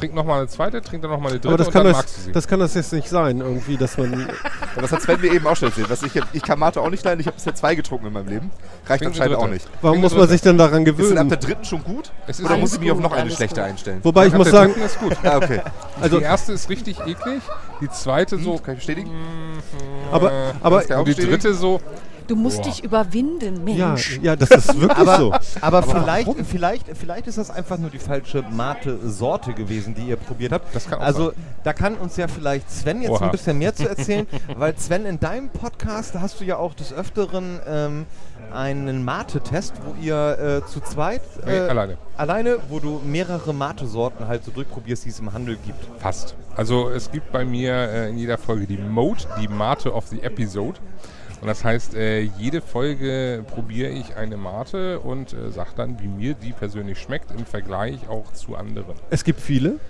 Trink 0.00 0.14
noch 0.14 0.24
mal 0.24 0.38
eine 0.38 0.48
zweite, 0.48 0.82
trink 0.82 1.02
dann 1.02 1.10
noch 1.10 1.20
mal 1.20 1.28
eine 1.28 1.38
dritte 1.38 1.48
Aber 1.48 1.56
das 1.58 1.66
und 1.68 1.72
kann 1.72 1.84
dann 1.84 1.92
das, 1.92 2.02
magst 2.02 2.16
du 2.16 2.20
sie. 2.22 2.32
das 2.32 2.48
kann 2.48 2.60
das 2.60 2.74
jetzt 2.74 2.92
nicht 2.92 3.08
sein, 3.08 3.40
irgendwie, 3.40 3.76
dass 3.76 3.96
man. 3.98 4.28
Ja, 4.76 4.82
das 4.82 4.92
hat 4.92 5.02
Sven 5.02 5.20
mir 5.20 5.32
eben 5.32 5.44
auch 5.48 5.56
schon 5.56 5.68
erzählt. 5.68 5.90
Was 5.90 6.00
ich, 6.04 6.12
ich 6.32 6.42
kann 6.42 6.56
Mate 6.56 6.80
auch 6.80 6.90
nicht 6.90 7.04
leiden. 7.04 7.18
Ich 7.18 7.26
habe 7.26 7.34
bisher 7.34 7.52
zwei 7.56 7.74
getrunken 7.74 8.06
in 8.06 8.12
meinem 8.12 8.28
Leben. 8.28 8.50
Reicht 8.86 9.02
Trink 9.02 9.02
eine 9.02 9.06
anscheinend 9.08 9.34
auch 9.36 9.40
dritte. 9.42 9.54
nicht. 9.54 9.68
Warum 9.82 9.96
Trink 9.96 10.02
muss 10.04 10.16
man 10.16 10.28
sich 10.28 10.40
denn 10.42 10.58
daran 10.58 10.86
Ist 10.86 10.96
denn 10.96 11.02
ab 11.02 11.08
gewöhnen? 11.08 11.28
der 11.28 11.38
dritten 11.38 11.64
schon 11.64 11.82
gut? 11.82 12.12
Es 12.28 12.38
ist 12.38 12.44
Oder 12.44 12.54
alles 12.54 12.60
muss 12.62 12.74
ich 12.74 12.80
mich 12.80 12.90
auf 12.92 12.96
gut, 12.98 13.02
noch 13.02 13.12
eine 13.12 13.22
alles 13.22 13.34
schlechte 13.34 13.60
gut. 13.60 13.64
einstellen? 13.70 14.00
Wobei 14.04 14.26
ich 14.26 14.32
Ab 14.32 14.38
muss 14.38 14.44
der 14.50 14.52
sagen, 14.52 14.72
dritten 14.72 14.86
ist 14.86 15.00
gut. 15.00 15.16
Ah, 15.24 15.36
okay. 15.38 15.60
also, 16.00 16.18
die 16.18 16.24
erste 16.24 16.52
ist 16.52 16.68
richtig 16.70 17.00
eklig, 17.00 17.42
die 17.80 17.90
zweite 17.90 18.38
so. 18.38 18.58
Kann 18.58 18.74
ich 18.74 18.78
bestätigen? 18.78 19.10
aber, 20.12 20.30
äh, 20.30 20.52
aber, 20.60 20.82
der 20.84 21.00
und 21.00 21.08
die 21.08 21.14
dritte 21.14 21.52
so. 21.54 21.80
Du 22.30 22.36
musst 22.36 22.58
Boah. 22.58 22.70
dich 22.70 22.84
überwinden, 22.84 23.66
ja, 23.66 23.88
Mensch. 23.88 24.20
ja, 24.22 24.36
das 24.36 24.50
ist 24.52 24.80
wirklich 24.80 24.96
Aber, 24.96 25.16
so. 25.16 25.34
aber, 25.60 25.82
vielleicht, 25.82 26.30
vielleicht, 26.46 26.86
vielleicht 26.96 27.26
ist 27.26 27.38
das 27.38 27.50
einfach 27.50 27.76
nur 27.76 27.90
die 27.90 27.98
falsche 27.98 28.42
Mate-Sorte 28.42 29.52
gewesen, 29.52 29.96
die 29.96 30.02
ihr 30.02 30.16
probiert 30.16 30.52
habt. 30.52 30.72
Das 30.72 30.88
kann 30.88 31.00
auch 31.00 31.04
also 31.04 31.30
sein. 31.30 31.34
da 31.64 31.72
kann 31.72 31.96
uns 31.96 32.16
ja 32.16 32.28
vielleicht 32.28 32.70
Sven 32.70 33.02
jetzt 33.02 33.10
Oha. 33.10 33.24
ein 33.24 33.30
bisschen 33.32 33.58
mehr 33.58 33.74
zu 33.74 33.88
erzählen, 33.88 34.28
weil 34.56 34.76
Sven, 34.78 35.06
in 35.06 35.18
deinem 35.18 35.48
Podcast 35.48 36.14
hast 36.20 36.40
du 36.40 36.44
ja 36.44 36.56
auch 36.56 36.72
des 36.74 36.92
Öfteren 36.92 37.58
ähm, 37.66 38.06
einen 38.54 39.04
Mate-Test, 39.04 39.74
wo 39.84 40.00
ihr 40.00 40.62
äh, 40.64 40.66
zu 40.70 40.78
zweit 40.78 41.22
Nee, 41.44 41.56
äh, 41.56 41.68
alleine. 41.68 41.98
alleine, 42.16 42.58
wo 42.68 42.78
du 42.78 43.00
mehrere 43.04 43.52
Mate-Sorten 43.52 44.28
halt 44.28 44.44
so 44.44 44.52
durchprobierst, 44.52 45.04
die 45.04 45.08
es 45.08 45.18
im 45.18 45.32
Handel 45.32 45.58
gibt. 45.66 45.84
Fast. 46.00 46.36
Also 46.54 46.90
es 46.90 47.10
gibt 47.10 47.32
bei 47.32 47.44
mir 47.44 47.72
äh, 47.74 48.08
in 48.10 48.18
jeder 48.18 48.38
Folge 48.38 48.68
die 48.68 48.78
Mode, 48.78 49.24
die 49.40 49.48
Mate 49.48 49.92
of 49.92 50.06
the 50.06 50.22
Episode. 50.22 50.78
Und 51.40 51.46
das 51.46 51.64
heißt, 51.64 51.94
äh, 51.94 52.20
jede 52.20 52.60
Folge 52.60 53.44
probiere 53.46 53.90
ich 53.90 54.16
eine 54.16 54.36
Mate 54.36 55.00
und 55.00 55.32
äh, 55.32 55.50
sage 55.50 55.70
dann, 55.74 55.98
wie 56.00 56.08
mir 56.08 56.34
die 56.34 56.52
persönlich 56.52 56.98
schmeckt 56.98 57.30
im 57.30 57.46
Vergleich 57.46 58.08
auch 58.08 58.32
zu 58.32 58.56
anderen. 58.56 58.94
Es 59.08 59.24
gibt 59.24 59.40
viele. 59.40 59.80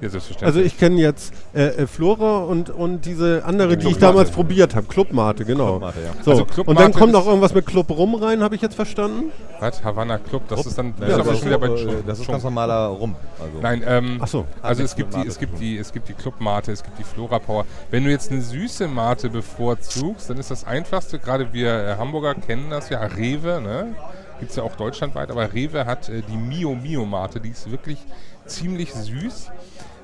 Ja, 0.00 0.08
selbstverständlich. 0.08 0.46
Also 0.46 0.60
ich 0.60 0.78
kenne 0.78 1.00
jetzt 1.00 1.34
äh, 1.54 1.66
äh, 1.66 1.86
Flora 1.86 2.38
und, 2.44 2.70
und 2.70 3.04
diese 3.04 3.44
andere, 3.44 3.76
die 3.76 3.88
ich 3.88 3.98
damals 3.98 4.30
probiert 4.30 4.74
habe. 4.74 4.86
Clubmate, 4.86 5.44
genau. 5.44 5.78
Clubmate, 5.78 5.98
ja. 6.00 6.22
So. 6.22 6.30
Also 6.30 6.42
und 6.42 6.50
Clubmate 6.50 6.80
dann 6.80 6.92
kommt 6.92 7.12
noch 7.12 7.26
irgendwas 7.26 7.54
mit 7.54 7.66
Club 7.66 7.90
rum 7.90 8.14
rein, 8.14 8.42
habe 8.42 8.54
ich 8.54 8.62
jetzt 8.62 8.74
verstanden. 8.74 9.30
Was? 9.58 9.84
Havanna 9.84 10.18
Club, 10.18 10.48
das 10.48 10.64
ist 10.64 10.78
dann 10.78 10.94
Ja, 11.00 11.08
das, 11.08 11.20
aber 11.20 11.32
ist 11.32 11.38
schon 11.40 11.48
wieder 11.48 11.58
bei 11.58 11.68
äh, 11.68 12.02
das 12.06 12.20
ist 12.20 12.28
ganz 12.28 12.44
normaler 12.44 12.86
Rum. 12.86 13.14
Also. 13.38 13.60
Nein, 13.60 13.82
ähm, 13.86 14.18
Ach 14.20 14.28
so. 14.28 14.46
also 14.62 14.82
nichts 14.82 14.92
es 14.92 14.96
gibt, 14.96 15.14
die, 15.14 15.26
es, 15.26 15.38
gibt 15.38 15.60
die, 15.60 15.76
es 15.76 15.92
gibt 15.92 16.08
die 16.08 16.14
Clubmate, 16.14 16.72
es 16.72 16.82
gibt 16.82 16.98
die 16.98 17.04
Flora 17.04 17.38
Power. 17.38 17.66
Wenn 17.90 18.04
du 18.04 18.10
jetzt 18.10 18.30
eine 18.30 18.40
süße 18.40 18.88
Mate 18.88 19.28
bevorzugst, 19.28 20.30
dann 20.30 20.38
ist 20.38 20.50
das 20.50 20.64
einfachste, 20.64 21.18
gerade 21.18 21.52
wir 21.52 21.72
äh, 21.72 21.96
Hamburger 21.98 22.34
kennen 22.34 22.70
das 22.70 22.88
ja, 22.88 23.00
Rewe, 23.00 23.60
ne? 23.60 23.94
gibt 24.38 24.50
es 24.50 24.56
ja 24.56 24.62
auch 24.62 24.74
deutschlandweit, 24.74 25.30
aber 25.30 25.52
Rewe 25.52 25.84
hat 25.84 26.08
äh, 26.08 26.22
die 26.22 26.36
Mio 26.36 26.74
Mio 26.74 27.04
Mate, 27.04 27.40
die 27.40 27.50
ist 27.50 27.70
wirklich 27.70 27.98
ziemlich 28.46 28.92
süß. 28.92 29.50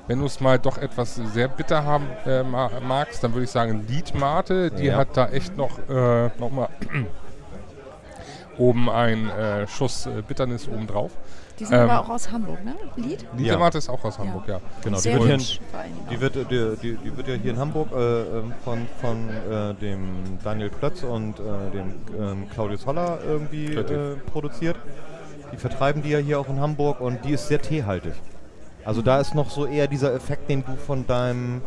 Wenn 0.07 0.19
du 0.19 0.25
es 0.25 0.39
mal 0.39 0.57
doch 0.57 0.77
etwas 0.77 1.15
sehr 1.15 1.47
bitter 1.49 1.83
haben 1.83 2.07
äh, 2.25 2.41
ma- 2.43 2.71
magst, 2.87 3.23
dann 3.23 3.33
würde 3.33 3.43
ich 3.43 3.51
sagen 3.51 3.85
Lied 3.87 4.15
Mate, 4.15 4.71
die 4.71 4.85
Ja. 4.85 4.97
hat 4.97 5.17
da 5.17 5.27
echt 5.27 5.57
noch, 5.57 5.77
äh, 5.89 6.29
noch 6.39 6.49
mal 6.51 6.69
oben 8.57 8.89
ein 8.89 9.29
äh, 9.29 9.67
Schuss 9.67 10.05
äh, 10.05 10.21
Bitternis 10.27 10.67
oben 10.67 10.87
drauf. 10.87 11.11
Die 11.59 11.65
sind 11.65 11.75
Ähm, 11.77 11.89
aber 11.89 12.01
auch 12.05 12.09
aus 12.09 12.31
Hamburg, 12.31 12.63
ne? 12.63 12.75
Lied? 12.95 13.25
Lied 13.35 13.47
Ja. 13.47 13.67
Ist 13.69 13.89
auch 13.89 14.03
aus 14.03 14.19
Hamburg, 14.19 14.47
ja. 14.47 14.59
Genau, 14.83 14.99
die 14.99 15.11
wird, 15.11 15.23
hier 15.23 15.33
in, 15.33 15.41
die, 16.11 16.21
wird, 16.21 16.35
die, 16.35 16.75
die, 16.81 16.97
die 16.97 17.17
wird 17.17 17.27
ja 17.27 17.33
hier 17.33 17.51
in 17.53 17.59
Hamburg 17.59 17.89
äh, 17.91 18.21
ähm, 18.21 18.53
von, 18.63 18.87
von 19.01 19.29
äh, 19.29 19.73
dem 19.75 20.37
Daniel 20.43 20.69
Plötz 20.69 21.03
und 21.03 21.39
äh, 21.39 21.43
dem 21.73 21.93
ähm, 22.19 22.49
Claudius 22.51 22.85
Holler 22.85 23.17
irgendwie 23.27 23.73
äh, 23.73 24.15
produziert. 24.31 24.75
Die 25.51 25.57
vertreiben 25.57 26.01
die 26.03 26.09
ja 26.09 26.19
hier 26.19 26.39
auch 26.39 26.47
in 26.49 26.59
Hamburg 26.59 27.01
und 27.01 27.25
die 27.25 27.31
ist 27.31 27.47
sehr 27.47 27.61
teehaltig. 27.61 28.13
Also 28.87 29.01
da 29.01 29.19
ist 29.19 29.35
noch 29.35 29.49
so 29.49 29.65
eher 29.65 29.87
dieser 29.87 30.13
Effekt, 30.13 30.49
den 30.49 30.63
du 30.63 30.77
von 30.77 31.05
deinem 31.05 31.61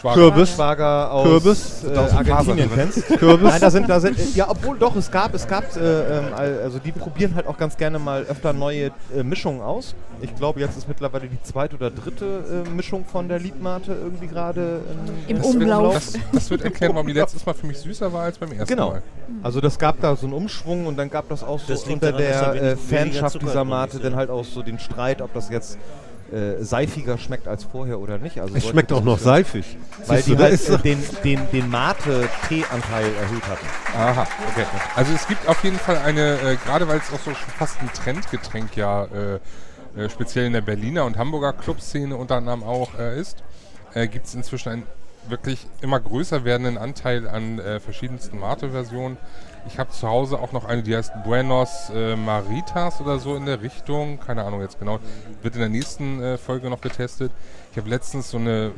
Schwager. 0.00 0.14
Kürbis. 0.14 0.54
Schwager 0.54 1.10
aus 1.12 1.24
Kürbis. 1.26 1.84
äh, 1.84 1.96
Argentinien 1.96 2.68
Fasern, 2.70 2.90
kennst. 2.92 3.06
Kürbis. 3.18 3.48
Nein, 3.50 3.60
da 3.60 3.70
sind, 3.70 3.88
da 3.88 3.98
sind, 4.00 4.36
ja, 4.36 4.48
obwohl 4.48 4.78
doch, 4.78 4.94
es 4.94 5.10
gab, 5.10 5.34
es 5.34 5.46
gab, 5.48 5.64
äh, 5.76 5.80
ähm, 6.18 6.24
al- 6.36 6.60
also 6.62 6.78
die 6.78 6.92
probieren 6.92 7.34
halt 7.34 7.46
auch 7.48 7.56
ganz 7.58 7.76
gerne 7.76 7.98
mal 7.98 8.22
öfter 8.22 8.52
neue 8.52 8.92
äh, 9.16 9.22
Mischungen 9.24 9.60
aus. 9.60 9.94
Ich 10.20 10.34
glaube, 10.36 10.60
jetzt 10.60 10.76
ist 10.78 10.86
mittlerweile 10.88 11.26
die 11.28 11.42
zweite 11.42 11.74
oder 11.76 11.90
dritte 11.90 12.64
äh, 12.66 12.70
Mischung 12.70 13.04
von 13.04 13.28
der 13.28 13.38
Liedmate 13.40 13.92
irgendwie 13.92 14.26
gerade 14.28 14.80
Im 15.26 15.36
Das 15.38 15.46
wird- 15.46 15.56
Umlauf. 15.62 15.94
Das, 15.94 16.12
das 16.32 16.50
wird 16.50 16.62
erklären, 16.62 16.94
warum 16.94 17.06
die 17.08 17.12
letztes 17.12 17.44
Mal 17.44 17.54
für 17.54 17.66
mich 17.66 17.78
süßer 17.78 18.12
war 18.12 18.22
als 18.22 18.38
beim 18.38 18.52
ersten 18.52 18.66
Genau. 18.74 18.90
Mal. 18.90 19.02
Also 19.42 19.60
das 19.60 19.78
gab 19.78 20.00
da 20.00 20.14
so 20.16 20.26
einen 20.26 20.34
Umschwung 20.34 20.86
und 20.86 20.96
dann 20.96 21.10
gab 21.10 21.28
das 21.28 21.42
auch 21.42 21.58
so 21.58 21.72
Das 21.72 21.82
unter 21.84 22.12
daran, 22.12 22.18
der 22.22 22.54
wenig- 22.54 22.62
äh, 22.62 22.76
Fanschaft 22.76 23.42
dieser 23.42 23.64
Mate 23.64 23.98
dann 23.98 24.14
halt 24.16 24.30
auch 24.30 24.44
so 24.44 24.62
den 24.62 24.78
Streit, 24.78 25.20
ob 25.22 25.32
das 25.34 25.50
jetzt 25.50 25.76
äh, 26.32 26.62
seifiger 26.62 27.18
schmeckt 27.18 27.48
als 27.48 27.64
vorher 27.64 27.98
oder 28.00 28.18
nicht. 28.18 28.40
Also 28.40 28.54
Es 28.54 28.66
schmeckt 28.66 28.92
auch 28.92 29.02
noch 29.02 29.18
seifig. 29.18 29.76
Weil 30.06 30.18
Siehst 30.22 30.28
die 30.28 30.42
halt 30.42 30.52
ist 30.52 30.68
äh, 30.68 30.78
den, 30.78 30.98
den, 31.24 31.40
den 31.52 31.70
Mate-Tee-Anteil 31.70 33.06
erhöht 33.14 33.46
hatten. 33.48 33.66
Aha, 33.96 34.26
okay. 34.50 34.66
Also 34.94 35.12
es 35.14 35.26
gibt 35.26 35.48
auf 35.48 35.62
jeden 35.64 35.78
Fall 35.78 35.98
eine, 35.98 36.34
äh, 36.40 36.56
gerade 36.56 36.86
weil 36.88 36.98
es 36.98 37.12
auch 37.12 37.20
so 37.20 37.34
schon 37.34 37.50
fast 37.56 37.80
ein 37.80 37.90
Trendgetränk 37.92 38.76
ja 38.76 39.04
äh, 39.04 39.38
äh, 39.96 40.10
speziell 40.10 40.46
in 40.46 40.52
der 40.52 40.60
Berliner 40.60 41.04
und 41.04 41.16
Hamburger 41.16 41.52
Clubszene 41.52 42.16
unter 42.16 42.36
anderem 42.36 42.62
auch 42.62 42.98
äh, 42.98 43.18
ist, 43.18 43.42
äh, 43.94 44.06
gibt 44.06 44.26
es 44.26 44.34
inzwischen 44.34 44.68
einen 44.68 44.82
wirklich 45.28 45.66
immer 45.80 46.00
größer 46.00 46.44
werdenden 46.44 46.78
Anteil 46.78 47.28
an 47.28 47.58
äh, 47.58 47.80
verschiedensten 47.80 48.38
Mate-Versionen. 48.38 49.16
Ich 49.66 49.78
habe 49.78 49.90
zu 49.90 50.08
Hause 50.08 50.38
auch 50.38 50.52
noch 50.52 50.64
eine, 50.64 50.82
die 50.82 50.96
heißt 50.96 51.12
Buenos 51.24 51.90
äh, 51.94 52.16
Maritas 52.16 53.00
oder 53.00 53.18
so 53.18 53.36
in 53.36 53.46
der 53.46 53.60
Richtung. 53.62 54.18
Keine 54.18 54.44
Ahnung 54.44 54.60
jetzt 54.60 54.78
genau. 54.78 54.98
Wird 55.42 55.54
in 55.54 55.60
der 55.60 55.68
nächsten 55.68 56.22
äh, 56.22 56.38
Folge 56.38 56.70
noch 56.70 56.80
getestet. 56.80 57.32
Ich 57.78 57.80
habe 57.80 57.90
letztens 57.90 58.30
so 58.32 58.38
eine 58.38 58.72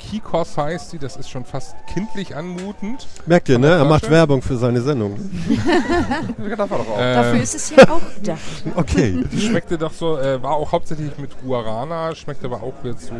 Kikos 0.00 0.56
heißt 0.56 0.92
die, 0.92 0.98
das 0.98 1.16
ist 1.16 1.30
schon 1.30 1.44
fast 1.44 1.76
kindlich 1.94 2.34
anmutend. 2.34 3.06
Merkt 3.24 3.48
ihr, 3.48 3.60
ne? 3.60 3.68
Er 3.68 3.84
macht. 3.84 4.10
Werbung 4.10 4.42
für 4.42 4.56
seine 4.56 4.80
Sendung. 4.80 5.16
Darf 6.56 6.68
er 6.68 6.78
doch 6.78 6.88
auch. 6.88 6.98
Äh, 6.98 7.14
Dafür 7.14 7.40
ist 7.40 7.54
es 7.54 7.70
ja 7.70 7.88
auch 7.88 8.00
da. 8.20 8.36
Okay. 8.74 9.22
Die 9.30 9.40
schmeckte 9.46 9.78
doch 9.78 9.92
so, 9.92 10.18
äh, 10.18 10.42
war 10.42 10.54
auch 10.54 10.72
hauptsächlich 10.72 11.16
mit 11.16 11.30
Guarana, 11.40 12.12
schmeckt 12.16 12.44
aber 12.44 12.60
auch 12.60 12.74
jetzt 12.82 13.06
so 13.06 13.14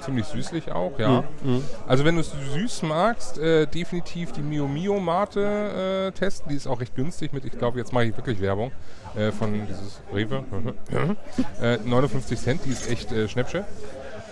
ziemlich 0.00 0.24
süßlich 0.24 0.72
auch, 0.72 0.98
ja. 0.98 1.22
Also 1.86 2.06
wenn 2.06 2.14
du 2.14 2.22
es 2.22 2.32
süß 2.54 2.84
magst, 2.84 3.36
äh, 3.36 3.66
definitiv 3.66 4.32
die 4.32 4.40
Mio 4.40 4.66
Mio 4.66 4.98
Mate 5.00 6.08
äh, 6.08 6.12
testen. 6.12 6.48
Die 6.48 6.56
ist 6.56 6.66
auch 6.66 6.80
recht 6.80 6.96
günstig 6.96 7.34
mit, 7.34 7.44
ich 7.44 7.58
glaube, 7.58 7.78
jetzt 7.78 7.92
mache 7.92 8.06
ich 8.06 8.16
wirklich 8.16 8.40
Werbung 8.40 8.72
äh, 9.16 9.32
von 9.32 9.52
dieses 9.52 10.00
Rewe. 10.14 10.44
äh, 11.60 11.76
59 11.84 12.40
Cent, 12.40 12.64
die 12.64 12.70
ist 12.70 12.90
echt 12.90 13.12
äh, 13.12 13.28
Schnäppsche. 13.28 13.66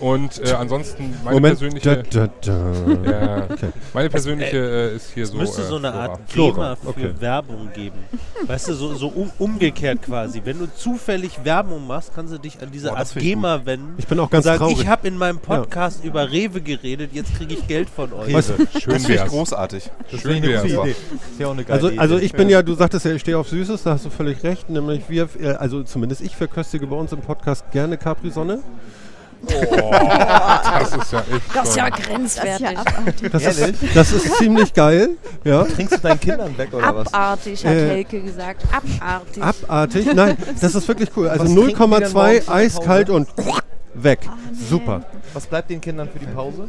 Und 0.00 0.40
äh, 0.46 0.52
ansonsten 0.52 1.14
meine 1.24 1.36
Moment. 1.36 1.58
persönliche, 1.58 2.02
Da, 2.10 2.26
da, 2.40 2.72
da. 3.04 3.10
ja, 3.10 3.46
Okay. 3.50 3.68
meine 3.92 4.08
persönliche 4.08 4.56
äh, 4.56 4.96
ist 4.96 5.10
hier 5.12 5.24
Es 5.24 5.30
so. 5.30 5.36
müsste 5.36 5.60
äh, 5.62 5.64
so 5.66 5.76
eine 5.76 5.90
Flora. 5.92 6.00
Art 6.02 6.20
GEMA 6.32 6.76
für 6.76 6.88
okay. 6.88 7.14
Werbung 7.20 7.68
geben. 7.74 7.98
Weißt 8.46 8.68
du, 8.68 8.74
so, 8.74 8.94
so 8.94 9.08
um, 9.08 9.30
umgekehrt 9.38 10.00
quasi. 10.02 10.40
Wenn 10.44 10.58
du 10.58 10.66
zufällig 10.74 11.44
Werbung 11.44 11.86
machst, 11.86 12.12
kannst 12.14 12.32
du 12.32 12.38
dich 12.38 12.60
an 12.62 12.70
diese 12.72 12.88
Boah, 12.88 12.96
das 12.98 13.14
Art 13.14 13.22
GEMA 13.22 13.66
wenden. 13.66 13.94
Ich 13.98 14.06
bin 14.06 14.18
auch 14.20 14.24
und 14.24 14.30
ganz 14.30 14.44
sagen, 14.46 14.58
traurig. 14.58 14.80
ich 14.80 14.88
habe 14.88 15.06
in 15.06 15.18
meinem 15.18 15.38
Podcast 15.38 16.02
über 16.04 16.30
Rewe 16.30 16.60
geredet, 16.62 17.10
jetzt 17.12 17.34
kriege 17.36 17.52
ich 17.54 17.68
Geld 17.68 17.90
von 17.90 18.10
euch. 18.14 18.32
Weißt 18.32 18.50
du, 18.50 18.78
Schön 18.80 18.94
Das 18.94 19.04
finde 19.06 19.22
ich 19.22 19.28
großartig. 19.30 19.90
Schön 20.20 20.42
wär's. 20.42 20.62
Super. 20.70 20.86
Ist 20.88 20.96
ja 21.38 21.46
auch 21.46 21.50
eine 21.52 21.64
geile 21.64 21.74
Also, 21.74 21.88
Idee. 21.90 21.98
also 21.98 22.18
ich 22.18 22.32
bin 22.32 22.48
ja, 22.48 22.62
du 22.62 22.74
sagtest 22.74 23.04
ja, 23.04 23.12
ich 23.12 23.20
stehe 23.20 23.36
auf 23.36 23.48
Süßes, 23.48 23.82
da 23.82 23.92
hast 23.92 24.06
du 24.06 24.10
völlig 24.10 24.42
recht. 24.44 24.70
Nämlich 24.70 25.02
wir, 25.08 25.28
äh, 25.38 25.48
also 25.52 25.82
zumindest 25.82 26.22
ich 26.22 26.34
verköstige 26.36 26.86
bei 26.86 26.96
uns 26.96 27.12
im 27.12 27.20
Podcast 27.20 27.70
gerne 27.72 27.98
Capri-Sonne. 27.98 28.60
Oh, 29.42 29.90
das 29.90 30.94
ist 30.96 31.12
ja 31.12 31.18
echt 31.20 31.54
Das 31.54 31.68
ist 31.70 31.76
ja 31.76 31.90
toll. 31.90 31.98
Das 31.98 32.00
ist 32.00 32.06
grenzwertig. 32.06 32.60
ja 32.60 32.70
abartig. 32.80 33.32
Das 33.32 33.42
ist, 33.58 33.74
das 33.94 34.12
ist 34.12 34.36
ziemlich 34.36 34.74
geil. 34.74 35.10
Ja. 35.44 35.64
Trinkst 35.64 35.96
du 35.96 36.00
deinen 36.00 36.20
Kindern 36.20 36.56
weg 36.58 36.68
oder 36.72 36.94
was? 36.94 37.12
Abartig, 37.14 37.64
hat 37.64 37.72
Äh, 37.72 37.88
Helke 37.88 38.20
gesagt. 38.20 38.62
Abartig. 38.70 39.42
Abartig. 39.42 40.14
Nein, 40.14 40.36
das 40.60 40.74
ist 40.74 40.86
wirklich 40.86 41.10
cool. 41.16 41.28
Also 41.28 41.44
Was 41.44 41.52
trinken 41.54 41.66
die 41.66 41.74
denn 41.74 41.88
morgens 41.88 42.14
0,2 42.14 42.30
in 42.38 42.44
der 42.46 42.54
eiskalt 42.54 43.10
und 43.10 43.28
weg. 43.94 44.20
Super. 44.68 45.02
Was 45.34 45.46
bleibt 45.46 45.70
den 45.70 45.80
Kindern 45.80 46.08
für 46.12 46.18
die 46.18 46.26
Pause? 46.26 46.68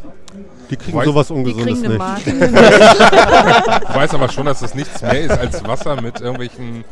Die 0.69 0.75
kriegen 0.77 0.97
Weiß- 0.97 1.05
sowas 1.05 1.27
Die 1.27 1.33
Ungesundes 1.33 1.81
kriegen 1.81 1.85
eine 1.85 2.13
nicht. 2.15 2.27
Ich 3.89 3.95
weiß 3.95 4.13
aber 4.13 4.29
schon, 4.29 4.45
dass 4.45 4.59
das 4.59 4.73
nichts 4.75 5.01
mehr 5.01 5.19
ist 5.21 5.31
als 5.31 5.63
Wasser 5.65 6.01
mit 6.01 6.19
irgendwelchen 6.21 6.83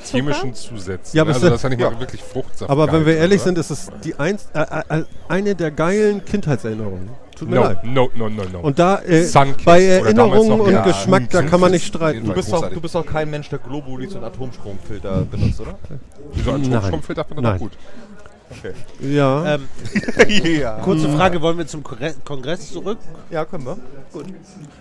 chemischen 0.00 0.54
Zusätzen. 0.54 1.16
Ja, 1.16 1.22
aber 1.22 1.34
also 1.34 1.46
das 1.48 1.56
ist 1.56 1.62
ja 1.62 1.68
nicht 1.68 1.80
mal 1.80 1.98
wirklich 2.00 2.22
Fruchtsaft. 2.22 2.70
Aber 2.70 2.86
wenn 2.86 3.06
wir 3.06 3.14
gehalten, 3.14 3.20
ehrlich 3.22 3.40
oder? 3.40 3.44
sind, 3.44 3.58
ist 3.58 3.70
es 3.70 3.90
die 4.04 4.18
eins, 4.18 4.48
äh, 4.54 4.60
äh, 5.00 5.04
eine 5.28 5.54
der 5.54 5.70
geilen 5.70 6.24
Kindheitserinnerungen. 6.24 7.10
Tut 7.38 7.50
mir 7.50 7.56
No, 7.56 7.62
leid. 7.62 7.84
no, 7.84 8.10
no, 8.16 8.28
no, 8.28 8.42
no. 8.52 8.60
Und 8.60 8.78
da 8.80 9.00
äh, 9.00 9.24
bei 9.64 9.84
Erinnerungen 9.84 10.60
und 10.60 10.72
ja, 10.72 10.82
Geschmack, 10.82 11.30
da 11.30 11.42
kann 11.42 11.60
man 11.60 11.70
nicht 11.70 11.86
streiten. 11.86 12.24
Du 12.26 12.32
bist, 12.32 12.50
großartig. 12.50 12.74
du 12.74 12.80
bist 12.80 12.94
doch 12.96 13.06
kein 13.06 13.30
Mensch, 13.30 13.48
der 13.48 13.60
Globulis 13.60 14.14
und 14.16 14.24
Atomstromfilter 14.24 15.22
benutzt, 15.22 15.60
oder? 15.60 15.78
Wieso 16.34 16.50
Nein. 16.52 16.74
Atomstromfilter 16.74 17.24
findet 17.24 17.44
Nein. 17.44 17.58
doch 17.60 17.70
gut. 18.48 18.74
Ja. 19.00 19.54
Ähm, 19.54 19.68
ja. 20.60 20.78
kurze 20.80 21.08
Frage, 21.10 21.40
wollen 21.42 21.58
wir 21.58 21.66
zum 21.66 21.82
Kongre- 21.82 22.14
Kongress 22.24 22.72
zurück? 22.72 22.98
Ja, 23.30 23.44
können 23.44 23.64
wir. 23.66 23.76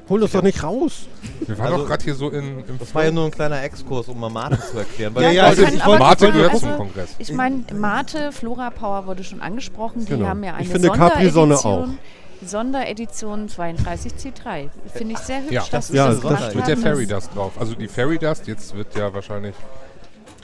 Hol 0.09 0.21
uns 0.23 0.31
doch 0.31 0.41
nicht 0.41 0.63
raus. 0.63 1.07
Wir 1.45 1.57
waren 1.57 1.67
Also- 1.67 1.77
doch 1.79 1.87
gerade 1.87 2.03
hier 2.03 2.15
so 2.15 2.29
in, 2.29 2.59
im 2.67 2.79
Das 2.79 2.93
war 2.95 3.05
ja 3.05 3.11
nur 3.11 3.25
ein 3.25 3.31
kleiner 3.31 3.61
Exkurs, 3.63 4.07
um 4.07 4.19
mal 4.19 4.29
Mate 4.29 4.59
zu 4.59 4.77
erklären. 4.77 5.13
Ja, 5.19 5.31
ja, 5.31 5.43
Also, 5.45 5.63
ich 5.63 5.83
aber- 5.83 5.99
Mate 5.99 6.31
gehört 6.31 6.53
also- 6.53 6.67
zum 6.67 6.77
Kongress. 6.77 7.09
Ich 7.19 7.31
meine, 7.33 7.63
Mate, 7.73 8.31
Flora 8.31 8.69
Power 8.69 9.05
wurde 9.07 9.23
schon 9.23 9.41
angesprochen. 9.41 10.01
Die 10.05 10.11
Genau. 10.11 10.27
haben 10.27 10.43
ja 10.43 10.53
eine 10.53 10.63
Ich 10.63 10.69
finde 10.69 10.89
Capri-Sonne 10.89 11.57
Sonderedition. 11.57 11.99
Sonderedition 12.45 13.49
32C3. 13.49 14.69
Finde 14.93 15.13
ich 15.13 15.19
sehr 15.19 15.41
hübsch, 15.41 15.51
Ja. 15.51 15.63
dass 15.71 15.87
sie 15.87 15.95
Ja, 15.97 16.07
das 16.09 16.21
das 16.21 16.53
Mit 16.55 16.67
der. 16.67 16.77
Fairy 16.77 17.07
Dust 17.07 17.31
drauf. 17.35 17.53
Also 17.59 17.73
die 17.73 17.87
Fairy 17.87 18.17
Dust, 18.19 18.47
jetzt 18.47 18.75
wird 18.75 18.95
ja 18.95 19.13
wahrscheinlich. 19.13 19.55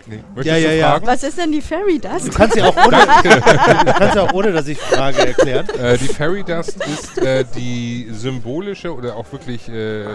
Nee. 0.05 0.23
Möchtest 0.35 0.45
Ja, 0.47 0.57
ja, 0.57 0.71
ja. 0.71 0.91
fragen? 0.91 1.07
Was 1.07 1.23
ist 1.23 1.37
denn 1.37 1.51
die 1.51 1.61
Fairy 1.61 1.99
Dust? 1.99 2.27
Du 2.27 2.31
kannst 2.31 2.55
ja 2.57 2.67
auch 2.67 2.75
ohne, 2.75 2.97
du 3.23 3.93
kannst 3.93 4.15
ja 4.15 4.21
auch 4.23 4.33
ohne 4.33 4.51
dass 4.51 4.67
ich 4.67 4.77
frage, 4.79 5.27
erklären. 5.27 5.67
Äh, 5.79 5.97
die 5.97 6.07
Fairy 6.07 6.43
Dust 6.43 6.75
ist 6.85 7.17
äh, 7.19 7.45
die 7.55 8.09
symbolische 8.11 8.93
oder 8.93 9.15
auch 9.15 9.31
wirklich 9.31 9.69
äh, 9.69 10.05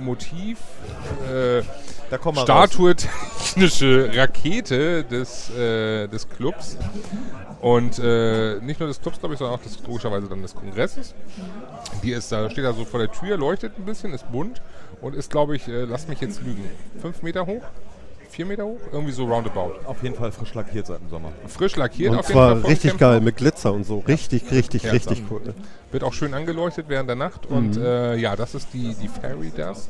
Motiv, 0.00 0.58
äh, 1.32 1.62
Da 2.10 2.18
kommen 2.18 2.36
wir 2.36 2.42
statuetechnische 2.42 4.10
Rakete 4.14 5.04
des, 5.04 5.50
äh, 5.50 6.06
des 6.08 6.28
Clubs. 6.28 6.76
Und 7.60 7.98
äh, 7.98 8.60
nicht 8.60 8.78
nur 8.78 8.88
des 8.88 9.00
Clubs, 9.00 9.18
glaube 9.18 9.34
ich, 9.34 9.38
sondern 9.38 9.58
auch 9.58 9.62
des, 9.62 9.78
logischerweise 9.86 10.28
dann 10.28 10.42
des 10.42 10.54
Kongresses. 10.54 11.14
Die 12.02 12.12
ist 12.12 12.30
da, 12.30 12.48
steht 12.50 12.64
da 12.64 12.72
so 12.74 12.84
vor 12.84 13.00
der 13.00 13.10
Tür, 13.10 13.36
leuchtet 13.38 13.78
ein 13.78 13.84
bisschen, 13.84 14.12
ist 14.12 14.30
bunt 14.30 14.60
und 15.00 15.14
ist, 15.16 15.30
glaube 15.30 15.56
ich, 15.56 15.66
äh, 15.66 15.84
lass 15.84 16.06
mich 16.06 16.20
jetzt 16.20 16.42
lügen, 16.42 16.64
fünf 17.00 17.22
Meter 17.22 17.46
hoch? 17.46 17.62
Vier 18.36 18.44
Meter 18.44 18.66
hoch? 18.66 18.78
Irgendwie 18.92 19.12
so 19.12 19.24
roundabout. 19.24 19.72
Auf 19.86 20.02
jeden 20.02 20.14
Fall 20.14 20.30
frisch 20.30 20.52
lackiert 20.52 20.86
seit 20.86 21.00
dem 21.00 21.08
Sommer. 21.08 21.32
Frisch 21.46 21.74
lackiert 21.76 22.12
Und 22.12 22.18
auf 22.18 22.28
jeden 22.28 22.38
Fall. 22.38 22.58
richtig 22.70 22.98
geil 22.98 23.22
mit 23.22 23.38
Glitzer 23.38 23.72
und 23.72 23.84
so. 23.84 24.00
Richtig, 24.00 24.50
richtig, 24.52 24.82
Ja, 24.82 24.92
richtig 24.92 25.22
cool. 25.30 25.40
Wird 25.90 26.04
auch 26.04 26.12
schön 26.12 26.34
angeleuchtet 26.34 26.84
während 26.88 27.08
der 27.08 27.16
Nacht. 27.16 27.48
Mhm. 27.48 27.56
Und 27.56 27.76
äh, 27.78 28.14
ja, 28.16 28.36
das 28.36 28.54
ist 28.54 28.68
die, 28.74 28.94
die 29.00 29.08
Fairy 29.08 29.50
Dust, 29.56 29.88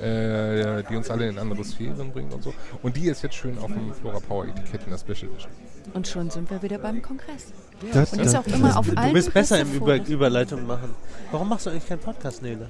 äh, 0.00 0.84
die 0.88 0.94
uns 0.94 1.10
alle 1.10 1.28
in 1.28 1.40
andere 1.40 1.64
Sphären 1.64 2.12
bringt 2.12 2.32
und 2.32 2.44
so. 2.44 2.54
Und 2.84 2.96
die 2.96 3.08
ist 3.08 3.20
jetzt 3.24 3.34
schön 3.34 3.58
auf 3.58 3.66
dem 3.66 3.92
Flora 3.92 4.20
Power 4.20 4.44
Etikett 4.46 4.84
in 4.84 4.90
der 4.90 4.98
Special 4.98 5.32
Edition. 5.32 5.50
Und 5.92 6.06
schon 6.06 6.30
sind 6.30 6.48
wir 6.52 6.62
wieder 6.62 6.78
beim 6.78 7.02
Kongress. 7.02 7.46
Das, 7.92 8.12
Und 8.12 8.20
ist 8.20 8.36
auch 8.36 8.46
immer 8.46 8.78
auf 8.78 8.88
Du 8.88 8.96
allen 8.96 9.12
bist 9.12 9.34
besser 9.34 9.58
im 9.58 9.72
Über. 9.72 9.96
Überleitung 9.96 10.68
machen. 10.68 10.94
Warum 11.32 11.48
machst 11.48 11.66
du 11.66 11.70
eigentlich 11.70 11.88
keinen 11.88 11.98
Podcast, 11.98 12.42
Nele? 12.42 12.68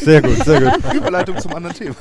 Sehr 0.00 0.22
gut, 0.22 0.44
sehr 0.44 0.60
gut. 0.60 0.94
Überleitung 0.94 1.38
zum 1.38 1.54
anderen 1.54 1.76
Thema. 1.76 1.94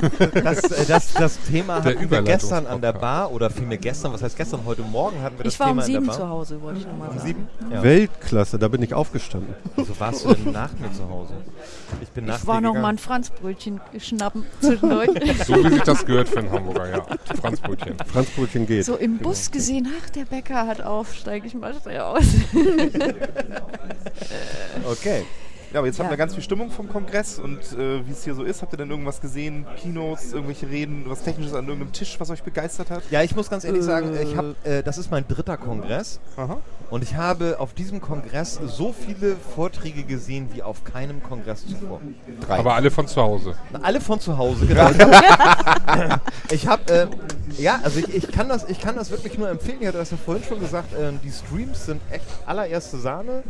Das, 0.43 0.63
äh, 0.71 0.85
das, 0.85 1.13
das 1.13 1.39
Thema 1.41 1.79
Der 1.79 1.95
hatten 1.95 2.11
wir 2.11 2.21
gestern 2.21 2.65
an 2.67 2.81
der. 2.81 2.93
Bar, 2.93 3.31
oder 3.31 3.49
vielmehr 3.49 3.77
gestern, 3.77 4.13
was 4.13 4.23
heißt 4.23 4.35
gestern, 4.37 4.61
heute 4.65 4.81
Morgen 4.81 5.21
hatten 5.21 5.37
wir 5.37 5.43
das 5.43 5.53
Ich 5.53 5.59
war 5.59 5.67
Thema 5.67 5.83
um 5.83 5.87
in 5.87 5.93
der 5.93 6.01
sieben 6.01 6.07
Bar. 6.07 6.15
zu 6.17 6.29
Hause, 6.29 6.61
wollte 6.61 6.79
ich 6.79 6.87
nochmal 6.87 7.09
Um 7.09 7.15
sagen. 7.17 7.27
sieben? 7.27 7.47
Ja. 7.71 7.83
Weltklasse, 7.83 8.57
da 8.59 8.67
bin 8.67 8.81
ich 8.81 8.93
aufgestanden. 8.93 9.53
Wieso 9.75 9.99
warst 9.99 10.25
du 10.25 10.33
denn 10.33 10.51
nach 10.51 10.71
mir 10.79 10.91
zu 10.93 11.07
Hause? 11.09 11.33
Ich 12.01 12.09
bin 12.09 12.25
nach 12.25 12.39
Ich 12.39 12.47
war 12.47 12.61
noch 12.61 12.73
mal 12.73 12.89
ein. 12.89 12.97
Franzbrötchen 12.97 13.79
schnappen 13.99 14.45
zwischendurch. 14.61 15.09
So 15.45 15.63
wie 15.63 15.69
sich 15.69 15.83
das 15.83 16.05
gehört 16.05 16.29
für 16.29 16.39
einen 16.39 16.51
Hamburger, 16.51 16.89
ja. 16.89 17.05
Franzbrötchen. 17.39 17.95
Franzbrötchen 18.11 18.65
geht. 18.67 18.85
so 18.85 18.95
im 18.95 19.17
Bus 19.19 19.51
gesehen, 19.51 19.87
ach, 20.01 20.09
der 20.11 20.25
Bäcker 20.25 20.65
hat 20.67 20.81
auf, 20.81 21.13
steige 21.13 21.45
ich 21.47 21.53
mal 21.53 21.73
schnell 21.81 21.99
aus. 22.01 22.23
Okay. 24.89 25.23
Ja, 25.73 25.79
aber 25.79 25.87
jetzt 25.87 25.99
haben 25.99 26.05
Ja. 26.05 26.11
wir 26.11 26.17
ganz 26.17 26.33
viel 26.33 26.43
Stimmung 26.43 26.71
vom 26.71 26.87
Kongress 26.89 27.39
und 27.39 27.59
äh, 27.77 28.05
wie 28.07 28.11
es 28.11 28.23
hier 28.23 28.35
so 28.35 28.43
ist. 28.43 28.61
Habt 28.61 28.73
ihr 28.73 28.77
denn 28.77 28.89
irgendwas 28.89 29.19
gesehen? 29.21 29.65
Kinos, 29.77 30.31
irgendwelche 30.31 30.69
Reden, 30.69 31.03
was 31.07 31.23
Technisches 31.23 31.53
an 31.53 31.65
irgendeinem 31.67 31.91
Tisch, 31.91 32.17
was 32.19 32.29
euch 32.29 32.43
begeistert 32.43 32.89
hat? 32.89 33.03
Ja, 33.11 33.21
ich 33.21 33.35
muss 33.35 33.49
ganz 33.49 33.63
ehrlich 33.65 33.83
sagen, 33.83 34.15
ich 34.21 34.35
hab, 34.37 34.45
äh, 34.65 34.81
das 34.83 34.97
ist 34.97 35.11
mein 35.11 35.27
dritter 35.27 35.57
Kongress 35.57 36.19
Aha. 36.37 36.57
Und 36.89 37.03
ich 37.03 37.15
habe 37.15 37.59
auf 37.59 37.73
diesem 37.73 38.01
Kongress 38.01 38.59
so 38.65 38.93
viele 38.93 39.35
Vorträge 39.55 40.03
gesehen 40.03 40.49
wie 40.53 40.63
auf 40.63 40.83
keinem 40.83 41.21
Kongress 41.21 41.65
zuvor. 41.67 41.99
Drei. 42.41 42.59
Aber 42.59 42.75
alle 42.75 42.91
von 42.91 43.07
zu 43.07 43.21
Hause. 43.21 43.55
Alle 43.81 43.99
von 43.99 44.19
zu 44.19 44.37
Hause, 44.37 44.65
genau. 44.67 44.89
Ich 46.49 46.67
habe, 46.67 46.93
äh, 46.93 47.07
ja, 47.57 47.79
also 47.83 47.99
ich, 47.99 48.15
ich, 48.15 48.31
kann 48.31 48.47
das, 48.47 48.69
ich 48.69 48.79
kann 48.79 48.95
das 48.95 49.11
wirklich 49.11 49.37
nur 49.37 49.49
empfehlen. 49.49 49.79
Ich 49.81 49.87
hatte 49.87 49.97
das 49.97 50.11
ja 50.11 50.17
vorhin 50.17 50.43
schon 50.45 50.59
gesagt, 50.59 50.93
ähm, 50.97 51.19
die 51.23 51.31
Streams 51.31 51.85
sind 51.85 52.01
echt 52.09 52.25
allererste 52.45 52.97
Sahne. 52.97 53.43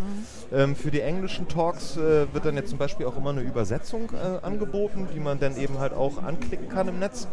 Ähm, 0.52 0.76
für 0.76 0.90
die 0.90 1.02
englischen 1.02 1.48
Talks 1.48 1.96
äh, 1.98 2.26
wird 2.34 2.46
dann 2.46 2.56
jetzt 2.56 2.70
zum 2.70 2.80
Beispiel 2.80 3.06
auch 3.06 3.18
immer 3.18 3.30
eine 3.30 3.42
Übersetzung 3.42 4.10
äh, 4.14 4.46
angeboten, 4.46 5.08
die 5.14 5.20
man 5.20 5.40
dann 5.40 5.58
eben 5.58 5.78
halt 5.80 5.94
auch 5.94 6.24
anklicken 6.24 6.70
kann 6.70 6.88
im 6.88 7.00
Netz. 7.00 7.28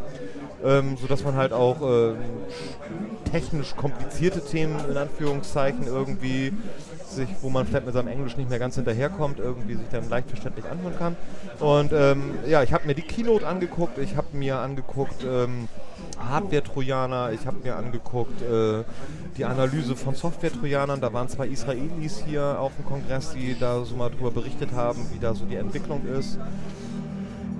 Ähm, 0.65 0.97
sodass 1.01 1.25
man 1.25 1.37
halt 1.37 1.53
auch 1.53 1.81
äh, 1.83 2.15
technisch 3.31 3.75
komplizierte 3.77 4.41
Themen 4.41 4.77
in 4.91 4.97
Anführungszeichen 4.97 5.87
irgendwie 5.95 6.53
sich, 7.09 7.29
wo 7.41 7.49
man 7.49 7.67
vielleicht 7.67 7.87
mit 7.87 7.95
seinem 7.95 8.09
Englisch 8.09 8.37
nicht 8.37 8.51
mehr 8.51 8.59
ganz 8.59 8.75
hinterherkommt, 8.75 9.39
irgendwie 9.39 9.75
sich 9.75 9.89
dann 9.91 10.09
leicht 10.09 10.29
verständlich 10.29 10.67
anhören 10.67 10.99
kann. 10.99 11.17
Und 11.61 11.93
ähm, 11.93 12.35
ja, 12.47 12.63
ich 12.63 12.73
habe 12.73 12.87
mir 12.87 12.95
die 12.95 13.03
Keynote 13.03 13.47
angeguckt, 13.47 13.99
ich 13.99 14.17
habe 14.17 14.37
mir 14.37 14.59
angeguckt 14.59 15.25
ähm, 15.25 15.69
Hardware-Trojaner, 16.19 17.33
ich 17.33 17.47
habe 17.47 17.59
mir 17.63 17.77
angeguckt 17.77 18.43
äh, 18.43 18.85
die 19.37 19.45
Analyse 19.45 19.97
von 19.97 20.15
Software-Trojanern. 20.15 21.01
Da 21.01 21.13
waren 21.13 21.29
zwei 21.29 21.47
Israelis 21.47 22.23
hier 22.27 22.59
auf 22.59 22.73
dem 22.77 22.85
Kongress, 22.85 23.33
die 23.33 23.57
da 23.59 23.85
so 23.85 23.97
mal 23.97 24.11
drüber 24.11 24.31
berichtet 24.31 24.73
haben, 24.73 25.01
wie 25.13 25.19
da 25.19 25.35
so 25.35 25.45
die 25.45 25.57
Entwicklung 25.57 26.07
ist. 26.07 26.39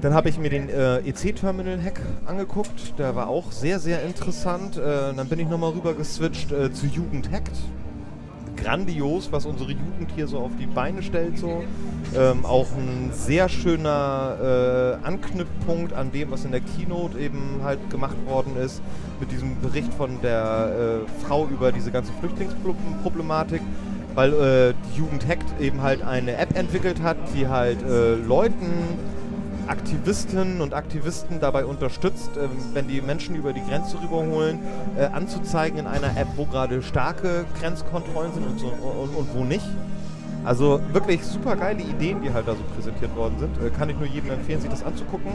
Dann 0.01 0.13
habe 0.13 0.29
ich 0.29 0.39
mir 0.39 0.51
den 0.51 0.69
äh, 0.69 0.99
EC-Terminal-Hack 0.99 2.01
angeguckt. 2.27 2.99
Der 2.99 3.17
war 3.17 3.29
auch 3.29 3.53
sehr, 3.53 3.81
sehr 3.81 4.03
interessant. 4.03 4.77
Äh, 4.77 5.15
dann 5.15 5.29
bin 5.29 5.39
ich 5.39 5.49
nochmal 5.49 5.71
rüber 5.71 5.95
geswitcht 5.95 6.53
äh, 6.53 6.71
zu 6.73 6.87
Jugend 6.87 7.33
Hackt. 7.33 7.57
Grandios, 8.57 9.31
was 9.33 9.47
unsere 9.47 9.73
Jugend 9.73 10.11
hier 10.15 10.27
so 10.27 10.39
auf 10.39 10.53
die 10.59 10.67
Beine 10.67 11.03
stellt. 11.03 11.39
So. 11.39 11.65
Ähm, 12.17 12.45
auch 12.45 12.69
ein 12.77 13.11
sehr 13.13 13.49
schöner 13.49 14.99
äh, 15.03 15.07
Anknüpfpunkt 15.07 15.93
an 15.93 16.13
dem, 16.13 16.31
was 16.31 16.45
in 16.45 16.53
der 16.53 16.61
Keynote 16.61 17.19
eben 17.19 17.61
halt 17.63 17.91
gemacht 17.91 18.17
worden 18.27 18.57
ist. 18.57 18.83
Mit 19.21 19.33
diesem 19.33 19.61
Bericht 19.61 19.93
von 19.95 20.21
der 20.23 21.05
äh, 21.05 21.25
Frau 21.25 21.47
über 21.47 21.73
diese 21.73 21.91
ganze 21.91 22.13
Flüchtlingsproblematik 22.21 23.61
weil 24.15 24.33
äh, 24.33 24.75
die 24.89 24.99
Jugend 24.99 25.27
Hackt 25.27 25.61
eben 25.61 25.83
halt 25.83 26.03
eine 26.03 26.37
App 26.37 26.57
entwickelt 26.57 27.03
hat, 27.03 27.17
die 27.35 27.49
halt 27.49 27.83
äh, 27.83 28.15
Leuten, 28.15 28.71
Aktivistinnen 29.67 30.61
und 30.61 30.75
Aktivisten 30.75 31.41
dabei 31.41 31.65
unterstützt, 31.65 32.31
ähm, 32.37 32.51
wenn 32.73 32.89
die 32.89 33.01
Menschen 33.01 33.35
über 33.35 33.53
die 33.53 33.63
Grenze 33.63 34.01
rüberholen, 34.01 34.59
äh, 34.97 35.07
anzuzeigen 35.07 35.79
in 35.79 35.87
einer 35.87 36.17
App, 36.17 36.29
wo 36.37 36.45
gerade 36.45 36.83
starke 36.83 37.45
Grenzkontrollen 37.61 38.33
sind 38.35 38.47
und, 38.47 38.59
so, 38.59 38.67
und, 38.67 39.17
und 39.17 39.35
wo 39.35 39.45
nicht. 39.45 39.67
Also 40.45 40.79
wirklich 40.93 41.25
super 41.25 41.57
geile 41.57 41.83
Ideen, 41.83 42.21
die 42.21 42.33
halt 42.33 42.47
da 42.47 42.53
so 42.53 42.63
präsentiert 42.75 43.17
worden 43.17 43.37
sind. 43.39 43.57
Äh, 43.65 43.71
kann 43.71 43.89
ich 43.89 43.97
nur 43.97 44.07
jedem 44.07 44.31
empfehlen, 44.31 44.61
sich 44.61 44.71
das 44.71 44.85
anzugucken. 44.85 45.33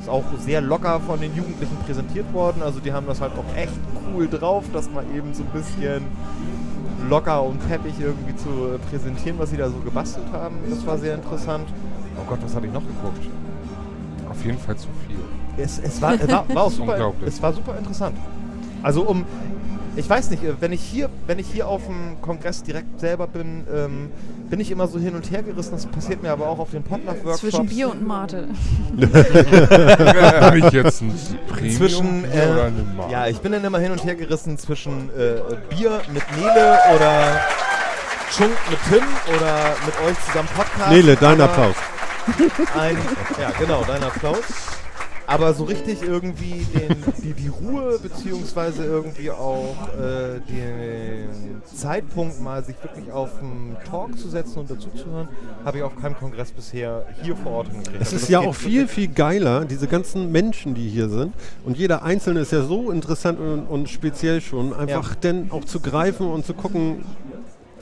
Ist 0.00 0.08
auch 0.08 0.24
sehr 0.38 0.60
locker 0.60 1.00
von 1.00 1.20
den 1.20 1.34
Jugendlichen 1.34 1.76
präsentiert 1.84 2.32
worden. 2.32 2.62
Also 2.62 2.78
die 2.78 2.92
haben 2.92 3.06
das 3.06 3.20
halt 3.20 3.32
auch 3.32 3.56
echt 3.56 3.72
cool 4.12 4.28
drauf, 4.28 4.64
dass 4.72 4.90
man 4.90 5.04
eben 5.16 5.34
so 5.34 5.42
ein 5.42 5.50
bisschen 5.50 6.04
locker 7.08 7.42
und 7.42 7.58
peppig 7.68 7.94
irgendwie 8.00 8.36
zu 8.36 8.48
äh, 8.48 8.78
präsentieren, 8.90 9.38
was 9.38 9.50
sie 9.50 9.56
da 9.56 9.68
so 9.68 9.78
gebastelt 9.78 10.26
haben. 10.32 10.56
Das 10.70 10.86
war 10.86 10.98
sehr 10.98 11.14
interessant. 11.16 11.68
Oh 12.16 12.24
Gott, 12.28 12.38
was 12.42 12.54
habe 12.54 12.66
ich 12.66 12.72
noch 12.72 12.86
geguckt? 12.86 13.26
Auf 14.38 14.44
jeden 14.44 14.58
Fall 14.58 14.76
zu 14.76 14.88
viel. 15.06 15.16
Es, 15.56 15.78
es, 15.78 16.02
war, 16.02 16.14
es 16.14 16.28
war, 16.28 16.48
war 16.54 16.64
auch 16.64 16.70
super, 16.70 17.12
es 17.24 17.40
war 17.40 17.52
super 17.52 17.78
interessant. 17.78 18.16
Also 18.82 19.02
um, 19.02 19.24
ich 19.96 20.10
weiß 20.10 20.30
nicht, 20.30 20.42
äh, 20.42 20.54
wenn 20.60 20.72
ich 20.72 20.82
hier, 20.82 21.08
wenn 21.26 21.38
ich 21.38 21.46
hier 21.46 21.68
auf 21.68 21.84
dem 21.86 22.20
Kongress 22.20 22.62
direkt 22.62 23.00
selber 23.00 23.26
bin, 23.26 23.66
ähm, 23.72 24.10
bin 24.50 24.60
ich 24.60 24.70
immer 24.70 24.88
so 24.88 24.98
hin 24.98 25.14
und 25.14 25.30
her 25.30 25.42
gerissen. 25.42 25.72
Das 25.72 25.86
passiert 25.86 26.22
mir 26.22 26.32
aber 26.32 26.48
auch 26.48 26.58
auf 26.58 26.70
den 26.70 26.82
Potluck-Workshops. 26.82 27.40
Zwischen 27.40 27.66
Bier 27.66 27.90
und 27.90 28.06
Mate. 28.06 28.48
Habe 30.40 30.58
ich 30.58 30.70
jetzt 30.72 31.00
ein 31.00 31.14
Premium 31.48 31.76
zwischen, 31.76 32.22
Bier 32.22 32.32
äh, 32.34 32.50
oder 32.50 32.64
eine 32.64 32.82
Marke? 32.96 33.12
ja, 33.12 33.26
ich 33.28 33.38
bin 33.38 33.52
dann 33.52 33.64
immer 33.64 33.78
hin 33.78 33.92
und 33.92 34.04
her 34.04 34.16
gerissen 34.16 34.58
zwischen 34.58 35.10
äh, 35.10 35.40
Bier 35.70 36.00
mit 36.12 36.22
Nele 36.36 36.78
oder 36.94 37.40
Chunk 38.36 38.50
mit 38.68 38.78
Tim 38.88 39.04
oder 39.36 39.76
mit 39.86 39.94
euch 40.08 40.24
zusammen 40.26 40.48
Podcast. 40.56 40.90
Nele, 40.90 41.16
dein 41.16 41.40
Applaus. 41.40 41.76
Ein, 42.78 42.96
ja, 43.40 43.50
genau, 43.58 43.84
dein 43.86 44.02
Applaus. 44.02 44.42
Aber 45.26 45.54
so 45.54 45.64
richtig 45.64 46.02
irgendwie 46.02 46.66
den, 46.74 47.02
die, 47.22 47.32
die 47.32 47.48
Ruhe 47.48 47.98
beziehungsweise 47.98 48.84
irgendwie 48.84 49.30
auch 49.30 49.88
äh, 49.98 50.40
den 50.40 51.62
Zeitpunkt 51.64 52.42
mal 52.42 52.62
sich 52.62 52.76
wirklich 52.82 53.10
auf 53.10 53.30
einen 53.40 53.74
Talk 53.88 54.18
zu 54.18 54.28
setzen 54.28 54.58
und 54.58 54.70
dazuzuhören, 54.70 55.28
habe 55.64 55.78
ich 55.78 55.82
auf 55.82 55.96
keinem 55.96 56.14
Kongress 56.16 56.52
bisher 56.52 57.06
hier 57.22 57.36
vor 57.36 57.52
Ort 57.52 57.68
hingekriegt. 57.68 58.02
Es 58.02 58.08
Also 58.08 58.16
ist 58.16 58.28
ja 58.28 58.40
auch 58.40 58.54
viel, 58.54 58.86
viel 58.86 59.08
geiler, 59.08 59.64
diese 59.64 59.86
ganzen 59.86 60.30
Menschen, 60.30 60.74
die 60.74 60.90
hier 60.90 61.08
sind. 61.08 61.32
Und 61.64 61.78
jeder 61.78 62.02
Einzelne 62.02 62.40
ist 62.40 62.52
ja 62.52 62.62
so 62.62 62.90
interessant 62.90 63.40
und, 63.40 63.64
und 63.66 63.88
speziell 63.88 64.42
schon, 64.42 64.74
einfach 64.74 65.14
denn 65.14 65.50
auch 65.50 65.64
zu 65.64 65.80
greifen 65.80 66.26
und 66.26 66.44
zu 66.44 66.52
gucken, 66.52 67.02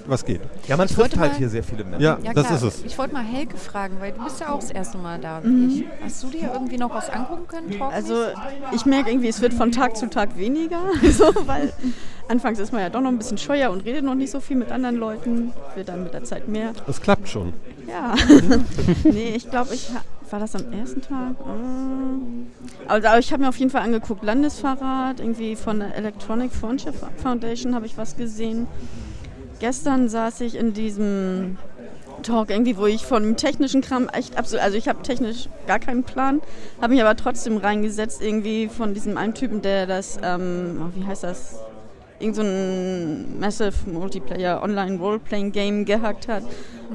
was 0.06 0.24
geht. 0.24 0.40
Ja, 0.68 0.76
man 0.76 0.86
Ich 0.88 0.94
trifft 0.94 1.16
halt 1.18 1.32
mal- 1.32 1.38
hier 1.38 1.48
sehr 1.48 1.62
viele 1.62 1.84
Menschen. 1.84 2.00
Ja, 2.02 2.18
Ja, 2.22 2.32
das 2.32 2.46
klar. 2.46 2.56
ist 2.58 2.62
es. 2.62 2.84
Ich 2.84 2.96
wollte 2.98 3.14
mal 3.14 3.22
Helge 3.24 3.56
fragen, 3.56 3.96
weil 4.00 4.12
du 4.12 4.22
bist 4.24 4.40
ja 4.40 4.50
auch 4.52 4.60
das 4.60 4.70
erste 4.70 4.98
Mal 4.98 5.18
da 5.20 5.40
Mhm. 5.40 5.68
ich. 5.68 5.84
Hast 6.04 6.22
du 6.22 6.28
dir 6.28 6.50
irgendwie 6.52 6.76
noch 6.78 6.94
was 6.94 7.08
angucken 7.10 7.46
können? 7.48 7.70
talkmäßig? 7.70 7.92
Also 7.94 8.14
ich 8.74 8.86
merke 8.86 9.10
irgendwie, 9.10 9.28
es 9.28 9.40
wird 9.40 9.54
von 9.54 9.72
Tag 9.72 9.96
zu 9.96 10.08
Tag 10.08 10.36
weniger, 10.36 10.80
so, 11.12 11.24
weil 11.46 11.72
anfangs 12.28 12.58
ist 12.58 12.72
man 12.72 12.80
ja 12.82 12.88
doch 12.90 13.00
noch 13.00 13.10
ein 13.10 13.18
bisschen 13.18 13.38
scheuer 13.38 13.70
und 13.70 13.84
redet 13.84 14.04
noch 14.04 14.14
nicht 14.14 14.30
so 14.30 14.40
viel 14.40 14.56
mit 14.56 14.70
anderen 14.70 14.96
Leuten, 14.96 15.52
wird 15.74 15.88
dann 15.88 16.02
mit 16.04 16.14
der 16.14 16.24
Zeit 16.24 16.48
mehr. 16.48 16.72
Es 16.88 17.00
klappt 17.00 17.28
schon. 17.28 17.52
Ja, 17.88 18.14
nee, 19.04 19.34
ich 19.36 19.50
glaube, 19.50 19.74
ich 19.74 19.90
war 20.30 20.40
das 20.40 20.54
am 20.54 20.72
ersten 20.72 21.02
Tag. 21.02 21.32
Äh, 21.40 22.88
Also 22.88 23.08
aber 23.08 23.18
ich 23.18 23.32
habe 23.32 23.42
mir 23.42 23.48
auf 23.50 23.56
jeden 23.56 23.70
Fall 23.70 23.82
angeguckt, 23.82 24.22
Landesfahrrad, 24.24 25.20
irgendwie 25.20 25.56
von 25.56 25.80
der 25.80 25.94
Electronic 25.94 26.52
Friendship 26.52 26.94
Foundation 27.22 27.74
habe 27.74 27.84
ich 27.86 27.98
was 27.98 28.16
gesehen. 28.16 28.66
Gestern 29.62 30.08
saß 30.08 30.40
ich 30.40 30.56
in 30.56 30.72
diesem 30.72 31.56
Talk 32.24 32.50
irgendwie, 32.50 32.76
wo 32.76 32.86
ich 32.86 33.06
von 33.06 33.36
technischen 33.36 33.80
Kram 33.80 34.08
echt 34.08 34.36
absolut, 34.36 34.64
also 34.64 34.76
ich 34.76 34.88
habe 34.88 35.04
technisch 35.04 35.48
gar 35.68 35.78
keinen 35.78 36.02
Plan, 36.02 36.40
habe 36.80 36.94
mich 36.94 37.00
aber 37.00 37.14
trotzdem 37.14 37.58
reingesetzt 37.58 38.22
irgendwie 38.22 38.68
von 38.68 38.92
diesem 38.92 39.16
einen 39.16 39.34
Typen, 39.34 39.62
der 39.62 39.86
das, 39.86 40.18
ähm, 40.20 40.82
oh, 40.82 40.98
wie 40.98 41.06
heißt 41.06 41.22
das, 41.22 41.60
irgend 42.22 42.36
so 42.36 42.42
ein 42.42 43.38
Massive 43.40 43.74
Multiplayer 43.90 44.62
Online 44.62 44.98
Roleplaying 44.98 45.52
Game 45.52 45.84
gehackt 45.84 46.28
hat. 46.28 46.42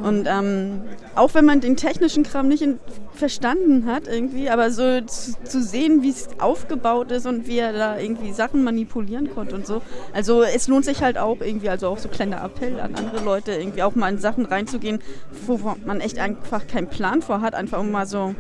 Und 0.04 0.28
ähm, 0.28 0.82
auch 1.16 1.34
wenn 1.34 1.46
man 1.46 1.60
den 1.60 1.76
technischen 1.76 2.24
Kram 2.24 2.48
nicht 2.48 2.62
in, 2.62 2.80
verstanden 3.14 3.88
hat 3.88 4.08
irgendwie, 4.08 4.50
aber 4.50 4.70
so 4.70 5.02
zu, 5.02 5.34
zu 5.44 5.64
sehen, 5.64 6.04
wie 6.04 6.10
es 6.10 6.30
aufgebaut 6.40 7.12
ist 7.12 7.26
und 7.26 7.48
wie 7.48 7.58
er 7.58 7.74
da 7.74 7.98
irgendwie 7.98 8.32
Sachen 8.32 8.64
manipulieren 8.64 9.34
konnte 9.34 9.56
und 9.56 9.66
so. 9.66 9.82
Also 10.14 10.44
es 10.44 10.68
lohnt 10.68 10.86
sich 10.86 11.02
halt 11.02 11.18
auch 11.18 11.42
irgendwie, 11.42 11.70
also 11.70 11.88
auch 11.88 11.98
so 11.98 12.10
kleiner 12.10 12.44
Appell 12.44 12.80
an 12.80 12.96
andere 12.96 13.24
Leute, 13.24 13.54
irgendwie 13.54 13.84
auch 13.84 13.96
mal 13.96 14.10
in 14.10 14.20
Sachen 14.20 14.46
reinzugehen, 14.46 15.00
wo 15.46 15.60
man 15.86 16.00
echt 16.00 16.20
einfach 16.20 16.68
keinen 16.68 16.88
Plan 16.88 17.22
vor 17.22 17.42
hat, 17.42 17.56
einfach 17.56 17.80
um 17.80 17.92
mal 17.92 18.06
so 18.06 18.36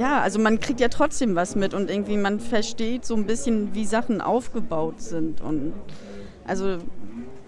ja, 0.00 0.22
also 0.22 0.38
man 0.38 0.60
kriegt 0.60 0.80
ja 0.80 0.88
trotzdem 0.88 1.34
was 1.34 1.56
mit 1.56 1.74
und 1.74 1.90
irgendwie 1.90 2.16
man 2.16 2.40
versteht 2.40 3.04
so 3.04 3.14
ein 3.14 3.26
bisschen, 3.26 3.74
wie 3.74 3.84
Sachen 3.84 4.22
aufgebaut 4.22 5.02
sind 5.02 5.42
und 5.42 5.74
also 6.46 6.78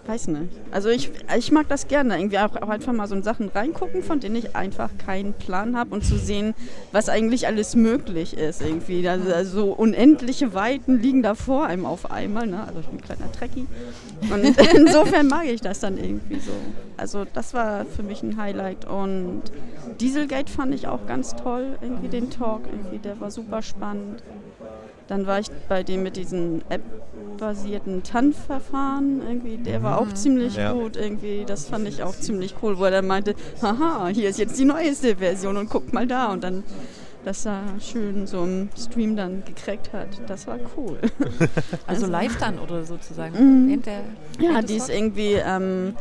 weiß 0.06 0.28
nicht. 0.28 0.50
Also 0.70 0.88
ich, 0.88 1.10
ich 1.36 1.52
mag 1.52 1.68
das 1.68 1.86
gerne, 1.86 2.18
irgendwie 2.18 2.38
auch, 2.38 2.56
auch 2.56 2.68
einfach 2.68 2.92
mal 2.92 3.06
so 3.06 3.14
in 3.14 3.22
Sachen 3.22 3.48
reingucken, 3.48 4.02
von 4.02 4.20
denen 4.20 4.36
ich 4.36 4.56
einfach 4.56 4.90
keinen 4.98 5.32
Plan 5.32 5.76
habe 5.76 5.94
und 5.94 6.04
zu 6.04 6.16
sehen, 6.16 6.54
was 6.90 7.08
eigentlich 7.08 7.46
alles 7.46 7.76
möglich 7.76 8.36
ist 8.36 8.62
irgendwie. 8.62 9.08
Also, 9.08 9.32
also 9.32 9.66
so 9.66 9.72
unendliche 9.72 10.54
Weiten 10.54 11.00
liegen 11.00 11.22
da 11.22 11.34
vor 11.34 11.66
einem 11.66 11.86
auf 11.86 12.10
einmal, 12.10 12.46
ne? 12.46 12.64
Also 12.66 12.80
ich 12.80 12.86
bin 12.86 12.98
ein 12.98 13.02
kleiner 13.02 13.32
Trekkie 13.32 13.66
und 14.22 14.56
insofern 14.74 15.28
mag 15.28 15.46
ich 15.46 15.60
das 15.60 15.80
dann 15.80 15.98
irgendwie 15.98 16.40
so. 16.40 16.52
Also 16.96 17.24
das 17.32 17.54
war 17.54 17.84
für 17.84 18.02
mich 18.02 18.22
ein 18.22 18.36
Highlight 18.36 18.84
und 18.84 19.42
Dieselgate 20.00 20.50
fand 20.50 20.74
ich 20.74 20.88
auch 20.88 21.06
ganz 21.06 21.36
toll, 21.36 21.78
irgendwie 21.80 22.08
den 22.08 22.30
Talk, 22.30 22.62
irgendwie 22.66 22.98
der 22.98 23.20
war 23.20 23.30
super 23.30 23.62
spannend. 23.62 24.22
Dann 25.12 25.26
war 25.26 25.40
ich 25.40 25.48
bei 25.68 25.82
dem 25.82 26.02
mit 26.02 26.16
diesen 26.16 26.62
App-basierten 26.70 28.02
TAN-Verfahren, 28.02 29.20
irgendwie, 29.20 29.58
der 29.58 29.82
war 29.82 30.00
auch 30.00 30.10
ziemlich 30.14 30.56
Ja. 30.56 30.72
gut, 30.72 30.96
irgendwie, 30.96 31.44
das 31.46 31.68
fand 31.68 31.86
ich 31.86 32.02
auch 32.02 32.14
ziemlich 32.14 32.54
cool, 32.62 32.78
wo 32.78 32.84
er 32.84 32.92
dann 32.92 33.06
meinte, 33.06 33.34
haha, 33.60 34.08
hier 34.08 34.30
ist 34.30 34.38
jetzt 34.38 34.58
die 34.58 34.64
neueste 34.64 35.16
Version 35.16 35.58
und 35.58 35.68
guck 35.68 35.92
mal 35.92 36.06
da 36.06 36.32
und 36.32 36.42
dann 36.42 36.64
das 37.26 37.44
er 37.44 37.62
schön 37.78 38.26
so 38.26 38.42
im 38.42 38.70
Stream 38.74 39.14
dann 39.14 39.42
gekriegt 39.44 39.92
hat. 39.92 40.08
Das 40.28 40.46
war 40.46 40.58
cool. 40.78 40.96
also 41.86 42.06
live 42.06 42.38
dann 42.38 42.58
oder 42.58 42.84
sozusagen. 42.84 43.34
Mhm. 43.34 43.68
Während 43.68 43.86
der, 43.86 44.00
Ja, 44.40 44.62
die 44.62 44.76
ist 44.76 44.88
irgendwie, 44.88 45.34
ähm, 45.34 45.94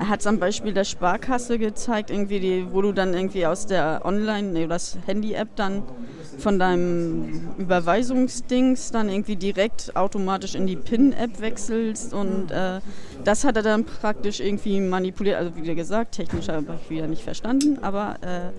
er 0.00 0.08
hat 0.08 0.26
am 0.26 0.40
Beispiel 0.40 0.72
der 0.72 0.82
Sparkasse 0.84 1.60
gezeigt, 1.60 2.10
irgendwie 2.10 2.40
die, 2.40 2.66
wo 2.72 2.82
du 2.82 2.90
dann 2.90 3.14
irgendwie 3.14 3.46
aus 3.46 3.66
der 3.66 4.02
Online, 4.04 4.48
nee, 4.48 4.66
das 4.66 4.98
Handy-App 5.06 5.54
dann 5.54 5.84
von 6.38 6.58
deinem 6.58 7.50
Überweisungsdings 7.58 8.90
dann 8.90 9.08
irgendwie 9.08 9.36
direkt 9.36 9.94
automatisch 9.96 10.54
in 10.54 10.66
die 10.66 10.76
PIN-App 10.76 11.40
wechselst 11.40 12.14
und 12.14 12.50
äh, 12.50 12.80
das 13.24 13.44
hat 13.44 13.56
er 13.56 13.62
dann 13.62 13.84
praktisch 13.84 14.40
irgendwie 14.40 14.80
manipuliert, 14.80 15.36
also 15.36 15.50
wie 15.56 15.74
gesagt, 15.74 16.12
technisch 16.12 16.48
habe 16.48 16.78
ich 16.82 16.90
wieder 16.90 17.06
nicht 17.06 17.22
verstanden, 17.22 17.78
aber 17.82 18.16
äh, 18.22 18.50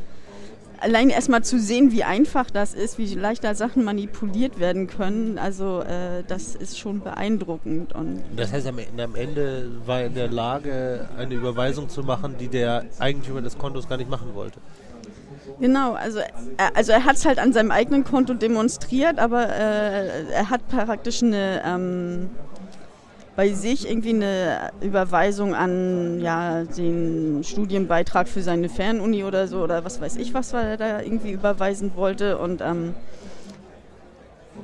allein 0.82 1.10
erstmal 1.10 1.44
zu 1.44 1.60
sehen, 1.60 1.92
wie 1.92 2.04
einfach 2.04 2.50
das 2.52 2.74
ist, 2.74 2.98
wie 2.98 3.14
leicht 3.16 3.44
da 3.44 3.56
Sachen 3.56 3.84
manipuliert 3.84 4.60
werden 4.60 4.88
können, 4.88 5.38
also 5.38 5.82
äh, 5.82 6.24
das 6.28 6.56
ist 6.56 6.78
schon 6.78 7.02
beeindruckend 7.02 7.94
und 7.94 8.22
Das 8.36 8.52
heißt, 8.52 8.68
am 8.68 8.80
Ende, 8.80 9.04
am 9.04 9.16
Ende 9.16 9.72
war 9.86 10.02
er 10.02 10.08
in 10.08 10.16
der 10.16 10.30
Lage, 10.30 11.08
eine 11.18 11.34
Überweisung 11.34 11.90
zu 11.90 12.04
machen, 12.04 12.36
die 12.40 12.48
der 12.48 12.86
Eigentümer 13.00 13.42
des 13.42 13.58
Kontos 13.58 13.88
gar 13.88 13.98
nicht 13.98 14.10
machen 14.10 14.34
wollte. 14.34 14.60
Genau, 15.60 15.94
also 15.94 16.20
er, 16.20 16.76
also 16.76 16.94
er 16.94 17.04
hat 17.04 17.18
es 17.18 17.26
halt 17.26 17.38
an 17.38 17.52
seinem 17.52 17.72
eigenen 17.72 18.06
Konto 18.06 18.34
demonstriert, 18.34 19.20
aber 19.20 19.50
äh, 19.50 20.32
er 20.32 20.50
hat 20.50 20.68
praktisch 20.70 21.22
eine 21.22 21.62
ähm, 21.66 22.30
bei 23.36 23.54
sich 23.54 23.90
irgendwie 23.90 24.10
eine 24.10 24.72
Überweisung 24.82 25.56
an 25.56 26.20
ja, 26.20 26.64
den 26.64 27.42
Studienbeitrag 27.44 28.28
für 28.28 28.42
seine 28.42 28.68
Fernuni 28.68 29.24
oder 29.24 29.48
so 29.48 29.62
oder 29.64 29.86
was 29.86 30.02
weiß 30.02 30.18
ich 30.18 30.34
was, 30.34 30.52
er 30.54 30.76
da 30.76 31.02
irgendwie 31.02 31.32
überweisen 31.32 31.92
wollte 31.96 32.38
und 32.38 32.62
ähm, 32.62 32.96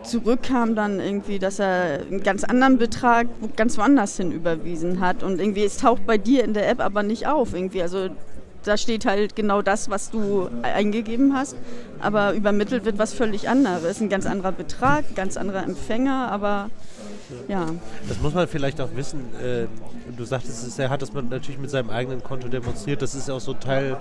zurück 0.03 0.43
kam 0.43 0.75
dann 0.75 0.99
irgendwie, 0.99 1.39
dass 1.39 1.59
er 1.59 2.01
einen 2.01 2.21
ganz 2.23 2.43
anderen 2.43 2.77
Betrag 2.77 3.27
ganz 3.55 3.77
woanders 3.77 4.17
hin 4.17 4.31
überwiesen 4.31 4.99
hat 4.99 5.23
und 5.23 5.39
irgendwie 5.39 5.63
es 5.63 5.77
taucht 5.77 6.05
bei 6.05 6.17
dir 6.17 6.43
in 6.43 6.53
der 6.53 6.69
App 6.69 6.81
aber 6.81 7.03
nicht 7.03 7.27
auf 7.27 7.53
irgendwie, 7.53 7.81
also 7.81 8.09
da 8.65 8.77
steht 8.77 9.05
halt 9.05 9.35
genau 9.35 9.61
das, 9.61 9.89
was 9.89 10.09
du 10.11 10.49
eingegeben 10.63 11.33
hast, 11.35 11.55
aber 11.99 12.33
übermittelt 12.33 12.85
wird 12.85 12.97
was 12.97 13.13
völlig 13.13 13.47
anderes. 13.49 14.01
Ein 14.01 14.09
ganz 14.09 14.25
anderer 14.25 14.51
Betrag, 14.51 15.03
ganz 15.15 15.37
anderer 15.37 15.63
Empfänger, 15.63 16.31
aber 16.31 16.69
ja. 17.47 17.67
Das 18.07 18.19
muss 18.21 18.33
man 18.33 18.47
vielleicht 18.47 18.79
auch 18.81 18.89
wissen. 18.95 19.19
Äh, 19.43 19.67
du 20.15 20.23
sagtest, 20.25 20.67
es- 20.67 20.77
er 20.79 20.89
hat 20.89 21.01
das 21.01 21.13
natürlich 21.13 21.57
mit 21.59 21.69
seinem 21.69 21.89
eigenen 21.89 22.23
Konto 22.23 22.47
demonstriert. 22.47 23.01
Das 23.01 23.15
ist 23.15 23.27
ja 23.27 23.33
auch 23.35 23.39
so 23.39 23.53
Teil 23.53 23.97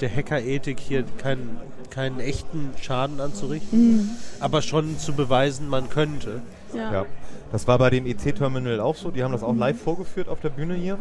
der 0.00 0.14
Hackerethik, 0.14 0.80
hier 0.80 1.04
keinen, 1.18 1.58
keinen 1.90 2.20
echten 2.20 2.70
Schaden 2.80 3.20
anzurichten, 3.20 4.10
aber 4.40 4.62
schon 4.62 4.98
zu 4.98 5.12
beweisen, 5.12 5.68
man 5.68 5.88
könnte. 5.90 6.42
ja. 6.74 6.92
Ja. 6.92 7.04
Das 7.52 7.68
war 7.68 7.78
bei 7.78 7.90
dem 7.90 8.06
EC-Terminal 8.06 8.80
auch 8.80 8.96
so. 8.96 9.12
Die 9.12 9.22
haben 9.22 9.30
das 9.30 9.44
auch 9.44 9.54
live 9.54 9.80
vorgeführt 9.80 10.28
auf 10.28 10.40
der 10.40 10.48
Bühne 10.50 10.74
hier. 10.74 10.98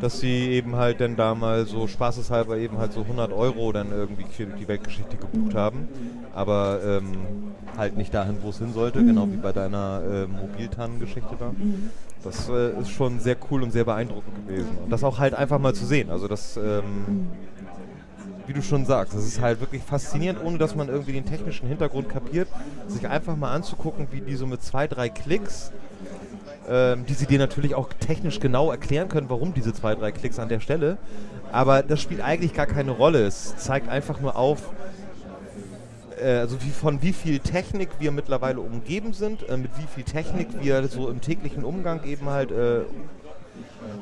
Dass 0.00 0.20
sie 0.20 0.50
eben 0.50 0.76
halt 0.76 1.00
dann 1.00 1.16
da 1.16 1.34
mal 1.34 1.66
so 1.66 1.86
spaßeshalber 1.86 2.56
eben 2.58 2.78
halt 2.78 2.92
so 2.92 3.02
100 3.02 3.32
Euro 3.32 3.72
dann 3.72 3.90
irgendwie 3.90 4.24
für 4.24 4.46
die 4.46 4.68
Weltgeschichte 4.68 5.16
gebucht 5.16 5.54
haben. 5.54 5.88
Aber 6.34 6.80
ähm, 6.84 7.52
halt 7.76 7.96
nicht 7.96 8.12
dahin, 8.14 8.38
wo 8.42 8.50
es 8.50 8.58
hin 8.58 8.72
sollte, 8.72 9.04
genau 9.04 9.28
wie 9.30 9.36
bei 9.36 9.52
deiner 9.52 10.02
äh, 10.04 10.26
Mobiltan-Geschichte 10.26 11.36
da. 11.38 11.52
Das 12.24 12.48
äh, 12.48 12.78
ist 12.80 12.90
schon 12.90 13.20
sehr 13.20 13.36
cool 13.50 13.62
und 13.62 13.72
sehr 13.72 13.84
beeindruckend 13.84 14.46
gewesen. 14.46 14.78
Und 14.84 14.90
das 14.90 15.04
auch 15.04 15.18
halt 15.18 15.34
einfach 15.34 15.58
mal 15.58 15.74
zu 15.74 15.86
sehen. 15.86 16.10
Also 16.10 16.28
das, 16.28 16.56
ähm, 16.56 17.28
wie 18.46 18.52
du 18.52 18.62
schon 18.62 18.84
sagst, 18.86 19.14
das 19.14 19.24
ist 19.24 19.40
halt 19.40 19.60
wirklich 19.60 19.82
faszinierend, 19.82 20.42
ohne 20.42 20.58
dass 20.58 20.74
man 20.74 20.88
irgendwie 20.88 21.12
den 21.12 21.24
technischen 21.24 21.68
Hintergrund 21.68 22.08
kapiert, 22.08 22.48
sich 22.88 23.06
einfach 23.08 23.36
mal 23.36 23.52
anzugucken, 23.52 24.08
wie 24.10 24.20
die 24.20 24.36
so 24.36 24.46
mit 24.46 24.62
zwei, 24.62 24.86
drei 24.86 25.08
Klicks 25.08 25.72
die 26.68 27.14
sie 27.14 27.26
dir 27.26 27.38
natürlich 27.38 27.76
auch 27.76 27.92
technisch 27.92 28.40
genau 28.40 28.72
erklären 28.72 29.08
können, 29.08 29.30
warum 29.30 29.54
diese 29.54 29.72
zwei, 29.72 29.94
drei 29.94 30.10
Klicks 30.10 30.40
an 30.40 30.48
der 30.48 30.58
Stelle. 30.58 30.98
Aber 31.52 31.82
das 31.82 32.00
spielt 32.00 32.20
eigentlich 32.20 32.54
gar 32.54 32.66
keine 32.66 32.90
Rolle. 32.90 33.24
Es 33.24 33.56
zeigt 33.56 33.88
einfach 33.88 34.20
nur 34.20 34.36
auf, 34.36 34.70
äh, 36.20 36.38
also 36.38 36.62
wie, 36.62 36.70
von 36.70 37.02
wie 37.02 37.12
viel 37.12 37.38
Technik 37.38 37.90
wir 37.98 38.10
mittlerweile 38.12 38.60
umgeben 38.60 39.12
sind, 39.12 39.48
äh, 39.48 39.56
mit 39.56 39.70
wie 39.78 39.86
viel 39.94 40.04
Technik 40.04 40.48
wir 40.60 40.86
so 40.88 41.08
im 41.08 41.20
täglichen 41.20 41.64
Umgang 41.64 42.04
eben 42.04 42.28
halt 42.28 42.50
äh, 42.50 42.80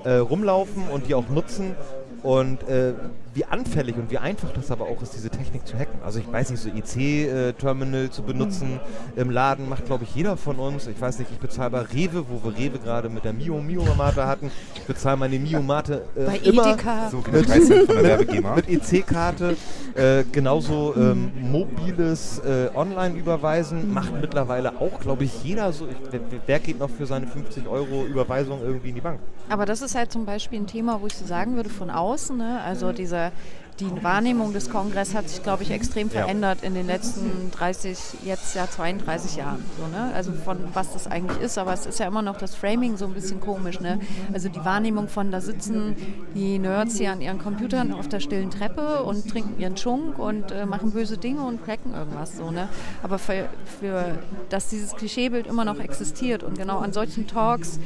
äh, 0.05 0.17
rumlaufen 0.17 0.89
und 0.89 1.09
die 1.09 1.15
auch 1.15 1.29
nutzen 1.29 1.77
und 2.23 2.67
äh, 2.69 2.95
wie 3.35 3.45
anfällig 3.45 3.97
und 3.97 4.11
wie 4.11 4.19
einfach 4.19 4.51
das 4.53 4.71
aber 4.71 4.85
auch 4.85 5.03
ist, 5.03 5.15
diese 5.15 5.29
Technik 5.29 5.67
zu 5.67 5.77
hacken. 5.77 6.01
Also 6.05 6.21
ich 6.21 6.33
weiß 6.33 6.51
nicht, 6.51 6.61
so 6.61 6.69
IC-Terminal 6.69 8.11
zu 8.11 8.23
benutzen 8.23 8.79
im 9.17 9.31
Laden 9.31 9.69
macht, 9.69 9.87
glaube 9.87 10.05
ich, 10.05 10.15
jeder 10.15 10.37
von 10.37 10.57
uns. 10.59 10.87
Ich 10.87 11.01
weiß 11.01 11.19
nicht, 11.19 11.31
ich 11.33 11.39
bezahle 11.39 11.71
bei 11.71 11.81
Rewe, 11.81 12.25
wo 12.29 12.43
wir 12.45 12.57
Rewe 12.57 12.79
gerade 12.79 13.09
mit 13.09 13.25
der 13.25 13.33
Mio 13.33 13.61
Mio 13.61 13.83
Mate 13.97 14.27
hatten. 14.27 14.51
Ich 14.77 14.85
bezahle 14.85 15.17
meine 15.17 15.39
Mio 15.39 15.63
Mate 15.63 16.05
äh, 16.15 16.25
Bei 16.25 16.37
immer 16.39 16.75
Edeka. 16.75 17.11
So 17.11 17.25
wie 17.27 17.43
3 17.43 17.61
Cent 17.61 17.87
von 17.87 17.87
der 17.87 18.19
mit, 18.19 18.29
Werbegema. 18.29 18.55
mit 18.57 18.69
EC-Karte. 18.69 19.57
Äh, 19.95 20.25
genauso 20.31 20.95
ähm, 20.97 21.33
mobiles 21.41 22.41
äh, 22.41 22.69
Online-Überweisen 22.75 23.93
macht 23.93 24.13
mittlerweile 24.21 24.81
auch, 24.81 25.01
glaube 25.01 25.25
ich, 25.25 25.43
jeder 25.43 25.73
so. 25.73 25.87
Ich, 25.87 25.97
wer, 26.11 26.21
wer 26.47 26.59
geht 26.61 26.79
noch 26.79 26.91
für 26.91 27.07
seine 27.07 27.27
50 27.27 27.67
Euro 27.67 28.05
Überweisung 28.05 28.61
irgendwie 28.63 28.91
in 28.91 28.95
die 28.95 29.01
Bank? 29.01 29.21
Aber 29.49 29.67
das 29.67 29.83
ist 29.83 29.95
halt 29.95 30.11
zum 30.13 30.25
Beispiel 30.25 30.61
ein 30.61 30.67
Thema, 30.67 31.01
wo 31.01 31.07
ich 31.07 31.17
so 31.17 31.27
sagen 31.27 31.57
würde, 31.57 31.71
von 31.71 31.91
außen, 31.91 32.37
ne? 32.37 32.61
also 32.63 32.93
dieser, 32.93 33.24
Ja. 33.25 33.33
Die 33.81 34.05
Wahrnehmung 34.05 34.53
des 34.53 34.71
Kongress 34.71 35.15
hat 35.15 35.29
sich, 35.29 35.43
glaube 35.43 35.65
ich, 35.65 35.71
extrem 35.73 36.09
Ja. 36.09 36.21
verändert 36.21 36.59
in 36.63 36.75
den 36.75 36.87
letzten 36.87 37.51
30, 37.51 37.99
jetzt 38.25 38.55
ja 38.55 38.69
32 38.71 39.37
Jahren. 39.37 39.65
So, 39.77 39.87
ne? 39.89 40.13
Also 40.15 40.33
von 40.33 40.59
was 40.75 40.93
das 40.93 41.07
eigentlich 41.09 41.41
ist, 41.41 41.59
aber 41.59 41.73
es 41.73 41.85
ist 41.85 41.99
ja 41.99 42.07
immer 42.07 42.23
noch 42.23 42.37
das 42.37 42.55
Framing 42.55 42.97
so 42.97 43.07
ein 43.07 43.15
bisschen 43.15 43.41
komisch. 43.41 43.81
Ne? 43.81 43.99
Also 44.33 44.49
die 44.49 44.65
Wahrnehmung 44.65 45.09
von, 45.09 45.33
da 45.33 45.41
sitzen 45.41 45.97
die 46.35 46.59
Nerds 46.61 46.99
hier 46.99 47.11
an 47.11 47.21
ihren 47.21 47.39
Computern 47.39 47.93
auf 47.93 48.07
der 48.07 48.21
stillen 48.21 48.51
Treppe 48.51 49.03
und 49.03 49.29
trinken 49.29 49.61
ihren 49.61 49.77
Schunk 49.77 50.19
und 50.21 50.53
äh, 50.53 50.67
machen 50.67 50.93
böse 50.93 51.19
Dinge 51.19 51.43
und 51.45 51.65
cracken 51.65 51.95
irgendwas. 51.95 52.37
So, 52.37 52.53
ne? 52.53 52.69
Aber 53.03 53.19
für, 53.19 53.49
für, 53.81 54.19
dass 54.51 54.69
dieses 54.69 54.95
Klischeebild 54.95 55.49
immer 55.49 55.65
noch 55.65 55.81
existiert 55.81 56.45
und 56.45 56.57
genau 56.57 56.79
an 56.79 56.93
solchen 56.93 57.27
Talks 57.27 57.81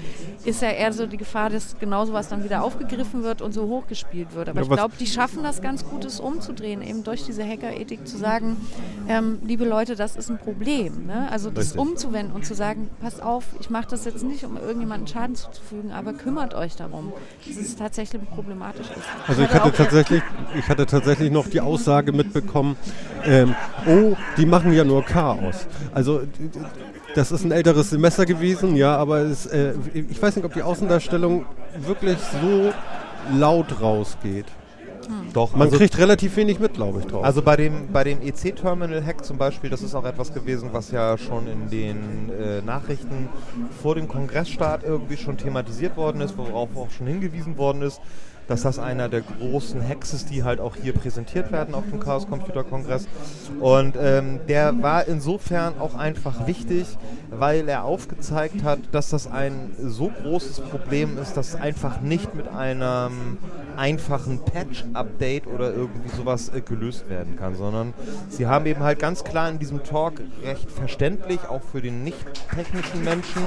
ist 0.45 0.61
ja 0.61 0.69
eher 0.71 0.93
so 0.93 1.07
die 1.07 1.17
Gefahr, 1.17 1.49
dass 1.49 1.79
genau 1.79 2.05
sowas 2.05 2.29
dann 2.29 2.45
wieder 2.45 2.63
aufgegriffen 2.63 3.23
wird 3.23 3.41
und 3.41 3.53
so 3.53 3.67
hochgespielt 3.69 4.35
wird. 4.35 4.51
Aber 4.51 4.61
Ja, 4.61 4.63
ich 4.67 4.71
glaube, 4.71 4.95
die 5.01 5.07
schaffen 5.07 5.43
das 5.43 5.63
ganz 5.63 5.78
gut, 5.87 6.05
es 6.05 6.21
umzudrehen, 6.21 6.83
eben 6.83 7.05
durch 7.05 7.25
diese 7.25 7.45
Hackerethik 7.45 8.07
zu 8.07 8.17
sagen, 8.17 8.57
ähm, 9.09 9.39
liebe 9.45 9.65
Leute, 9.65 9.97
das 9.97 10.17
ist 10.17 10.31
ein 10.31 10.39
Problem. 10.39 11.07
Ne? 11.07 11.29
Also 11.31 11.51
das 11.51 11.67
Richtig. 11.67 11.81
umzuwenden 11.81 12.35
und 12.35 12.47
zu 12.47 12.55
sagen, 12.55 12.91
passt 13.01 13.23
auf, 13.23 13.45
ich 13.61 13.71
mache 13.71 13.89
das 13.91 14.05
jetzt 14.05 14.23
nicht, 14.23 14.45
um 14.45 14.57
irgendjemandem 14.57 15.07
Schaden 15.07 15.37
zuzufügen, 15.37 15.93
aber 15.93 16.13
kümmert 16.13 16.55
euch 16.55 16.77
darum, 16.77 17.13
dass 17.47 17.57
es 17.57 17.77
tatsächlich 17.77 18.23
problematisch 18.31 18.87
ist. 18.87 19.07
Also 19.27 19.43
ich 19.43 19.51
hatte 19.51 19.73
tatsächlich, 19.73 20.23
ich 20.59 20.69
hatte 20.69 20.87
tatsächlich 20.87 21.31
noch 21.31 21.49
die 21.49 21.61
Aussage 21.61 22.13
mitbekommen, 22.13 22.77
ähm, 23.25 23.55
oh, 23.87 24.17
die 24.37 24.47
machen 24.47 24.73
ja 24.73 24.85
nur 24.85 25.05
Chaos. 25.05 25.67
Also 25.93 26.23
das 27.15 27.33
ist 27.33 27.45
ein 27.45 27.53
älteres 27.53 27.91
Semester 27.91 28.27
gewesen, 28.27 28.77
ja, 28.77 28.97
aber 28.97 29.21
es, 29.21 29.47
äh, 29.47 29.75
ich 29.93 30.21
weiß 30.21 30.37
nicht, 30.37 30.45
ob 30.45 30.55
die 30.55 30.63
Außendarstellung 30.63 31.47
wirklich 31.87 32.19
so 32.43 32.73
laut 33.37 33.81
rausgeht. 33.81 34.47
Doch, 35.33 35.53
Man 35.53 35.63
also, 35.63 35.77
kriegt 35.77 35.99
relativ 35.99 36.37
wenig 36.37 36.59
mit, 36.59 36.75
glaube 36.75 37.01
ich, 37.01 37.07
drauf. 37.07 37.25
also 37.25 37.43
bei 37.43 37.57
dem, 37.57 37.93
bei 37.93 38.05
dem 38.05 38.21
EC-Terminal-Hack 38.23 39.25
zum 39.25 39.39
Beispiel, 39.39 39.71
das 39.71 39.83
ist 39.83 39.95
auch 39.95 40.05
etwas 40.05 40.33
gewesen, 40.33 40.71
was 40.73 40.91
ja 40.91 41.17
schon 41.19 41.47
in 41.47 41.71
den 41.71 42.31
äh, 42.31 42.63
Nachrichten 42.63 43.29
vor 43.83 43.95
dem 43.95 44.09
Kongressstart 44.09 44.85
irgendwie 44.85 45.17
schon 45.17 45.37
thematisiert 45.37 45.97
worden 45.97 46.21
ist, 46.21 46.37
worauf 46.37 46.77
auch 46.77 46.91
schon 46.91 47.07
hingewiesen 47.07 47.57
worden 47.59 47.83
ist, 47.83 48.01
dass 48.49 48.63
das 48.63 48.79
einer 48.79 49.09
der 49.09 49.21
großen 49.21 49.87
Hacks 49.87 50.13
ist, 50.15 50.31
die 50.31 50.43
halt 50.43 50.59
auch 50.59 50.75
hier 50.75 50.95
präsentiert 50.95 51.53
werden 51.53 51.75
auf 51.75 51.85
dem 51.91 52.01
Chaos 52.01 52.27
Computer 52.29 52.65
Kongress. 52.65 53.07
Und 53.61 53.97
ähm, 54.01 54.41
der 54.49 54.83
war 54.83 55.07
insofern 55.07 55.79
auch 55.79 55.95
einfach 55.95 56.47
wichtig, 56.47 56.87
weil 57.31 57.69
er 57.69 57.85
aufgezeigt 57.85 58.65
hat, 58.65 58.81
dass 58.93 59.11
das 59.11 59.31
ein 59.31 59.73
so 59.79 60.11
großes 60.23 60.61
Problem 60.61 61.19
ist, 61.19 61.37
dass 61.37 61.55
einfach 61.55 62.01
nicht 62.01 62.35
mit 62.35 62.49
einem 62.49 63.39
einfachen 63.77 64.41
Patch-Update 64.41 65.47
oder 65.47 65.73
irgendwie 65.73 66.09
sowas 66.17 66.49
äh, 66.49 66.61
gelöst 66.61 67.09
werden 67.09 67.37
kann, 67.37 67.55
sondern 67.55 67.95
sie 68.29 68.47
haben 68.47 68.67
eben 68.67 68.83
halt 68.83 68.99
ganz 68.99 69.23
klar 69.23 69.49
in 69.49 69.59
diesem 69.59 69.85
Talk 69.85 70.15
recht 70.43 70.71
verständlich, 70.71 71.41
auch 71.49 71.63
für 71.63 71.81
den 71.81 72.03
nicht 72.03 72.19
technischen 72.55 73.05
Menschen, 73.05 73.43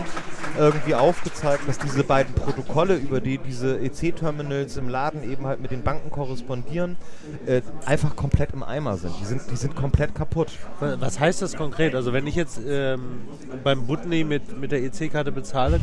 irgendwie 0.57 0.95
aufgezeigt, 0.95 1.67
dass 1.67 1.79
diese 1.79 2.03
beiden 2.03 2.33
Protokolle, 2.33 2.95
über 2.95 3.19
die 3.19 3.37
diese 3.37 3.79
EC-Terminals 3.79 4.77
im 4.77 4.89
Laden 4.91 5.23
eben 5.29 5.45
halt 5.47 5.61
mit 5.61 5.71
den 5.71 5.81
Banken 5.83 6.09
korrespondieren, 6.11 6.97
äh, 7.45 7.61
einfach 7.85 8.15
komplett 8.15 8.51
im 8.53 8.61
Eimer 8.63 8.97
sind. 8.97 9.13
Die 9.19 9.25
sind, 9.25 9.41
die 9.49 9.55
sind 9.55 9.75
komplett 9.75 10.13
kaputt. 10.13 10.49
Wa- 10.79 10.97
Was 10.99 11.19
heißt 11.19 11.41
das 11.41 11.55
konkret? 11.55 11.95
Also 11.95 12.13
wenn 12.13 12.27
ich 12.27 12.35
jetzt 12.35 12.59
ähm, 12.67 13.21
beim 13.63 13.87
Butney 13.87 14.23
mit, 14.23 14.59
mit 14.59 14.71
der 14.71 14.83
EC-Karte 14.83 15.31
bezahle, 15.31 15.79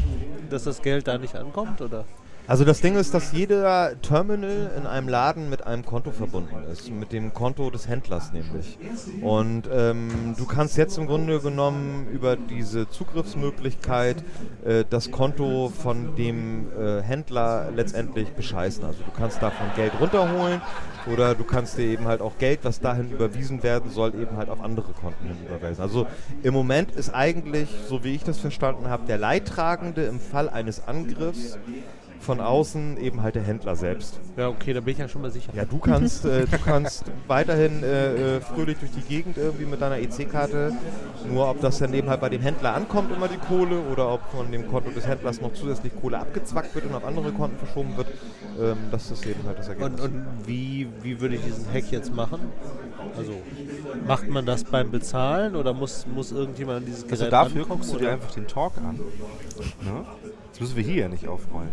dass 0.50 0.64
das 0.64 0.82
Geld 0.82 1.08
da 1.08 1.18
nicht 1.18 1.34
ankommt? 1.34 1.80
Oder? 1.80 2.04
Also 2.48 2.64
das 2.64 2.80
Ding 2.80 2.96
ist, 2.96 3.12
dass 3.12 3.32
jeder 3.32 4.00
Terminal 4.00 4.70
in 4.74 4.86
einem 4.86 5.06
Laden 5.06 5.50
mit 5.50 5.66
einem 5.66 5.84
Konto 5.84 6.12
verbunden 6.12 6.64
ist, 6.72 6.90
mit 6.90 7.12
dem 7.12 7.34
Konto 7.34 7.68
des 7.68 7.88
Händlers 7.88 8.32
nämlich. 8.32 8.78
Und 9.20 9.68
ähm, 9.70 10.34
du 10.38 10.46
kannst 10.46 10.78
jetzt 10.78 10.96
im 10.96 11.06
Grunde 11.06 11.40
genommen 11.40 12.08
über 12.10 12.36
diese 12.36 12.88
Zugriffsmöglichkeit 12.88 14.24
äh, 14.64 14.86
das 14.88 15.10
Konto 15.10 15.68
von 15.68 16.16
dem 16.16 16.68
äh, 16.72 17.02
Händler 17.02 17.70
letztendlich 17.76 18.30
bescheißen. 18.30 18.82
Also 18.82 19.00
du 19.04 19.10
kannst 19.14 19.42
davon 19.42 19.66
Geld 19.76 19.92
runterholen 20.00 20.62
oder 21.12 21.34
du 21.34 21.44
kannst 21.44 21.76
dir 21.76 21.84
eben 21.84 22.06
halt 22.06 22.22
auch 22.22 22.38
Geld, 22.38 22.60
was 22.62 22.80
dahin 22.80 23.10
überwiesen 23.10 23.62
werden 23.62 23.90
soll, 23.90 24.14
eben 24.14 24.38
halt 24.38 24.48
auf 24.48 24.62
andere 24.62 24.94
Konten 24.94 25.26
hin 25.26 25.36
überweisen. 25.46 25.82
Also 25.82 26.06
im 26.42 26.54
Moment 26.54 26.92
ist 26.92 27.10
eigentlich, 27.10 27.68
so 27.86 28.04
wie 28.04 28.14
ich 28.14 28.24
das 28.24 28.38
verstanden 28.38 28.88
habe, 28.88 29.04
der 29.06 29.18
Leidtragende 29.18 30.04
im 30.04 30.18
Fall 30.18 30.48
eines 30.48 30.88
Angriffs 30.88 31.58
von 32.28 32.42
außen 32.42 32.98
eben 32.98 33.22
halt 33.22 33.36
der 33.36 33.42
Händler 33.42 33.74
selbst. 33.74 34.20
Ja, 34.36 34.48
okay, 34.48 34.74
da 34.74 34.80
bin 34.80 34.92
ich 34.92 34.98
ja 34.98 35.08
schon 35.08 35.22
mal 35.22 35.30
sicher. 35.30 35.50
Ja, 35.54 35.64
du 35.64 35.78
kannst, 35.78 36.26
äh, 36.26 36.44
du 36.44 36.58
kannst 36.58 37.04
weiterhin 37.26 37.82
äh, 37.82 38.36
äh, 38.36 38.40
fröhlich 38.42 38.76
durch 38.76 38.90
die 38.90 39.00
Gegend 39.00 39.38
irgendwie 39.38 39.64
mit 39.64 39.80
deiner 39.80 39.96
EC-Karte. 39.96 40.74
Nur 41.32 41.48
ob 41.48 41.62
das 41.62 41.78
dann 41.78 41.94
eben 41.94 42.10
halt 42.10 42.20
bei 42.20 42.28
dem 42.28 42.42
Händler 42.42 42.74
ankommt, 42.74 43.10
immer 43.16 43.28
die 43.28 43.38
Kohle, 43.38 43.80
oder 43.90 44.12
ob 44.12 44.20
von 44.30 44.52
dem 44.52 44.68
Konto 44.68 44.90
des 44.90 45.06
Händlers 45.06 45.40
noch 45.40 45.54
zusätzlich 45.54 45.98
Kohle 45.98 46.18
abgezwackt 46.18 46.74
wird 46.74 46.84
und 46.84 46.94
auf 46.94 47.06
andere 47.06 47.32
Konten 47.32 47.56
verschoben 47.56 47.96
wird, 47.96 48.08
ähm, 48.60 48.76
das 48.90 49.10
ist 49.10 49.24
eben 49.24 49.46
halt 49.46 49.58
das 49.58 49.68
Ergebnis. 49.68 49.98
Und, 49.98 50.12
und 50.12 50.26
wie, 50.44 50.86
wie 51.00 51.22
würde 51.22 51.36
ich 51.36 51.40
diesen 51.40 51.64
Hack 51.72 51.90
jetzt 51.90 52.14
machen? 52.14 52.40
Also 53.16 53.32
macht 54.06 54.28
man 54.28 54.44
das 54.44 54.64
beim 54.64 54.90
Bezahlen 54.90 55.56
oder 55.56 55.72
muss, 55.72 56.06
muss 56.06 56.30
irgendjemand 56.30 56.80
an 56.80 56.84
dieses 56.84 57.04
Gerät 57.04 57.20
Also 57.20 57.30
dafür 57.30 57.64
guckst 57.64 57.90
du 57.90 57.96
dir 57.96 58.02
oder? 58.02 58.12
einfach 58.12 58.32
den 58.32 58.46
Talk 58.46 58.76
an. 58.76 58.96
Ne? 58.96 60.04
Das 60.52 60.60
müssen 60.60 60.76
wir 60.76 60.82
hier 60.82 61.02
ja 61.02 61.08
nicht 61.08 61.28
aufrollen. 61.28 61.68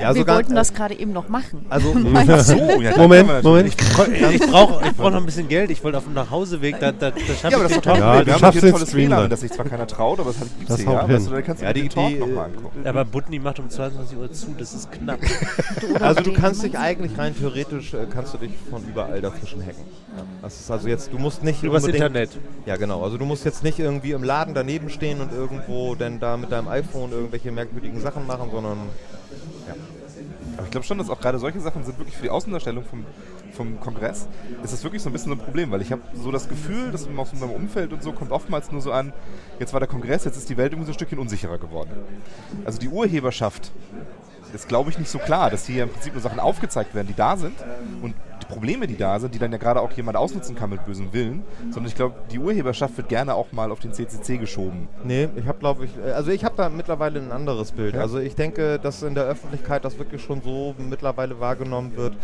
ja, 0.00 0.08
wir 0.12 0.20
sogar- 0.20 0.36
wollten 0.36 0.54
das 0.56 0.74
gerade 0.74 0.94
eben 0.98 1.12
noch 1.12 1.28
machen. 1.28 1.64
Also, 1.68 1.94
Ach 2.14 2.40
so, 2.40 2.56
ja, 2.80 2.96
Moment, 2.96 3.42
Moment. 3.44 3.76
natürlich- 3.78 4.40
Ich 4.40 4.50
brauche 4.50 4.84
ich 4.84 4.92
brauch 4.96 5.10
noch 5.10 5.18
ein 5.18 5.26
bisschen 5.26 5.46
Geld. 5.46 5.70
Ich 5.70 5.84
wollte 5.84 5.98
auf 5.98 6.04
dem 6.04 6.14
Nachhauseweg, 6.14 6.80
da, 6.80 6.90
da, 6.90 7.10
da 7.10 7.16
schaffe 7.16 7.50
Ja, 7.50 7.56
aber 7.58 7.66
ich 7.66 7.68
das 7.68 7.76
ist 7.76 7.84
den 7.84 7.94
Ja, 7.96 8.26
Wir 8.26 8.34
haben 8.40 8.52
hier 8.52 8.62
ein 8.64 8.72
tolles 8.72 8.94
WLAN, 8.94 9.30
das 9.30 9.40
sich 9.40 9.52
zwar 9.52 9.66
keiner 9.66 9.86
traut, 9.86 10.18
aber 10.18 10.30
das 10.32 10.40
hat 10.40 10.48
gibt's 10.58 10.66
Das 10.68 10.80
hier, 10.80 10.92
ja. 10.92 11.08
Weißt 11.08 11.26
du, 11.28 11.30
da 11.30 11.42
kannst 11.42 11.62
du 11.62 11.66
Ja, 11.66 11.72
die- 11.72 11.80
den 11.82 11.90
Talk 11.90 12.18
nochmal 12.18 12.36
äh, 12.50 12.56
angucken. 12.56 12.86
Aber 12.86 13.04
Butni 13.04 13.38
macht 13.38 13.58
um 13.60 13.70
22 13.70 14.18
Uhr 14.18 14.32
zu, 14.32 14.46
das 14.58 14.74
ist 14.74 14.90
knapp. 14.90 15.20
Also 16.00 16.22
du 16.22 16.32
kannst 16.32 16.62
dich 16.64 16.76
eigentlich 16.78 17.16
rein 17.18 17.36
theoretisch, 17.38 17.94
äh, 17.94 18.06
kannst 18.12 18.34
du 18.34 18.38
dich 18.38 18.50
von 18.68 18.82
überall 18.84 19.20
dazwischen 19.20 19.62
hacken. 19.62 19.84
Das 20.42 20.60
ist 20.60 20.70
also 20.70 20.88
jetzt, 20.88 21.12
du 21.12 21.18
musst 21.18 21.42
nicht 21.42 21.62
Übers 21.62 21.86
Internet. 21.86 22.30
Ja 22.66 22.76
genau, 22.76 23.02
also 23.02 23.18
du 23.18 23.24
musst 23.24 23.44
jetzt 23.44 23.62
nicht 23.64 23.78
irgendwie 23.78 24.12
im 24.12 24.22
Laden 24.22 24.54
daneben 24.54 24.90
stehen 24.90 25.20
und 25.20 25.32
irgendwo 25.32 25.94
denn 25.94 26.20
da 26.20 26.36
mit 26.36 26.52
deinem 26.52 26.68
iPhone 26.68 27.12
irgendwelche 27.12 27.50
merkwürdigen 27.50 28.00
Sachen 28.00 28.26
machen, 28.26 28.50
sondern 28.50 28.78
Aber 30.56 30.64
ich 30.64 30.70
glaube 30.70 30.86
schon, 30.86 30.98
dass 30.98 31.10
auch 31.10 31.20
gerade 31.20 31.38
solche 31.38 31.60
Sachen 31.60 31.84
sind 31.84 31.98
wirklich 31.98 32.16
für 32.16 32.24
die 32.24 32.30
Außendarstellung 32.30 32.84
vom, 32.84 33.04
vom 33.52 33.80
Kongress, 33.80 34.28
ist 34.62 34.72
das 34.72 34.84
wirklich 34.84 35.02
so 35.02 35.10
ein 35.10 35.12
bisschen 35.12 35.32
so 35.32 35.38
ein 35.38 35.44
Problem, 35.44 35.70
weil 35.70 35.82
ich 35.82 35.90
habe 35.90 36.02
so 36.14 36.30
das 36.30 36.48
Gefühl, 36.48 36.92
dass 36.92 37.08
aus 37.16 37.32
meinem 37.32 37.50
Umfeld 37.50 37.92
und 37.92 38.02
so 38.02 38.12
kommt 38.12 38.30
oftmals 38.30 38.70
nur 38.70 38.80
so 38.80 38.92
an, 38.92 39.12
jetzt 39.58 39.72
war 39.72 39.80
der 39.80 39.88
Kongress, 39.88 40.24
jetzt 40.24 40.36
ist 40.36 40.48
die 40.48 40.56
Welt 40.56 40.72
irgendwie 40.72 40.86
so 40.86 40.92
ein 40.92 40.94
Stückchen 40.94 41.18
unsicherer 41.18 41.58
geworden. 41.58 41.90
Also 42.64 42.78
die 42.78 42.88
Urheberschaft 42.88 43.72
ist, 44.54 44.68
glaube 44.68 44.90
ich, 44.90 44.98
nicht 44.98 45.10
so 45.10 45.18
klar, 45.18 45.50
dass 45.50 45.66
hier 45.66 45.82
im 45.82 45.90
Prinzip 45.90 46.12
nur 46.12 46.22
Sachen 46.22 46.38
aufgezeigt 46.38 46.94
werden, 46.94 47.08
die 47.08 47.14
da 47.14 47.36
sind 47.36 47.54
und 48.02 48.14
Probleme, 48.54 48.86
die 48.86 48.96
da 48.96 49.18
sind, 49.18 49.34
die 49.34 49.40
dann 49.40 49.50
ja 49.50 49.58
gerade 49.58 49.80
auch 49.80 49.90
jemand 49.92 50.16
ausnutzen 50.16 50.54
kann 50.54 50.70
mit 50.70 50.84
bösem 50.84 51.12
Willen, 51.12 51.42
sondern 51.70 51.86
ich 51.86 51.96
glaube, 51.96 52.14
die 52.30 52.38
Urheberschaft 52.38 52.96
wird 52.96 53.08
gerne 53.08 53.34
auch 53.34 53.50
mal 53.50 53.72
auf 53.72 53.80
den 53.80 53.92
CCC 53.92 54.38
geschoben. 54.38 54.88
Nee, 55.02 55.28
ich 55.34 55.46
habe 55.46 55.58
glaube 55.58 55.86
ich, 55.86 55.90
also 56.14 56.30
ich 56.30 56.44
habe 56.44 56.54
da 56.56 56.68
mittlerweile 56.68 57.20
ein 57.20 57.32
anderes 57.32 57.72
Bild. 57.72 57.96
Ja? 57.96 58.02
Also 58.02 58.20
ich 58.20 58.36
denke, 58.36 58.78
dass 58.78 59.02
in 59.02 59.16
der 59.16 59.24
Öffentlichkeit 59.24 59.84
das 59.84 59.98
wirklich 59.98 60.22
schon 60.22 60.40
so 60.40 60.76
mittlerweile 60.78 61.40
wahrgenommen 61.40 61.96
wird, 61.96 62.14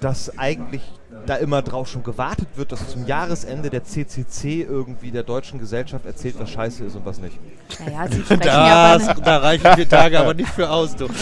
dass 0.00 0.38
eigentlich 0.38 0.82
da 1.26 1.36
immer 1.36 1.62
drauf 1.62 1.88
schon 1.88 2.02
gewartet 2.02 2.48
wird, 2.56 2.72
dass 2.72 2.88
zum 2.88 3.06
Jahresende 3.06 3.70
der 3.70 3.84
CCC 3.84 4.62
irgendwie 4.62 5.10
der 5.10 5.22
deutschen 5.22 5.58
Gesellschaft 5.58 6.06
erzählt, 6.06 6.36
was 6.38 6.50
scheiße 6.50 6.84
ist 6.84 6.96
und 6.96 7.04
was 7.04 7.20
nicht. 7.20 7.38
Naja, 7.84 8.06
sie 8.10 8.20
sprechen 8.24 8.42
ja 8.44 8.98
Das, 8.98 9.08
aber 9.08 9.20
da 9.20 9.38
reichen 9.38 9.74
vier 9.74 9.88
Tage 9.88 10.20
aber 10.20 10.34
nicht 10.34 10.48
für 10.48 10.70
aus, 10.70 10.96
du. 10.96 11.08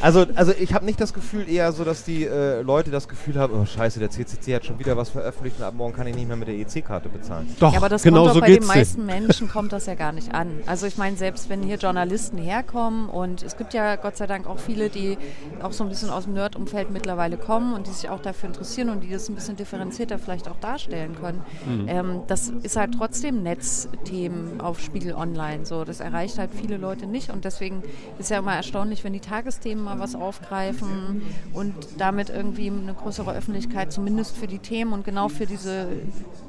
Also, 0.00 0.26
also 0.34 0.52
ich 0.58 0.74
habe 0.74 0.84
nicht 0.84 1.00
das 1.00 1.12
Gefühl, 1.12 1.48
eher 1.48 1.72
so, 1.72 1.84
dass 1.84 2.04
die 2.04 2.24
äh, 2.24 2.62
Leute 2.62 2.90
das 2.90 3.08
Gefühl 3.08 3.38
haben, 3.38 3.54
oh 3.60 3.64
scheiße, 3.64 3.98
der 3.98 4.10
CCC 4.10 4.54
hat 4.54 4.64
schon 4.64 4.78
wieder 4.78 4.96
was 4.96 5.10
veröffentlicht 5.10 5.58
und 5.58 5.64
ab 5.64 5.74
morgen 5.76 5.94
kann 5.94 6.06
ich 6.06 6.14
nicht 6.14 6.26
mehr 6.26 6.36
mit 6.36 6.48
der 6.48 6.54
EC-Karte 6.54 7.08
bezahlen. 7.08 7.48
Doch, 7.58 7.72
Ja, 7.72 7.78
aber 7.78 7.88
das 7.88 8.02
genau 8.02 8.22
kommt 8.22 8.34
so 8.34 8.40
doch 8.40 8.46
bei 8.46 8.54
den 8.54 8.66
meisten 8.66 9.06
Menschen 9.06 9.48
kommt 9.48 9.72
das 9.72 9.86
ja 9.86 9.94
gar 9.94 10.12
nicht 10.12 10.34
an. 10.34 10.60
Also 10.66 10.86
ich 10.86 10.96
meine, 10.96 11.16
selbst 11.16 11.48
wenn 11.48 11.62
hier 11.62 11.76
Journalisten 11.76 12.38
herkommen 12.38 13.08
und 13.08 13.42
es 13.42 13.56
gibt 13.56 13.74
ja 13.74 13.96
Gott 13.96 14.16
sei 14.16 14.26
Dank 14.26 14.46
auch 14.46 14.58
viele, 14.58 14.88
die 14.88 15.18
auch 15.62 15.72
so 15.72 15.84
ein 15.84 15.90
bisschen 15.90 16.10
aus 16.10 16.24
dem 16.24 16.34
Nerd-Umfeld 16.34 16.90
mittlerweile 16.90 17.36
kommen 17.36 17.74
und 17.74 17.86
die 17.86 17.92
sich 17.92 18.08
auch 18.08 18.20
dafür 18.20 18.48
interessieren 18.48 18.79
und 18.88 19.02
die 19.02 19.10
das 19.10 19.28
ein 19.28 19.34
bisschen 19.34 19.56
differenzierter 19.56 20.18
vielleicht 20.18 20.48
auch 20.48 20.58
darstellen 20.60 21.14
können. 21.20 21.42
Mhm. 21.66 21.88
Ähm, 21.88 22.20
das 22.26 22.48
ist 22.48 22.76
halt 22.76 22.94
trotzdem 22.96 23.42
Netzthemen 23.42 24.60
auf 24.60 24.80
Spiegel 24.80 25.14
Online. 25.14 25.66
So, 25.66 25.84
das 25.84 26.00
erreicht 26.00 26.38
halt 26.38 26.50
viele 26.54 26.76
Leute 26.76 27.06
nicht 27.06 27.30
und 27.30 27.44
deswegen 27.44 27.82
ist 28.18 28.30
ja 28.30 28.38
immer 28.38 28.54
erstaunlich, 28.54 29.04
wenn 29.04 29.12
die 29.12 29.20
Tagesthemen 29.20 29.84
mal 29.84 29.98
was 29.98 30.14
aufgreifen 30.14 31.22
und 31.52 31.74
damit 31.98 32.30
irgendwie 32.30 32.68
eine 32.68 32.94
größere 32.94 33.34
Öffentlichkeit 33.34 33.92
zumindest 33.92 34.36
für 34.36 34.46
die 34.46 34.58
Themen 34.58 34.92
und 34.92 35.04
genau 35.04 35.28
für 35.28 35.46
diese 35.46 35.88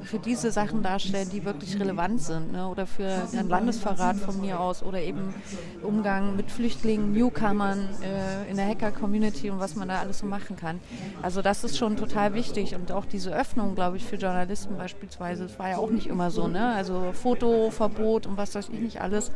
für 0.04 0.18
diese 0.18 0.50
Sachen 0.50 0.82
darstellen, 0.82 1.28
die 1.30 1.44
wirklich 1.44 1.78
relevant 1.78 2.20
sind. 2.20 2.52
Ne? 2.52 2.66
Oder 2.68 2.86
für 2.86 3.08
einen 3.32 3.48
Landesverrat 3.48 4.16
von 4.16 4.40
mir 4.40 4.60
aus 4.60 4.82
oder 4.82 5.00
eben 5.00 5.34
Umgang 5.82 6.36
mit 6.36 6.50
Flüchtlingen, 6.50 7.12
Newcomern 7.12 7.88
äh, 8.02 8.50
in 8.50 8.56
der 8.56 8.66
Hacker-Community 8.66 9.50
und 9.50 9.60
was 9.60 9.76
man 9.76 9.88
da 9.88 10.00
alles 10.00 10.18
so 10.18 10.26
machen 10.26 10.56
kann. 10.56 10.80
Also 11.22 11.42
das 11.42 11.64
ist 11.64 11.78
schon 11.78 11.96
total 11.96 12.34
wichtig 12.34 12.74
und 12.74 12.92
auch 12.92 13.04
diese 13.04 13.34
Öffnung, 13.34 13.74
glaube 13.74 13.96
ich, 13.96 14.04
für 14.04 14.16
Journalisten 14.16 14.76
beispielsweise, 14.76 15.44
das 15.44 15.58
war 15.58 15.70
ja 15.70 15.76
auch 15.78 15.90
nicht 15.90 16.06
immer 16.06 16.30
so. 16.30 16.48
Ne? 16.48 16.74
Also 16.74 17.12
Fotoverbot 17.12 18.26
und 18.26 18.36
was 18.36 18.54
weiß 18.54 18.68
ich 18.72 18.80
nicht 18.80 19.00
alles. 19.00 19.30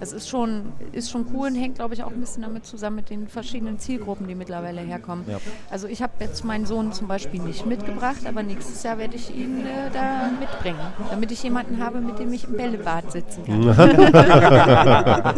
Das 0.00 0.12
ist 0.12 0.28
schon, 0.28 0.72
ist 0.92 1.10
schon 1.10 1.26
cool 1.34 1.48
und 1.48 1.54
hängt, 1.54 1.76
glaube 1.76 1.94
ich, 1.94 2.02
auch 2.02 2.10
ein 2.10 2.20
bisschen 2.20 2.42
damit 2.42 2.66
zusammen 2.66 2.96
mit 2.96 3.10
den 3.10 3.28
verschiedenen 3.28 3.78
Zielgruppen, 3.78 4.26
die 4.28 4.34
mittlerweile 4.34 4.80
herkommen. 4.80 5.24
Ja. 5.28 5.38
Also 5.70 5.88
ich 5.88 6.02
habe 6.02 6.12
jetzt 6.20 6.44
meinen 6.44 6.66
Sohn 6.66 6.92
zum 6.92 7.08
Beispiel 7.08 7.42
nicht 7.42 7.66
mitgebracht, 7.66 8.26
aber 8.26 8.42
nächstes 8.42 8.82
Jahr 8.82 8.98
werde 8.98 9.16
ich 9.16 9.34
ihn 9.34 9.66
äh, 9.66 9.90
da 9.92 10.07
mitbringen, 10.40 10.78
damit 11.10 11.30
ich 11.32 11.42
jemanden 11.42 11.82
habe, 11.82 12.00
mit 12.00 12.18
dem 12.18 12.32
ich 12.32 12.44
im 12.44 12.56
Bällebad 12.56 13.12
sitzen 13.12 13.44
kann. 13.46 13.68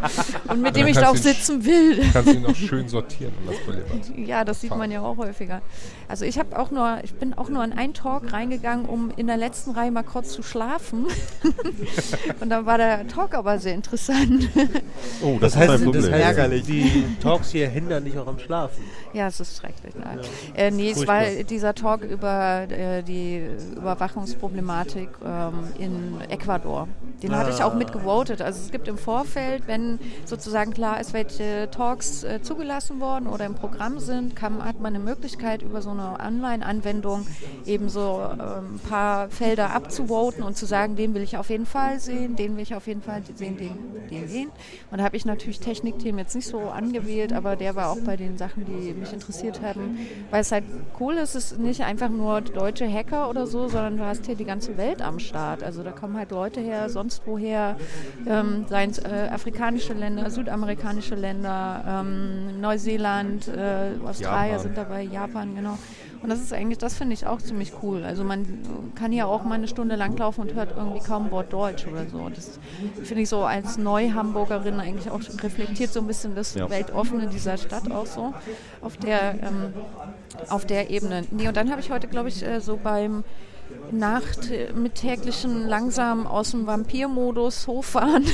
Und 0.49 0.63
mit 0.63 0.77
dem 0.77 0.87
ich 0.87 0.97
da 0.97 1.09
auch 1.11 1.15
ihn- 1.15 1.23
sitzen 1.23 1.65
will. 1.65 2.01
Kannst 2.13 2.29
du 2.31 2.35
ihn 2.37 2.47
auch 2.47 2.55
schön 2.55 2.89
sortieren 2.89 3.33
in 3.43 3.49
das 3.53 3.59
Bällebad. 3.67 4.17
Ja, 4.29 4.45
das 4.45 4.61
sieht 4.61 4.77
man 4.77 4.91
ja 4.91 5.01
auch 5.03 5.17
häufiger. 5.17 5.63
Also 6.09 6.25
ich 6.25 6.39
habe 6.39 6.59
auch 6.59 6.71
nur, 6.71 6.99
ich 7.03 7.15
bin 7.15 7.35
auch 7.35 7.49
nur 7.49 7.65
in 7.65 7.73
einen 7.73 7.95
Talk 7.95 8.33
reingegangen, 8.33 8.87
um 8.87 9.11
in 9.17 9.27
der 9.27 9.37
letzten 9.37 9.73
Reihe 9.73 9.91
mal 9.91 10.03
kurz 10.03 10.33
zu 10.33 10.43
schlafen. 10.43 11.07
Und 12.41 12.51
dann 12.51 12.67
war 12.67 12.79
der 12.79 13.07
Talk 13.09 13.35
aber 13.35 13.59
sehr 13.59 13.75
interessant. 13.75 14.49
Oh, 15.23 15.39
das, 15.41 15.53
Das 15.53 15.57
heißt, 15.69 15.87
das 15.87 16.11
heißt 16.11 16.13
Ärgerlich. 16.39 16.65
die 16.65 17.05
Talks 17.23 17.51
hier 17.51 17.69
hindern 17.69 18.05
dich 18.05 18.19
auch 18.19 18.27
am 18.27 18.39
Schlafen. 18.39 18.83
Ja, 19.13 19.29
es 19.29 19.41
ist 19.41 19.59
schrecklich. 19.59 19.95
Nein. 20.03 20.21
Äh, 20.55 20.71
nee, 20.71 20.91
es 20.91 21.07
war 21.07 21.23
dieser 21.49 21.75
Talk 21.75 22.03
über 22.03 22.63
äh, 22.71 23.03
die 23.03 23.43
Überwachungsproblematik 24.61 25.09
ähm, 25.25 25.55
in 25.79 26.21
Ecuador. 26.31 26.89
Den 27.23 27.37
hatte 27.37 27.51
ich 27.51 27.63
auch 27.63 27.75
mitgevotet. 27.75 28.41
Also 28.41 28.61
es 28.61 28.71
gibt 28.71 28.89
im 28.89 28.97
Vorfeld, 28.97 29.65
wenn 29.67 29.99
sozusagen 30.25 30.73
klar 30.73 31.01
ist, 31.01 31.13
welche 31.13 31.69
Talks 31.71 32.25
äh, 32.25 32.41
zugelassen 32.43 33.01
worden 33.01 33.27
oder 33.27 33.45
im 33.45 33.55
Programm 33.55 33.99
sind, 33.99 34.37
kann, 34.37 34.65
hat 34.65 34.81
man 34.81 34.95
eine 34.95 35.05
Möglichkeit, 35.05 35.63
über 35.63 35.83
so 35.83 35.91
eine 35.91 36.19
Online-Anwendung 36.19 37.27
eben 37.67 37.89
so 37.89 38.23
ähm, 38.33 38.77
ein 38.77 38.81
paar 38.89 39.29
Felder 39.29 39.75
abzuvoten 39.75 40.43
und 40.43 40.57
zu 40.57 40.67
sagen, 40.67 40.97
den 40.97 41.15
will 41.15 41.23
ich 41.23 41.37
auf 41.37 41.51
jeden 41.51 41.67
Fall 41.67 42.01
sehen, 42.01 42.37
den 42.37 42.57
will 42.57 42.63
ich 42.63 42.75
auf 42.75 42.87
jeden 42.87 43.03
Fall 43.03 43.23
sehen, 43.35 43.57
den, 43.57 44.09
den, 44.09 44.29
den. 44.29 44.49
Und 44.91 44.99
da 44.99 45.05
habe 45.05 45.17
ich 45.17 45.27
natürlich 45.27 45.61
Technikthemen 45.61 46.19
jetzt 46.19 46.35
nicht 46.35 46.49
so 46.49 46.61
angewählt, 46.61 47.33
aber 47.33 47.57
der 47.57 47.77
war 47.77 47.91
auch 47.91 48.01
bei 48.01 48.17
den 48.17 48.39
Sachen, 48.39 48.65
die 48.65 48.93
mich 48.93 49.13
interessiert 49.13 49.61
haben, 49.63 49.99
weil 50.31 50.41
es 50.41 50.53
halt 50.53 50.65
cool 50.99 51.15
ist, 51.15 51.35
es 51.35 51.53
ist 51.53 51.61
nicht 51.61 51.83
einfach 51.83 52.09
nur 52.09 52.41
deutsche 52.41 52.91
Hacker 52.91 53.29
oder 53.29 53.47
so, 53.47 53.69
sondern 53.69 53.99
du 53.99 54.05
hast 54.05 54.27
hier 54.27 54.35
die 54.35 54.45
ganze 54.51 54.77
Welt 54.77 55.01
am 55.01 55.19
Start. 55.21 55.63
Also 55.63 55.83
da 55.85 55.93
kommen 55.93 56.17
halt 56.17 56.33
Leute 56.33 56.61
her, 56.61 56.89
sonst 56.89 57.23
woher, 57.25 57.77
ähm, 58.27 58.65
seien 58.69 58.91
es 58.91 58.99
äh, 58.99 59.29
afrikanische 59.31 59.93
Länder, 59.93 60.29
südamerikanische 60.29 61.15
Länder, 61.15 61.85
ähm, 61.87 62.61
Neuseeland, 62.61 63.47
äh, 63.49 63.93
Australien 64.05 64.53
Japan. 64.57 64.59
sind 64.59 64.77
dabei, 64.77 65.03
Japan, 65.03 65.55
genau. 65.55 65.79
Und 66.23 66.29
das 66.29 66.41
ist 66.41 66.53
eigentlich, 66.53 66.79
das 66.79 66.95
finde 66.95 67.15
ich 67.15 67.27
auch 67.27 67.39
ziemlich 67.41 67.73
cool. 67.83 68.05
Also 68.05 68.25
man 68.25 68.45
kann 68.95 69.11
hier 69.11 69.27
auch 69.27 69.43
mal 69.45 69.55
eine 69.55 69.69
Stunde 69.69 69.97
langlaufen 69.97 70.43
und 70.43 70.55
hört 70.55 70.77
irgendwie 70.77 71.01
kaum 71.01 71.27
ein 71.27 71.31
Wort 71.31 71.51
Deutsch 71.53 71.87
oder 71.87 72.07
so. 72.07 72.29
Das 72.29 72.59
finde 73.05 73.23
ich 73.23 73.29
so 73.29 73.43
als 73.45 73.79
Neu-Hamburgerin 73.79 74.81
eigentlich 74.81 75.11
auch 75.11 75.21
reflektiert 75.43 75.93
so 75.93 76.01
ein 76.01 76.07
bisschen 76.07 76.35
das 76.35 76.55
Ja. 76.55 76.69
Weltoffene 76.69 77.29
dieser 77.29 77.57
Stadt 77.57 77.91
auch 77.91 78.07
so 78.07 78.35
auf 78.83 78.97
der, 78.99 79.35
ähm, 79.43 79.73
auf 80.51 80.67
der 80.67 80.91
Ebene. 80.91 81.25
Nee, 81.31 81.49
und 81.49 81.57
dann 81.57 81.71
habe 81.71 81.81
ich 81.81 81.91
heute, 81.91 82.07
glaube 82.09 82.29
ich, 82.29 82.45
äh, 82.45 82.61
so 82.61 82.77
beim 82.77 83.25
Nacht 83.93 84.51
äh, 84.51 84.73
mit 84.73 84.97
täglichen 84.97 85.67
langsam 85.67 86.27
aus 86.27 86.53
dem 86.53 86.67
Vampir-Modus 86.67 87.67
hochfahren, 87.67 88.25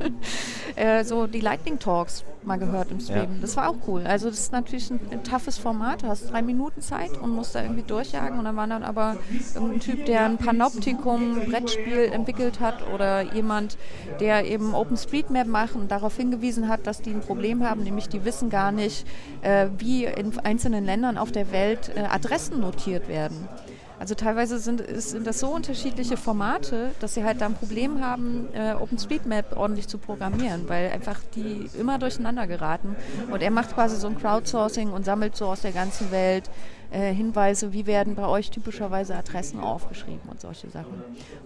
äh, 0.76 1.04
so 1.04 1.26
die 1.26 1.40
Lightning 1.40 1.78
Talks 1.78 2.24
mal 2.46 2.58
gehört 2.58 2.90
im 2.90 3.00
Stream. 3.00 3.40
Das 3.40 3.56
war 3.56 3.68
auch 3.68 3.76
cool. 3.88 4.04
Also 4.06 4.30
das 4.30 4.38
ist 4.38 4.52
natürlich 4.52 4.90
ein, 4.90 5.00
ein 5.10 5.24
toughes 5.24 5.58
Format. 5.58 6.02
Du 6.02 6.06
hast 6.06 6.30
drei 6.30 6.42
Minuten 6.42 6.80
Zeit 6.80 7.18
und 7.20 7.30
musst 7.30 7.54
da 7.54 7.62
irgendwie 7.62 7.82
durchjagen. 7.82 8.38
Und 8.38 8.44
dann 8.44 8.56
war 8.56 8.66
dann 8.66 8.82
aber 8.82 9.16
irgendein 9.54 9.80
Typ, 9.80 10.06
der 10.06 10.24
ein 10.24 10.38
Panoptikum 10.38 11.40
Brettspiel 11.46 12.10
entwickelt 12.12 12.60
hat 12.60 12.88
oder 12.94 13.34
jemand, 13.34 13.76
der 14.20 14.46
eben 14.46 14.74
OpenStreetMap 14.74 15.46
macht 15.46 15.74
und 15.74 15.90
darauf 15.90 16.16
hingewiesen 16.16 16.68
hat, 16.68 16.86
dass 16.86 17.02
die 17.02 17.10
ein 17.10 17.20
Problem 17.20 17.68
haben, 17.68 17.82
nämlich 17.82 18.08
die 18.08 18.24
wissen 18.24 18.48
gar 18.48 18.72
nicht, 18.72 19.06
äh, 19.42 19.66
wie 19.78 20.04
in 20.04 20.38
einzelnen 20.38 20.84
Ländern 20.84 21.18
auf 21.18 21.32
der 21.32 21.50
Welt 21.50 21.90
äh, 21.96 22.00
Adressen 22.00 22.60
notiert 22.60 23.08
werden. 23.08 23.48
Also 23.98 24.14
teilweise 24.14 24.58
sind, 24.58 24.82
sind 25.00 25.26
das 25.26 25.40
so 25.40 25.48
unterschiedliche 25.48 26.16
Formate, 26.16 26.90
dass 27.00 27.14
sie 27.14 27.24
halt 27.24 27.40
da 27.40 27.46
ein 27.46 27.54
Problem 27.54 28.04
haben, 28.04 28.48
äh, 28.52 28.74
OpenStreetMap 28.74 29.56
ordentlich 29.56 29.88
zu 29.88 29.98
programmieren, 29.98 30.68
weil 30.68 30.90
einfach 30.90 31.18
die 31.34 31.70
immer 31.78 31.98
durcheinander 31.98 32.46
geraten. 32.46 32.94
Und 33.30 33.42
er 33.42 33.50
macht 33.50 33.74
quasi 33.74 33.96
so 33.96 34.08
ein 34.08 34.18
Crowdsourcing 34.18 34.90
und 34.90 35.04
sammelt 35.04 35.36
so 35.36 35.46
aus 35.46 35.62
der 35.62 35.72
ganzen 35.72 36.10
Welt 36.10 36.50
äh, 36.96 37.12
Hinweise, 37.12 37.74
wie 37.74 37.86
werden 37.86 38.14
bei 38.14 38.26
euch 38.26 38.50
typischerweise 38.50 39.14
Adressen 39.14 39.60
aufgeschrieben 39.60 40.30
und 40.30 40.40
solche 40.40 40.70
Sachen. 40.70 40.94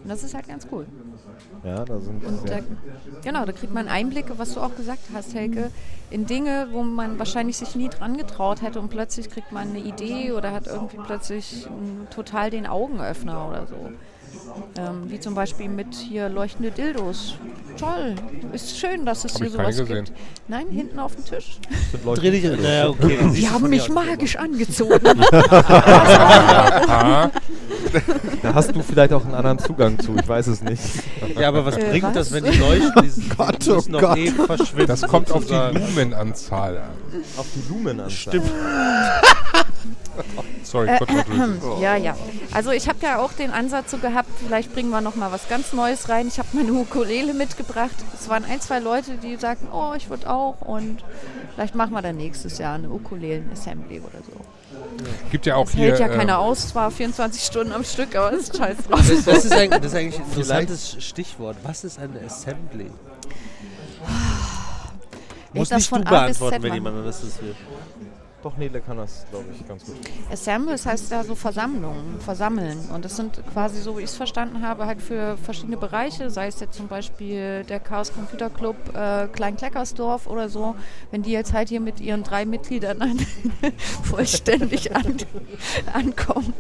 Und 0.03 0.09
das 0.09 0.23
ist 0.23 0.33
halt 0.35 0.47
ganz 0.47 0.69
cool. 0.71 0.87
Ja, 1.65 1.85
da 1.85 1.99
sind 1.99 2.25
Und 2.25 2.49
da, 2.49 2.61
genau, 3.25 3.45
da 3.45 3.53
kriegt 3.53 3.75
man 3.75 3.89
Einblicke, 3.89 4.39
was 4.39 4.55
du 4.55 4.61
auch 4.61 4.77
gesagt 4.77 5.01
hast, 5.13 5.35
Helke, 5.35 5.73
in 6.11 6.27
Dinge, 6.27 6.69
wo 6.71 6.85
man 6.85 7.19
wahrscheinlich 7.19 7.57
sich 7.57 7.75
nie 7.75 7.89
dran 7.89 8.17
getraut 8.17 8.63
hätte 8.63 8.79
und 8.81 8.91
plötzlich 8.91 9.29
kriegt 9.29 9.51
man 9.51 9.71
eine 9.71 9.81
Idee 9.81 10.33
oder 10.33 10.53
hat 10.53 10.69
irgendwie 10.69 10.99
plötzlich 10.99 11.67
m, 11.67 12.07
total 12.11 12.51
den 12.51 12.67
Augenöffner 12.67 13.49
oder 13.49 13.67
so. 13.67 13.91
Ähm, 14.77 15.05
wie 15.09 15.19
zum 15.21 15.35
Beispiel 15.35 15.69
mit 15.69 15.95
hier 15.95 16.29
leuchtende 16.29 16.71
Dildos. 16.71 17.35
Toll, 17.79 18.15
ist 18.53 18.79
schön, 18.79 19.05
dass 19.07 19.25
es 19.25 19.35
Hab 19.35 19.41
hier 19.43 19.51
sowas 19.51 19.77
gesehen. 19.77 20.05
gibt. 20.07 20.13
Nein, 20.49 20.69
hinten 20.71 20.99
auf 20.99 21.15
dem 21.15 21.25
Tisch. 21.25 21.59
Dreh 22.05 22.31
dich, 22.31 22.45
naja, 22.45 22.89
okay. 22.89 23.19
Die 23.35 23.49
haben 23.49 23.69
mich 23.71 23.89
magisch 23.89 24.37
angezogen. 24.37 25.23
Aha. 25.51 27.31
da 28.43 28.55
hast 28.55 28.75
du 28.75 28.83
vielleicht 28.83 29.13
auch 29.13 29.25
einen 29.25 29.35
anderen 29.35 29.59
Zugang 29.59 29.99
zu, 29.99 30.15
ich 30.17 30.29
weiß 30.29 30.47
es 30.49 30.63
nicht. 30.63 30.83
Ja, 31.39 31.49
aber 31.49 31.65
was 31.65 31.77
Äh, 31.77 31.91
bringt 31.91 32.05
was? 32.05 32.15
das, 32.15 32.33
wenn 32.33 32.45
die 32.45 32.57
leuchten? 32.59 32.93
Die, 33.03 33.29
Gott, 33.37 33.65
die 33.65 33.71
oh 33.71 33.81
doch 33.89 34.01
Gott. 34.01 34.19
eh 34.19 34.31
verschwinden. 34.31 34.87
Das 34.87 35.03
kommt 35.03 35.31
auf 35.33 35.43
die 35.43 35.49
sozusagen. 35.49 35.79
Lumenanzahl 35.81 36.77
an. 36.79 36.91
Auf 37.37 37.47
die 37.55 37.63
Lumen 37.73 38.01
an. 38.01 38.11
Stimmt. 38.11 38.51
Sorry, 40.71 40.89
Äh, 40.89 40.99
Gott, 40.99 41.09
Ja, 41.81 41.97
ja. 41.97 42.17
Also 42.53 42.71
ich 42.71 42.89
habe 42.89 42.99
ja 43.03 43.19
auch 43.19 43.33
den 43.33 43.51
Ansatz 43.51 43.91
so 43.91 43.99
gehabt, 43.99 44.29
vielleicht 44.45 44.73
bringen 44.73 44.91
wir 44.91 45.01
noch 45.01 45.17
mal 45.17 45.33
was 45.33 45.49
ganz 45.49 45.73
Neues 45.73 46.09
rein. 46.09 46.29
Ich 46.29 46.39
habe 46.39 46.49
meine 46.53 46.73
Ukulele 46.73 47.35
mitgebracht. 47.35 47.95
Es 48.15 48.29
waren 48.29 48.45
ein, 48.45 48.61
zwei 48.61 48.79
Leute, 48.79 49.17
die 49.17 49.37
sagten, 49.37 49.69
oh, 49.73 49.95
ich 49.97 50.09
würde 50.11 50.31
auch 50.31 50.61
und 50.61 51.03
vielleicht 51.55 51.75
machen 51.75 51.93
wir 51.93 52.03
dann 52.03 52.17
nächstes 52.17 52.59
Jahr 52.59 52.75
eine 52.77 52.89
Ukulelen-Assembly 52.89 54.01
oder 54.01 54.19
so. 54.25 54.41
Gibt 55.31 55.47
ja 55.47 55.57
auch 55.57 55.65
Das 55.65 55.75
hier. 55.75 55.87
hält 55.89 55.99
ja 55.99 56.07
ähm, 56.09 56.19
keiner 56.19 56.39
aus, 56.39 56.69
zwar 56.69 56.91
24 56.91 57.43
Stunden 57.43 57.73
am 57.73 57.83
Stück, 57.85 58.15
aber 58.15 58.33
es 58.33 58.45
ist 58.45 58.57
scheiß 58.57 58.77
drauf. 58.89 59.01
Das, 59.09 59.25
das, 59.25 59.45
ist 59.47 59.53
eigentlich, 59.53 59.81
das 59.81 59.93
ist 59.93 59.99
eigentlich 59.99 60.21
ein 60.21 60.27
interessantes 60.27 60.97
Stichwort. 61.03 61.57
Was 61.65 61.83
ist 61.85 61.99
eine 61.99 62.21
Assembly? 62.25 62.91
Muss 65.53 65.65
ich 65.65 65.69
das 65.71 65.79
nicht 65.79 65.89
von 65.89 66.03
du 66.05 66.11
beantworten, 66.11 66.63
wenn 66.63 66.75
jemand 66.75 66.97
anderes 66.99 67.21
das 67.23 67.43
will. 67.43 67.57
Doch, 68.43 68.57
Nele 68.57 68.81
kann 68.81 68.97
das, 68.97 69.27
glaube 69.31 69.47
ich, 69.53 69.69
ganz 69.69 69.85
gut. 69.85 69.97
Assembles 70.31 70.87
heißt 70.87 71.11
ja 71.11 71.23
so 71.25 71.35
Versammlungen, 71.35 72.21
versammeln. 72.21 72.79
Und 72.95 73.05
das 73.05 73.17
sind 73.17 73.43
quasi, 73.53 73.83
so 73.83 73.99
wie 73.99 74.03
ich 74.03 74.11
es 74.11 74.17
verstanden 74.17 74.63
habe, 74.63 74.87
halt 74.87 75.03
für 75.03 75.37
verschiedene 75.37 75.77
Bereiche, 75.77 76.31
sei 76.31 76.47
es 76.47 76.59
jetzt 76.59 76.77
zum 76.77 76.89
Beispiel 76.89 77.65
der 77.65 77.81
Chaos 77.81 78.15
Computer 78.15 78.49
Club 78.49 78.77
äh, 78.95 79.27
Klein-Kleckersdorf 79.29 80.27
oder 80.27 80.49
so, 80.49 80.75
wenn 81.11 81.23
die 81.23 81.33
jetzt 81.33 81.53
halt 81.53 81.69
hier 81.69 81.81
mit 81.81 82.01
ihren 82.01 82.23
drei 82.23 82.47
Mitgliedern 82.47 83.19
vollständig 84.05 84.97
an, 84.97 85.19
ankommen, 85.93 86.55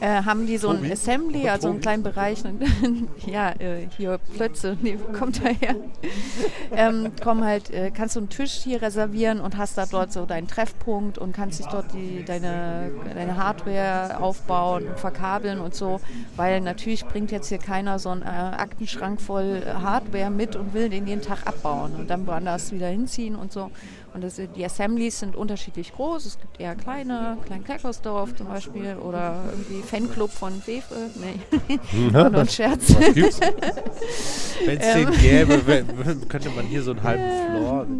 äh, 0.00 0.22
haben 0.24 0.46
die 0.46 0.56
so 0.56 0.70
ein 0.70 0.90
Assembly, 0.90 1.48
also 1.48 1.68
einen 1.68 1.80
kleinen 1.80 2.02
Bereich, 2.02 2.42
ja, 3.26 3.50
äh, 3.58 3.88
hier 3.96 4.18
Plötze, 4.34 4.76
nee, 4.80 4.98
kommt 5.18 5.42
daher? 5.44 5.76
ähm, 6.72 7.12
komm 7.22 7.44
halt, 7.44 7.70
äh, 7.70 7.90
kannst 7.90 8.16
du 8.16 8.20
einen 8.20 8.28
Tisch 8.28 8.52
hier 8.52 8.82
reservieren 8.82 9.40
und 9.40 9.56
hast 9.56 9.76
da 9.78 9.86
dort 9.86 10.12
so 10.12 10.26
deinen 10.26 10.48
Treffpunkt 10.48 11.18
und 11.18 11.32
kannst 11.32 11.58
dich 11.58 11.66
dort 11.66 11.92
die, 11.92 12.24
deine, 12.24 12.90
deine 13.14 13.36
Hardware 13.36 14.20
aufbauen 14.20 14.86
und 14.88 14.98
verkabeln 14.98 15.60
und 15.60 15.74
so, 15.74 16.00
weil 16.36 16.60
natürlich 16.60 17.04
bringt 17.04 17.30
jetzt 17.30 17.48
hier 17.48 17.58
keiner 17.58 17.98
so 17.98 18.10
einen 18.10 18.22
Aktenschrank 18.22 19.20
voll 19.20 19.62
Hardware 19.66 20.30
mit 20.30 20.56
und 20.56 20.74
will 20.74 20.88
den 20.88 21.06
jeden 21.06 21.22
Tag 21.22 21.46
abbauen 21.46 21.94
und 21.96 22.10
dann 22.10 22.26
woanders 22.26 22.72
wieder 22.72 22.88
hinziehen 22.88 23.36
und 23.36 23.52
so. 23.52 23.70
Und 24.12 24.24
das, 24.24 24.40
die 24.56 24.64
Assemblies 24.64 25.20
sind 25.20 25.36
unterschiedlich 25.36 25.92
groß. 25.94 26.26
Es 26.26 26.38
gibt 26.40 26.58
eher 26.60 26.74
kleine, 26.74 27.36
Klein 27.46 27.62
Kleckersdorf 27.62 28.34
zum 28.34 28.48
Beispiel 28.48 28.96
oder 28.96 29.36
irgendwie 29.50 29.82
Fanclub 29.82 30.30
von 30.32 30.60
Fefe. 30.60 30.94
Nee, 31.14 31.78
war 32.12 32.28
nur 32.28 32.40
ein 32.40 32.48
Scherz. 32.48 32.94
Wenn 34.64 34.78
es 34.78 34.86
Ähm. 34.96 35.06
den 35.06 35.20
gäbe, 35.20 35.66
wenn- 35.66 36.28
könnte 36.28 36.50
man 36.50 36.66
hier 36.66 36.82
so 36.82 36.90
einen 36.90 37.02
halben 37.02 37.24
Floor. 37.50 37.86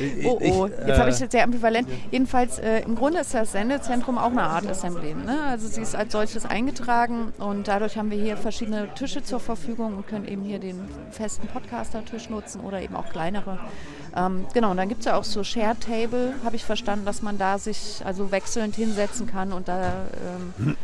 Ich- 0.00 0.26
Oh, 0.26 0.38
oh, 0.42 0.66
ich, 0.66 0.72
jetzt 0.86 0.98
habe 0.98 1.10
äh, 1.10 1.12
ich 1.12 1.20
jetzt 1.20 1.32
sehr 1.32 1.44
ambivalent. 1.44 1.88
Jedenfalls, 2.10 2.58
äh, 2.58 2.80
im 2.80 2.94
Grunde 2.96 3.20
ist 3.20 3.32
das 3.34 3.52
Sendezentrum 3.52 4.18
auch 4.18 4.30
eine 4.30 4.42
Art 4.42 4.66
Assembly. 4.66 5.14
Ne? 5.14 5.38
Also 5.48 5.66
sie 5.68 5.80
ist 5.80 5.94
als 5.96 6.12
solches 6.12 6.44
eingetragen 6.44 7.32
und 7.38 7.68
dadurch 7.68 7.96
haben 7.96 8.10
wir 8.10 8.18
hier 8.20 8.36
verschiedene 8.36 8.88
Tische 8.94 9.22
zur 9.22 9.40
Verfügung 9.40 9.96
und 9.96 10.06
können 10.06 10.26
eben 10.28 10.42
hier 10.42 10.58
den 10.58 10.80
festen 11.10 11.46
Podcaster-Tisch 11.48 12.28
nutzen 12.30 12.60
oder 12.60 12.82
eben 12.82 12.94
auch 12.96 13.08
kleinere. 13.10 13.58
Ähm, 14.16 14.46
genau, 14.54 14.70
und 14.70 14.76
dann 14.78 14.88
gibt 14.88 15.00
es 15.02 15.05
ja 15.06 15.16
auch 15.16 15.24
so 15.24 15.42
Share 15.42 15.76
Table, 15.78 16.34
habe 16.44 16.56
ich 16.56 16.64
verstanden, 16.64 17.06
dass 17.06 17.22
man 17.22 17.38
da 17.38 17.58
sich 17.58 18.02
also 18.04 18.30
wechselnd 18.30 18.76
hinsetzen 18.76 19.26
kann 19.26 19.52
und 19.52 19.68
da 19.68 20.06
ähm, 20.46 20.76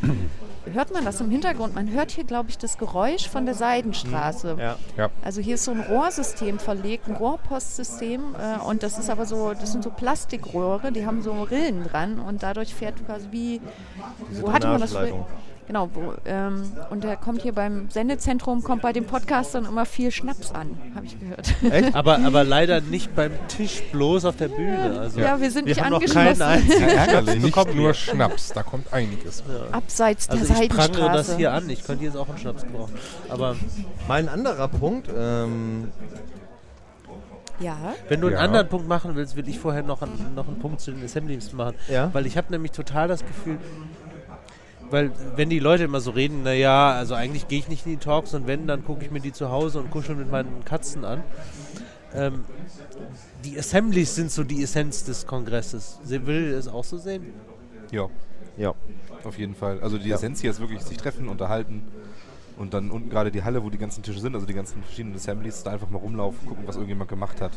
hört 0.72 0.92
man 0.92 1.04
das 1.04 1.20
im 1.20 1.30
Hintergrund. 1.30 1.74
Man 1.74 1.90
hört 1.90 2.10
hier, 2.10 2.24
glaube 2.24 2.50
ich, 2.50 2.58
das 2.58 2.78
Geräusch 2.78 3.28
von 3.28 3.44
der 3.44 3.54
Seidenstraße. 3.54 4.56
Ja. 4.58 4.76
Ja. 4.96 5.10
Also 5.22 5.40
hier 5.40 5.56
ist 5.56 5.64
so 5.64 5.72
ein 5.72 5.80
Rohrsystem 5.80 6.58
verlegt, 6.58 7.08
ein 7.08 7.16
Rohrpostsystem 7.16 8.34
äh, 8.34 8.64
und 8.64 8.82
das 8.82 8.98
ist 8.98 9.10
aber 9.10 9.26
so, 9.26 9.52
das 9.54 9.72
sind 9.72 9.84
so 9.84 9.90
Plastikröhre, 9.90 10.92
die 10.92 11.06
haben 11.06 11.22
so 11.22 11.42
Rillen 11.42 11.84
dran 11.84 12.18
und 12.18 12.42
dadurch 12.42 12.74
fährt 12.74 13.04
quasi 13.04 13.28
wie, 13.30 13.60
Diese 14.30 14.42
wo 14.42 14.52
hatte 14.52 14.68
man 14.68 14.80
das 14.80 14.92
früher? 14.92 15.26
Genau, 15.68 15.88
wo, 15.94 16.12
ähm, 16.24 16.70
und 16.90 17.04
da 17.04 17.14
kommt 17.16 17.42
hier 17.42 17.52
beim 17.54 17.88
Sendezentrum, 17.88 18.62
kommt 18.64 18.82
bei 18.82 18.92
den 18.92 19.06
Podcastern 19.06 19.64
immer 19.64 19.86
viel 19.86 20.10
Schnaps 20.10 20.50
an, 20.52 20.76
habe 20.94 21.06
ich 21.06 21.18
gehört. 21.18 21.54
Echt? 21.70 21.94
aber, 21.94 22.18
aber 22.24 22.42
leider 22.44 22.80
nicht 22.80 23.14
beim 23.14 23.30
Tisch, 23.48 23.80
bloß 23.92 24.24
auf 24.24 24.36
der 24.36 24.48
Bühne. 24.48 24.98
Also 25.00 25.20
Ja, 25.20 25.40
wir 25.40 25.50
sind 25.50 25.66
wir 25.66 25.74
nicht 25.74 25.82
haben 25.84 25.92
noch 25.92 26.00
keinen 26.04 26.42
angeschlossen. 26.42 26.42
einzigen. 26.42 26.90
Schnaps 26.90 27.66
Nicht 27.66 27.74
nur 27.74 27.94
Schnaps, 27.94 28.48
da 28.52 28.62
kommt 28.64 28.92
einiges. 28.92 29.44
Abseits 29.70 30.26
der 30.26 30.40
Also 30.40 30.54
ich 30.60 30.68
prangere 30.68 31.12
das 31.12 31.36
hier 31.36 31.52
an. 31.52 31.70
Ich 31.70 31.84
könnte 31.84 32.04
jetzt 32.04 32.16
auch 32.16 32.28
einen 32.28 32.38
Schnaps 32.38 32.62
gebrauchen. 32.62 32.92
Aber 33.28 33.56
Mal 34.08 34.18
ein 34.18 34.28
anderer 34.28 34.66
Punkt. 34.68 35.08
Ähm, 35.16 35.92
Ja, 37.60 37.94
wenn 38.08 38.20
du 38.20 38.26
einen 38.26 38.36
Ja. 38.36 38.42
anderen 38.42 38.68
Punkt 38.68 38.88
machen 38.88 39.14
willst, 39.14 39.36
will 39.36 39.48
ich 39.48 39.58
vorher 39.60 39.84
noch 39.84 40.02
einen, 40.02 40.34
noch 40.34 40.48
einen 40.48 40.58
Punkt 40.58 40.80
zu 40.80 40.90
den 40.90 41.04
Assemblies 41.04 41.52
machen. 41.52 41.76
Ja. 41.88 42.10
Weil 42.12 42.26
ich 42.26 42.36
habe 42.36 42.48
nämlich 42.50 42.72
total 42.72 43.06
das 43.06 43.20
Gefühl, 43.24 43.58
weil 44.92 45.10
wenn 45.36 45.48
die 45.48 45.58
Leute 45.58 45.84
immer 45.84 46.00
so 46.00 46.10
reden, 46.10 46.42
naja, 46.42 46.92
also 46.92 47.14
eigentlich 47.14 47.48
gehe 47.48 47.58
ich 47.58 47.68
nicht 47.68 47.86
in 47.86 47.92
die 47.92 47.98
Talks 47.98 48.34
und 48.34 48.46
wenn, 48.46 48.66
dann 48.66 48.84
gucke 48.84 49.04
ich 49.04 49.10
mir 49.10 49.20
die 49.20 49.32
zu 49.32 49.50
Hause 49.50 49.80
und 49.80 49.90
kuschel 49.90 50.14
mit 50.14 50.30
meinen 50.30 50.64
Katzen 50.64 51.04
an. 51.04 51.22
Ähm, 52.14 52.44
die 53.44 53.58
Assemblies 53.58 54.14
sind 54.14 54.30
so 54.30 54.44
die 54.44 54.62
Essenz 54.62 55.04
des 55.04 55.26
Kongresses. 55.26 55.98
Sie 56.04 56.26
will 56.26 56.52
es 56.52 56.68
auch 56.68 56.84
so 56.84 56.98
sehen? 56.98 57.32
Ja, 57.90 58.08
ja. 58.56 58.74
auf 59.24 59.38
jeden 59.38 59.54
Fall. 59.54 59.80
Also 59.80 59.98
die 59.98 60.10
Essenz 60.10 60.40
hier 60.40 60.50
ist 60.50 60.60
wirklich 60.60 60.82
sich 60.82 60.98
treffen, 60.98 61.28
unterhalten 61.28 61.88
und 62.58 62.74
dann 62.74 62.90
unten 62.90 63.08
gerade 63.08 63.30
die 63.30 63.42
Halle, 63.42 63.64
wo 63.64 63.70
die 63.70 63.78
ganzen 63.78 64.02
Tische 64.02 64.20
sind, 64.20 64.34
also 64.34 64.46
die 64.46 64.54
ganzen 64.54 64.82
verschiedenen 64.82 65.16
Assemblies, 65.16 65.62
da 65.62 65.72
einfach 65.72 65.90
mal 65.90 65.98
rumlaufen, 65.98 66.46
gucken, 66.46 66.64
was 66.66 66.76
irgendjemand 66.76 67.08
gemacht 67.08 67.40
hat. 67.40 67.52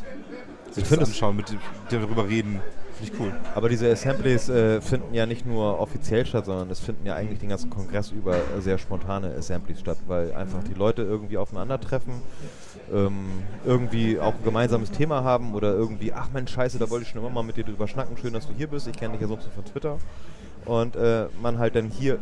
Sich 0.76 0.84
find 0.84 1.00
das 1.00 1.08
anschauen, 1.08 1.36
mit 1.36 1.46
darüber 1.90 2.28
reden. 2.28 2.60
Finde 2.98 3.12
ich 3.12 3.20
cool. 3.20 3.32
Aber 3.54 3.68
diese 3.70 3.90
Assemblies 3.90 4.48
äh, 4.50 4.80
finden 4.82 5.14
ja 5.14 5.26
nicht 5.26 5.46
nur 5.46 5.80
offiziell 5.80 6.24
statt, 6.26 6.44
sondern 6.44 6.70
es 6.70 6.80
finden 6.80 7.06
ja 7.06 7.14
eigentlich 7.14 7.38
den 7.38 7.48
ganzen 7.48 7.70
Kongress 7.70 8.10
über 8.10 8.36
äh, 8.36 8.60
sehr 8.60 8.76
spontane 8.76 9.34
Assemblies 9.34 9.80
statt, 9.80 9.96
weil 10.06 10.34
einfach 10.34 10.62
die 10.64 10.74
Leute 10.74 11.02
irgendwie 11.02 11.38
aufeinandertreffen, 11.38 12.12
ähm, 12.92 13.26
irgendwie 13.64 14.20
auch 14.20 14.34
ein 14.34 14.44
gemeinsames 14.44 14.90
Thema 14.90 15.24
haben 15.24 15.54
oder 15.54 15.74
irgendwie, 15.74 16.12
ach 16.12 16.28
Mensch, 16.32 16.52
scheiße, 16.52 16.78
da 16.78 16.88
wollte 16.90 17.04
ich 17.04 17.10
schon 17.10 17.20
immer 17.20 17.30
mal 17.30 17.42
mit 17.42 17.56
dir 17.56 17.64
drüber 17.64 17.88
schnacken, 17.88 18.16
schön, 18.18 18.34
dass 18.34 18.46
du 18.46 18.52
hier 18.54 18.66
bist, 18.66 18.86
ich 18.86 18.96
kenne 18.96 19.12
dich 19.12 19.22
ja 19.22 19.28
sonst 19.28 19.44
nur 19.44 19.52
von 19.52 19.64
Twitter. 19.64 19.98
Und 20.66 20.96
äh, 20.96 21.26
man 21.40 21.58
halt 21.58 21.74
dann 21.74 21.88
hier 21.88 22.18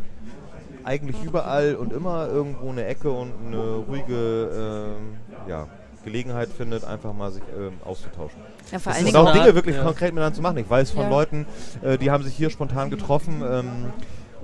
eigentlich 0.85 1.23
überall 1.25 1.75
und 1.75 1.93
immer 1.93 2.29
irgendwo 2.29 2.71
eine 2.71 2.85
Ecke 2.85 3.11
und 3.11 3.33
eine 3.47 3.77
ruhige 3.89 4.95
ähm, 4.97 5.17
ja, 5.49 5.67
Gelegenheit 6.05 6.49
findet, 6.51 6.85
einfach 6.85 7.13
mal 7.13 7.31
sich 7.33 7.43
ähm, 7.59 7.75
auszutauschen. 7.85 8.41
ja 8.71 8.79
vor 8.79 8.93
allen 8.93 9.07
Und 9.07 9.17
auch 9.17 9.33
Dinge 9.33 9.55
wirklich 9.55 9.77
ja. 9.77 9.83
konkret 9.83 10.13
miteinander 10.15 10.37
zu 10.37 10.43
machen. 10.43 10.59
Ich 10.59 10.69
weiß 10.71 10.91
von 10.91 11.05
Ja. 11.05 11.09
Leuten, 11.09 11.47
äh, 11.83 11.99
die 11.99 12.11
haben 12.11 12.23
sich 12.23 12.35
hier 12.35 12.51
spontan 12.51 12.91
getroffen 12.91 13.43
ähm, 13.49 13.67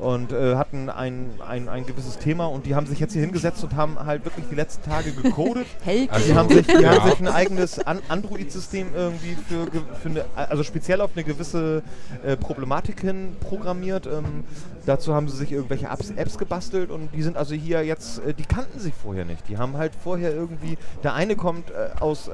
und 0.01 0.33
äh, 0.33 0.57
hatten 0.57 0.89
ein, 0.89 1.29
ein, 1.47 1.69
ein 1.69 1.85
gewisses 1.85 2.17
Thema 2.19 2.47
und 2.47 2.65
die 2.65 2.75
haben 2.75 2.87
sich 2.87 2.99
jetzt 3.01 3.13
hier 3.13 3.21
hingesetzt 3.21 3.63
und 3.63 3.77
haben 3.77 3.99
halt 3.99 4.25
wirklich 4.25 4.47
die 4.51 4.55
letzten 4.55 4.89
Tage 4.89 5.13
gecodet. 5.13 5.67
Also- 6.11 6.27
Die 6.27 6.35
haben 6.35 6.49
sich, 6.49 6.67
die 6.67 6.73
Ja. 6.83 6.99
haben 6.99 7.11
sich 7.11 7.21
ein 7.21 7.29
eigenes 7.29 7.79
An 7.81 7.99
Android-System 8.09 8.89
irgendwie 8.95 9.37
für, 9.47 9.67
ge- 9.71 9.83
für 10.03 10.09
eine, 10.09 10.25
also 10.35 10.63
speziell 10.63 11.03
auf 11.03 11.11
eine 11.15 11.23
gewisse 11.25 11.83
äh, 12.25 12.37
Problematik 12.39 13.03
hin 13.03 13.37
programmiert. 13.41 14.07
Ähm, 14.07 14.45
dazu 14.87 15.15
haben 15.15 15.29
sie 15.29 15.37
sich 15.37 15.53
irgendwelche 15.53 15.87
Apps, 15.87 16.11
Apps 16.11 16.39
gebastelt 16.39 16.91
und 16.91 17.11
die 17.15 17.23
sind 17.23 17.37
also 17.37 17.55
hier 17.55 17.85
jetzt, 17.85 18.19
äh, 18.25 18.35
die 18.35 18.45
kannten 18.45 18.79
sich 18.79 18.95
vorher 18.95 19.25
nicht. 19.25 19.49
Die 19.49 19.59
haben 19.59 19.77
halt 19.77 19.93
vorher 19.95 20.33
irgendwie, 20.33 20.79
der 21.03 21.15
eine 21.15 21.37
kommt 21.37 21.71
äh, 21.71 21.91
aus, 22.01 22.29
äh, 22.29 22.33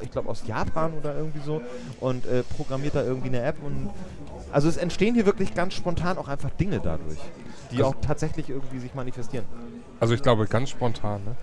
ich 0.00 0.10
glaube 0.10 0.28
aus 0.28 0.42
Japan 0.46 0.92
oder 0.94 1.14
irgendwie 1.16 1.40
so 1.44 1.60
und 2.00 2.26
äh, 2.26 2.42
programmiert 2.56 2.94
da 2.94 3.02
irgendwie 3.02 3.28
eine 3.28 3.42
App 3.42 3.56
und 3.62 3.90
also 4.52 4.68
es 4.68 4.76
entstehen 4.76 5.14
hier 5.14 5.26
wirklich 5.26 5.54
ganz 5.54 5.74
spontan 5.74 6.18
auch 6.18 6.28
einfach 6.28 6.50
Dinge 6.50 6.80
dadurch, 6.82 7.18
die 7.72 7.76
Also- 7.78 7.86
auch 7.90 7.94
tatsächlich 8.00 8.48
irgendwie 8.50 8.78
sich 8.78 8.94
manifestieren. 8.94 9.44
Also 10.00 10.14
ich 10.14 10.22
glaube, 10.22 10.46
ganz 10.46 10.70
spontan 10.70 11.24
ne, 11.24 11.36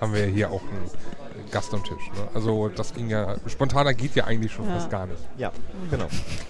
haben 0.00 0.12
wir 0.12 0.26
ja 0.28 0.32
hier 0.32 0.50
auch 0.50 0.60
einen 0.62 1.50
Gast 1.50 1.72
am 1.74 1.82
Tisch. 1.82 2.10
Ne? 2.14 2.28
Also 2.34 2.68
das 2.68 2.94
ging 2.94 3.08
ja, 3.08 3.36
spontaner 3.46 3.94
geht 3.94 4.14
ja 4.14 4.24
eigentlich 4.24 4.52
schon 4.52 4.66
Ja. 4.68 4.74
fast 4.74 4.90
gar 4.90 5.06
nicht. 5.06 5.20
Ja, 5.38 5.52
genau. 5.90 6.06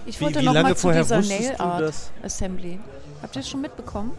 Ich 0.07 0.19
Wie- 0.21 0.25
wollte 0.25 0.41
wie 0.41 0.45
noch 0.47 0.53
lange 0.55 0.69
mal 0.71 0.75
zu 0.77 0.83
vorher 0.83 1.03
dieser 1.03 1.21
Nail 1.23 1.55
Art 1.59 1.81
das? 1.83 2.11
Assembly. 2.23 2.79
Habt 3.25 3.37
ihr 3.37 3.41
das 3.41 3.49
schon 3.49 3.63
mitbekommen? 3.63 4.11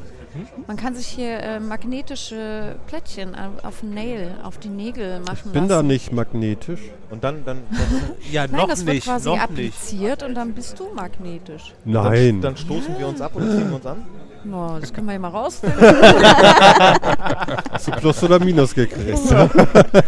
Man 0.66 0.78
kann 0.78 0.96
sich 0.96 1.06
hier 1.06 1.38
äh, 1.40 1.60
magnetische 1.60 2.76
Plättchen 2.88 3.36
auf, 3.62 3.84
Nail, 3.84 4.32
auf 4.42 4.58
die 4.58 4.70
Nägel 4.70 5.20
machen 5.20 5.52
Bin 5.52 5.68
da 5.68 5.76
lassen. 5.76 5.88
nicht 5.88 6.12
magnetisch. 6.12 6.80
Und 7.12 7.24
dann, 7.24 7.46
dann, 7.46 7.60
dann 7.70 8.12
Ja, 8.32 8.48
Nein, 8.48 8.62
noch 8.62 8.68
das 8.68 8.84
wird 8.84 8.96
nicht, 8.96 9.06
quasi 9.06 9.30
noch 9.30 9.36
nicht. 9.36 9.44
appliziert 9.44 10.24
und 10.24 10.34
dann 10.34 10.54
bist 10.54 10.80
du 10.80 10.88
magnetisch. 10.96 11.76
Nein. 11.86 12.42
Dann, 12.42 12.56
dann 12.56 12.58
stoßen 12.58 12.98
wir 12.98 13.08
uns 13.08 13.22
ab 13.22 13.36
oder 13.36 13.48
ziehen 13.48 13.70
wir 13.70 13.76
uns 13.76 13.86
an. 13.86 13.98
No, 14.44 14.80
das 14.82 14.92
können 14.92 15.06
wir 15.06 15.14
ja 15.14 15.20
mal 15.20 15.28
rausfinden. 15.30 15.80
Hast 17.72 17.88
du 17.88 17.92
Plus 17.92 18.24
oder 18.24 18.40
Minus 18.40 18.74
gekriegt? 18.74 19.20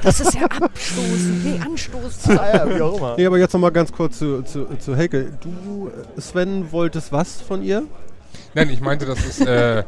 Das 0.04 0.20
ist 0.20 0.34
ja 0.34 0.46
abstoßen. 0.46 1.44
Nee, 1.44 1.62
anstoßen. 1.64 2.40
Ah 2.40 2.58
ja, 2.58 2.76
wie 2.76 2.82
auch 2.82 2.98
immer. 2.98 3.16
Nee, 3.16 3.28
aber 3.28 3.38
jetzt 3.38 3.54
nochmal 3.54 3.72
ganz 3.72 3.92
kurz 3.92 4.18
zu, 4.18 4.42
zu, 4.42 4.66
zu 4.80 4.96
Helke. 4.96 5.32
Du, 5.42 5.92
äh, 6.18 6.20
Sven, 6.20 6.72
wolltest 6.72 7.12
was 7.12 7.42
von 7.42 7.62
ihr? 7.64 7.84
Nein, 8.58 8.72
ich 8.72 8.82
meinte, 8.82 9.06
das 9.06 9.24
ist. 9.24 9.42
Äh, 9.46 9.84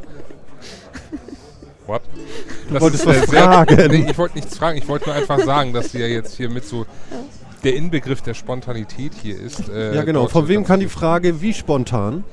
what? 1.87 2.01
Das 2.71 2.81
wolltest 2.83 3.03
ist, 3.03 3.09
was 3.09 3.29
sehr- 3.29 3.43
fragen. 3.43 3.75
Nee, 3.89 4.05
ich 4.11 4.17
wollte 4.17 4.35
nichts 4.35 4.55
fragen. 4.57 4.77
Ich 4.77 4.87
wollte 4.87 5.07
nur 5.07 5.15
einfach 5.15 5.39
sagen, 5.39 5.73
dass 5.73 5.91
sie 5.91 5.99
ja 5.99 6.05
jetzt 6.05 6.37
hier 6.37 6.49
mit 6.51 6.65
so 6.65 6.85
der 7.63 7.75
Inbegriff 7.75 8.21
der 8.21 8.35
Spontanität 8.35 9.13
hier 9.19 9.39
ist. 9.39 9.67
äh, 9.69 9.95
ja, 9.95 10.03
genau. 10.03 10.27
Von 10.27 10.47
wem 10.47 10.63
kann 10.65 10.79
die. 10.79 10.87
Frage, 10.87 11.41
wie 11.41 11.53
spontan? 11.55 12.23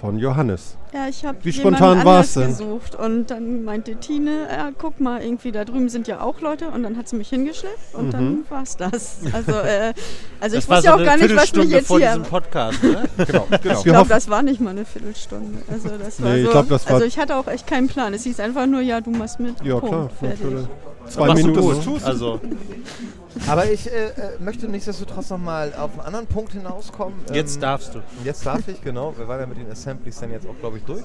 Von 0.00 0.18
Johannes. 0.18 0.76
Ja, 0.94 1.08
ich 1.08 1.24
habe 1.24 1.38
Wie 1.42 1.48
jemanden 1.50 1.78
spontan 1.78 2.04
war's 2.04 2.36
anders 2.36 2.58
denn? 2.58 2.66
gesucht 2.68 2.94
und 2.96 3.30
dann 3.30 3.64
meinte 3.64 3.96
Tine, 3.96 4.46
ja, 4.50 4.70
guck 4.76 5.00
mal, 5.00 5.22
irgendwie 5.22 5.50
da 5.50 5.64
drüben 5.64 5.88
sind 5.88 6.06
ja 6.06 6.20
auch 6.20 6.40
Leute 6.42 6.68
und 6.68 6.82
dann 6.82 6.98
hat 6.98 7.08
sie 7.08 7.16
mich 7.16 7.30
hingeschleppt 7.30 7.94
und 7.94 8.08
Mhm. 8.08 8.10
dann 8.12 8.44
war's 8.50 8.76
das. 8.76 9.16
Also, 9.32 9.52
äh, 9.52 9.94
also 10.38 10.56
Das 10.56 10.64
ich 10.64 10.68
war 10.70 10.76
wusste 10.78 10.90
so 10.90 10.96
auch 10.96 11.04
gar 11.04 11.16
nicht, 11.16 11.34
was 11.34 11.52
mich 11.54 11.70
jetzt 11.70 11.86
vor 11.86 11.98
hier... 11.98 12.08
diesem 12.08 12.24
Podcast, 12.24 12.82
ne? 12.82 13.04
Genau, 13.26 13.46
genau. 13.62 13.78
Ich 13.78 13.84
glaube, 13.84 14.08
das 14.10 14.28
war 14.28 14.42
nicht 14.42 14.60
mal 14.60 14.70
eine 14.70 14.84
Viertelstunde. 14.84 15.62
Also 15.70 15.88
das 15.96 16.20
war 16.22 16.28
Nee, 16.30 16.40
ich 16.40 16.44
so. 16.46 16.50
glaub, 16.52 16.68
das 16.68 16.84
war- 16.86 16.92
also 16.94 17.06
ich 17.06 17.18
hatte 17.18 17.36
auch 17.36 17.46
echt 17.48 17.66
keinen 17.66 17.88
Plan. 17.88 18.12
Es 18.12 18.24
hieß 18.24 18.38
einfach 18.40 18.66
nur, 18.66 18.82
ja, 18.82 19.00
du 19.00 19.10
machst 19.12 19.40
mit. 19.40 19.64
Ja, 19.64 19.80
Punkt, 19.80 19.88
klar. 19.94 20.10
fertig. 20.36 20.68
Zwei 21.08 21.26
Machst 21.26 21.42
du 21.42 21.46
Minuten. 21.48 21.84
gut. 21.84 22.04
Also, 22.04 22.40
Aber 23.48 23.68
ich 23.68 23.90
äh, 23.90 23.90
äh, 24.08 24.10
möchte 24.40 24.68
nichtsdestotrotz 24.68 25.30
noch 25.30 25.38
mal 25.38 25.72
auf 25.74 25.92
einen 25.92 26.00
anderen 26.06 26.26
Punkt 26.26 26.52
hinauskommen. 26.52 27.14
jetzt 27.32 27.56
Ähm, 27.56 27.60
darfst 27.62 27.94
du. 27.94 27.98
Jetzt 28.24 28.44
darf 28.46 28.60
ich, 28.68 28.80
genau. 28.82 29.14
Wir 29.16 29.26
waren 29.26 29.40
ja 29.40 29.46
mit 29.46 29.56
den 29.58 29.70
Assemblies 29.70 30.20
dann 30.20 30.30
jetzt 30.30 30.46
auch, 30.46 30.54
glaube 30.60 30.76
ich, 30.78 30.81
durch. 30.86 31.04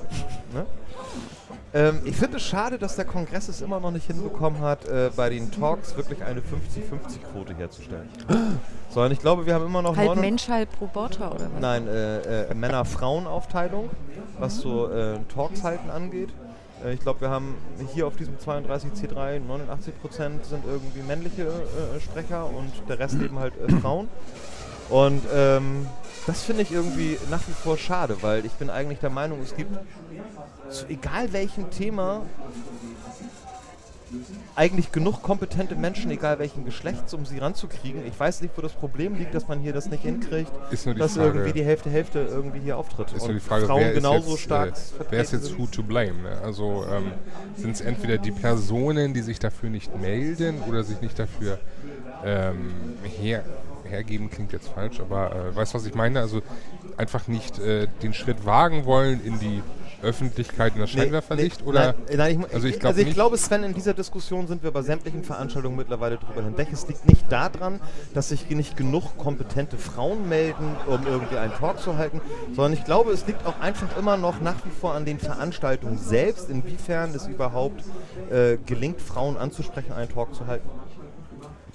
Ne? 0.54 0.66
Ähm, 1.74 2.02
ich 2.06 2.16
finde 2.16 2.38
es 2.38 2.44
schade, 2.44 2.78
dass 2.78 2.95
der 2.95 3.06
Kongress 3.06 3.49
es 3.49 3.62
immer 3.62 3.80
noch 3.80 3.91
nicht 3.91 4.08
hinbekommen 4.08 4.62
hat, 4.62 4.86
äh, 4.86 5.12
bei 5.16 5.30
den 5.30 5.52
Talks 5.52 5.95
wirklich 5.95 6.24
eine 6.24 6.40
50-50-Quote 6.40 7.56
herzustellen. 7.56 8.10
Sondern 8.90 9.12
ich 9.12 9.20
glaube, 9.20 9.45
wir 9.45 9.54
haben 9.54 9.66
immer 9.66 9.82
noch 9.82 9.95
Halb 9.95 10.16
99 10.16 10.22
Mensch, 10.22 10.49
halb 10.49 10.70
Roboter 10.82 11.36
oder 11.36 11.45
was? 11.54 11.62
Nein, 11.62 11.88
äh, 11.88 12.49
äh, 12.49 12.54
Männer-Frauen-Aufteilung, 12.54 13.90
was 14.40 14.58
so 14.58 14.90
äh, 14.90 15.20
Talks 15.34 15.64
halten 15.64 15.90
angeht. 15.90 16.30
Äh, 16.84 16.94
ich 16.94 17.02
glaube, 17.02 17.22
wir 17.22 17.30
haben 17.30 17.56
hier 17.94 18.08
auf 18.08 18.16
diesem 18.16 18.38
32C3 18.38 19.41
89% 19.41 20.44
sind 20.44 20.64
irgendwie 20.66 21.02
männliche 21.06 21.44
äh, 21.44 21.99
Sprecher 21.99 22.45
und 22.45 22.72
der 22.88 22.99
Rest 22.99 23.22
eben 23.22 23.40
halt 23.40 23.54
Frauen. 23.82 24.08
Und 24.89 25.22
ähm, 25.34 25.88
das 26.26 26.43
finde 26.43 26.64
ich 26.64 26.72
irgendwie 26.72 27.18
nach 27.30 27.41
wie 27.47 27.53
vor 27.53 27.77
schade, 27.77 28.18
weil 28.22 28.45
ich 28.45 28.53
bin 28.53 28.69
eigentlich 28.69 28.99
der 28.99 29.09
Meinung, 29.09 29.41
es 29.41 29.55
gibt 29.55 29.77
zu 30.69 30.85
egal 30.88 31.31
welchem 31.34 31.69
Thema 31.69 32.23
eigentlich 34.55 34.91
genug 34.91 35.22
kompetente 35.22 35.76
Menschen, 35.76 36.09
egal 36.11 36.39
welchen 36.39 36.64
Geschlechts, 36.64 37.14
um 37.14 37.26
sie 37.26 37.39
ranzukriegen. 37.39 38.05
Ich 38.07 38.18
weiß 38.18 38.41
nicht, 38.41 38.57
wo 38.57 38.61
das 38.61 38.72
Problem 38.72 39.15
liegt, 39.15 39.35
dass 39.35 39.47
man 39.47 39.59
hier 39.59 39.73
das 39.73 39.89
nicht 39.89 40.03
hinkriegt, 40.03 40.51
dass 40.72 40.84
Frage- 41.14 41.27
irgendwie 41.27 41.51
die 41.51 41.64
Hälfte 41.64 41.89
Hälfte 41.89 42.19
irgendwie 42.19 42.59
hier 42.61 42.77
auftritt. 42.77 43.11
Ist 43.11 43.26
nur 43.26 43.34
die 43.34 43.39
Frage, 43.39 43.65
Frauen 43.65 43.81
wer 43.81 43.91
ist, 43.91 43.95
genauso 43.95 44.31
jetzt, 44.31 44.41
stark 44.41 44.69
äh, 44.69 45.03
wer 45.09 45.22
ist 45.22 45.34
jetzt 45.34 45.57
who 45.57 45.68
to 45.68 45.84
blame? 45.84 46.22
Ne? 46.22 46.38
Also 46.43 46.85
ähm, 46.89 47.11
sind 47.57 47.72
es 47.72 47.81
entweder 47.81 48.18
die 48.18 48.31
Personen, 48.31 49.14
die 49.14 49.22
sich 49.22 49.39
dafür 49.39 49.69
nicht 49.69 49.95
melden 49.99 50.61
oder 50.68 50.84
sich 50.84 51.01
nicht 51.01 51.19
dafür 51.19 51.59
ähm, 52.23 52.72
her, 53.03 53.43
hergeben, 53.88 54.30
klingt 54.30 54.53
jetzt 54.53 54.69
falsch, 54.69 54.99
aber 54.99 55.35
äh, 55.35 55.55
weißt 55.55 55.73
du, 55.73 55.77
was 55.77 55.85
ich 55.85 55.95
meine? 55.95 56.19
Also 56.22 56.41
einfach 56.97 57.27
nicht 57.27 57.59
äh, 57.59 57.88
den 58.03 58.14
Schritt 58.14 58.45
wagen 58.45 58.85
wollen 58.85 59.23
in 59.23 59.39
die 59.39 59.61
Öffentlichkeit, 60.01 60.76
in 60.76 60.81
das 60.81 60.93
Nee, 60.93 61.01
Scheinwerferlicht 61.01 61.61
nee, 61.61 61.68
oder 61.68 61.95
Nein, 62.09 62.18
nein, 62.18 62.45
ich, 62.47 62.53
Also 62.53 62.68
ich 62.68 62.80
glaub 62.80 62.95
also 62.95 63.01
ich 63.07 63.14
glaube, 63.14 63.38
Sven, 63.38 63.64
in 63.64 63.73
dieser 63.73 63.93
Diskussion 63.93 64.47
sind 64.47 64.64
wir 64.64 64.72
bei 64.72 64.81
sämtlichen 64.81 65.23
Veranstaltungen 65.23 65.76
mittlerweile 65.76 66.18
drüber 66.18 66.43
hinweg. 66.43 66.68
Es 66.72 66.88
liegt 66.88 67.07
nicht 67.07 67.31
daran, 67.31 67.80
dass 68.14 68.30
sich 68.30 68.49
nicht 68.49 68.77
genug 68.77 69.18
kompetente 69.18 69.77
Frauen 69.77 70.30
melden, 70.30 70.76
um 70.85 71.05
irgendwie 71.07 71.38
einen 71.38 71.53
Talk 71.53 71.80
zu 71.80 71.97
halten, 71.97 72.22
sondern 72.53 72.73
ich 72.73 72.85
glaube, 72.85 73.11
es 73.11 73.26
liegt 73.26 73.45
auch 73.45 73.59
einfach 73.59 73.97
immer 73.97 74.18
noch 74.18 74.39
nach 74.41 74.64
wie 74.65 74.69
vor 74.69 74.93
an 74.93 75.05
den 75.05 75.19
Veranstaltungen 75.19 75.97
selbst, 75.97 76.49
inwiefern 76.49 77.14
es 77.15 77.27
überhaupt 77.27 77.84
äh, 78.30 78.57
gelingt, 78.65 79.01
Frauen 79.01 79.38
anzusprechen, 79.38 79.93
einen 79.93 80.09
Talk 80.09 80.35
zu 80.35 80.47
halten. 80.47 80.69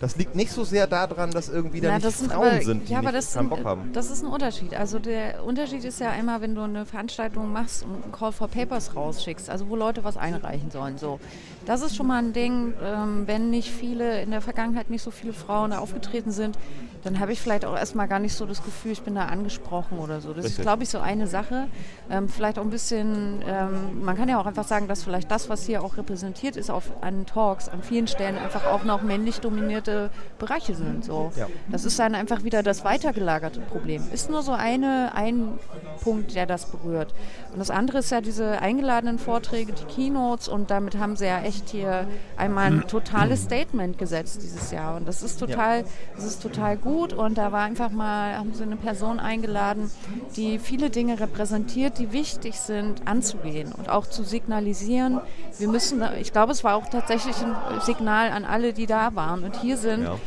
Das 0.02 0.16
liegt 0.16 0.34
nicht 0.34 0.50
so 0.50 0.64
sehr 0.64 0.88
daran, 0.88 1.30
dass 1.30 1.48
irgendwie 1.48 1.80
da 1.80 1.90
Na, 1.90 2.04
nicht 2.04 2.18
sind 2.18 2.32
Frauen 2.32 2.48
aber, 2.48 2.62
sind, 2.62 2.88
die 2.88 2.92
ja, 2.92 2.98
aber 2.98 3.12
das, 3.12 3.34
keinen 3.34 3.48
Bock 3.48 3.64
haben. 3.64 3.92
das 3.92 4.10
ist 4.10 4.24
ein 4.24 4.26
Unterschied. 4.26 4.74
Also 4.74 4.98
der 4.98 5.44
Unterschied 5.44 5.84
ist 5.84 6.00
ja 6.00 6.10
einmal, 6.10 6.40
wenn 6.40 6.56
du 6.56 6.62
eine 6.62 6.84
Veranstaltung 6.84 7.52
machst 7.52 7.84
und 7.84 8.02
einen 8.02 8.10
Call 8.10 8.32
for 8.32 8.48
Papers 8.48 8.96
rausschickst, 8.96 9.48
also 9.48 9.68
wo 9.68 9.76
Leute 9.76 10.02
was 10.02 10.16
einreichen 10.16 10.72
sollen. 10.72 10.98
So, 10.98 11.20
das 11.66 11.82
ist 11.82 11.96
schon 11.96 12.06
mal 12.06 12.22
ein 12.22 12.32
Ding. 12.32 12.74
Ähm, 12.82 13.26
wenn 13.26 13.50
nicht 13.50 13.70
viele 13.70 14.22
in 14.22 14.30
der 14.30 14.40
Vergangenheit 14.40 14.90
nicht 14.90 15.02
so 15.02 15.10
viele 15.10 15.32
Frauen 15.32 15.70
da 15.70 15.78
aufgetreten 15.78 16.30
sind, 16.30 16.56
dann 17.04 17.18
habe 17.18 17.32
ich 17.32 17.40
vielleicht 17.40 17.64
auch 17.64 17.76
erstmal 17.76 18.06
gar 18.06 18.18
nicht 18.18 18.34
so 18.34 18.46
das 18.46 18.62
Gefühl, 18.62 18.92
ich 18.92 19.02
bin 19.02 19.14
da 19.14 19.26
angesprochen 19.26 19.98
oder 19.98 20.20
so. 20.20 20.28
Das 20.32 20.44
ist, 20.44 20.50
Richtig. 20.52 20.62
glaube 20.64 20.84
ich, 20.84 20.88
so 20.88 20.98
eine 20.98 21.26
Sache. 21.26 21.66
Ähm, 22.10 22.28
vielleicht 22.28 22.58
auch 22.58 22.62
ein 22.62 22.70
bisschen, 22.70 23.42
ähm, 23.46 24.04
man 24.04 24.16
kann 24.16 24.28
ja 24.28 24.40
auch 24.40 24.46
einfach 24.46 24.66
sagen, 24.66 24.86
dass 24.86 25.02
vielleicht 25.02 25.30
das, 25.30 25.48
was 25.48 25.66
hier 25.66 25.82
auch 25.82 25.96
repräsentiert 25.96 26.56
ist 26.56 26.70
auf 26.70 27.02
an 27.02 27.26
Talks, 27.26 27.68
an 27.68 27.82
vielen 27.82 28.06
Stellen 28.06 28.38
einfach 28.38 28.66
auch 28.66 28.84
noch 28.84 29.02
männlich 29.02 29.40
dominierte 29.40 30.10
Bereiche 30.38 30.74
sind. 30.74 31.04
So. 31.04 31.32
Ja. 31.36 31.48
Das 31.70 31.84
ist 31.84 31.98
dann 31.98 32.14
einfach 32.14 32.44
wieder 32.44 32.62
das 32.62 32.84
weitergelagerte 32.84 33.60
Problem. 33.60 34.02
Ist 34.12 34.30
nur 34.30 34.42
so 34.42 34.52
eine, 34.52 35.12
ein 35.14 35.58
Punkt, 36.02 36.34
der 36.36 36.46
das 36.46 36.66
berührt. 36.66 37.14
Und 37.52 37.58
das 37.58 37.70
andere 37.70 37.98
ist 37.98 38.10
ja 38.10 38.20
diese 38.20 38.60
eingeladenen 38.60 39.18
Vorträge, 39.18 39.72
die 39.72 39.84
Keynotes 39.84 40.46
und 40.46 40.70
damit 40.70 40.98
haben 40.98 41.16
sie 41.16 41.26
ja 41.26 41.40
echt 41.40 41.51
hier 41.68 42.06
einmal 42.36 42.72
ein 42.72 42.86
totales 42.86 43.42
Statement 43.42 43.98
gesetzt 43.98 44.42
dieses 44.42 44.70
Jahr. 44.70 44.96
Und 44.96 45.06
das 45.06 45.22
ist 45.22 45.38
total, 45.38 45.84
das 46.16 46.24
ist 46.24 46.42
total 46.42 46.76
gut. 46.76 47.12
Und 47.12 47.38
da 47.38 47.52
war 47.52 47.62
einfach 47.62 47.90
mal, 47.90 48.36
haben 48.36 48.54
sie 48.54 48.62
eine 48.62 48.76
Person 48.76 49.20
eingeladen, 49.20 49.90
die 50.36 50.58
viele 50.58 50.90
Dinge 50.90 51.20
repräsentiert, 51.20 51.98
die 51.98 52.12
wichtig 52.12 52.58
sind, 52.58 53.06
anzugehen 53.06 53.72
und 53.72 53.88
auch 53.88 54.06
zu 54.06 54.22
signalisieren. 54.22 55.20
Wir 55.58 55.68
müssen, 55.68 56.02
ich 56.20 56.32
glaube, 56.32 56.52
es 56.52 56.64
war 56.64 56.76
auch 56.76 56.88
tatsächlich 56.88 57.36
ein 57.42 57.54
Signal 57.80 58.30
an 58.30 58.44
alle, 58.44 58.72
die 58.72 58.86
da 58.86 59.14
waren 59.14 59.44
und 59.44 59.60
hier 59.60 59.76
sind 59.76 60.04
Ja. 60.04 60.18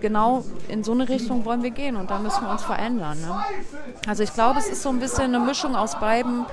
Genau 0.00 0.44
in 0.68 0.84
so 0.84 0.92
eine 0.92 1.08
Richtung 1.08 1.44
wollen 1.44 1.62
wir 1.62 1.70
gehen 1.70 1.96
und 1.96 2.10
da 2.10 2.18
müssen 2.18 2.42
wir 2.42 2.50
uns 2.50 2.62
verändern. 2.62 3.20
Ne? 3.20 3.44
Also 4.06 4.22
ich 4.22 4.32
glaube, 4.32 4.58
es 4.58 4.68
ist 4.68 4.82
so 4.82 4.88
ein 4.88 4.98
bisschen 4.98 5.34
eine 5.34 5.40
Mischung 5.40 5.76
aus 5.76 5.98
beiden. 5.98 6.46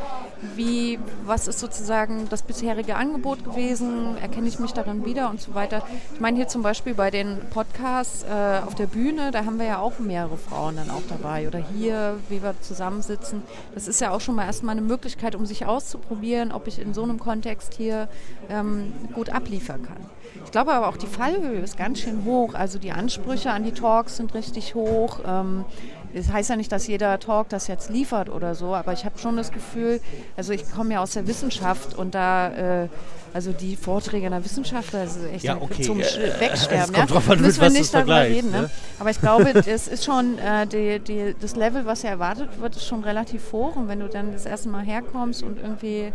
Wie, 0.55 0.99
was 1.25 1.47
ist 1.47 1.59
sozusagen 1.59 2.29
das 2.29 2.43
bisherige 2.43 2.95
Angebot 2.95 3.43
gewesen? 3.43 4.17
Erkenne 4.21 4.47
ich 4.47 4.59
mich 4.59 4.71
darin 4.71 5.03
wieder 5.03 5.29
und 5.29 5.41
so 5.41 5.55
weiter? 5.55 5.81
Ich 6.13 6.19
meine 6.19 6.37
hier 6.37 6.47
zum 6.47 6.61
Beispiel 6.61 6.93
bei 6.93 7.09
den 7.09 7.39
Podcasts 7.49 8.23
äh, 8.23 8.59
auf 8.65 8.75
der 8.75 8.85
Bühne, 8.85 9.31
da 9.31 9.45
haben 9.45 9.57
wir 9.57 9.65
ja 9.65 9.79
auch 9.79 9.97
mehrere 9.97 10.37
Frauen 10.37 10.75
dann 10.75 10.91
auch 10.91 11.01
dabei. 11.09 11.47
Oder 11.47 11.59
hier, 11.59 12.19
wie 12.29 12.43
wir 12.43 12.53
zusammensitzen. 12.61 13.41
Das 13.73 13.87
ist 13.87 13.99
ja 13.99 14.11
auch 14.11 14.21
schon 14.21 14.35
mal 14.35 14.45
erstmal 14.45 14.77
eine 14.77 14.85
Möglichkeit, 14.85 15.33
um 15.33 15.45
sich 15.45 15.65
auszuprobieren, 15.65 16.51
ob 16.51 16.67
ich 16.67 16.79
in 16.79 16.93
so 16.93 17.01
einem 17.01 17.19
Kontext 17.19 17.73
hier 17.73 18.07
ähm, 18.49 18.93
gut 19.13 19.29
abliefern 19.29 19.81
kann. 19.83 20.16
Ich 20.45 20.51
glaube 20.51 20.73
aber 20.73 20.87
auch 20.87 20.97
die 20.97 21.07
Fallhöhe 21.07 21.59
ist 21.59 21.77
ganz 21.77 21.99
schön 21.99 22.23
hoch. 22.25 22.53
Also 22.53 22.79
die 22.79 22.91
Ansprüche 22.91 23.51
an 23.51 23.63
die 23.63 23.71
Talks 23.73 24.17
sind 24.17 24.33
richtig 24.33 24.75
hoch. 24.75 25.19
Ähm, 25.25 25.65
das 26.13 26.31
heißt 26.31 26.49
ja 26.49 26.55
nicht, 26.55 26.71
dass 26.71 26.87
jeder 26.87 27.19
Talk 27.19 27.49
das 27.49 27.67
jetzt 27.67 27.89
liefert 27.89 28.29
oder 28.29 28.55
so, 28.55 28.73
aber 28.73 28.93
ich 28.93 29.05
habe 29.05 29.17
schon 29.19 29.37
das 29.37 29.51
Gefühl, 29.51 29.99
also 30.35 30.53
ich 30.53 30.69
komme 30.71 30.93
ja 30.93 31.01
aus 31.01 31.11
der 31.11 31.27
Wissenschaft 31.27 31.95
und 31.95 32.15
da, 32.15 32.83
äh, 32.83 32.87
also 33.33 33.51
die 33.51 33.75
Vorträge 33.75 34.25
in 34.25 34.31
der 34.31 34.43
Wissenschaft, 34.43 34.93
das 34.93 35.17
ist 35.17 35.25
echt 35.31 35.43
Ja, 35.43 35.57
okay, 35.59 35.83
zum 35.83 35.99
äh, 35.99 36.03
Wegsterben. 36.39 36.85
es 36.85 36.93
kommt 36.93 37.11
drauf 37.11 37.29
an, 37.29 37.37
mit 37.37 37.45
Müssen 37.45 37.61
wir 37.61 37.69
nicht 37.69 37.93
darüber 37.93 38.21
reden. 38.21 38.51
Ne? 38.51 38.61
ne? 38.63 38.69
Aber 38.99 39.09
ich 39.09 39.19
glaube, 39.19 39.53
das 39.53 39.87
ist 39.87 40.05
schon, 40.05 40.39
äh, 40.39 40.65
die, 40.65 40.99
die, 40.99 41.35
das 41.39 41.55
Level, 41.55 41.85
was 41.85 42.03
ja 42.03 42.09
erwartet 42.09 42.59
wird, 42.59 42.75
ist 42.75 42.85
schon 42.85 43.03
relativ 43.03 43.51
hoch. 43.51 43.75
Und 43.75 43.87
wenn 43.87 43.99
du 43.99 44.07
dann 44.07 44.31
das 44.31 44.45
erste 44.45 44.69
Mal 44.69 44.85
herkommst 44.85 45.43
und 45.43 45.59
irgendwie 45.59 46.11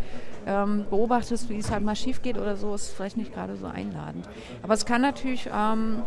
ähm, 0.46 0.86
beobachtest, 0.90 1.48
wie 1.48 1.58
es 1.58 1.70
halt 1.70 1.84
mal 1.84 1.96
schief 1.96 2.22
geht 2.22 2.38
oder 2.38 2.56
so, 2.56 2.74
ist 2.74 2.90
vielleicht 2.90 3.16
nicht 3.16 3.32
gerade 3.32 3.56
so 3.56 3.66
einladend. 3.66 4.28
Aber 4.62 4.74
es 4.74 4.84
kann 4.84 5.02
natürlich 5.02 5.48
ähm, 5.54 6.02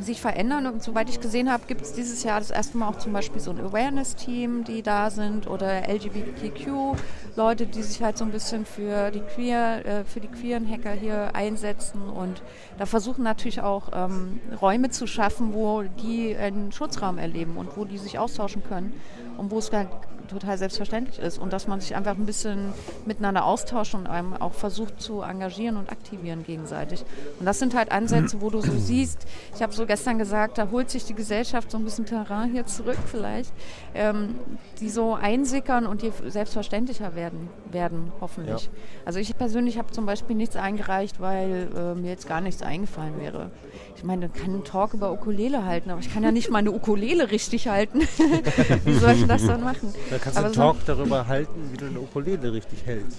sich 0.00 0.20
verändern. 0.20 0.66
Und 0.66 0.82
soweit 0.82 1.08
ich 1.08 1.20
gesehen 1.20 1.50
habe, 1.50 1.64
gibt 1.66 1.82
es 1.82 1.92
dieses 1.92 2.22
Jahr 2.22 2.38
das 2.40 2.50
erste 2.50 2.78
Mal 2.78 2.88
auch 2.88 2.98
zum 2.98 3.12
Beispiel 3.12 3.40
so 3.40 3.50
ein 3.50 3.60
Awareness-Team, 3.60 4.64
die 4.64 4.82
da 4.82 5.10
sind 5.10 5.46
oder 5.46 5.88
LGBTQ-Leute, 5.88 7.66
die 7.66 7.82
sich 7.82 8.02
halt 8.02 8.18
so 8.18 8.24
ein 8.24 8.30
bisschen 8.30 8.64
für 8.64 9.10
die 9.10 9.20
queer, 9.20 9.84
äh, 9.84 10.04
für 10.04 10.20
die 10.20 10.28
queeren 10.28 10.68
Hacker 10.68 10.92
hier 10.92 11.34
einsetzen 11.34 12.02
und 12.08 12.42
da 12.78 12.86
versuchen 12.86 13.24
natürlich 13.24 13.60
auch 13.60 13.90
ähm, 13.92 14.40
Räume 14.60 14.90
zu 14.90 15.06
schaffen, 15.06 15.52
wo 15.54 15.82
die 15.82 16.36
einen 16.36 16.72
Schutzraum 16.72 17.18
erleben 17.18 17.56
und 17.56 17.76
wo 17.76 17.84
die 17.84 17.98
sich 17.98 18.18
austauschen 18.18 18.62
können 18.64 18.92
und 19.36 19.50
wo 19.50 19.58
es 19.58 19.72
halt 19.72 19.88
total 20.30 20.58
selbstverständlich 20.58 21.18
ist 21.18 21.38
und 21.38 21.52
dass 21.52 21.66
man 21.66 21.80
sich 21.80 21.94
einfach 21.94 22.16
ein 22.16 22.26
bisschen 22.26 22.72
miteinander 23.06 23.44
austauscht 23.44 23.94
und 23.94 24.06
einem 24.06 24.34
auch 24.34 24.54
versucht 24.54 25.00
zu 25.00 25.22
engagieren 25.22 25.76
und 25.76 25.90
aktivieren 25.90 26.44
gegenseitig. 26.44 27.04
Und 27.38 27.46
das 27.46 27.58
sind 27.58 27.74
halt 27.74 27.92
Ansätze, 27.92 28.40
wo 28.40 28.50
du 28.50 28.60
so 28.60 28.72
siehst, 28.78 29.26
ich 29.54 29.62
habe 29.62 29.72
so 29.72 29.86
gestern 29.86 30.18
gesagt, 30.18 30.58
da 30.58 30.70
holt 30.70 30.90
sich 30.90 31.04
die 31.04 31.14
Gesellschaft 31.14 31.70
so 31.70 31.78
ein 31.78 31.84
bisschen 31.84 32.06
Terrain 32.06 32.50
hier 32.52 32.66
zurück 32.66 32.98
vielleicht, 33.06 33.52
ähm, 33.94 34.36
die 34.80 34.88
so 34.88 35.14
einsickern 35.14 35.86
und 35.86 36.02
die 36.02 36.12
selbstverständlicher 36.28 37.14
werden, 37.14 37.48
werden 37.70 38.12
hoffentlich. 38.20 38.70
Also 39.04 39.18
ich 39.18 39.36
persönlich 39.36 39.78
habe 39.78 39.90
zum 39.92 40.06
Beispiel 40.06 40.36
nichts 40.36 40.56
eingereicht, 40.56 41.20
weil 41.20 41.68
äh, 41.76 41.94
mir 41.94 42.10
jetzt 42.10 42.28
gar 42.28 42.40
nichts 42.40 42.62
eingefallen 42.62 43.18
wäre. 43.20 43.50
Ich 43.96 44.04
meine, 44.04 44.28
man 44.28 44.32
kann 44.32 44.54
einen 44.54 44.64
Talk 44.64 44.94
über 44.94 45.12
Ukulele 45.12 45.64
halten, 45.64 45.90
aber 45.90 46.00
ich 46.00 46.12
kann 46.12 46.22
ja 46.22 46.32
nicht 46.32 46.50
mal 46.50 46.58
eine 46.58 46.72
Ukulele 46.72 47.30
richtig 47.30 47.68
halten. 47.68 48.00
Wie 48.84 48.94
soll 48.94 49.12
ich 49.12 49.26
das 49.26 49.46
dann 49.46 49.62
machen? 49.62 49.92
Kannst 50.20 50.38
du 50.38 50.44
einen 50.44 50.52
Talk 50.52 50.76
darüber 50.86 51.26
halten, 51.26 51.70
wie 51.72 51.76
du 51.76 51.86
eine 51.86 52.00
Ukulele 52.00 52.52
richtig 52.52 52.84
hältst. 52.84 53.18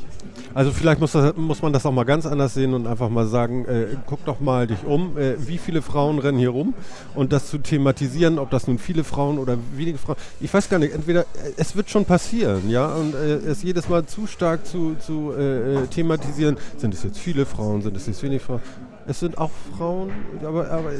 Also 0.54 0.72
vielleicht 0.72 1.00
muss, 1.00 1.12
das, 1.14 1.36
muss 1.36 1.62
man 1.62 1.74
das 1.74 1.86
auch 1.86 1.92
mal 1.92 2.04
ganz 2.04 2.26
anders 2.26 2.54
sehen 2.54 2.74
und 2.74 2.88
einfach 2.88 3.10
mal 3.10 3.26
sagen, 3.26 3.66
äh, 3.66 3.88
guck 4.06 4.24
doch 4.26 4.40
mal 4.40 4.68
dich 4.68 4.84
um, 4.86 5.18
äh, 5.18 5.36
wie 5.48 5.58
viele 5.58 5.82
Frauen 5.82 6.20
rennen 6.20 6.38
hier 6.38 6.50
rum 6.50 6.74
und 7.16 7.34
das 7.34 7.50
zu 7.50 7.58
thematisieren, 7.58 8.40
ob 8.40 8.50
das 8.50 8.68
nun 8.68 8.78
viele 8.78 9.04
Frauen 9.04 9.40
oder 9.40 9.58
wenige 9.76 9.98
Frauen, 9.98 10.18
ich 10.40 10.54
weiß 10.54 10.70
gar 10.70 10.80
nicht, 10.80 10.94
entweder, 10.94 11.22
äh, 11.22 11.54
es 11.58 11.76
wird 11.76 11.90
schon 11.90 12.06
passieren, 12.06 12.70
ja, 12.70 12.94
und 12.94 13.16
äh, 13.16 13.36
es 13.38 13.64
jedes 13.64 13.90
Mal 13.90 14.06
zu 14.06 14.28
stark 14.28 14.66
zu, 14.66 14.96
zu 14.96 15.34
äh, 15.38 15.84
äh, 15.84 15.88
thematisieren, 15.88 16.58
sind 16.78 16.94
es 16.94 17.04
jetzt 17.04 17.18
viele 17.18 17.46
Frauen, 17.46 17.82
sind 17.82 17.96
es 17.96 18.08
jetzt 18.08 18.22
wenige 18.24 18.42
Frauen, 18.42 18.62
es 19.08 19.20
sind 19.20 19.38
auch 19.38 19.52
Frauen, 19.78 20.12
aber, 20.44 20.70
aber 20.70 20.92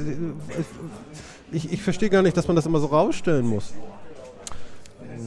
ich, 1.52 1.72
ich 1.72 1.82
verstehe 1.82 2.10
gar 2.10 2.22
nicht, 2.22 2.36
dass 2.38 2.48
man 2.48 2.56
das 2.56 2.66
immer 2.66 2.80
so 2.80 2.88
rausstellen 2.88 3.46
muss. 3.46 3.74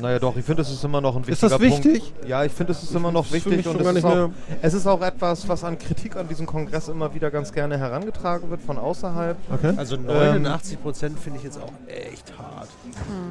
Naja 0.00 0.18
doch, 0.18 0.36
ich 0.36 0.44
finde, 0.44 0.62
es 0.62 0.70
ist 0.70 0.84
immer 0.84 1.00
noch 1.00 1.16
ein 1.16 1.22
Ist 1.22 1.28
wichtiger 1.42 1.48
das 1.50 1.60
wichtig? 1.60 2.12
Punkt. 2.14 2.28
Ja, 2.28 2.44
ich 2.44 2.52
finde, 2.52 2.72
es 2.72 2.82
ist 2.82 2.94
immer 2.94 3.12
noch 3.12 3.26
ist 3.26 3.32
wichtig 3.32 3.66
und 3.68 3.80
es 3.80 3.96
ist, 3.96 4.04
auch, 4.04 4.30
es 4.62 4.74
ist 4.74 4.86
auch 4.86 5.00
etwas, 5.02 5.48
was 5.48 5.64
an 5.64 5.78
Kritik 5.78 6.16
an 6.16 6.28
diesem 6.28 6.46
Kongress 6.46 6.88
immer 6.88 7.14
wieder 7.14 7.30
ganz 7.30 7.52
gerne 7.52 7.78
herangetragen 7.78 8.50
wird 8.50 8.62
von 8.62 8.78
außerhalb. 8.78 9.36
Okay. 9.52 9.72
Also 9.76 9.96
89 9.96 10.82
Prozent 10.82 11.18
finde 11.18 11.38
ich 11.38 11.44
jetzt 11.44 11.58
auch 11.60 11.72
echt 11.86 12.36
hart. 12.38 12.68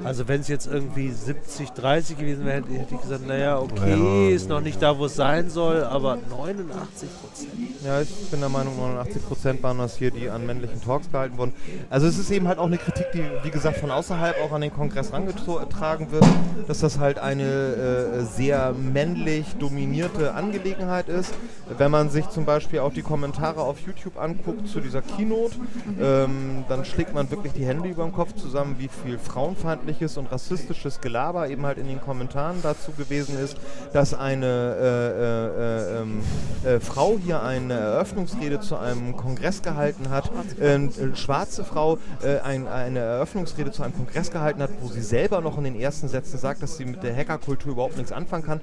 Also 0.03 0.27
wenn 0.27 0.41
es 0.41 0.47
jetzt 0.47 0.67
irgendwie 0.67 1.09
70, 1.11 1.71
30 1.71 2.17
gewesen 2.17 2.45
wäre, 2.45 2.57
hätte 2.57 2.71
hätte 2.73 2.95
ich 2.95 3.01
gesagt, 3.01 3.27
naja, 3.27 3.59
okay, 3.59 4.29
Ja. 4.29 4.35
ist 4.35 4.49
noch 4.49 4.61
nicht 4.61 4.81
da, 4.81 4.97
wo 4.97 5.05
es 5.05 5.15
sein 5.15 5.49
soll, 5.49 5.83
aber 5.83 6.17
89 6.29 7.09
Prozent. 7.21 7.51
Ja, 7.85 8.01
ich 8.01 8.09
bin 8.29 8.39
der 8.39 8.49
Meinung, 8.49 8.75
89 8.77 9.27
Prozent 9.27 9.63
waren 9.63 9.77
das 9.77 9.97
hier, 9.97 10.11
die 10.11 10.29
an 10.29 10.45
männlichen 10.45 10.81
Talks 10.81 11.09
gehalten 11.11 11.37
wurden. 11.37 11.53
Also 11.89 12.07
es 12.07 12.17
ist 12.17 12.31
eben 12.31 12.47
halt 12.47 12.59
auch 12.59 12.65
eine 12.65 12.77
Kritik, 12.77 13.07
die, 13.13 13.23
wie 13.43 13.49
gesagt, 13.51 13.77
von 13.77 13.91
außerhalb 13.91 14.35
auch 14.43 14.51
an 14.51 14.61
den 14.61 14.73
Kongress 14.73 15.11
herangetragen 15.11 16.11
wird, 16.11 16.25
dass 16.67 16.79
das 16.79 16.99
halt 16.99 17.19
eine 17.19 17.43
äh, 17.43 18.23
sehr 18.23 18.73
männlich 18.73 19.45
dominierte 19.59 20.33
Angelegenheit 20.33 21.09
ist. 21.09 21.33
Wenn 21.77 21.91
man 21.91 22.09
sich 22.09 22.29
zum 22.29 22.45
Beispiel 22.45 22.79
auch 22.79 22.93
die 22.93 23.01
Kommentare 23.01 23.61
auf 23.61 23.79
YouTube 23.79 24.17
anguckt 24.17 24.67
zu 24.67 24.79
dieser 24.79 25.01
Keynote, 25.01 25.55
ähm, 25.99 26.65
dann 26.69 26.85
schlägt 26.85 27.13
man 27.13 27.29
wirklich 27.31 27.53
die 27.53 27.65
Hände 27.65 27.89
über 27.89 28.03
den 28.03 28.13
Kopf 28.13 28.33
zusammen, 28.35 28.75
wie 28.79 28.89
viel 28.89 29.17
frauenfeindliches 29.17 30.17
und 30.17 30.31
rassistisches 30.31 31.01
Gelaber 31.01 31.49
eben 31.49 31.65
halt 31.65 31.77
in 31.77 31.87
den 31.87 32.01
Kommentaren 32.01 32.57
dazu 32.61 32.91
gewesen 32.91 33.37
ist, 33.39 33.57
dass 33.93 34.13
eine 34.13 34.45
äh, 34.45 34.93
äh, 34.93 35.97
äh, 35.97 36.01
ähm, 36.01 36.21
äh, 36.63 36.79
Frau 36.79 37.17
hier 37.23 37.41
eine 37.41 37.73
Eröffnungsrede 37.73 38.59
zu 38.59 38.77
einem 38.77 39.15
Kongress 39.15 39.61
gehalten 39.61 40.09
hat, 40.09 40.29
äh, 40.59 40.75
äh, 40.75 40.89
schwarze 41.15 41.63
Frau 41.63 41.97
ein, 42.43 42.67
eine 42.67 42.99
Eröffnungsrede 42.99 43.71
zu 43.71 43.83
einem 43.83 43.93
Kongress 43.93 44.31
gehalten 44.31 44.61
hat, 44.61 44.69
wo 44.81 44.87
sie 44.87 45.01
selber 45.01 45.41
noch 45.41 45.57
in 45.57 45.63
den 45.65 45.79
ersten 45.79 46.07
Sätzen 46.07 46.37
sagt, 46.43 46.61
dass 46.61 46.77
sie 46.77 46.85
mit 46.85 47.01
der 47.01 47.15
Hackerkultur 47.15 47.71
überhaupt 47.71 47.97
nichts 47.97 48.11
anfangen 48.11 48.43
kann. 48.43 48.61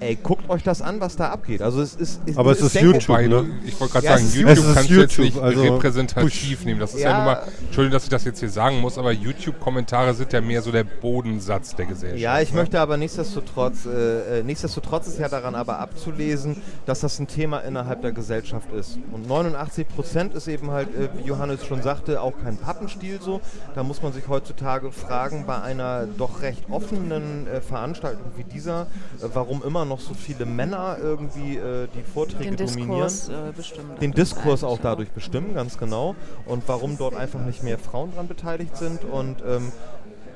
Ey, 0.00 0.16
guckt 0.22 0.48
euch 0.50 0.62
das 0.62 0.82
an, 0.82 1.00
was 1.00 1.16
da 1.16 1.30
abgeht. 1.30 1.62
Also 1.62 1.80
es 1.82 1.94
ist, 1.94 2.20
Aber 2.36 2.52
es 2.52 2.60
ist 2.60 2.74
YouTube, 2.74 3.08
ne? 3.08 3.46
Ich 3.64 3.78
wollte 3.80 3.92
gerade 3.94 4.06
Ja, 4.06 4.14
es 4.14 4.20
sagen, 4.20 4.26
ist 4.26 4.34
YouTube, 4.36 4.56
YouTube. 4.56 4.74
kannst 4.74 4.78
Es 4.80 4.86
du 4.88 4.94
ist 4.94 5.00
jetzt 5.00 5.18
nicht 5.18 5.34
YouTube, 5.34 5.44
also 5.44 5.62
repräsentativ 5.74 6.64
nehmen. 6.64 6.80
Das 6.80 6.94
ist 6.94 7.00
ja, 7.00 7.10
Ja. 7.10 7.16
nun 7.16 7.24
mal, 7.26 7.42
Entschuldigung, 7.66 7.92
dass 7.92 8.04
ich 8.04 8.08
das 8.10 8.24
jetzt 8.24 8.40
hier 8.40 8.50
sagen 8.50 8.80
muss, 8.80 8.98
aber 8.98 9.12
YouTube-Kommentare 9.12 10.14
sind 10.14 10.32
ja 10.32 10.40
mehr 10.40 10.62
so 10.62 10.72
der 10.72 10.84
Bodensatz 10.84 11.74
der 11.74 11.86
Gesellschaft. 11.86 12.20
Ja, 12.20 12.40
ich 12.40 12.50
ne? 12.52 12.60
möchte 12.60 12.80
aber 12.80 12.96
nichtsdestotrotz, 12.96 13.86
äh, 13.86 14.40
äh, 14.40 14.42
nichtsdestotrotz 14.42 15.06
ist 15.06 15.18
ja 15.18 15.28
daran 15.28 15.54
aber 15.54 15.78
abzulesen, 15.78 16.56
dass 16.86 17.00
das 17.00 17.18
ein 17.18 17.26
Thema 17.28 17.58
innerhalb 17.60 18.02
der 18.02 18.12
Gesellschaft 18.12 18.72
ist. 18.72 18.98
Und 19.12 19.26
89 19.28 19.88
Prozent 19.88 20.34
ist 20.34 20.48
eben 20.48 20.70
halt, 20.70 20.88
äh, 20.94 21.08
wie 21.18 21.26
Johannes 21.26 21.64
schon 21.66 21.82
sagte, 21.82 22.20
auch 22.20 22.34
kein 22.42 22.56
Pappenstiel 22.56 23.20
so. 23.20 23.40
Da 23.74 23.82
muss 23.82 24.02
man 24.02 24.12
sich 24.12 24.28
heutzutage 24.28 24.92
fragen, 24.92 25.44
bei 25.46 25.60
einer 25.60 26.06
doch 26.18 26.42
recht 26.42 26.64
offenen 26.70 27.46
äh, 27.46 27.60
Veranstaltung 27.60 28.32
wie 28.36 28.44
dieser, 28.44 28.82
äh, 28.82 29.26
warum 29.32 29.62
immer 29.62 29.71
noch 29.72 30.00
so 30.00 30.14
viele 30.14 30.46
Männer 30.46 30.96
irgendwie 31.00 31.56
äh, 31.56 31.88
die 31.94 32.02
Vorträge 32.02 32.54
Den 32.54 32.66
dominieren 32.66 33.02
Diskurs 33.02 33.28
äh, 33.28 33.52
bestimmen. 33.56 33.90
den 34.00 34.12
Diskurs 34.12 34.64
auch 34.64 34.78
dadurch 34.80 35.10
bestimmen, 35.10 35.54
ganz 35.54 35.78
genau. 35.78 36.14
Und 36.46 36.64
warum 36.66 36.96
dort 36.98 37.16
einfach 37.16 37.40
nicht 37.40 37.62
mehr 37.62 37.78
Frauen 37.78 38.14
dran 38.14 38.28
beteiligt 38.28 38.76
sind. 38.76 39.04
Und 39.04 39.42
ähm, 39.46 39.72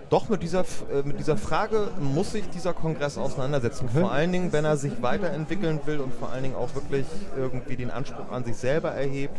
doch 0.09 0.29
mit 0.29 0.43
dieser, 0.43 0.61
äh, 0.61 1.03
mit 1.05 1.19
dieser 1.19 1.37
Frage 1.37 1.89
muss 2.01 2.33
sich 2.33 2.49
dieser 2.51 2.73
Kongress 2.73 3.19
auseinandersetzen. 3.19 3.89
Vor 3.89 4.13
allen 4.13 4.31
Dingen, 4.31 4.53
wenn 4.53 4.65
er 4.65 4.77
sich 4.77 5.03
weiterentwickeln 5.03 5.81
will 5.87 5.99
und 5.99 6.15
vor 6.15 6.31
allen 6.31 6.45
Dingen 6.45 6.55
auch 6.55 6.75
wirklich 6.75 7.07
irgendwie 7.37 7.77
den 7.77 7.91
Anspruch 7.91 8.31
an 8.31 8.45
sich 8.45 8.57
selber 8.57 8.93
erhebt, 8.93 9.37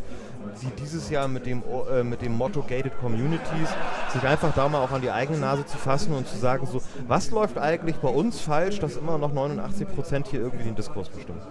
wie 0.62 0.82
dieses 0.82 1.10
Jahr 1.10 1.28
mit 1.28 1.46
dem, 1.46 1.64
äh, 1.92 2.04
mit 2.04 2.22
dem 2.22 2.34
Motto 2.34 2.62
Gated 2.62 2.98
Communities, 3.00 3.70
sich 4.14 4.24
einfach 4.24 4.54
da 4.54 4.68
mal 4.68 4.84
auch 4.84 4.92
an 4.92 5.02
die 5.02 5.12
eigene 5.12 5.40
Nase 5.40 5.66
zu 5.66 5.78
fassen 5.78 6.14
und 6.14 6.28
zu 6.28 6.38
sagen, 6.38 6.68
so, 6.68 6.82
was 7.08 7.32
läuft 7.32 7.58
eigentlich 7.58 7.98
bei 7.98 8.10
uns 8.10 8.40
falsch, 8.40 8.80
dass 8.80 8.98
immer 8.98 9.18
noch 9.18 9.34
89 9.34 9.88
Prozent 9.88 10.28
hier 10.28 10.42
irgendwie 10.42 10.64
den 10.64 10.76
Diskurs 10.76 11.10
bestimmen. 11.10 11.42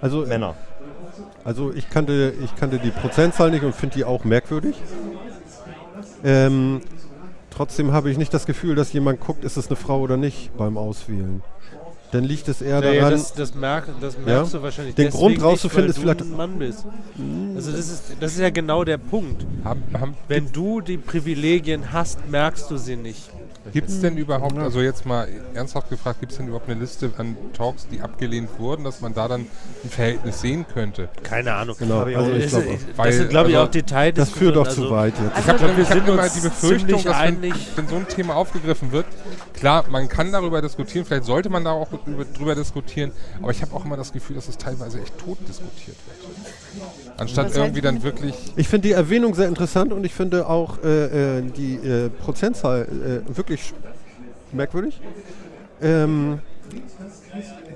Also 0.00 0.26
Männer. 0.26 0.54
Also 1.44 1.72
ich 1.72 1.88
kannte, 1.90 2.34
ich 2.42 2.54
kannte 2.56 2.78
die 2.78 2.90
Prozentzahl 2.90 3.50
nicht 3.50 3.64
und 3.64 3.74
finde 3.74 3.96
die 3.96 4.04
auch 4.04 4.24
merkwürdig. 4.24 4.76
Ähm, 6.24 6.80
trotzdem 7.50 7.92
habe 7.92 8.10
ich 8.10 8.18
nicht 8.18 8.34
das 8.34 8.46
Gefühl, 8.46 8.74
dass 8.74 8.92
jemand 8.92 9.20
guckt, 9.20 9.44
ist 9.44 9.56
es 9.56 9.68
eine 9.68 9.76
Frau 9.76 10.00
oder 10.00 10.16
nicht 10.16 10.56
beim 10.56 10.76
Auswählen. 10.76 11.42
Dann 12.12 12.24
liegt 12.24 12.48
es 12.48 12.62
eher 12.62 12.80
Naja, 12.80 13.00
daran, 13.00 13.12
das, 13.12 13.34
das, 13.34 13.54
merk, 13.54 13.88
das 14.00 14.16
merkst 14.18 14.52
Ja. 14.52 14.58
du 14.58 14.62
wahrscheinlich 14.62 14.94
Den 14.94 15.10
Grund 15.10 15.42
rauszufinden 15.42 15.90
ist 15.90 15.98
vielleicht- 15.98 16.20
du 16.20 16.24
ein 16.24 16.36
Mann 16.36 16.58
bist. 16.58 16.84
Also 17.56 17.72
das 17.72 17.88
ist, 17.90 18.02
das 18.20 18.32
ist 18.32 18.38
ja 18.38 18.50
genau 18.50 18.84
der 18.84 18.98
Punkt. 18.98 19.44
Haben, 19.64 19.82
haben, 19.92 20.16
Wenn 20.28 20.52
du 20.52 20.80
die 20.80 20.98
Privilegien 20.98 21.92
hast, 21.92 22.28
merkst 22.30 22.70
du 22.70 22.76
sie 22.76 22.96
nicht. 22.96 23.28
Gibt 23.72 23.88
es 23.88 24.00
denn 24.00 24.16
überhaupt, 24.16 24.56
also 24.58 24.80
jetzt 24.80 25.06
mal 25.06 25.28
ernsthaft 25.54 25.90
gefragt, 25.90 26.20
gibt 26.20 26.32
es 26.32 26.38
denn 26.38 26.48
überhaupt 26.48 26.68
eine 26.70 26.78
Liste 26.80 27.10
an 27.18 27.36
Talks, 27.52 27.86
die 27.88 28.00
abgelehnt 28.00 28.48
wurden, 28.58 28.84
dass 28.84 29.00
man 29.00 29.14
da 29.14 29.28
dann 29.28 29.42
ein 29.84 29.90
Verhältnis 29.90 30.40
sehen 30.40 30.64
könnte? 30.72 31.08
Keine 31.22 31.54
Ahnung. 31.54 31.76
genau, 31.78 32.06
ich 32.06 32.16
also 32.16 32.30
ich 32.32 32.42
das, 32.44 32.50
glaube, 32.52 32.66
das 32.88 32.98
Weil- 32.98 33.12
sind, 33.12 33.30
glaube 33.30 33.50
ich, 33.50 33.56
also, 33.56 33.66
auch 33.68 33.70
Details. 33.70 34.14
das 34.14 34.30
führt 34.30 34.56
auch 34.56 34.68
zu 34.68 34.90
weit 34.90 35.14
jetzt. 35.18 35.30
Ich 35.30 35.36
Also 35.36 35.48
habe 35.48 35.58
glaub, 35.58 35.76
wir 35.76 35.82
ich 35.82 35.90
hab 35.90 35.96
sind 35.96 36.08
immer 36.08 36.28
die 36.28 36.40
Befürchtung, 36.40 37.04
dass 37.04 37.22
wenn, 37.22 37.42
wenn 37.42 37.88
so 37.88 37.96
ein 37.96 38.08
Thema 38.08 38.36
aufgegriffen 38.36 38.92
wird, 38.92 39.06
klar, 39.54 39.84
man 39.90 40.08
kann 40.08 40.32
darüber 40.32 40.62
diskutieren, 40.62 41.04
vielleicht 41.04 41.24
sollte 41.24 41.48
man 41.48 41.64
da 41.64 41.72
auch 41.72 41.88
über, 42.06 42.24
drüber 42.24 42.54
diskutieren, 42.54 43.12
aber 43.42 43.50
ich 43.50 43.62
habe 43.62 43.74
auch 43.74 43.84
immer 43.84 43.96
das 43.96 44.12
Gefühl, 44.12 44.36
dass 44.36 44.48
es 44.48 44.58
teilweise 44.58 45.00
echt 45.00 45.18
tot 45.18 45.38
diskutiert 45.48 45.96
wird. 46.06 46.46
Anstatt 47.16 47.56
irgendwie 47.56 47.80
dann 47.80 48.02
wirklich 48.02 48.34
Ich 48.56 48.68
finde 48.68 48.88
die 48.88 48.94
Erwähnung 48.94 49.34
sehr 49.34 49.48
interessant 49.48 49.92
und 49.92 50.04
ich 50.04 50.14
finde 50.14 50.48
auch 50.48 50.82
äh, 50.82 51.38
äh, 51.38 51.42
die 51.42 51.76
äh, 51.76 52.10
Prozentzahl 52.10 52.82
äh, 52.82 53.36
wirklich 53.36 53.72
merkwürdig. 54.52 55.00
Ähm, 55.80 56.40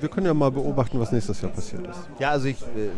wir 0.00 0.08
können 0.08 0.26
ja 0.26 0.34
mal 0.34 0.50
beobachten, 0.50 0.98
was 0.98 1.12
nächstes 1.12 1.40
Jahr 1.40 1.52
passiert 1.52 1.86
ist. 1.86 1.98
Ja, 2.18 2.30
also 2.30 2.46
ich, 2.46 2.60
äh, 2.62 2.90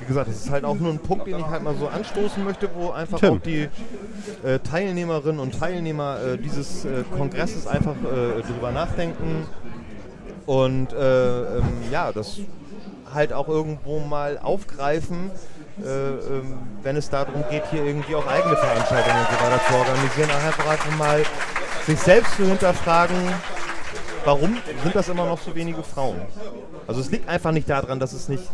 wie 0.00 0.06
gesagt, 0.06 0.28
das 0.28 0.36
ist 0.36 0.50
halt 0.50 0.64
auch 0.64 0.78
nur 0.78 0.92
ein 0.92 0.98
Punkt, 0.98 1.26
den 1.26 1.38
ich 1.38 1.46
halt 1.46 1.62
mal 1.62 1.74
so 1.76 1.88
anstoßen 1.88 2.44
möchte, 2.44 2.68
wo 2.74 2.90
einfach 2.90 3.18
Tim. 3.18 3.34
auch 3.34 3.40
die 3.40 3.68
äh, 4.44 4.58
Teilnehmerinnen 4.60 5.40
und 5.40 5.58
Teilnehmer 5.58 6.18
äh, 6.20 6.38
dieses 6.38 6.84
äh, 6.84 7.02
Kongresses 7.16 7.66
einfach 7.66 7.96
äh, 7.96 8.42
drüber 8.42 8.70
nachdenken 8.70 9.46
und 10.46 10.92
äh, 10.92 11.58
ähm, 11.58 11.64
ja, 11.90 12.12
das 12.12 12.38
halt 13.12 13.32
auch 13.32 13.48
irgendwo 13.48 14.00
mal 14.00 14.38
aufgreifen, 14.38 15.30
äh, 15.82 15.88
ähm, 15.88 16.58
wenn 16.82 16.96
es 16.96 17.10
darum 17.10 17.44
geht, 17.50 17.64
hier 17.70 17.84
irgendwie 17.84 18.14
auch 18.14 18.26
eigene 18.26 18.56
Veranstaltungen 18.56 19.18
und 19.18 19.26
so 19.26 19.44
weiter 19.44 19.60
zu 19.68 19.74
organisieren, 19.74 20.30
einfach, 20.30 20.68
einfach 20.68 20.96
mal 20.96 21.22
sich 21.86 21.98
selbst 22.00 22.36
zu 22.36 22.44
hinterfragen, 22.44 23.16
warum 24.24 24.56
sind 24.82 24.94
das 24.94 25.08
immer 25.08 25.26
noch 25.26 25.40
so 25.40 25.54
wenige 25.54 25.82
Frauen? 25.82 26.20
Also 26.86 27.00
es 27.00 27.10
liegt 27.10 27.28
einfach 27.28 27.52
nicht 27.52 27.68
daran, 27.68 28.00
dass 28.00 28.12
es 28.12 28.28
nicht 28.28 28.44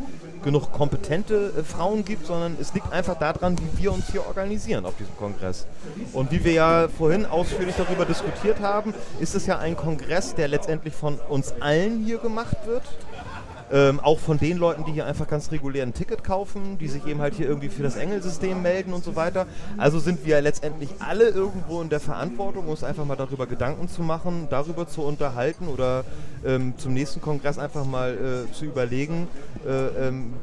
genug 0.45 0.73
kompetente 0.73 1.53
äh, 1.59 1.63
Frauen 1.65 2.05
gibt, 2.05 2.27
sondern 2.27 2.57
es 2.61 2.75
liegt 2.75 2.93
einfach 2.93 3.19
daran, 3.19 3.57
wie 3.59 3.83
wir 3.83 3.93
uns 3.93 4.11
hier 4.13 4.27
organisieren 4.27 4.85
auf 4.87 4.95
diesem 4.97 5.17
Kongress. 5.17 5.67
Und 6.13 6.31
wie 6.31 6.45
wir 6.45 6.53
ja 6.53 6.89
vorhin 6.89 7.27
ausführlich 7.27 7.75
darüber 7.77 8.05
diskutiert 8.05 8.61
haben, 8.61 8.95
ist 9.19 9.35
es 9.35 9.47
ja 9.47 9.59
ein 9.59 9.77
Kongress, 9.77 10.35
der 10.35 10.49
letztendlich 10.49 10.95
von 10.95 11.19
uns 11.29 11.55
allen 11.61 12.05
hier 12.05 12.19
gemacht 12.19 12.57
wird. 12.67 12.83
Ähm, 13.75 13.99
auch 13.99 14.21
von 14.21 14.39
den 14.39 14.57
Leuten, 14.57 14.85
die 14.85 14.93
hier 14.93 15.05
einfach 15.05 15.27
ganz 15.27 15.51
regulär 15.51 15.83
ein 15.83 15.93
Ticket 15.93 16.23
kaufen, 16.23 16.79
die 16.79 16.87
sich 16.87 17.05
eben 17.07 17.21
halt 17.21 17.35
hier 17.35 17.49
irgendwie 17.49 17.71
für 17.71 17.83
das 17.83 17.97
Engelsystem 17.97 18.63
melden 18.63 18.93
und 18.93 19.03
so 19.03 19.17
weiter. 19.17 19.49
Also 19.77 19.99
sind 19.99 20.25
wir 20.25 20.41
letztendlich 20.41 20.91
alle 21.01 21.31
irgendwo 21.31 21.83
in 21.83 21.89
der 21.89 21.99
Verantwortung, 21.99 22.69
uns 22.69 22.85
einfach 22.85 23.05
mal 23.05 23.17
darüber 23.17 23.49
Gedanken 23.49 23.89
zu 23.89 24.03
machen, 24.03 24.47
darüber 24.49 24.87
zu 24.87 25.03
unterhalten 25.03 25.67
oder 25.67 26.05
ähm, 26.47 26.75
zum 26.77 26.95
nächsten 26.95 27.21
Kongress 27.21 27.59
einfach 27.59 27.85
mal 27.85 28.47
äh, 28.49 28.53
zu 28.53 28.65
überlegen, 28.65 29.27
äh, 29.67 30.07
ähm, 30.07 30.35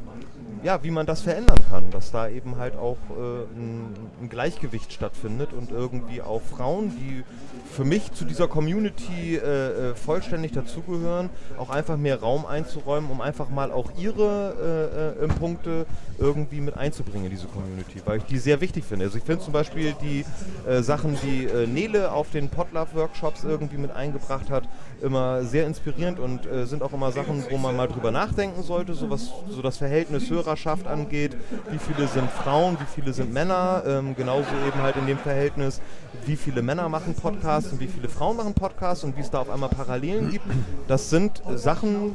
ja, 0.62 0.84
wie 0.84 0.90
man 0.90 1.06
das 1.06 1.22
verändern 1.22 1.58
kann, 1.70 1.90
dass 1.90 2.12
da 2.12 2.28
eben 2.28 2.58
halt 2.58 2.76
auch 2.76 2.98
äh, 3.10 3.58
ein, 3.58 3.94
ein 4.20 4.28
Gleichgewicht 4.28 4.92
stattfindet 4.92 5.54
und 5.54 5.70
irgendwie 5.70 6.20
auch 6.20 6.42
Frauen, 6.42 6.90
die 6.90 7.24
für 7.72 7.84
mich 7.84 8.12
zu 8.12 8.24
dieser 8.24 8.48
Community 8.48 9.36
äh, 9.36 9.90
äh, 9.90 9.94
vollständig 9.94 10.52
dazugehören, 10.52 11.30
auch 11.58 11.70
einfach 11.70 11.96
mehr 11.96 12.20
Raum 12.20 12.44
einzuräumen, 12.44 13.10
um 13.10 13.20
einfach 13.20 13.48
mal 13.48 13.72
auch 13.72 13.90
ihre 13.96 15.16
äh, 15.18 15.24
äh, 15.24 15.28
Punkte 15.28 15.86
irgendwie 16.18 16.60
mit 16.60 16.76
einzubringen 16.76 17.24
in 17.24 17.30
diese 17.30 17.46
Community, 17.46 18.02
weil 18.04 18.18
ich 18.18 18.24
die 18.24 18.38
sehr 18.38 18.60
wichtig 18.60 18.84
finde. 18.84 19.06
Also 19.06 19.18
ich 19.18 19.24
finde 19.24 19.42
zum 19.42 19.52
Beispiel 19.52 19.94
die 20.02 20.24
äh, 20.68 20.82
Sachen, 20.82 21.16
die 21.22 21.46
äh, 21.46 21.66
Nele 21.66 22.12
auf 22.12 22.30
den 22.30 22.50
Potlove-Workshops 22.50 23.44
irgendwie 23.44 23.78
mit 23.78 23.90
eingebracht 23.90 24.50
hat, 24.50 24.68
immer 25.00 25.42
sehr 25.44 25.66
inspirierend 25.66 26.20
und 26.20 26.46
sind 26.64 26.82
auch 26.82 26.92
immer 26.92 27.10
Sachen, 27.10 27.44
wo 27.50 27.56
man 27.56 27.76
mal 27.76 27.88
drüber 27.88 28.12
nachdenken 28.12 28.62
sollte, 28.62 28.94
so 28.94 29.10
was 29.10 29.32
so 29.50 29.62
das 29.62 29.78
Verhältnis 29.78 30.30
Hörerschaft 30.30 30.86
angeht, 30.86 31.36
wie 31.70 31.78
viele 31.78 32.06
sind 32.06 32.30
Frauen, 32.30 32.76
wie 32.78 32.86
viele 32.94 33.12
sind 33.12 33.32
Männer, 33.32 33.82
ähm, 33.84 34.14
genauso 34.14 34.48
eben 34.66 34.80
halt 34.80 34.94
in 34.96 35.06
dem 35.06 35.18
Verhältnis, 35.18 35.80
wie 36.24 36.36
viele 36.36 36.62
Männer 36.62 36.88
machen 36.88 37.14
Podcasts 37.14 37.61
und 37.70 37.80
wie 37.80 37.86
viele 37.86 38.08
Frauen 38.08 38.36
machen 38.36 38.54
Podcasts 38.54 39.04
und 39.04 39.16
wie 39.16 39.20
es 39.20 39.30
da 39.30 39.40
auf 39.40 39.50
einmal 39.50 39.68
Parallelen 39.68 40.30
gibt. 40.30 40.46
Das 40.88 41.10
sind 41.10 41.42
Sachen, 41.54 42.12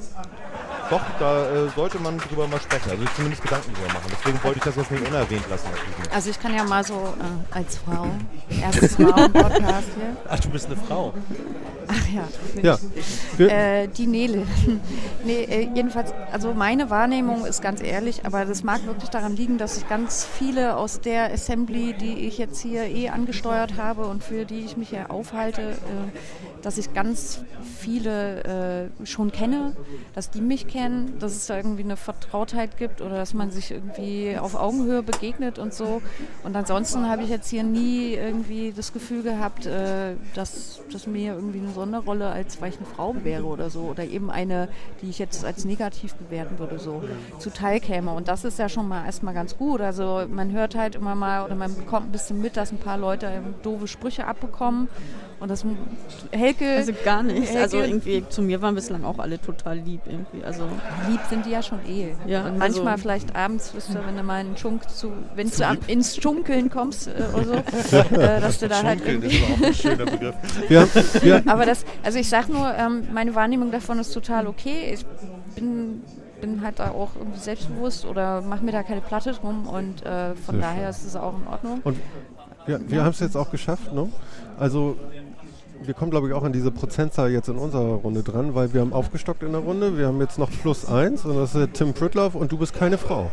doch, 0.89 1.01
da 1.19 1.49
äh, 1.49 1.69
sollte 1.75 1.99
man 1.99 2.17
drüber 2.17 2.47
mal 2.47 2.59
sprechen, 2.59 2.91
also 2.91 3.03
zumindest 3.15 3.41
Gedanken 3.43 3.73
drüber 3.73 3.87
machen. 3.93 4.11
Deswegen 4.11 4.43
wollte 4.43 4.57
ich 4.59 4.63
das 4.63 4.75
jetzt 4.75 4.91
nicht 4.91 5.07
unerwähnt 5.07 5.49
lassen. 5.49 5.67
Also 6.13 6.29
ich 6.29 6.39
kann 6.39 6.53
ja 6.53 6.63
mal 6.63 6.83
so 6.83 6.93
äh, 6.93 7.55
als 7.55 7.77
Frau, 7.77 8.07
erstes 8.61 8.95
Frauen-Podcast 8.95 9.87
hier. 9.95 10.17
Ach, 10.29 10.39
du 10.39 10.49
bist 10.49 10.67
eine 10.67 10.77
Frau. 10.77 11.13
Ach 11.87 12.07
ja. 12.09 12.27
Ja. 12.61 12.77
Wir, 13.37 13.49
Äh, 13.49 13.87
die 13.87 14.07
Nele. 14.07 14.45
nee, 15.25 15.43
äh, 15.43 15.69
jedenfalls, 15.73 16.13
also 16.31 16.53
meine 16.53 16.89
Wahrnehmung 16.89 17.45
ist 17.45 17.61
ganz 17.61 17.81
ehrlich, 17.81 18.25
aber 18.25 18.45
das 18.45 18.63
mag 18.63 18.85
wirklich 18.85 19.09
daran 19.09 19.35
liegen, 19.35 19.57
dass 19.57 19.77
ich 19.77 19.87
ganz 19.87 20.25
viele 20.25 20.75
aus 20.75 20.99
der 21.01 21.31
Assembly, 21.33 21.93
die 21.93 22.27
ich 22.27 22.37
jetzt 22.37 22.59
hier 22.61 22.83
eh 22.83 23.09
angesteuert 23.09 23.77
habe 23.77 24.05
und 24.05 24.23
für 24.23 24.45
die 24.45 24.61
ich 24.61 24.77
mich 24.77 24.89
hier 24.89 25.11
aufhalte, 25.11 25.61
äh, 25.61 26.61
dass 26.61 26.77
ich 26.77 26.93
ganz 26.93 27.41
viele 27.79 28.89
äh, 29.01 29.05
schon 29.05 29.31
kenne, 29.31 29.75
dass 30.13 30.29
die 30.29 30.41
mich 30.41 30.67
kennen, 30.67 30.76
dass 31.19 31.35
es 31.35 31.47
da 31.47 31.57
irgendwie 31.57 31.83
eine 31.83 31.97
Vertrautheit 31.97 32.77
gibt 32.77 33.01
oder 33.01 33.15
dass 33.15 33.33
man 33.33 33.51
sich 33.51 33.71
irgendwie 33.71 34.37
auf 34.37 34.55
Augenhöhe 34.55 35.03
begegnet 35.03 35.59
und 35.59 35.73
so. 35.73 36.01
Und 36.43 36.55
ansonsten 36.55 37.09
habe 37.09 37.23
ich 37.23 37.29
jetzt 37.29 37.49
hier 37.49 37.63
nie 37.63 38.13
irgendwie 38.13 38.73
das 38.75 38.93
Gefühl 38.93 39.23
gehabt, 39.23 39.65
äh, 39.65 40.15
dass, 40.35 40.81
dass 40.91 41.07
mir 41.07 41.33
irgendwie 41.33 41.59
eine 41.59 41.71
Sonderrolle 41.71 42.27
als 42.27 42.61
weil 42.61 42.69
ich 42.69 42.77
eine 42.77 42.85
Frau 42.85 43.15
wäre 43.23 43.45
oder 43.45 43.69
so 43.69 43.81
oder 43.81 44.03
eben 44.03 44.29
eine, 44.29 44.69
die 45.01 45.09
ich 45.09 45.19
jetzt 45.19 45.43
als 45.45 45.65
negativ 45.65 46.15
bewerten 46.15 46.59
würde, 46.59 46.79
so 46.79 47.03
zuteil 47.39 47.79
käme. 47.79 48.11
Und 48.11 48.27
das 48.27 48.45
ist 48.45 48.59
ja 48.59 48.69
schon 48.69 48.87
mal 48.87 49.05
erstmal 49.05 49.33
ganz 49.33 49.57
gut. 49.57 49.81
Also 49.81 50.25
man 50.29 50.51
hört 50.51 50.75
halt 50.75 50.95
immer 50.95 51.15
mal 51.15 51.45
oder 51.45 51.55
man 51.55 51.75
bekommt 51.75 52.09
ein 52.09 52.11
bisschen 52.11 52.41
mit, 52.41 52.57
dass 52.57 52.71
ein 52.71 52.77
paar 52.77 52.97
Leute 52.97 53.41
doofe 53.63 53.87
Sprüche 53.87 54.25
abbekommen. 54.27 54.87
Und 55.39 55.51
das 55.51 55.63
Helke, 56.31 56.67
Also 56.77 56.93
gar 57.05 57.21
nicht. 57.21 57.47
Helke, 57.49 57.61
Also 57.61 57.79
irgendwie 57.79 58.23
zu 58.27 58.41
mir 58.41 58.59
waren 58.63 58.73
bislang 58.73 59.03
auch 59.03 59.19
alle 59.19 59.39
total 59.39 59.77
lieb 59.77 60.01
irgendwie. 60.07 60.43
Also 60.43 60.63
lieb 61.07 61.19
sind 61.29 61.45
die 61.45 61.51
ja 61.51 61.61
schon 61.61 61.79
eh. 61.87 62.15
Ja, 62.25 62.45
und 62.47 62.57
manchmal 62.57 62.93
also- 62.93 63.01
vielleicht 63.03 63.35
abends, 63.35 63.71
wisst 63.75 63.91
ihr, 63.91 64.01
wenn 64.07 64.17
du 64.17 64.23
mal 64.23 64.39
einen 64.39 64.57
Schunk 64.57 64.89
zu, 64.89 65.11
wenn 65.35 65.49
du 65.49 65.63
am- 65.67 65.77
ins 65.85 66.15
Schunkeln 66.17 66.71
kommst 66.71 67.07
äh, 67.07 67.11
oder 67.35 67.63
so, 67.73 67.97
äh, 68.15 68.41
dass 68.41 68.57
du 68.59 68.67
da 68.67 68.81
halt 68.81 69.05
irgendwie. 69.05 69.27
ist 69.27 69.43
aber 69.43 69.53
auch 69.53 69.67
ein 69.67 69.73
schöner 69.75 70.05
Begriff. 70.05 70.35
haben, 70.69 71.23
wir, 71.23 71.43
Aber 71.45 71.65
das, 71.67 71.85
also 72.03 72.17
ich 72.17 72.29
sag 72.29 72.49
nur, 72.49 72.73
ähm, 72.75 73.03
meine 73.13 73.35
Wahrnehmung 73.35 73.69
davon 73.71 73.99
ist 73.99 74.11
total 74.13 74.47
okay. 74.47 74.91
Ich 74.93 75.05
bin, 75.55 76.01
bin 76.41 76.61
halt 76.63 76.79
da 76.79 76.89
auch 76.91 77.11
irgendwie 77.15 77.39
selbstbewusst 77.39 78.05
oder 78.05 78.41
mache 78.41 78.65
mir 78.65 78.71
da 78.71 78.81
keine 78.81 79.01
Platte 79.01 79.33
drum 79.33 79.67
und 79.67 80.03
äh, 80.03 80.33
von 80.33 80.55
Sehr 80.55 80.61
daher 80.61 80.89
ist 80.89 81.05
es 81.05 81.15
auch 81.15 81.35
in 81.39 81.47
Ordnung. 81.47 81.81
Und 81.83 81.97
wir, 82.65 82.81
wir 82.89 83.03
haben 83.03 83.11
es 83.11 83.19
jetzt 83.19 83.37
auch 83.37 83.51
geschafft, 83.51 83.93
ne? 83.93 84.09
Also 84.59 84.97
wir 85.83 85.93
kommen, 85.93 86.11
glaube 86.11 86.27
ich, 86.27 86.33
auch 86.33 86.43
an 86.43 86.53
diese 86.53 86.71
Prozentzahl 86.71 87.31
jetzt 87.31 87.49
in 87.49 87.57
unserer 87.57 87.95
Runde 87.95 88.23
dran, 88.23 88.55
weil 88.55 88.73
wir 88.73 88.81
haben 88.81 88.93
aufgestockt 88.93 89.43
in 89.43 89.51
der 89.51 89.61
Runde. 89.61 89.97
Wir 89.97 90.07
haben 90.07 90.19
jetzt 90.21 90.37
noch 90.37 90.49
plus 90.61 90.85
eins 90.85 91.25
und 91.25 91.35
das 91.35 91.55
ist 91.55 91.73
Tim 91.73 91.93
Pritloff 91.93 92.35
und 92.35 92.51
du 92.51 92.57
bist 92.57 92.73
keine 92.73 92.97
Frau. 92.97 93.31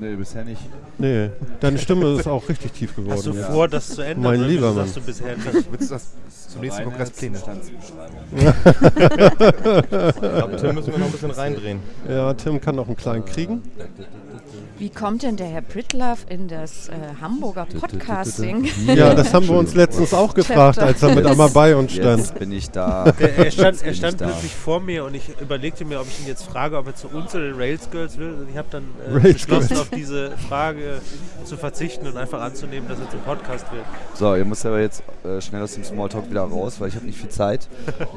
Nee, 0.00 0.16
bisher 0.16 0.44
nicht. 0.44 0.60
Nee, 0.98 1.30
deine 1.60 1.78
Stimme 1.78 2.18
ist 2.18 2.26
auch 2.26 2.48
richtig 2.48 2.72
tief 2.72 2.96
geworden. 2.96 3.12
Hast 3.12 3.26
du 3.26 3.32
jetzt. 3.34 3.46
vor, 3.46 3.68
das 3.68 3.88
zu 3.90 4.02
ändern? 4.02 4.32
Mein 4.32 4.42
lieber 4.42 4.72
sagst 4.72 4.96
du 4.96 5.00
bisher 5.00 5.36
nicht? 5.36 5.70
Willst 5.70 5.90
du 5.90 5.94
das 5.94 6.08
zum 6.48 6.60
nächsten 6.60 6.84
Kongress 6.84 7.10
Pläne? 7.10 7.38
Ich 8.32 10.20
glaube, 10.20 10.56
Tim 10.56 10.74
müssen 10.74 10.92
wir 10.92 10.98
noch 10.98 11.06
ein 11.06 11.12
bisschen 11.12 11.30
reindrehen. 11.30 11.78
Ja, 12.08 12.34
Tim 12.34 12.60
kann 12.60 12.74
noch 12.74 12.88
einen 12.88 12.96
kleinen 12.96 13.24
kriegen. 13.24 13.62
Wie 14.82 14.90
kommt 14.90 15.22
denn 15.22 15.36
der 15.36 15.46
Herr 15.46 15.62
Pritlove 15.62 16.26
in 16.28 16.48
das 16.48 16.88
äh, 16.88 16.94
Hamburger 17.20 17.66
Podcasting? 17.66 18.68
Ja, 18.88 19.14
das 19.14 19.32
haben 19.32 19.46
wir 19.46 19.54
uns 19.54 19.74
letztens 19.74 20.12
auch 20.12 20.34
gefragt, 20.34 20.80
als 20.80 21.00
er 21.04 21.14
mit 21.14 21.24
einmal 21.24 21.50
bei 21.50 21.76
uns 21.76 21.92
stand. 21.92 22.18
Jetzt 22.18 22.36
bin 22.36 22.50
ich 22.50 22.68
da. 22.68 23.12
Der, 23.12 23.38
er 23.38 23.50
stand, 23.52 23.80
er 23.80 23.94
stand 23.94 24.18
plötzlich 24.18 24.52
vor 24.52 24.80
mir 24.80 25.04
und 25.04 25.14
ich 25.14 25.40
überlegte 25.40 25.84
mir, 25.84 26.00
ob 26.00 26.08
ich 26.08 26.18
ihn 26.18 26.26
jetzt 26.26 26.42
frage, 26.42 26.76
ob 26.78 26.88
er 26.88 26.96
zu 26.96 27.06
uns 27.06 27.32
oder 27.32 27.44
den 27.44 27.54
Rails 27.54 27.92
Girls 27.92 28.18
will. 28.18 28.32
Und 28.32 28.50
ich 28.50 28.56
habe 28.56 28.66
dann 28.72 28.82
äh, 29.06 29.20
beschlossen, 29.20 29.68
Girls. 29.68 29.82
auf 29.82 29.90
diese 29.90 30.32
Frage 30.48 31.00
zu 31.44 31.56
verzichten 31.56 32.08
und 32.08 32.16
einfach 32.16 32.40
anzunehmen, 32.40 32.88
dass 32.88 32.98
er 32.98 33.08
zum 33.08 33.20
Podcast 33.20 33.70
wird. 33.72 33.84
So, 34.14 34.34
ihr 34.34 34.44
müsst 34.44 34.66
aber 34.66 34.80
jetzt 34.80 35.04
äh, 35.22 35.40
schnell 35.40 35.62
aus 35.62 35.74
dem 35.74 35.84
Smalltalk 35.84 36.28
wieder 36.28 36.42
raus, 36.42 36.80
weil 36.80 36.88
ich 36.88 36.96
habe 36.96 37.06
nicht 37.06 37.20
viel 37.20 37.30
Zeit. 37.30 37.68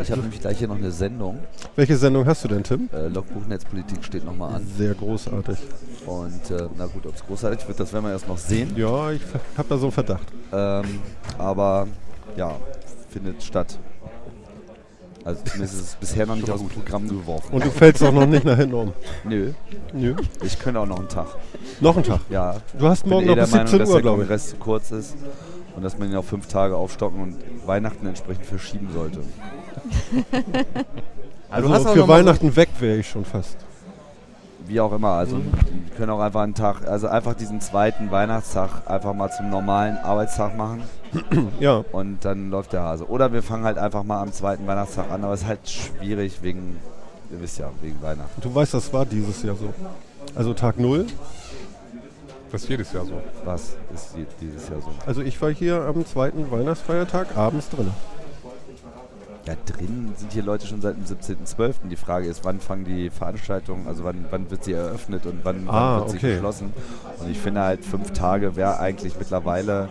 Ich 0.01 0.09
habe 0.09 0.21
nämlich 0.21 0.41
gleich 0.41 0.57
hier 0.57 0.67
noch 0.67 0.77
eine 0.77 0.89
Sendung. 0.89 1.37
Welche 1.75 1.95
Sendung 1.95 2.25
hast 2.25 2.43
du 2.43 2.47
denn, 2.47 2.63
Tim? 2.63 2.89
Äh, 2.91 3.09
Logbuch 3.09 3.45
Netzpolitik 3.45 4.03
steht 4.03 4.25
nochmal 4.25 4.55
an. 4.55 4.67
Sehr 4.75 4.95
großartig. 4.95 5.59
Und 6.07 6.54
äh, 6.63 6.67
na 6.77 6.85
gut, 6.87 7.05
ob 7.05 7.15
es 7.15 7.25
großartig 7.25 7.67
wird, 7.67 7.79
das 7.79 7.91
werden 7.93 8.05
wir 8.05 8.11
erst 8.11 8.27
noch 8.27 8.37
sehen. 8.37 8.73
Ja, 8.75 9.11
ich 9.11 9.21
habe 9.57 9.67
da 9.69 9.77
so 9.77 9.85
einen 9.85 9.91
Verdacht. 9.91 10.27
Ähm, 10.53 10.99
aber 11.37 11.87
ja, 12.37 12.55
findet 13.09 13.41
statt. 13.43 13.77
Also 15.23 15.41
zumindest 15.43 15.73
ist 15.75 15.81
es 15.81 15.95
bisher 15.95 16.25
noch 16.27 16.35
nicht 16.35 16.49
aus 16.51 16.59
dem 16.59 16.69
Programm 16.69 17.07
geworfen. 17.07 17.51
Und 17.55 17.65
du 17.65 17.71
fällst 17.71 18.03
auch 18.03 18.11
noch 18.11 18.27
nicht 18.27 18.45
nach 18.45 18.57
hinten 18.57 18.75
um. 18.75 18.93
Nö, 19.23 19.53
Nö. 19.91 20.15
ich 20.43 20.59
könnte 20.59 20.79
auch 20.79 20.85
noch 20.85 20.99
einen 20.99 21.09
Tag. 21.09 21.27
Noch 21.81 21.95
einen 21.95 22.05
Tag. 22.05 22.19
Ja, 22.29 22.57
Du 22.77 22.87
hast 22.87 23.07
morgen 23.07 23.23
eh 23.23 23.27
noch 23.29 23.35
der 23.35 23.41
bis 23.43 23.51
Meinung, 23.51 23.67
17 23.67 23.79
dass 23.79 23.89
Uhr, 23.89 23.95
der 23.95 24.01
glaube 24.03 24.21
ich. 24.21 24.27
Kongress 24.27 24.49
zu 24.51 24.55
kurz 24.57 24.91
ist 24.91 25.15
und 25.75 25.81
dass 25.83 25.97
man 25.97 26.09
ihn 26.11 26.15
auf 26.15 26.27
fünf 26.27 26.45
Tage 26.47 26.75
aufstocken 26.75 27.19
und 27.21 27.37
Weihnachten 27.65 28.05
entsprechend 28.05 28.45
verschieben 28.45 28.89
sollte. 28.93 29.21
Also 31.49 31.67
du 31.69 31.73
hast 31.73 31.85
auch 31.85 31.93
für 31.93 31.99
mal 31.99 32.05
so- 32.05 32.07
Weihnachten 32.13 32.55
weg 32.55 32.69
wäre 32.79 32.97
ich 32.97 33.07
schon 33.09 33.23
fast. 33.23 33.57
Wie 34.67 34.79
auch 34.79 34.91
immer, 34.93 35.09
also 35.11 35.37
die 35.37 35.89
können 35.95 36.09
auch 36.11 36.19
einfach 36.19 36.41
einen 36.41 36.55
Tag, 36.55 36.87
also 36.87 37.07
einfach 37.07 37.33
diesen 37.35 37.61
zweiten 37.61 38.09
Weihnachtstag 38.11 38.69
einfach 38.89 39.13
mal 39.13 39.29
zum 39.31 39.49
normalen 39.49 39.97
Arbeitstag 39.97 40.57
machen 40.57 40.83
Ja, 41.59 41.83
und 41.91 42.25
dann 42.25 42.49
läuft 42.49 42.73
der 42.73 42.81
Hase. 42.81 43.07
Oder 43.07 43.31
wir 43.31 43.43
fangen 43.43 43.63
halt 43.63 43.77
einfach 43.77 44.03
mal 44.03 44.21
am 44.21 44.31
zweiten 44.33 44.65
Weihnachtstag 44.67 45.11
an, 45.11 45.23
aber 45.23 45.33
es 45.33 45.41
ist 45.41 45.47
halt 45.47 45.69
schwierig 45.69 46.39
wegen, 46.41 46.77
ihr 47.31 47.39
wisst 47.41 47.59
ja, 47.59 47.69
wegen 47.81 48.01
Weihnachten. 48.01 48.41
du 48.41 48.53
weißt, 48.53 48.73
das 48.73 48.91
war 48.91 49.05
dieses 49.05 49.43
Jahr 49.43 49.55
so. 49.55 49.73
Also 50.33 50.53
Tag 50.53 50.79
null. 50.79 51.05
Das 52.51 52.63
ist 52.63 52.69
jedes 52.69 52.91
Jahr 52.93 53.05
so. 53.05 53.13
Was 53.43 53.75
ist 53.93 54.15
die- 54.15 54.25
dieses 54.41 54.69
Jahr 54.69 54.79
so? 54.81 54.89
Also 55.05 55.21
ich 55.21 55.41
war 55.41 55.51
hier 55.51 55.81
am 55.81 56.05
zweiten 56.05 56.49
Weihnachtsfeiertag 56.51 57.35
abends 57.37 57.69
drin. 57.69 57.91
Ja, 59.45 59.53
drin 59.67 60.11
sind 60.17 60.33
hier 60.33 60.41
Leute 60.41 60.65
schon 60.65 60.81
seit 60.81 60.95
dem 60.95 61.03
17.12. 61.03 61.87
Die 61.89 61.95
Frage 61.95 62.27
ist, 62.27 62.43
wann 62.43 62.59
fangen 62.59 62.83
die 62.83 63.11
Veranstaltungen, 63.11 63.87
also 63.87 64.03
wann, 64.03 64.25
wann 64.31 64.49
wird 64.49 64.63
sie 64.63 64.73
eröffnet 64.73 65.27
und 65.27 65.41
wann, 65.43 65.65
Ah, 65.67 65.97
wann 65.97 65.99
wird 65.99 66.09
sie 66.09 66.17
okay. 66.17 66.33
geschlossen. 66.33 66.73
Und 67.19 67.29
ich 67.29 67.37
finde 67.39 67.61
halt, 67.61 67.85
fünf 67.85 68.11
Tage 68.11 68.55
wäre 68.55 68.79
eigentlich 68.79 69.13
mittlerweile 69.19 69.89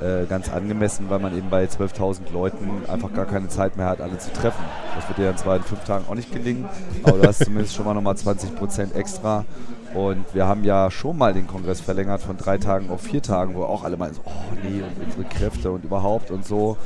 äh, 0.00 0.24
ganz 0.26 0.48
angemessen, 0.52 1.06
weil 1.08 1.18
man 1.18 1.36
eben 1.36 1.50
bei 1.50 1.64
12.000 1.64 2.32
Leuten 2.32 2.68
einfach 2.88 3.12
gar 3.12 3.24
keine 3.26 3.48
Zeit 3.48 3.76
mehr 3.76 3.86
hat, 3.86 4.00
alle 4.00 4.18
zu 4.18 4.32
treffen. 4.32 4.62
Das 4.94 5.08
wird 5.08 5.18
dir 5.18 5.26
dann 5.26 5.36
zwar 5.36 5.56
in 5.56 5.62
fünf 5.64 5.82
Tagen 5.82 6.04
auch 6.08 6.14
nicht 6.14 6.32
gelingen, 6.32 6.66
aber 7.02 7.18
du 7.18 7.26
hast 7.26 7.38
zumindest 7.44 7.74
schon 7.74 7.84
mal 7.84 7.94
nochmal 7.94 8.14
20% 8.14 8.94
extra. 8.94 9.44
Und 9.94 10.24
wir 10.32 10.46
haben 10.46 10.62
ja 10.64 10.90
schon 10.92 11.18
mal 11.18 11.34
den 11.34 11.46
Kongress 11.48 11.80
verlängert 11.80 12.22
von 12.22 12.36
drei 12.36 12.56
Tagen 12.56 12.88
auf 12.88 13.00
vier 13.02 13.20
Tagen, 13.20 13.54
wo 13.56 13.64
auch 13.64 13.82
alle 13.82 13.96
meinen, 13.96 14.14
so, 14.14 14.22
oh 14.24 14.30
nee, 14.62 14.80
und 14.80 15.04
unsere 15.04 15.24
Kräfte 15.24 15.70
und 15.72 15.84
überhaupt 15.84 16.30
und 16.30 16.46
so. 16.46 16.76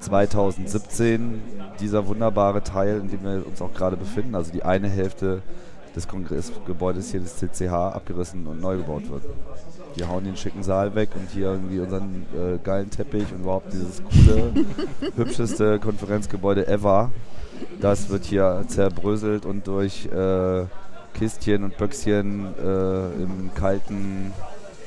2017 0.00 1.42
dieser 1.80 2.06
wunderbare 2.06 2.62
Teil, 2.62 3.00
in 3.00 3.10
dem 3.10 3.22
wir 3.22 3.46
uns 3.46 3.60
auch 3.60 3.72
gerade 3.74 3.96
befinden, 3.96 4.34
also 4.34 4.50
die 4.50 4.62
eine 4.62 4.88
Hälfte 4.88 5.42
des 5.94 6.08
Kongressgebäudes 6.08 7.10
hier 7.10 7.20
des 7.20 7.36
CCH 7.36 7.72
abgerissen 7.72 8.46
und 8.46 8.60
neu 8.60 8.76
gebaut 8.76 9.08
wird. 9.10 9.22
Die 9.96 10.04
hauen 10.04 10.24
den 10.24 10.36
schicken 10.36 10.62
Saal 10.62 10.94
weg 10.94 11.10
und 11.14 11.30
hier 11.30 11.46
irgendwie 11.52 11.80
unseren 11.80 12.26
äh, 12.34 12.58
geilen 12.62 12.90
Teppich 12.90 13.32
und 13.32 13.40
überhaupt 13.40 13.72
dieses 13.72 14.02
coole, 14.04 14.52
hübscheste 15.16 15.78
Konferenzgebäude 15.78 16.68
ever. 16.68 17.10
Das 17.80 18.08
wird 18.08 18.24
hier 18.24 18.64
zerbröselt 18.68 19.44
und 19.44 19.66
durch 19.66 20.06
äh, 20.06 20.64
Kistchen 21.14 21.64
und 21.64 21.76
Böckschen 21.76 22.54
äh, 22.62 23.22
im 23.22 23.50
kalten, 23.54 24.32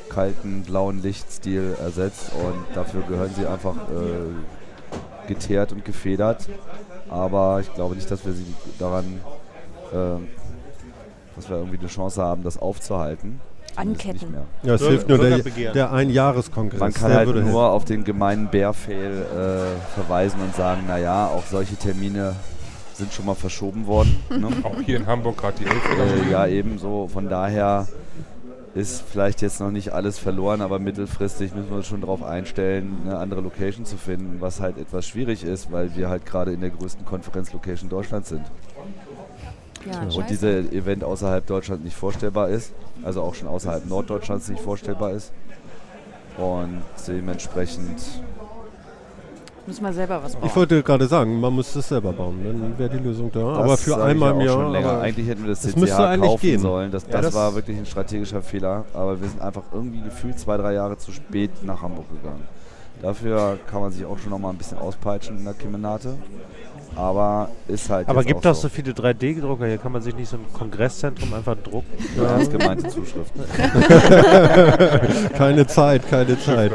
kalten 0.09 0.63
blauen 0.63 1.01
Lichtstil 1.01 1.75
ersetzt 1.81 2.31
und 2.33 2.75
dafür 2.75 3.01
gehören 3.01 3.31
sie 3.35 3.45
einfach 3.45 3.75
äh, 3.75 5.27
geteert 5.27 5.71
und 5.71 5.83
gefedert. 5.83 6.47
Aber 7.09 7.59
ich 7.59 7.73
glaube 7.73 7.95
nicht, 7.95 8.09
dass 8.09 8.25
wir 8.25 8.31
sie 8.33 8.45
daran, 8.79 9.19
äh, 9.91 10.40
dass 11.41 11.49
wir 11.49 11.57
irgendwie 11.57 11.79
eine 11.79 11.87
Chance 11.87 12.21
haben, 12.21 12.43
das 12.43 12.57
aufzuhalten. 12.57 13.41
Anketten. 13.75 14.31
mehr. 14.31 14.45
Ja, 14.63 14.75
es 14.75 14.85
hilft 14.85 15.07
nur 15.07 15.17
der, 15.17 15.39
der 15.39 15.93
Einjahreskongress. 15.93 16.79
Man 16.79 16.93
kann 16.93 17.13
halt 17.13 17.27
würde 17.27 17.39
nur 17.41 17.61
helfen. 17.61 17.75
auf 17.75 17.85
den 17.85 18.03
gemeinen 18.03 18.49
Bärfail 18.49 19.11
äh, 19.21 19.95
verweisen 19.95 20.41
und 20.41 20.53
sagen, 20.55 20.83
naja, 20.87 21.27
auch 21.27 21.45
solche 21.45 21.77
Termine 21.77 22.35
sind 22.93 23.13
schon 23.13 23.25
mal 23.25 23.35
verschoben 23.35 23.87
worden. 23.87 24.21
Ne? 24.37 24.49
Auch 24.63 24.79
hier 24.81 24.97
in 24.97 25.07
Hamburg 25.07 25.37
gerade 25.37 25.57
die 25.59 25.65
11. 25.65 26.27
äh, 26.27 26.31
ja, 26.31 26.47
ebenso. 26.47 27.07
Von 27.07 27.29
daher 27.29 27.87
ist 28.73 29.03
vielleicht 29.09 29.41
jetzt 29.41 29.59
noch 29.59 29.71
nicht 29.71 29.91
alles 29.93 30.17
verloren, 30.17 30.61
aber 30.61 30.79
mittelfristig 30.79 31.53
müssen 31.53 31.69
wir 31.69 31.77
uns 31.77 31.87
schon 31.87 32.01
darauf 32.01 32.23
einstellen, 32.23 32.97
eine 33.05 33.17
andere 33.17 33.41
Location 33.41 33.85
zu 33.85 33.97
finden, 33.97 34.37
was 34.39 34.59
halt 34.61 34.77
etwas 34.77 35.07
schwierig 35.07 35.43
ist, 35.43 35.71
weil 35.71 35.95
wir 35.95 36.09
halt 36.09 36.25
gerade 36.25 36.51
in 36.53 36.61
der 36.61 36.69
größten 36.69 37.05
Konferenzlocation 37.05 37.89
Deutschlands 37.89 38.29
sind. 38.29 38.43
Ja, 39.85 40.01
Und 40.01 40.13
scheiße. 40.13 40.27
diese 40.29 40.59
Event 40.71 41.03
außerhalb 41.03 41.45
Deutschlands 41.45 41.83
nicht 41.83 41.95
vorstellbar 41.95 42.49
ist, 42.49 42.73
also 43.03 43.21
auch 43.21 43.33
schon 43.35 43.47
außerhalb 43.47 43.85
Norddeutschlands 43.87 44.47
nicht 44.49 44.61
vorstellbar 44.61 45.11
ist. 45.11 45.31
Und 46.37 46.81
dementsprechend 47.07 47.99
Müssen 49.67 49.83
wir 49.85 49.93
selber 49.93 50.21
was 50.23 50.33
bauen. 50.35 50.45
Ich 50.47 50.55
wollte 50.55 50.81
gerade 50.81 51.05
sagen, 51.05 51.39
man 51.39 51.55
müsste 51.55 51.79
es 51.79 51.87
selber 51.87 52.11
bauen, 52.13 52.39
dann 52.43 52.79
wäre 52.79 52.89
die 52.89 52.97
Lösung 53.03 53.31
da. 53.31 53.39
aber 53.41 53.67
Das 53.67 53.83
für 53.83 53.91
sag 53.91 53.97
ich 53.99 54.03
einmal 54.05 54.29
ja 54.29 54.35
im 54.35 54.41
Jahr. 54.41 54.53
Schon 54.55 54.71
länger. 54.71 54.89
aber 54.89 55.01
Eigentlich 55.01 55.27
hätten 55.27 55.43
wir 55.43 55.49
das 55.51 55.61
das 55.61 55.71
CCH 55.73 55.79
müsste 55.79 56.07
eigentlich 56.07 56.29
kaufen 56.31 56.41
gehen. 56.41 56.59
sollen. 56.61 56.91
Das, 56.91 57.03
Ja, 57.03 57.09
das, 57.11 57.21
das- 57.27 57.33
war 57.35 57.53
wirklich 57.55 57.77
ein 57.77 57.85
strategischer 57.85 58.41
Fehler. 58.41 58.85
Aber 58.93 59.21
wir 59.21 59.29
sind 59.29 59.39
einfach 59.41 59.61
irgendwie 59.71 60.01
gefühlt 60.01 60.39
zwei, 60.39 60.57
drei 60.57 60.73
Jahre 60.73 60.97
zu 60.97 61.11
spät 61.11 61.51
nach 61.63 61.81
Hamburg 61.83 62.05
gegangen. 62.09 62.41
Dafür 63.03 63.59
kann 63.69 63.81
man 63.81 63.91
sich 63.91 64.03
auch 64.03 64.17
schon 64.17 64.31
noch 64.31 64.39
mal 64.39 64.49
ein 64.49 64.57
bisschen 64.57 64.79
auspeitschen 64.79 65.37
in 65.37 65.43
der 65.45 65.53
Kemenate. 65.53 66.15
Aber 66.95 67.49
ist 67.67 67.89
halt. 67.89 68.07
Aber 68.09 68.23
gibt 68.23 68.39
auch 68.39 68.53
doch 68.53 68.55
so 68.55 68.69
viele 68.69 68.91
3D-Drucker. 68.91 69.65
Hier 69.65 69.77
kann 69.77 69.91
man 69.91 70.01
sich 70.01 70.15
nicht 70.15 70.29
so 70.29 70.37
ein 70.37 70.45
Kongresszentrum 70.53 71.33
einfach 71.33 71.55
drucken. 71.55 71.87
Ja. 72.17 72.33
Ernst 72.33 72.51
gemeinte 72.51 72.87
Zuschriften. 72.89 73.43
keine 75.37 75.65
Zeit, 75.67 76.07
keine 76.09 76.39
Zeit. 76.39 76.71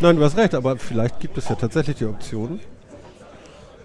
Nein, 0.00 0.16
du 0.16 0.24
hast 0.24 0.36
recht, 0.36 0.54
aber 0.54 0.76
vielleicht 0.76 1.20
gibt 1.20 1.36
es 1.38 1.48
ja 1.48 1.54
tatsächlich 1.54 1.96
die 1.96 2.06
Option, 2.06 2.60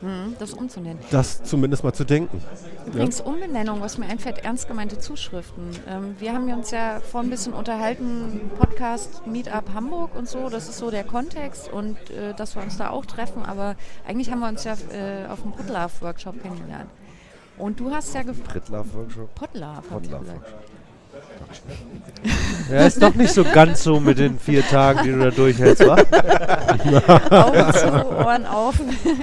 Hm, 0.02 0.36
das 0.38 0.54
umzunennen. 0.54 1.00
das 1.12 1.44
zumindest 1.44 1.84
mal 1.84 1.94
zu 1.94 2.04
denken. 2.04 2.42
Übrigens 2.86 3.20
Umbenennung, 3.20 3.82
was 3.82 3.98
mir 3.98 4.06
einfällt, 4.06 4.40
ernst 4.40 4.68
gemeinte 4.68 5.00
Zuschriften. 5.00 5.72
Ähm, 5.88 6.16
wir 6.20 6.34
haben 6.34 6.52
uns 6.54 6.72
ja 6.72 7.00
vor 7.00 7.22
ein 7.22 7.30
bisschen 7.30 7.54
unterhalten, 7.54 8.52
Podcast 8.58 9.26
Meetup 9.26 9.74
Hamburg 9.74 10.16
und 10.16 10.30
so, 10.30 10.50
das 10.50 10.70
ist 10.70 10.78
so 10.78 10.92
der 10.92 11.04
Kontext 11.04 11.72
und 11.72 11.98
äh, 12.12 12.34
dass 12.36 12.56
wir 12.56 12.62
uns 12.62 12.78
da 12.78 12.92
auch 12.92 13.06
treffen, 13.06 13.44
aber 13.44 13.76
eigentlich 14.08 14.32
haben 14.32 14.40
wir 14.40 14.50
uns 14.50 14.64
ja 14.64 14.74
äh, 14.92 15.28
auf 15.28 15.42
dem 15.42 15.52
Podlove-Workshop 15.54 16.42
kennengelernt. 16.42 16.90
Und 17.58 17.80
du 17.80 17.92
hast 17.92 18.14
ja 18.14 18.22
gefragt, 18.22 18.50
Pritlove-Workshop. 18.50 19.34
Podlove, 19.34 19.66
hab 19.66 20.04
ich 20.04 20.12
Podlove 20.12 20.26
gesagt. 20.26 20.54
Ja, 22.72 22.86
ist 22.86 23.02
doch 23.02 23.14
nicht 23.16 23.32
so 23.32 23.46
ganz 23.46 23.84
so 23.84 24.00
mit 24.00 24.18
den 24.18 24.38
vier 24.40 24.68
Tagen, 24.68 25.04
die 25.04 25.12
du 25.12 25.20
da 25.20 25.32
durchhältst, 25.32 25.88
wa? 25.88 25.96
Augen 27.46 27.74
zu, 27.74 28.10
Ohren 28.26 28.46
auf. 28.46 28.76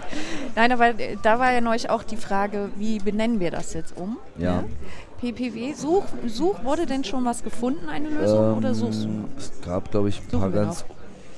Nein, 0.57 0.73
aber 0.73 0.99
äh, 0.99 1.17
da 1.23 1.39
war 1.39 1.53
ja 1.53 1.61
neulich 1.61 1.91
auch 1.91 2.05
die 2.05 2.17
Frage, 2.17 2.71
wie 2.77 3.01
benennen 3.01 3.41
wir 3.41 3.51
das 3.51 3.75
jetzt 3.75 3.99
um? 3.99 4.17
Ja. 4.39 4.63
Ne? 4.63 4.65
PPW, 5.21 5.73
Such, 5.75 6.05
Such, 6.27 6.65
wurde 6.65 6.87
denn 6.87 7.05
schon 7.05 7.25
was 7.25 7.43
gefunden, 7.43 7.89
eine 7.89 8.09
Lösung, 8.09 8.59
oder 8.59 8.75
suchst 8.75 9.05
du? 9.05 9.09
Ähm, 9.09 9.25
Es 9.37 9.53
gab, 9.65 9.91
glaube 9.91 10.09
ich, 10.09 10.21
ein 10.21 10.31
Suchen 10.31 10.41
paar 10.41 10.51
ganz. 10.51 10.85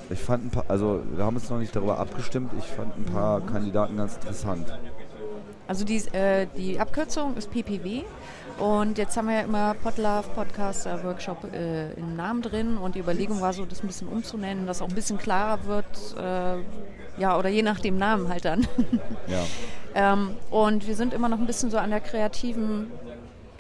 Ich 0.09 0.21
fand 0.21 0.47
ein 0.47 0.51
paar, 0.51 0.65
also 0.69 1.03
wir 1.15 1.25
haben 1.25 1.37
uns 1.37 1.51
noch 1.51 1.59
nicht 1.59 1.75
darüber 1.75 1.99
abgestimmt. 1.99 2.53
Ich 2.59 2.67
fand 2.67 2.97
ein 2.97 3.05
paar 3.05 3.41
Kandidaten 3.41 3.97
ganz 3.97 4.15
interessant. 4.15 4.73
Also 5.67 5.85
die, 5.85 5.97
äh, 6.13 6.47
die 6.57 6.79
Abkürzung 6.79 7.37
ist 7.37 7.51
PPW 7.51 8.03
und 8.59 8.99
jetzt 8.99 9.17
haben 9.17 9.29
wir 9.29 9.35
ja 9.37 9.41
immer 9.43 9.75
Podlove 9.75 10.29
Podcaster 10.35 11.03
Workshop 11.05 11.53
äh, 11.53 11.93
im 11.93 12.17
Namen 12.17 12.43
drin 12.43 12.77
und 12.79 12.95
die 12.95 13.01
Überlegung 13.01 13.41
war 13.41 13.53
so, 13.53 13.65
das 13.65 13.83
ein 13.83 13.87
bisschen 13.87 14.09
umzunennen, 14.09 14.67
dass 14.67 14.81
auch 14.81 14.89
ein 14.89 14.95
bisschen 14.95 15.19
klarer 15.19 15.65
wird, 15.67 15.85
äh, 16.19 17.21
ja, 17.21 17.39
oder 17.39 17.49
je 17.49 17.63
nach 17.63 17.81
dem 17.81 17.99
Namen 17.99 18.29
halt 18.29 18.45
dann. 18.45 18.67
Ja. 19.29 20.13
ähm, 20.13 20.37
und 20.51 20.87
wir 20.87 20.95
sind 20.95 21.13
immer 21.13 21.29
noch 21.29 21.39
ein 21.39 21.47
bisschen 21.47 21.71
so 21.71 21.79
an 21.79 21.91
der 21.91 22.01
kreativen 22.01 22.93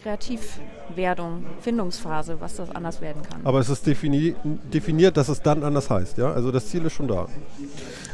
Kreativwerdung, 0.06 1.44
Findungsphase, 1.60 2.36
was 2.40 2.55
das 2.55 2.70
anders 2.70 3.01
werden 3.01 3.23
kann. 3.28 3.40
Aber 3.43 3.59
es 3.59 3.68
ist 3.68 3.85
defini 3.85 4.36
definiert, 4.73 5.16
dass 5.16 5.28
es 5.28 5.43
dann 5.43 5.64
anders 5.64 5.90
heißt. 5.90 6.18
Ja? 6.18 6.32
Also 6.32 6.52
das 6.52 6.68
Ziel 6.68 6.85
ist 6.85 6.93
schon 6.93 7.09
da. 7.09 7.27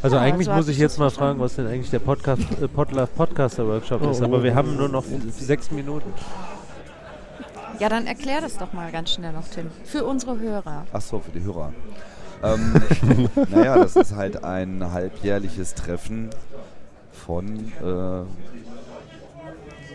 Also 0.00 0.16
Ja, 0.16 0.22
eigentlich 0.22 0.46
so 0.46 0.54
muss 0.54 0.68
ich 0.68 0.78
jetzt 0.78 0.98
mal 0.98 1.10
fragen, 1.10 1.38
was 1.38 1.56
denn 1.56 1.66
eigentlich 1.66 1.90
der 1.90 1.98
Podcast, 1.98 2.40
äh, 2.62 2.66
Podlove 2.66 3.08
Podcaster 3.08 3.66
Workshop 3.66 4.02
ist. 4.10 4.22
Oh, 4.22 4.24
Aber 4.24 4.38
oh, 4.38 4.42
wir 4.42 4.52
oh. 4.52 4.54
haben 4.54 4.76
nur 4.76 4.88
noch 4.88 5.04
sechs 5.38 5.70
Minuten. 5.70 6.10
Ja, 7.78 7.88
dann 7.88 8.06
erklär 8.06 8.40
das 8.40 8.56
doch 8.56 8.72
mal 8.72 8.90
ganz 8.92 9.12
schnell 9.12 9.32
noch, 9.32 9.48
Tim. 9.48 9.70
Für 9.84 10.04
unsere 10.04 10.38
Hörer. 10.38 10.86
Ach 10.92 11.00
so, 11.00 11.20
für 11.20 11.30
die 11.30 11.42
Hörer. 11.42 11.72
Ähm, 12.42 12.80
naja, 13.50 13.76
das 13.76 13.96
ist 13.96 14.14
halt 14.14 14.42
ein 14.44 14.92
halbjährliches 14.92 15.74
Treffen 15.74 16.30
von 17.12 17.72
äh, 17.82 18.24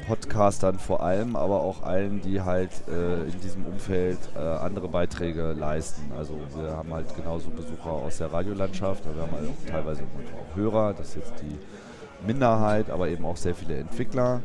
Podcastern 0.08 0.80
vor 0.80 1.04
allem, 1.04 1.36
aber 1.36 1.62
auch 1.62 1.84
allen, 1.84 2.22
die 2.22 2.42
halt 2.42 2.72
äh, 2.88 3.24
in 3.24 3.42
diesem 3.42 3.66
Umfeld 3.66 4.20
äh, 4.36 4.40
andere 4.40 4.88
Beiträge 4.88 5.52
leisten. 5.52 6.10
Also 6.18 6.40
wir 6.56 6.78
haben 6.78 6.94
halt 6.94 7.14
genauso 7.16 7.50
Besucher 7.50 7.92
aus 7.92 8.18
der 8.18 8.32
Radiolandschaft, 8.32 9.06
aber 9.06 9.16
wir 9.16 9.22
haben 9.24 9.32
halt 9.34 9.50
auch 9.50 9.70
teilweise 9.70 10.04
auch 10.04 10.56
Hörer, 10.56 10.94
das 10.94 11.10
ist 11.10 11.16
jetzt 11.16 11.34
die 11.42 12.26
Minderheit, 12.26 12.90
aber 12.90 13.10
eben 13.10 13.26
auch 13.26 13.36
sehr 13.36 13.54
viele 13.54 13.76
Entwickler, 13.76 14.42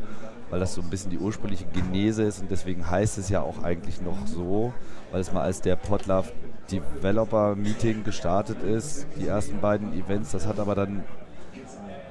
weil 0.53 0.61
das 0.61 0.75
so 0.75 0.83
ein 0.83 0.91
bisschen 0.91 1.11
die 1.11 1.19
ursprüngliche 1.19 1.65
Genese 1.73 2.25
ist 2.25 2.43
und 2.43 2.51
deswegen 2.51 2.89
heißt 2.89 3.17
es 3.17 3.31
ja 3.31 3.41
auch 3.41 3.63
eigentlich 3.63 4.03
noch 4.03 4.27
so, 4.27 4.75
weil 5.11 5.23
es 5.23 5.33
mal 5.33 5.45
als 5.45 5.63
der 5.63 5.77
Podlove 5.77 6.31
Developer 6.71 7.57
Meeting 7.57 8.05
gestartet 8.05 8.63
ist, 8.63 9.07
die 9.17 9.27
ersten 9.27 9.63
beiden 9.63 9.95
Events, 9.95 10.33
das 10.33 10.47
hat 10.47 10.61
aber 10.61 10.75
dann 10.75 11.05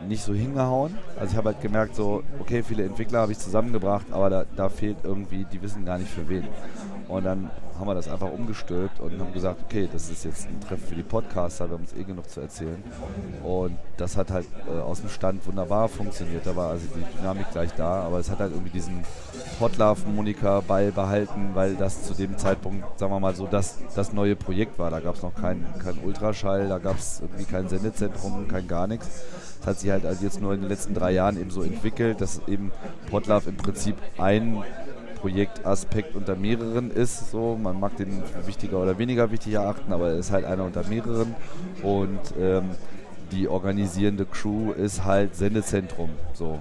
nicht 0.08 0.24
so 0.24 0.34
hingehauen. 0.34 0.98
Also 1.20 1.32
ich 1.32 1.38
habe 1.38 1.50
halt 1.50 1.62
gemerkt, 1.62 1.96
so, 1.96 2.24
okay, 2.40 2.64
viele 2.64 2.84
Entwickler 2.84 3.20
habe 3.20 3.32
ich 3.32 3.40
zusammengebracht, 3.40 4.08
aber 4.12 4.30
da, 4.30 4.46
da 4.56 4.70
fehlt 4.70 4.98
irgendwie, 5.04 5.46
die 5.52 5.62
wissen 5.62 5.86
gar 5.86 5.98
nicht 5.98 6.10
für 6.10 6.28
wen. 6.28 6.48
Und 7.08 7.26
dann 7.26 7.52
haben 7.82 7.88
wir 7.88 7.96
das 7.96 8.08
einfach 8.08 8.32
umgestülpt 8.32 9.00
und 9.00 9.20
haben 9.20 9.34
gesagt, 9.34 9.60
okay, 9.66 9.90
das 9.92 10.10
ist 10.12 10.24
jetzt 10.24 10.48
ein 10.48 10.62
Treffen 10.62 10.88
für 10.88 10.96
die 10.96 11.04
Podcaster, 11.04 11.68
wir 11.68 11.74
haben 11.74 11.82
uns 11.82 11.94
eh 11.94 12.04
genug 12.04 12.30
zu 12.30 12.40
erzählen. 12.40 12.82
Und 13.44 13.76
das 13.98 14.16
hat 14.16 14.30
halt 14.30 14.46
äh, 14.68 14.80
aus 14.80 15.02
dem 15.02 15.10
Stand 15.10 15.46
wunderbar 15.48 15.90
funktioniert. 15.90 16.46
Da 16.46 16.56
war 16.56 16.70
also 16.70 16.86
die 16.96 17.18
Dynamik 17.18 17.52
gleich 17.52 17.72
da, 17.74 18.04
aber 18.04 18.20
es 18.20 18.30
hat 18.30 18.40
halt 18.40 18.52
irgendwie 18.52 18.70
diesen 18.70 19.04
Podlove-Moniker 19.58 20.62
beibehalten, 20.62 21.52
weil 21.56 21.76
das 21.76 22.04
zu 22.04 22.14
dem 22.14 22.38
Zeitpunkt, 22.38 23.00
sagen 23.00 23.12
wir 23.12 23.20
mal 23.20 23.36
so, 23.36 23.48
das, 23.48 23.80
das 23.96 24.14
neue 24.14 24.36
Projekt 24.36 24.78
war. 24.78 24.92
Da 24.92 25.00
gab 25.00 25.16
es 25.16 25.24
noch 25.24 25.34
keinen 25.34 25.66
kein 25.84 25.98
Ultraschall, 26.06 26.70
da 26.70 26.78
gab 26.78 27.00
es 27.00 27.20
irgendwie 27.20 27.46
kein 27.46 27.68
Sendezentrum, 27.68 28.48
kein 28.48 28.68
gar 28.68 28.86
nichts. 28.86 29.10
Das 29.62 29.68
hat 29.68 29.80
sich 29.80 29.92
halt 29.92 30.06
also 30.06 30.24
jetzt 30.24 30.42
nur 30.42 30.54
in 30.54 30.62
den 30.62 30.70
letzten 30.70 30.96
drei 30.96 31.12
Jahren 31.12 31.40
eben 31.40 31.52
so 31.52 31.62
entwickelt, 31.62 32.20
dass 32.20 32.42
eben 32.48 32.72
Podlove 33.10 33.50
im 33.50 33.58
Prinzip 33.58 33.96
ein 34.18 34.64
Projektaspekt 35.22 36.16
unter 36.16 36.36
mehreren 36.36 36.90
ist. 36.90 37.30
So, 37.30 37.58
man 37.62 37.80
mag 37.80 37.96
den 37.96 38.24
wichtiger 38.48 38.80
oder 38.80 38.98
weniger 38.98 39.30
wichtig 39.32 39.54
erachten, 39.54 39.94
aber 39.94 40.10
er 40.10 40.18
ist 40.18 40.32
halt 40.32 40.46
einer 40.46 40.64
unter 40.66 40.84
mehreren. 40.88 41.36
Und 41.84 42.20
ähm, 42.40 42.72
die 43.32 43.48
organisierende 43.48 44.26
Crew 44.26 44.72
ist 44.72 45.06
halt 45.06 45.36
Sendezentrum. 45.36 46.10
So. 46.34 46.60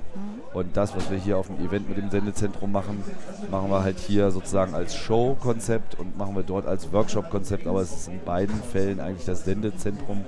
Und 0.52 0.76
das, 0.76 0.94
was 0.94 1.10
wir 1.10 1.16
hier 1.16 1.38
auf 1.38 1.46
dem 1.46 1.64
Event 1.64 1.88
mit 1.88 1.96
dem 1.96 2.10
Sendezentrum 2.10 2.70
machen, 2.70 3.02
machen 3.50 3.70
wir 3.70 3.82
halt 3.82 3.98
hier 3.98 4.30
sozusagen 4.30 4.74
als 4.74 4.94
Show-Konzept 4.94 5.98
und 5.98 6.18
machen 6.18 6.36
wir 6.36 6.42
dort 6.42 6.66
als 6.66 6.92
Workshop-Konzept. 6.92 7.66
Aber 7.66 7.80
es 7.80 7.92
ist 7.92 8.08
in 8.08 8.20
beiden 8.24 8.62
Fällen 8.62 9.00
eigentlich 9.00 9.26
das 9.26 9.46
Sendezentrum 9.46 10.24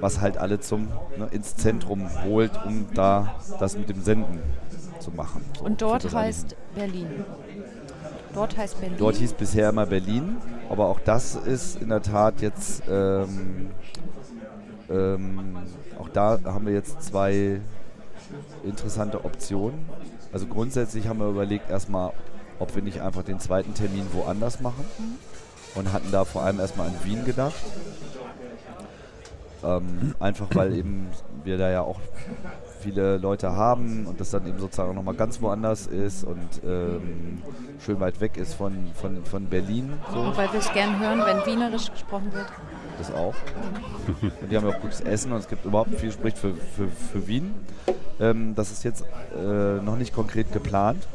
was 0.00 0.20
halt 0.20 0.38
alle 0.38 0.60
zum 0.60 0.88
ne, 1.16 1.28
ins 1.30 1.56
Zentrum 1.56 2.08
holt, 2.24 2.52
um 2.64 2.86
da 2.94 3.36
das 3.58 3.76
mit 3.76 3.88
dem 3.88 4.02
Senden 4.02 4.40
zu 4.98 5.10
machen. 5.10 5.44
So, 5.58 5.64
Und 5.64 5.82
dort 5.82 6.12
heißt 6.12 6.56
Berlin. 6.74 7.08
Dort 8.34 8.56
heißt 8.56 8.80
Berlin. 8.80 8.96
Dort 8.98 9.16
hieß 9.16 9.32
bisher 9.32 9.70
immer 9.70 9.86
Berlin, 9.86 10.36
aber 10.68 10.86
auch 10.86 11.00
das 11.00 11.34
ist 11.34 11.80
in 11.80 11.88
der 11.88 12.02
Tat 12.02 12.40
jetzt, 12.40 12.82
ähm, 12.88 13.70
ähm, 14.88 15.56
auch 15.98 16.08
da 16.08 16.38
haben 16.44 16.66
wir 16.66 16.72
jetzt 16.72 17.02
zwei 17.02 17.60
interessante 18.64 19.24
Optionen. 19.24 19.88
Also 20.32 20.46
grundsätzlich 20.46 21.08
haben 21.08 21.18
wir 21.18 21.28
überlegt 21.28 21.70
erstmal, 21.70 22.12
ob 22.60 22.74
wir 22.74 22.82
nicht 22.82 23.00
einfach 23.00 23.24
den 23.24 23.40
zweiten 23.40 23.74
Termin 23.74 24.06
woanders 24.12 24.60
machen 24.60 24.84
und 25.74 25.92
hatten 25.92 26.12
da 26.12 26.24
vor 26.24 26.42
allem 26.42 26.60
erstmal 26.60 26.88
an 26.88 26.94
Wien 27.04 27.24
gedacht. 27.24 27.54
Ähm, 29.62 30.14
einfach 30.18 30.46
weil 30.54 30.74
eben 30.74 31.08
wir 31.44 31.58
da 31.58 31.70
ja 31.70 31.82
auch 31.82 32.00
viele 32.80 33.18
Leute 33.18 33.52
haben 33.52 34.06
und 34.06 34.20
das 34.20 34.30
dann 34.30 34.46
eben 34.46 34.58
sozusagen 34.58 34.94
nochmal 34.94 35.14
ganz 35.14 35.40
woanders 35.42 35.86
ist 35.86 36.24
und 36.24 36.48
ähm, 36.64 37.42
schön 37.84 38.00
weit 38.00 38.20
weg 38.20 38.36
ist 38.36 38.54
von, 38.54 38.72
von, 38.94 39.24
von 39.24 39.46
Berlin. 39.46 39.92
So. 40.12 40.20
Und 40.20 40.36
weil 40.36 40.50
wir 40.52 40.60
es 40.60 40.72
gern 40.72 40.98
hören, 40.98 41.22
wenn 41.24 41.44
Wienerisch 41.44 41.90
gesprochen 41.90 42.32
wird. 42.32 42.46
Das 42.98 43.12
auch. 43.12 43.34
Und 44.22 44.50
die 44.50 44.56
haben 44.56 44.66
ja 44.66 44.74
auch 44.74 44.80
gutes 44.80 45.00
Essen 45.00 45.32
und 45.32 45.38
es 45.38 45.48
gibt 45.48 45.64
überhaupt 45.64 45.94
viel 45.94 46.12
spricht 46.12 46.38
für, 46.38 46.54
für, 46.54 46.88
für 46.88 47.26
Wien. 47.26 47.54
Ähm, 48.18 48.54
das 48.54 48.70
ist 48.70 48.84
jetzt 48.84 49.04
äh, 49.36 49.82
noch 49.82 49.96
nicht 49.96 50.14
konkret 50.14 50.52
geplant. 50.52 51.06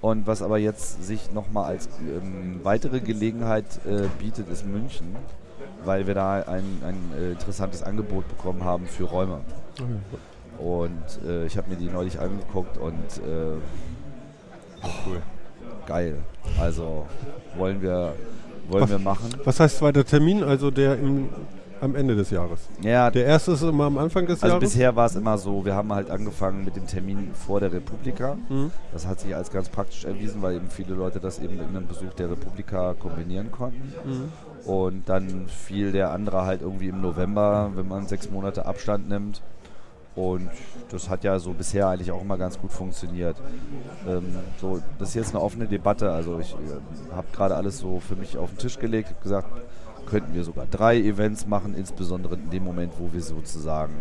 Und 0.00 0.26
was 0.26 0.40
aber 0.40 0.56
jetzt 0.56 1.04
sich 1.04 1.30
nochmal 1.32 1.66
als 1.66 1.88
ähm, 2.00 2.60
weitere 2.62 3.00
Gelegenheit 3.00 3.66
äh, 3.86 4.08
bietet, 4.18 4.48
ist 4.48 4.64
München, 4.66 5.14
weil 5.84 6.06
wir 6.06 6.14
da 6.14 6.34
ein, 6.42 6.64
ein 6.86 6.96
äh, 7.18 7.32
interessantes 7.32 7.82
Angebot 7.82 8.28
bekommen 8.28 8.64
haben 8.64 8.86
für 8.86 9.04
Räume. 9.04 9.40
Und 10.58 11.02
äh, 11.26 11.46
ich 11.46 11.56
habe 11.56 11.70
mir 11.70 11.76
die 11.76 11.88
neulich 11.88 12.20
angeguckt 12.20 12.76
und 12.78 12.92
äh, 13.18 13.56
Cool. 15.06 15.20
geil. 15.86 16.16
Also 16.58 17.06
wollen 17.56 17.82
wir, 17.82 18.14
wollen 18.68 18.82
Was- 18.84 18.90
wir 18.90 18.98
machen. 18.98 19.28
Was 19.44 19.60
heißt 19.60 19.78
zweiter 19.78 20.04
Termin? 20.04 20.42
Also 20.42 20.70
der 20.70 20.98
im, 20.98 21.28
am 21.82 21.94
Ende 21.94 22.14
des 22.14 22.30
Jahres. 22.30 22.60
Ja, 22.82 23.10
Der 23.10 23.24
erste 23.26 23.52
ist 23.52 23.62
immer 23.62 23.84
am 23.84 23.96
Anfang 23.98 24.26
des 24.26 24.42
Also 24.42 24.54
Jahres. 24.56 24.68
bisher 24.70 24.94
war 24.96 25.06
es 25.06 25.16
immer 25.16 25.36
so, 25.38 25.64
wir 25.64 25.74
haben 25.74 25.92
halt 25.92 26.10
angefangen 26.10 26.64
mit 26.64 26.76
dem 26.76 26.86
Termin 26.86 27.30
vor 27.34 27.60
der 27.60 27.72
Republika. 27.72 28.36
Mhm. 28.48 28.70
Das 28.92 29.06
hat 29.06 29.20
sich 29.20 29.34
als 29.34 29.50
ganz 29.50 29.68
praktisch 29.70 30.04
erwiesen, 30.04 30.42
weil 30.42 30.56
eben 30.56 30.68
viele 30.68 30.94
Leute 30.94 31.20
das 31.20 31.38
eben 31.38 31.56
mit 31.56 31.68
einem 31.68 31.86
Besuch 31.86 32.12
der 32.14 32.30
Republika 32.30 32.94
kombinieren 32.94 33.50
konnten. 33.50 33.92
Mhm. 34.04 34.32
Und 34.66 35.08
dann 35.08 35.48
fiel 35.48 35.92
der 35.92 36.10
andere 36.10 36.44
halt 36.44 36.62
irgendwie 36.62 36.88
im 36.88 37.00
November, 37.00 37.70
wenn 37.74 37.88
man 37.88 38.06
sechs 38.06 38.30
Monate 38.30 38.66
Abstand 38.66 39.08
nimmt. 39.08 39.42
Und 40.16 40.50
das 40.90 41.08
hat 41.08 41.24
ja 41.24 41.38
so 41.38 41.52
bisher 41.52 41.88
eigentlich 41.88 42.10
auch 42.10 42.20
immer 42.20 42.36
ganz 42.36 42.58
gut 42.58 42.72
funktioniert. 42.72 43.36
Ähm, 44.08 44.34
so, 44.60 44.82
das 44.98 45.10
ist 45.10 45.14
jetzt 45.14 45.34
eine 45.34 45.42
offene 45.42 45.66
Debatte. 45.66 46.10
Also 46.10 46.40
ich 46.40 46.52
äh, 46.54 47.14
habe 47.14 47.28
gerade 47.32 47.56
alles 47.56 47.78
so 47.78 48.00
für 48.00 48.16
mich 48.16 48.36
auf 48.36 48.50
den 48.50 48.58
Tisch 48.58 48.78
gelegt, 48.78 49.10
habe 49.10 49.22
gesagt, 49.22 49.48
könnten 50.06 50.34
wir 50.34 50.42
sogar 50.42 50.66
drei 50.66 50.98
Events 50.98 51.46
machen, 51.46 51.74
insbesondere 51.74 52.34
in 52.34 52.50
dem 52.50 52.64
Moment, 52.64 52.94
wo 52.98 53.12
wir 53.12 53.22
sozusagen 53.22 53.94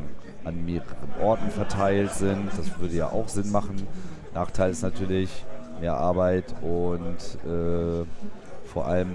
an 0.43 0.65
mehreren 0.65 1.13
Orten 1.21 1.51
verteilt 1.51 2.11
sind. 2.13 2.49
Das 2.57 2.79
würde 2.79 2.95
ja 2.95 3.07
auch 3.07 3.27
Sinn 3.27 3.51
machen. 3.51 3.75
Nachteil 4.33 4.71
ist 4.71 4.81
natürlich 4.81 5.45
mehr 5.79 5.95
Arbeit 5.95 6.55
und 6.61 7.17
äh, 7.49 8.05
vor 8.65 8.87
allem 8.87 9.11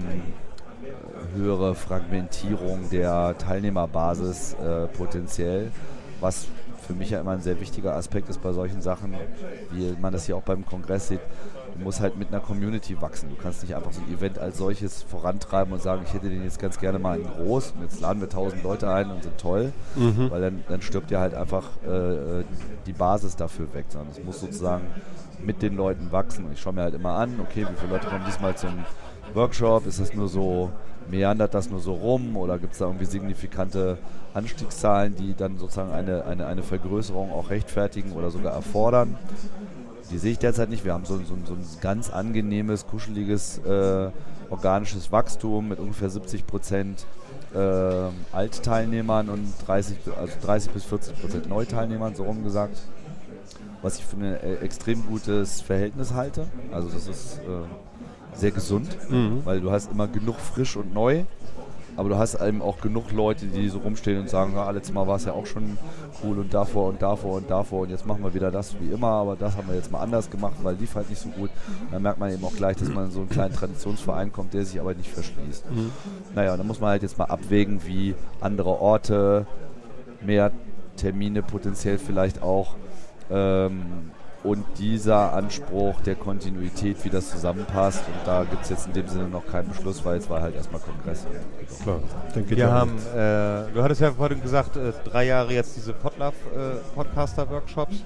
höhere 1.35 1.75
Fragmentierung 1.75 2.89
der 2.91 3.37
Teilnehmerbasis 3.37 4.53
äh, 4.55 4.87
potenziell, 4.87 5.71
was 6.21 6.47
für 6.87 6.93
mich 6.93 7.09
ja 7.09 7.19
immer 7.19 7.31
ein 7.31 7.41
sehr 7.41 7.59
wichtiger 7.59 7.95
Aspekt 7.95 8.29
ist 8.29 8.41
bei 8.43 8.53
solchen 8.53 8.79
Sachen, 8.81 9.15
wie 9.71 9.95
man 9.99 10.13
das 10.13 10.25
hier 10.27 10.37
auch 10.37 10.43
beim 10.43 10.65
Kongress 10.65 11.07
sieht. 11.07 11.19
Du 11.77 11.83
musst 11.83 11.99
halt 11.99 12.15
mit 12.15 12.29
einer 12.29 12.39
Community 12.39 13.01
wachsen. 13.01 13.29
Du 13.29 13.35
kannst 13.35 13.63
nicht 13.63 13.75
einfach 13.75 13.91
so 13.91 13.99
ein 14.01 14.13
Event 14.13 14.37
als 14.39 14.57
solches 14.59 15.01
vorantreiben 15.03 15.73
und 15.73 15.81
sagen, 15.81 16.03
ich 16.05 16.13
hätte 16.13 16.29
den 16.29 16.43
jetzt 16.43 16.59
ganz 16.59 16.79
gerne 16.79 16.99
mal 16.99 17.19
in 17.19 17.27
groß 17.27 17.71
und 17.75 17.81
jetzt 17.81 17.99
laden 17.99 18.21
wir 18.21 18.29
tausend 18.29 18.63
Leute 18.63 18.89
ein 18.89 19.09
und 19.09 19.23
sind 19.23 19.37
toll, 19.39 19.73
Mhm. 19.95 20.29
weil 20.29 20.41
dann, 20.41 20.63
dann 20.69 20.81
stirbt 20.81 21.09
ja 21.11 21.19
halt 21.19 21.33
einfach 21.33 21.63
äh, 21.85 22.43
die 22.85 22.93
Basis 22.93 23.35
dafür 23.35 23.73
weg, 23.73 23.85
sondern 23.89 24.11
es 24.11 24.23
muss 24.23 24.39
sozusagen 24.39 24.83
mit 25.43 25.61
den 25.61 25.75
Leuten 25.75 26.11
wachsen. 26.11 26.45
Und 26.45 26.53
ich 26.53 26.61
schaue 26.61 26.73
mir 26.73 26.83
halt 26.83 26.93
immer 26.93 27.15
an, 27.15 27.39
okay, 27.41 27.65
wie 27.69 27.75
viele 27.79 27.93
Leute 27.93 28.07
kommen 28.07 28.23
diesmal 28.25 28.55
zum 28.55 28.85
Workshop? 29.33 29.87
Ist 29.87 29.99
das 29.99 30.13
nur 30.13 30.27
so, 30.27 30.71
meandert 31.09 31.53
das 31.53 31.69
nur 31.69 31.79
so 31.79 31.93
rum 31.93 32.37
oder 32.37 32.57
gibt 32.57 32.73
es 32.73 32.79
da 32.79 32.85
irgendwie 32.85 33.05
signifikante 33.05 33.97
Anstiegszahlen, 34.33 35.15
die 35.15 35.33
dann 35.35 35.57
sozusagen 35.57 35.91
eine, 35.91 36.25
eine, 36.25 36.47
eine 36.47 36.63
Vergrößerung 36.63 37.31
auch 37.31 37.49
rechtfertigen 37.49 38.13
oder 38.13 38.31
sogar 38.31 38.53
erfordern? 38.53 39.17
Die 40.11 40.17
sehe 40.17 40.33
ich 40.33 40.39
derzeit 40.39 40.69
nicht. 40.69 40.85
Wir 40.85 40.93
haben 40.93 41.05
so, 41.05 41.17
so, 41.17 41.35
so 41.45 41.53
ein 41.53 41.65
ganz 41.81 42.11
angenehmes, 42.11 42.85
kuscheliges, 42.85 43.57
äh, 43.59 44.09
organisches 44.49 45.11
Wachstum 45.11 45.69
mit 45.69 45.79
ungefähr 45.79 46.09
70 46.09 46.45
Prozent 46.45 47.05
äh, 47.55 48.09
Altteilnehmern 48.31 49.29
und 49.29 49.53
30, 49.65 49.97
also 50.19 50.33
30 50.45 50.71
bis 50.71 50.83
40 50.83 51.19
Prozent 51.19 51.49
Neuteilnehmern, 51.49 52.15
so 52.15 52.23
rum 52.23 52.43
gesagt. 52.43 52.77
Was 53.81 53.97
ich 53.97 54.05
für 54.05 54.17
ein 54.17 54.23
äh, 54.23 54.55
extrem 54.55 55.05
gutes 55.05 55.61
Verhältnis 55.61 56.13
halte. 56.13 56.47
Also 56.71 56.89
das 56.89 57.07
ist 57.07 57.39
äh, 57.39 57.43
sehr 58.35 58.51
gesund, 58.51 58.89
Mhm. 59.09 59.41
weil 59.45 59.61
du 59.61 59.71
hast 59.71 59.91
immer 59.91 60.07
genug 60.07 60.35
frisch 60.39 60.75
und 60.75 60.93
neu. 60.93 61.23
Aber 61.97 62.09
du 62.09 62.17
hast 62.17 62.35
eben 62.41 62.61
auch 62.61 62.81
genug 62.81 63.13
Leute, 63.13 63.45
die 63.45 63.69
so 63.69 63.77
rumstehen 63.79 64.19
und 64.19 64.29
sagen, 64.29 64.51
ja, 64.53 64.69
letztes 64.69 64.93
Mal 64.93 65.07
war 65.07 65.15
es 65.15 65.23
ja 65.23 65.31
auch 65.31 65.45
schon 65.45 65.77
cool 66.21 66.39
und 66.39 66.53
davor 66.53 66.89
und 66.89 67.01
davor 67.01 67.35
und 67.37 67.49
davor 67.49 67.83
und 67.83 67.89
jetzt 67.89 68.05
machen 68.05 68.21
wir 68.21 68.33
wieder 68.33 68.51
das 68.51 68.75
wie 68.81 68.91
immer, 68.91 69.07
aber 69.11 69.37
das 69.37 69.55
haben 69.55 69.69
wir 69.69 69.75
jetzt 69.75 69.93
mal 69.93 69.99
anders 70.01 70.29
gemacht, 70.29 70.55
weil 70.61 70.75
lief 70.75 70.93
halt 70.95 71.09
nicht 71.09 71.21
so 71.21 71.29
gut. 71.29 71.49
Dann 71.93 72.01
merkt 72.01 72.19
man 72.19 72.33
eben 72.33 72.43
auch 72.43 72.53
gleich, 72.53 72.75
dass 72.75 72.89
man 72.89 73.05
in 73.05 73.11
so 73.11 73.19
einen 73.21 73.29
kleinen 73.29 73.53
Traditionsverein 73.55 74.33
kommt, 74.33 74.53
der 74.53 74.65
sich 74.65 74.77
aber 74.77 74.93
nicht 74.93 75.09
verschließt. 75.09 75.71
Mhm. 75.71 75.91
Naja, 76.35 76.57
dann 76.57 76.67
muss 76.67 76.81
man 76.81 76.89
halt 76.89 77.01
jetzt 77.01 77.17
mal 77.17 77.25
abwägen, 77.25 77.79
wie 77.85 78.13
andere 78.41 78.81
Orte, 78.81 79.47
mehr 80.21 80.51
Termine 80.97 81.43
potenziell 81.43 81.97
vielleicht 81.97 82.41
auch 82.43 82.75
ähm, 83.31 84.11
und 84.45 84.63
dieser 84.77 85.33
Anspruch 85.33 86.01
der 86.01 86.15
Kontinuität, 86.15 87.03
wie 87.03 87.09
das 87.09 87.31
zusammenpasst. 87.31 88.03
Und 88.07 88.27
da 88.27 88.43
gibt 88.43 88.63
es 88.63 88.69
jetzt 88.69 88.87
in 88.87 88.93
dem 88.93 89.07
Sinne 89.07 89.27
noch 89.27 89.45
keinen 89.47 89.69
Beschluss, 89.69 90.05
weil 90.05 90.15
jetzt 90.15 90.29
war 90.29 90.41
halt 90.41 90.55
erstmal 90.55 90.81
Kongress. 90.81 91.25
Klar, 91.81 91.99
geht 92.33 92.51
Wir 92.51 92.71
haben, 92.71 92.95
äh, 92.97 93.73
du 93.73 93.81
hattest 93.81 94.01
ja 94.01 94.11
vorhin 94.11 94.41
gesagt, 94.41 94.77
äh, 94.77 94.93
drei 95.03 95.25
Jahre 95.25 95.51
jetzt 95.51 95.75
diese 95.75 95.93
Podlove 95.93 96.35
äh, 96.55 96.95
Podcaster-Workshops. 96.95 98.03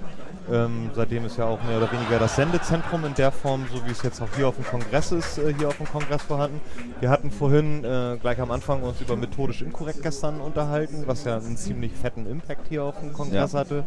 Ähm, 0.52 0.90
seitdem 0.94 1.24
ist 1.26 1.36
ja 1.38 1.44
auch 1.44 1.62
mehr 1.62 1.76
oder 1.76 1.90
weniger 1.92 2.18
das 2.18 2.36
Sendezentrum 2.36 3.04
in 3.04 3.14
der 3.14 3.30
Form, 3.30 3.66
so 3.72 3.84
wie 3.86 3.90
es 3.90 4.02
jetzt 4.02 4.20
auch 4.20 4.28
hier 4.36 4.48
auf 4.48 4.56
dem 4.56 4.64
Kongress 4.64 5.12
ist, 5.12 5.38
äh, 5.38 5.54
hier 5.56 5.68
auf 5.68 5.76
dem 5.76 5.86
Kongress 5.86 6.22
vorhanden. 6.22 6.60
Wir 7.00 7.08
hatten 7.10 7.30
vorhin 7.30 7.84
äh, 7.84 8.16
gleich 8.20 8.40
am 8.40 8.50
Anfang 8.50 8.82
uns 8.82 9.00
über 9.00 9.16
methodisch 9.16 9.62
inkorrekt 9.62 10.02
gestern 10.02 10.40
unterhalten, 10.40 11.04
was 11.06 11.24
ja 11.24 11.36
einen 11.36 11.56
ziemlich 11.56 11.92
fetten 11.92 12.26
Impact 12.26 12.68
hier 12.68 12.84
auf 12.84 12.98
dem 13.00 13.12
Kongress 13.12 13.52
Ja. 13.52 13.60
hatte. 13.60 13.84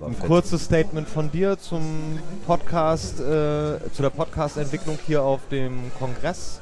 Ein 0.00 0.18
kurzes 0.18 0.64
Statement 0.64 1.08
von 1.08 1.30
dir 1.30 1.58
zum 1.58 2.18
Podcast, 2.46 3.20
äh, 3.20 3.78
zu 3.92 4.02
der 4.02 4.10
Podcast-Entwicklung 4.10 4.98
hier 5.06 5.22
auf 5.22 5.40
dem 5.50 5.90
Kongress. 5.98 6.60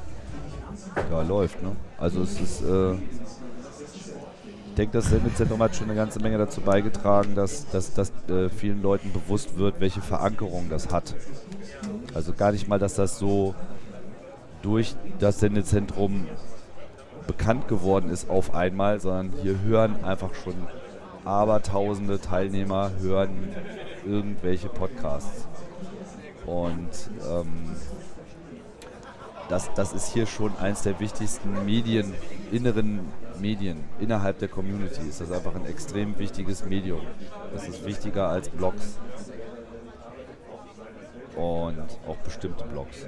Ja, 1.11 1.21
läuft, 1.21 1.61
ne? 1.61 1.75
Also 1.97 2.21
es 2.23 2.39
ist, 2.39 2.61
äh, 2.61 2.93
denke, 4.79 4.97
das 4.97 5.09
Sendezentrum 5.09 5.61
hat 5.61 5.75
schon 5.75 5.87
eine 5.87 5.95
ganze 5.95 6.21
Menge 6.21 6.37
dazu 6.37 6.61
beigetragen, 6.61 7.35
dass, 7.35 7.69
dass, 7.69 7.93
dass 7.93 8.13
äh, 8.29 8.49
vielen 8.49 8.81
Leuten 8.81 9.11
bewusst 9.11 9.57
wird, 9.57 9.81
welche 9.81 10.01
Verankerung 10.01 10.69
das 10.69 10.89
hat. 10.89 11.15
Also 12.13 12.33
gar 12.33 12.53
nicht 12.53 12.69
mal, 12.69 12.79
dass 12.79 12.95
das 12.95 13.19
so 13.19 13.55
durch 14.61 14.95
das 15.19 15.41
Sendezentrum 15.41 16.27
bekannt 17.27 17.67
geworden 17.67 18.09
ist 18.09 18.29
auf 18.29 18.55
einmal, 18.55 19.01
sondern 19.01 19.33
hier 19.41 19.59
hören 19.61 20.03
einfach 20.03 20.33
schon 20.33 20.55
abertausende 21.25 22.19
Teilnehmer 22.21 22.91
hören 23.01 23.49
irgendwelche 24.05 24.69
Podcasts. 24.69 25.45
Und 26.45 26.89
ähm, 27.29 27.75
das, 29.49 29.69
das 29.73 29.91
ist 29.91 30.13
hier 30.13 30.25
schon 30.25 30.55
eins 30.57 30.83
der 30.83 30.99
wichtigsten 31.01 31.65
Medien, 31.65 32.13
inneren 32.51 33.01
Medien 33.39 33.83
innerhalb 33.99 34.39
der 34.39 34.47
Community. 34.47 35.07
Ist 35.07 35.21
das 35.21 35.31
einfach 35.31 35.55
ein 35.55 35.65
extrem 35.65 36.17
wichtiges 36.19 36.65
Medium. 36.65 37.01
Das 37.53 37.67
ist 37.67 37.85
wichtiger 37.85 38.27
als 38.29 38.49
Blogs. 38.49 38.99
Und 41.35 41.87
auch 42.07 42.17
bestimmte 42.17 42.65
Blogs. 42.65 43.07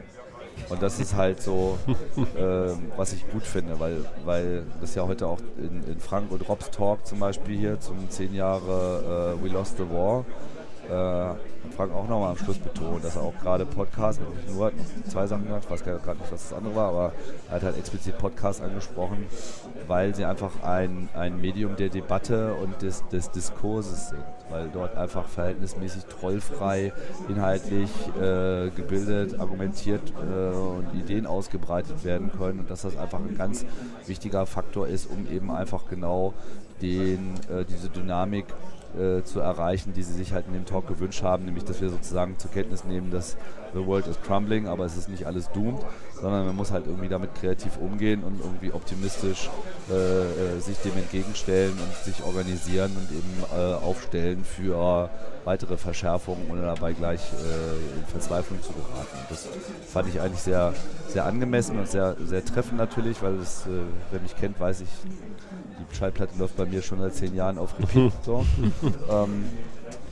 Und 0.69 0.81
das 0.81 0.99
ist 0.99 1.15
halt 1.15 1.41
so, 1.41 1.77
ähm, 2.37 2.91
was 2.95 3.13
ich 3.13 3.29
gut 3.29 3.43
finde, 3.43 3.79
weil, 3.79 4.05
weil 4.25 4.65
das 4.79 4.95
ja 4.95 5.05
heute 5.07 5.27
auch 5.27 5.39
in, 5.57 5.83
in 5.83 5.99
Frank 5.99 6.31
und 6.31 6.47
Robs 6.47 6.69
Talk 6.71 7.05
zum 7.05 7.19
Beispiel 7.19 7.57
hier 7.57 7.79
zum 7.79 8.09
10 8.09 8.33
Jahre 8.33 9.35
äh, 9.37 9.43
We 9.43 9.49
Lost 9.49 9.77
the 9.77 9.83
War 9.89 10.25
äh, 10.89 11.35
Frank 11.71 11.93
auch 11.93 12.07
nochmal 12.07 12.31
am 12.31 12.37
Schluss 12.37 12.57
betont, 12.57 13.03
dass 13.03 13.15
er 13.15 13.23
auch 13.23 13.33
gerade 13.41 13.65
Podcast, 13.65 14.21
nicht 14.21 14.55
nur, 14.55 14.71
zwei 15.07 15.27
Sachen 15.27 15.45
gemacht, 15.45 15.63
ich 15.65 15.71
weiß 15.71 15.83
gerade 15.83 16.19
nicht, 16.19 16.31
was 16.31 16.49
das 16.49 16.53
andere 16.53 16.75
war, 16.75 16.89
aber 16.89 17.13
er 17.49 17.55
hat 17.55 17.63
halt 17.63 17.77
explizit 17.77 18.17
Podcast 18.17 18.61
angesprochen, 18.61 19.25
weil 19.87 20.13
sie 20.15 20.25
einfach 20.25 20.63
ein, 20.63 21.09
ein 21.13 21.39
Medium 21.39 21.75
der 21.75 21.89
Debatte 21.89 22.53
und 22.55 22.81
des, 22.81 23.07
des 23.09 23.31
Diskurses 23.31 24.09
sind, 24.09 24.23
weil 24.49 24.69
dort 24.73 24.95
einfach 24.95 25.27
verhältnismäßig 25.27 26.05
trollfrei, 26.05 26.93
inhaltlich 27.27 27.89
äh, 28.17 28.69
gebildet, 28.69 29.39
argumentiert 29.39 30.01
äh, 30.11 30.55
und 30.55 30.93
Ideen 30.93 31.25
ausgebreitet 31.25 32.03
werden 32.03 32.31
können 32.31 32.59
und 32.59 32.69
dass 32.69 32.81
das 32.81 32.97
einfach 32.97 33.19
ein 33.19 33.37
ganz 33.37 33.65
wichtiger 34.05 34.45
Faktor 34.45 34.87
ist, 34.87 35.09
um 35.09 35.27
eben 35.31 35.51
einfach 35.51 35.87
genau 35.89 36.33
den, 36.81 37.35
äh, 37.49 37.65
diese 37.65 37.89
Dynamik 37.89 38.45
äh, 38.97 39.23
zu 39.23 39.39
erreichen, 39.39 39.93
die 39.93 40.03
sie 40.03 40.13
sich 40.13 40.33
halt 40.33 40.47
in 40.47 40.53
dem 40.53 40.65
Talk 40.65 40.87
gewünscht 40.87 41.23
haben, 41.23 41.45
nämlich 41.45 41.63
dass 41.63 41.81
wir 41.81 41.89
sozusagen 41.89 42.37
zur 42.37 42.51
Kenntnis 42.51 42.83
nehmen, 42.83 43.11
dass 43.11 43.37
the 43.73 43.85
world 43.85 44.07
is 44.07 44.17
crumbling, 44.21 44.67
aber 44.67 44.85
es 44.85 44.97
ist 44.97 45.09
nicht 45.09 45.25
alles 45.25 45.49
doomed, 45.51 45.81
sondern 46.19 46.45
man 46.47 46.55
muss 46.55 46.71
halt 46.71 46.85
irgendwie 46.85 47.09
damit 47.09 47.35
kreativ 47.35 47.77
umgehen 47.77 48.23
und 48.23 48.39
irgendwie 48.39 48.71
optimistisch 48.71 49.49
äh, 49.89 49.93
äh, 49.93 50.59
sich 50.59 50.77
dem 50.79 50.97
entgegenstellen 50.97 51.73
und 51.73 51.95
sich 52.03 52.23
organisieren 52.23 52.91
und 52.95 53.11
eben 53.11 53.43
äh, 53.53 53.73
aufstellen 53.75 54.43
für 54.43 55.09
weitere 55.45 55.77
Verschärfungen, 55.77 56.49
ohne 56.49 56.61
dabei 56.61 56.93
gleich 56.93 57.21
äh, 57.33 57.99
in 57.99 58.05
Verzweiflung 58.05 58.61
zu 58.61 58.73
geraten. 58.73 59.17
Das 59.29 59.47
fand 59.87 60.09
ich 60.09 60.21
eigentlich 60.21 60.41
sehr, 60.41 60.73
sehr 61.07 61.25
angemessen 61.25 61.79
und 61.79 61.87
sehr, 61.87 62.15
sehr 62.25 62.45
treffend 62.45 62.77
natürlich, 62.77 63.21
weil 63.21 63.35
es, 63.39 63.65
äh, 63.65 63.81
wer 64.11 64.19
mich 64.19 64.35
kennt, 64.35 64.59
weiß 64.59 64.81
ich, 64.81 64.89
die 65.05 65.95
Schallplatte 65.95 66.37
läuft 66.37 66.57
bei 66.57 66.65
mir 66.65 66.81
schon 66.81 66.99
seit 66.99 67.15
zehn 67.15 67.35
Jahren 67.35 67.57
auf 67.57 67.77
Repeat. 67.79 68.13
so. 68.25 68.45
ähm, 69.09 69.45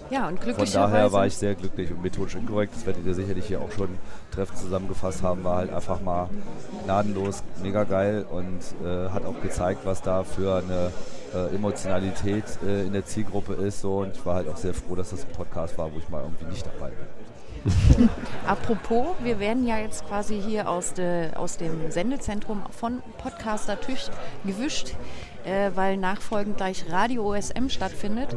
Ja, 0.10 0.28
und 0.28 0.38
von 0.38 0.46
glücklicherweise. 0.46 0.92
daher 0.92 1.12
war 1.12 1.28
ich 1.28 1.38
sehr 1.38 1.56
glücklich 1.56 1.92
und 1.92 2.02
methodisch 2.02 2.36
inkorrekt. 2.36 2.76
Das 2.76 2.86
werdet 2.86 3.06
ihr 3.06 3.14
sicherlich 3.14 3.46
hier 3.46 3.62
auch 3.62 3.72
schon 3.72 3.90
treffend 4.32 4.58
zusammengefasst 4.58 5.22
haben. 5.22 5.44
War 5.44 5.58
halt 5.58 5.74
einfach 5.74 6.02
mal 6.02 6.30
gnadenlos, 6.86 7.44
mega 7.62 7.84
geil 7.84 8.26
und 8.30 8.60
äh, 8.86 9.10
hat 9.10 9.26
auch 9.26 9.40
gezeigt, 9.42 9.82
was 9.86 10.02
da 10.02 10.24
für 10.24 10.58
eine 10.58 10.92
äh, 11.34 11.56
Emotionalität 11.56 12.46
äh, 12.66 12.84
in 12.86 12.94
der 12.94 13.06
Zielgruppe 13.06 13.54
ist. 13.54 13.82
So. 13.82 14.00
Und 14.00 14.16
ich 14.16 14.26
war 14.26 14.36
halt 14.36 14.50
auch 14.50 14.58
sehr 14.58 14.74
froh, 14.74 14.96
dass 14.96 15.12
das 15.12 15.26
ein 15.26 15.32
Podcast 15.32 15.78
war, 15.78 15.94
wo 15.94 15.98
ich 15.98 16.10
mal 16.10 16.24
irgendwie 16.24 16.46
nicht 16.46 16.66
dabei 16.66 16.90
bin. 16.90 17.08
Apropos, 18.48 19.08
wir 19.22 19.40
werden 19.40 19.66
ja 19.66 19.78
jetzt 19.78 20.08
quasi 20.08 20.42
hier 20.42 20.70
aus, 20.70 20.94
de, 20.94 21.34
aus 21.36 21.58
dem 21.58 21.92
Sendezentrum 21.92 22.64
von 22.72 23.02
Podcaster 23.18 23.80
Tisch 23.80 24.08
gewischt, 24.46 24.96
äh, 25.46 25.72
weil 25.76 25.98
nachfolgend 25.98 26.58
gleich 26.58 26.86
Radio 26.92 27.34
OSM 27.34 27.70
stattfindet. 27.70 28.36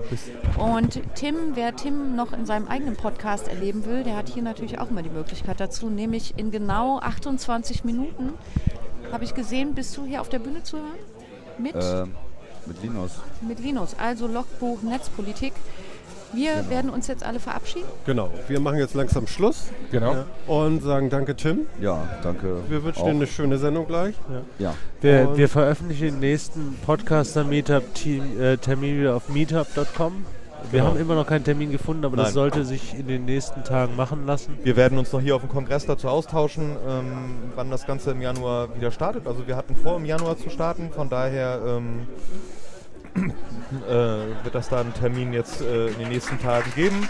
Und 0.59 1.01
Tim, 1.15 1.35
wer 1.55 1.75
Tim 1.75 2.15
noch 2.17 2.33
in 2.33 2.47
seinem 2.47 2.69
eigenen 2.69 2.97
Podcast 2.97 3.49
erleben 3.49 3.85
will, 3.85 4.05
der 4.05 4.17
hat 4.17 4.29
hier 4.29 4.43
natürlich 4.43 4.79
auch 4.79 4.91
immer 4.91 5.03
die 5.03 5.11
Möglichkeit 5.11 5.61
dazu, 5.61 5.89
nämlich 5.89 6.35
in 6.37 6.51
genau 6.51 6.99
28 6.99 7.85
Minuten, 7.85 8.35
habe 9.11 9.25
ich 9.25 9.35
gesehen, 9.35 9.75
bist 9.75 9.97
du 9.97 10.05
hier 10.05 10.21
auf 10.21 10.29
der 10.29 10.39
Bühne 10.39 10.63
zu 10.63 10.79
hören? 10.79 10.99
Mit, 11.59 11.75
Ähm, 11.75 12.15
mit 12.67 12.83
Linus. 12.83 13.13
mit 13.41 13.59
Linus, 13.61 13.95
also 13.99 14.27
Logbuch 14.27 14.83
Netzpolitik. 14.83 15.53
Wir 16.35 16.69
werden 16.71 16.91
uns 16.91 17.07
jetzt 17.09 17.25
alle 17.25 17.41
verabschieden. 17.41 17.87
Genau, 18.07 18.31
wir 18.49 18.59
machen 18.61 18.79
jetzt 18.79 18.95
langsam 18.95 19.27
Schluss 19.27 19.67
Genau. 19.91 20.13
ja, 20.15 20.25
und 20.47 20.83
sagen 20.83 21.11
danke 21.11 21.37
Tim. 21.37 21.67
Ja, 21.81 22.09
danke. 22.23 22.57
Wir 22.69 22.83
wünschen 22.85 23.03
auch. 23.03 23.07
dir 23.07 23.11
eine 23.11 23.27
schöne 23.27 23.59
Sendung 23.59 23.87
gleich. 23.87 24.15
Ja. 24.59 24.75
Wir, 25.01 25.29
Und- 25.29 25.37
wir 25.37 25.49
veröffentlichen 25.49 26.07
den 26.07 26.21
nächsten 26.21 26.77
Podcaster-Meetup-Termin 26.87 29.01
wieder 29.01 29.17
auf 29.17 29.29
meetup.com. 29.29 30.25
Wir 30.71 30.79
Genau. 30.81 30.93
haben 30.93 31.01
immer 31.01 31.17
noch 31.17 31.27
keinen 31.27 31.43
Termin 31.45 31.73
gefunden, 31.73 32.05
aber 32.05 32.17
das 32.17 32.27
Nein. 32.29 32.35
sollte 32.35 32.65
sich 32.65 32.95
in 32.97 33.09
den 33.09 33.25
nächsten 33.25 33.65
Tagen 33.65 33.97
machen 33.97 34.27
lassen. 34.27 34.57
Wir 34.63 34.77
werden 34.77 34.97
uns 34.97 35.13
noch 35.13 35.21
hier 35.21 35.35
auf 35.35 35.41
dem 35.43 35.51
Kongress 35.51 35.87
dazu 35.87 36.07
austauschen, 36.09 36.77
ähm, 36.89 37.51
wann 37.57 37.69
das 37.71 37.85
Ganze 37.85 38.13
im 38.13 38.23
Januar 38.23 38.69
wieder 38.77 38.93
startet. 38.93 39.27
Also 39.27 39.49
wir 39.49 39.57
hatten 39.57 39.75
vor, 39.75 39.97
im 39.97 40.05
Januar 40.05 40.39
zu 40.39 40.51
starten, 40.51 40.91
von 40.95 41.09
daher 41.11 41.61
ähm, 41.67 42.07
äh, 42.07 42.72
wird 43.15 44.55
das 44.55 44.69
da 44.69 44.81
einen 44.81 44.95
Termin 44.95 45.33
jetzt 45.33 45.61
äh, 45.61 45.89
in 45.89 45.99
den 45.99 46.09
nächsten 46.09 46.39
Tagen 46.39 46.71
geben. 46.75 47.09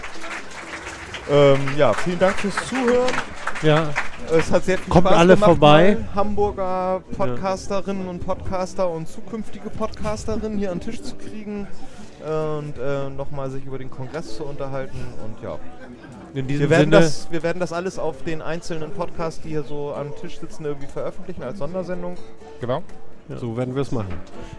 Ähm, 1.29 1.59
ja, 1.77 1.93
vielen 1.93 2.19
Dank 2.19 2.35
fürs 2.35 2.55
Zuhören. 2.67 3.13
Ja, 3.61 3.89
Es 4.31 4.51
hat 4.51 4.65
sehr 4.65 4.77
viel 4.77 4.89
Kommt 4.89 5.07
Spaß 5.07 5.17
alle 5.17 5.33
gemacht, 5.35 5.49
vorbei. 5.49 5.97
Hamburger 6.15 7.01
Podcasterinnen 7.15 8.07
und 8.07 8.25
Podcaster 8.25 8.89
und 8.89 9.07
zukünftige 9.07 9.69
Podcasterinnen 9.69 10.57
hier 10.57 10.71
an 10.71 10.79
den 10.79 10.89
Tisch 10.89 11.01
zu 11.01 11.15
kriegen 11.15 11.67
und 12.25 12.77
äh, 12.77 13.09
nochmal 13.09 13.49
sich 13.49 13.65
über 13.65 13.77
den 13.77 13.91
Kongress 13.91 14.35
zu 14.37 14.45
unterhalten. 14.45 14.97
Und 15.23 15.41
ja, 15.43 15.57
in 16.33 16.47
diesem 16.47 16.63
wir 16.63 16.69
werden, 16.69 16.91
Sinne. 16.91 17.01
das, 17.01 17.31
wir 17.31 17.43
werden 17.43 17.59
das 17.59 17.73
alles 17.73 17.99
auf 17.99 18.23
den 18.23 18.41
einzelnen 18.41 18.91
Podcasts, 18.91 19.41
die 19.41 19.49
hier 19.49 19.63
so 19.63 19.93
am 19.93 20.15
Tisch 20.15 20.39
sitzen, 20.39 20.65
irgendwie 20.65 20.87
veröffentlichen 20.87 21.43
als 21.43 21.59
Sondersendung. 21.59 22.15
Genau. 22.61 22.81
Ja. 23.29 23.37
So 23.37 23.55
werden 23.55 23.73
wir 23.73 23.83
es 23.83 23.91
machen. 23.91 24.13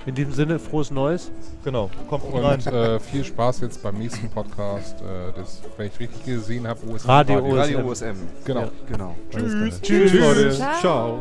In 0.06 0.14
diesem 0.14 0.32
Sinne, 0.32 0.58
frohes 0.58 0.90
Neues. 0.90 1.30
Genau, 1.64 1.90
kommt 2.08 2.24
gut 2.24 2.42
rein. 2.42 2.60
Und 2.60 2.66
äh, 2.66 2.98
viel 2.98 3.24
Spaß 3.24 3.60
jetzt 3.60 3.82
beim 3.82 3.98
nächsten 3.98 4.30
Podcast, 4.30 5.00
äh, 5.02 5.32
das, 5.36 5.60
wenn 5.76 5.88
ich 5.88 6.00
richtig 6.00 6.24
gesehen 6.24 6.66
habe, 6.66 6.80
OSM. 6.86 7.08
Radio, 7.08 7.38
Radio, 7.38 7.56
Radio 7.56 7.78
OSM. 7.80 8.06
OSM. 8.10 8.16
Genau. 8.44 8.60
Ja. 8.60 8.70
genau. 8.90 9.16
Tschüss. 9.30 9.80
Tschüss, 9.82 10.12
Tschüss, 10.12 10.20
Leute. 10.20 10.50
Ciao. 10.52 10.80
Ciao. 10.80 11.20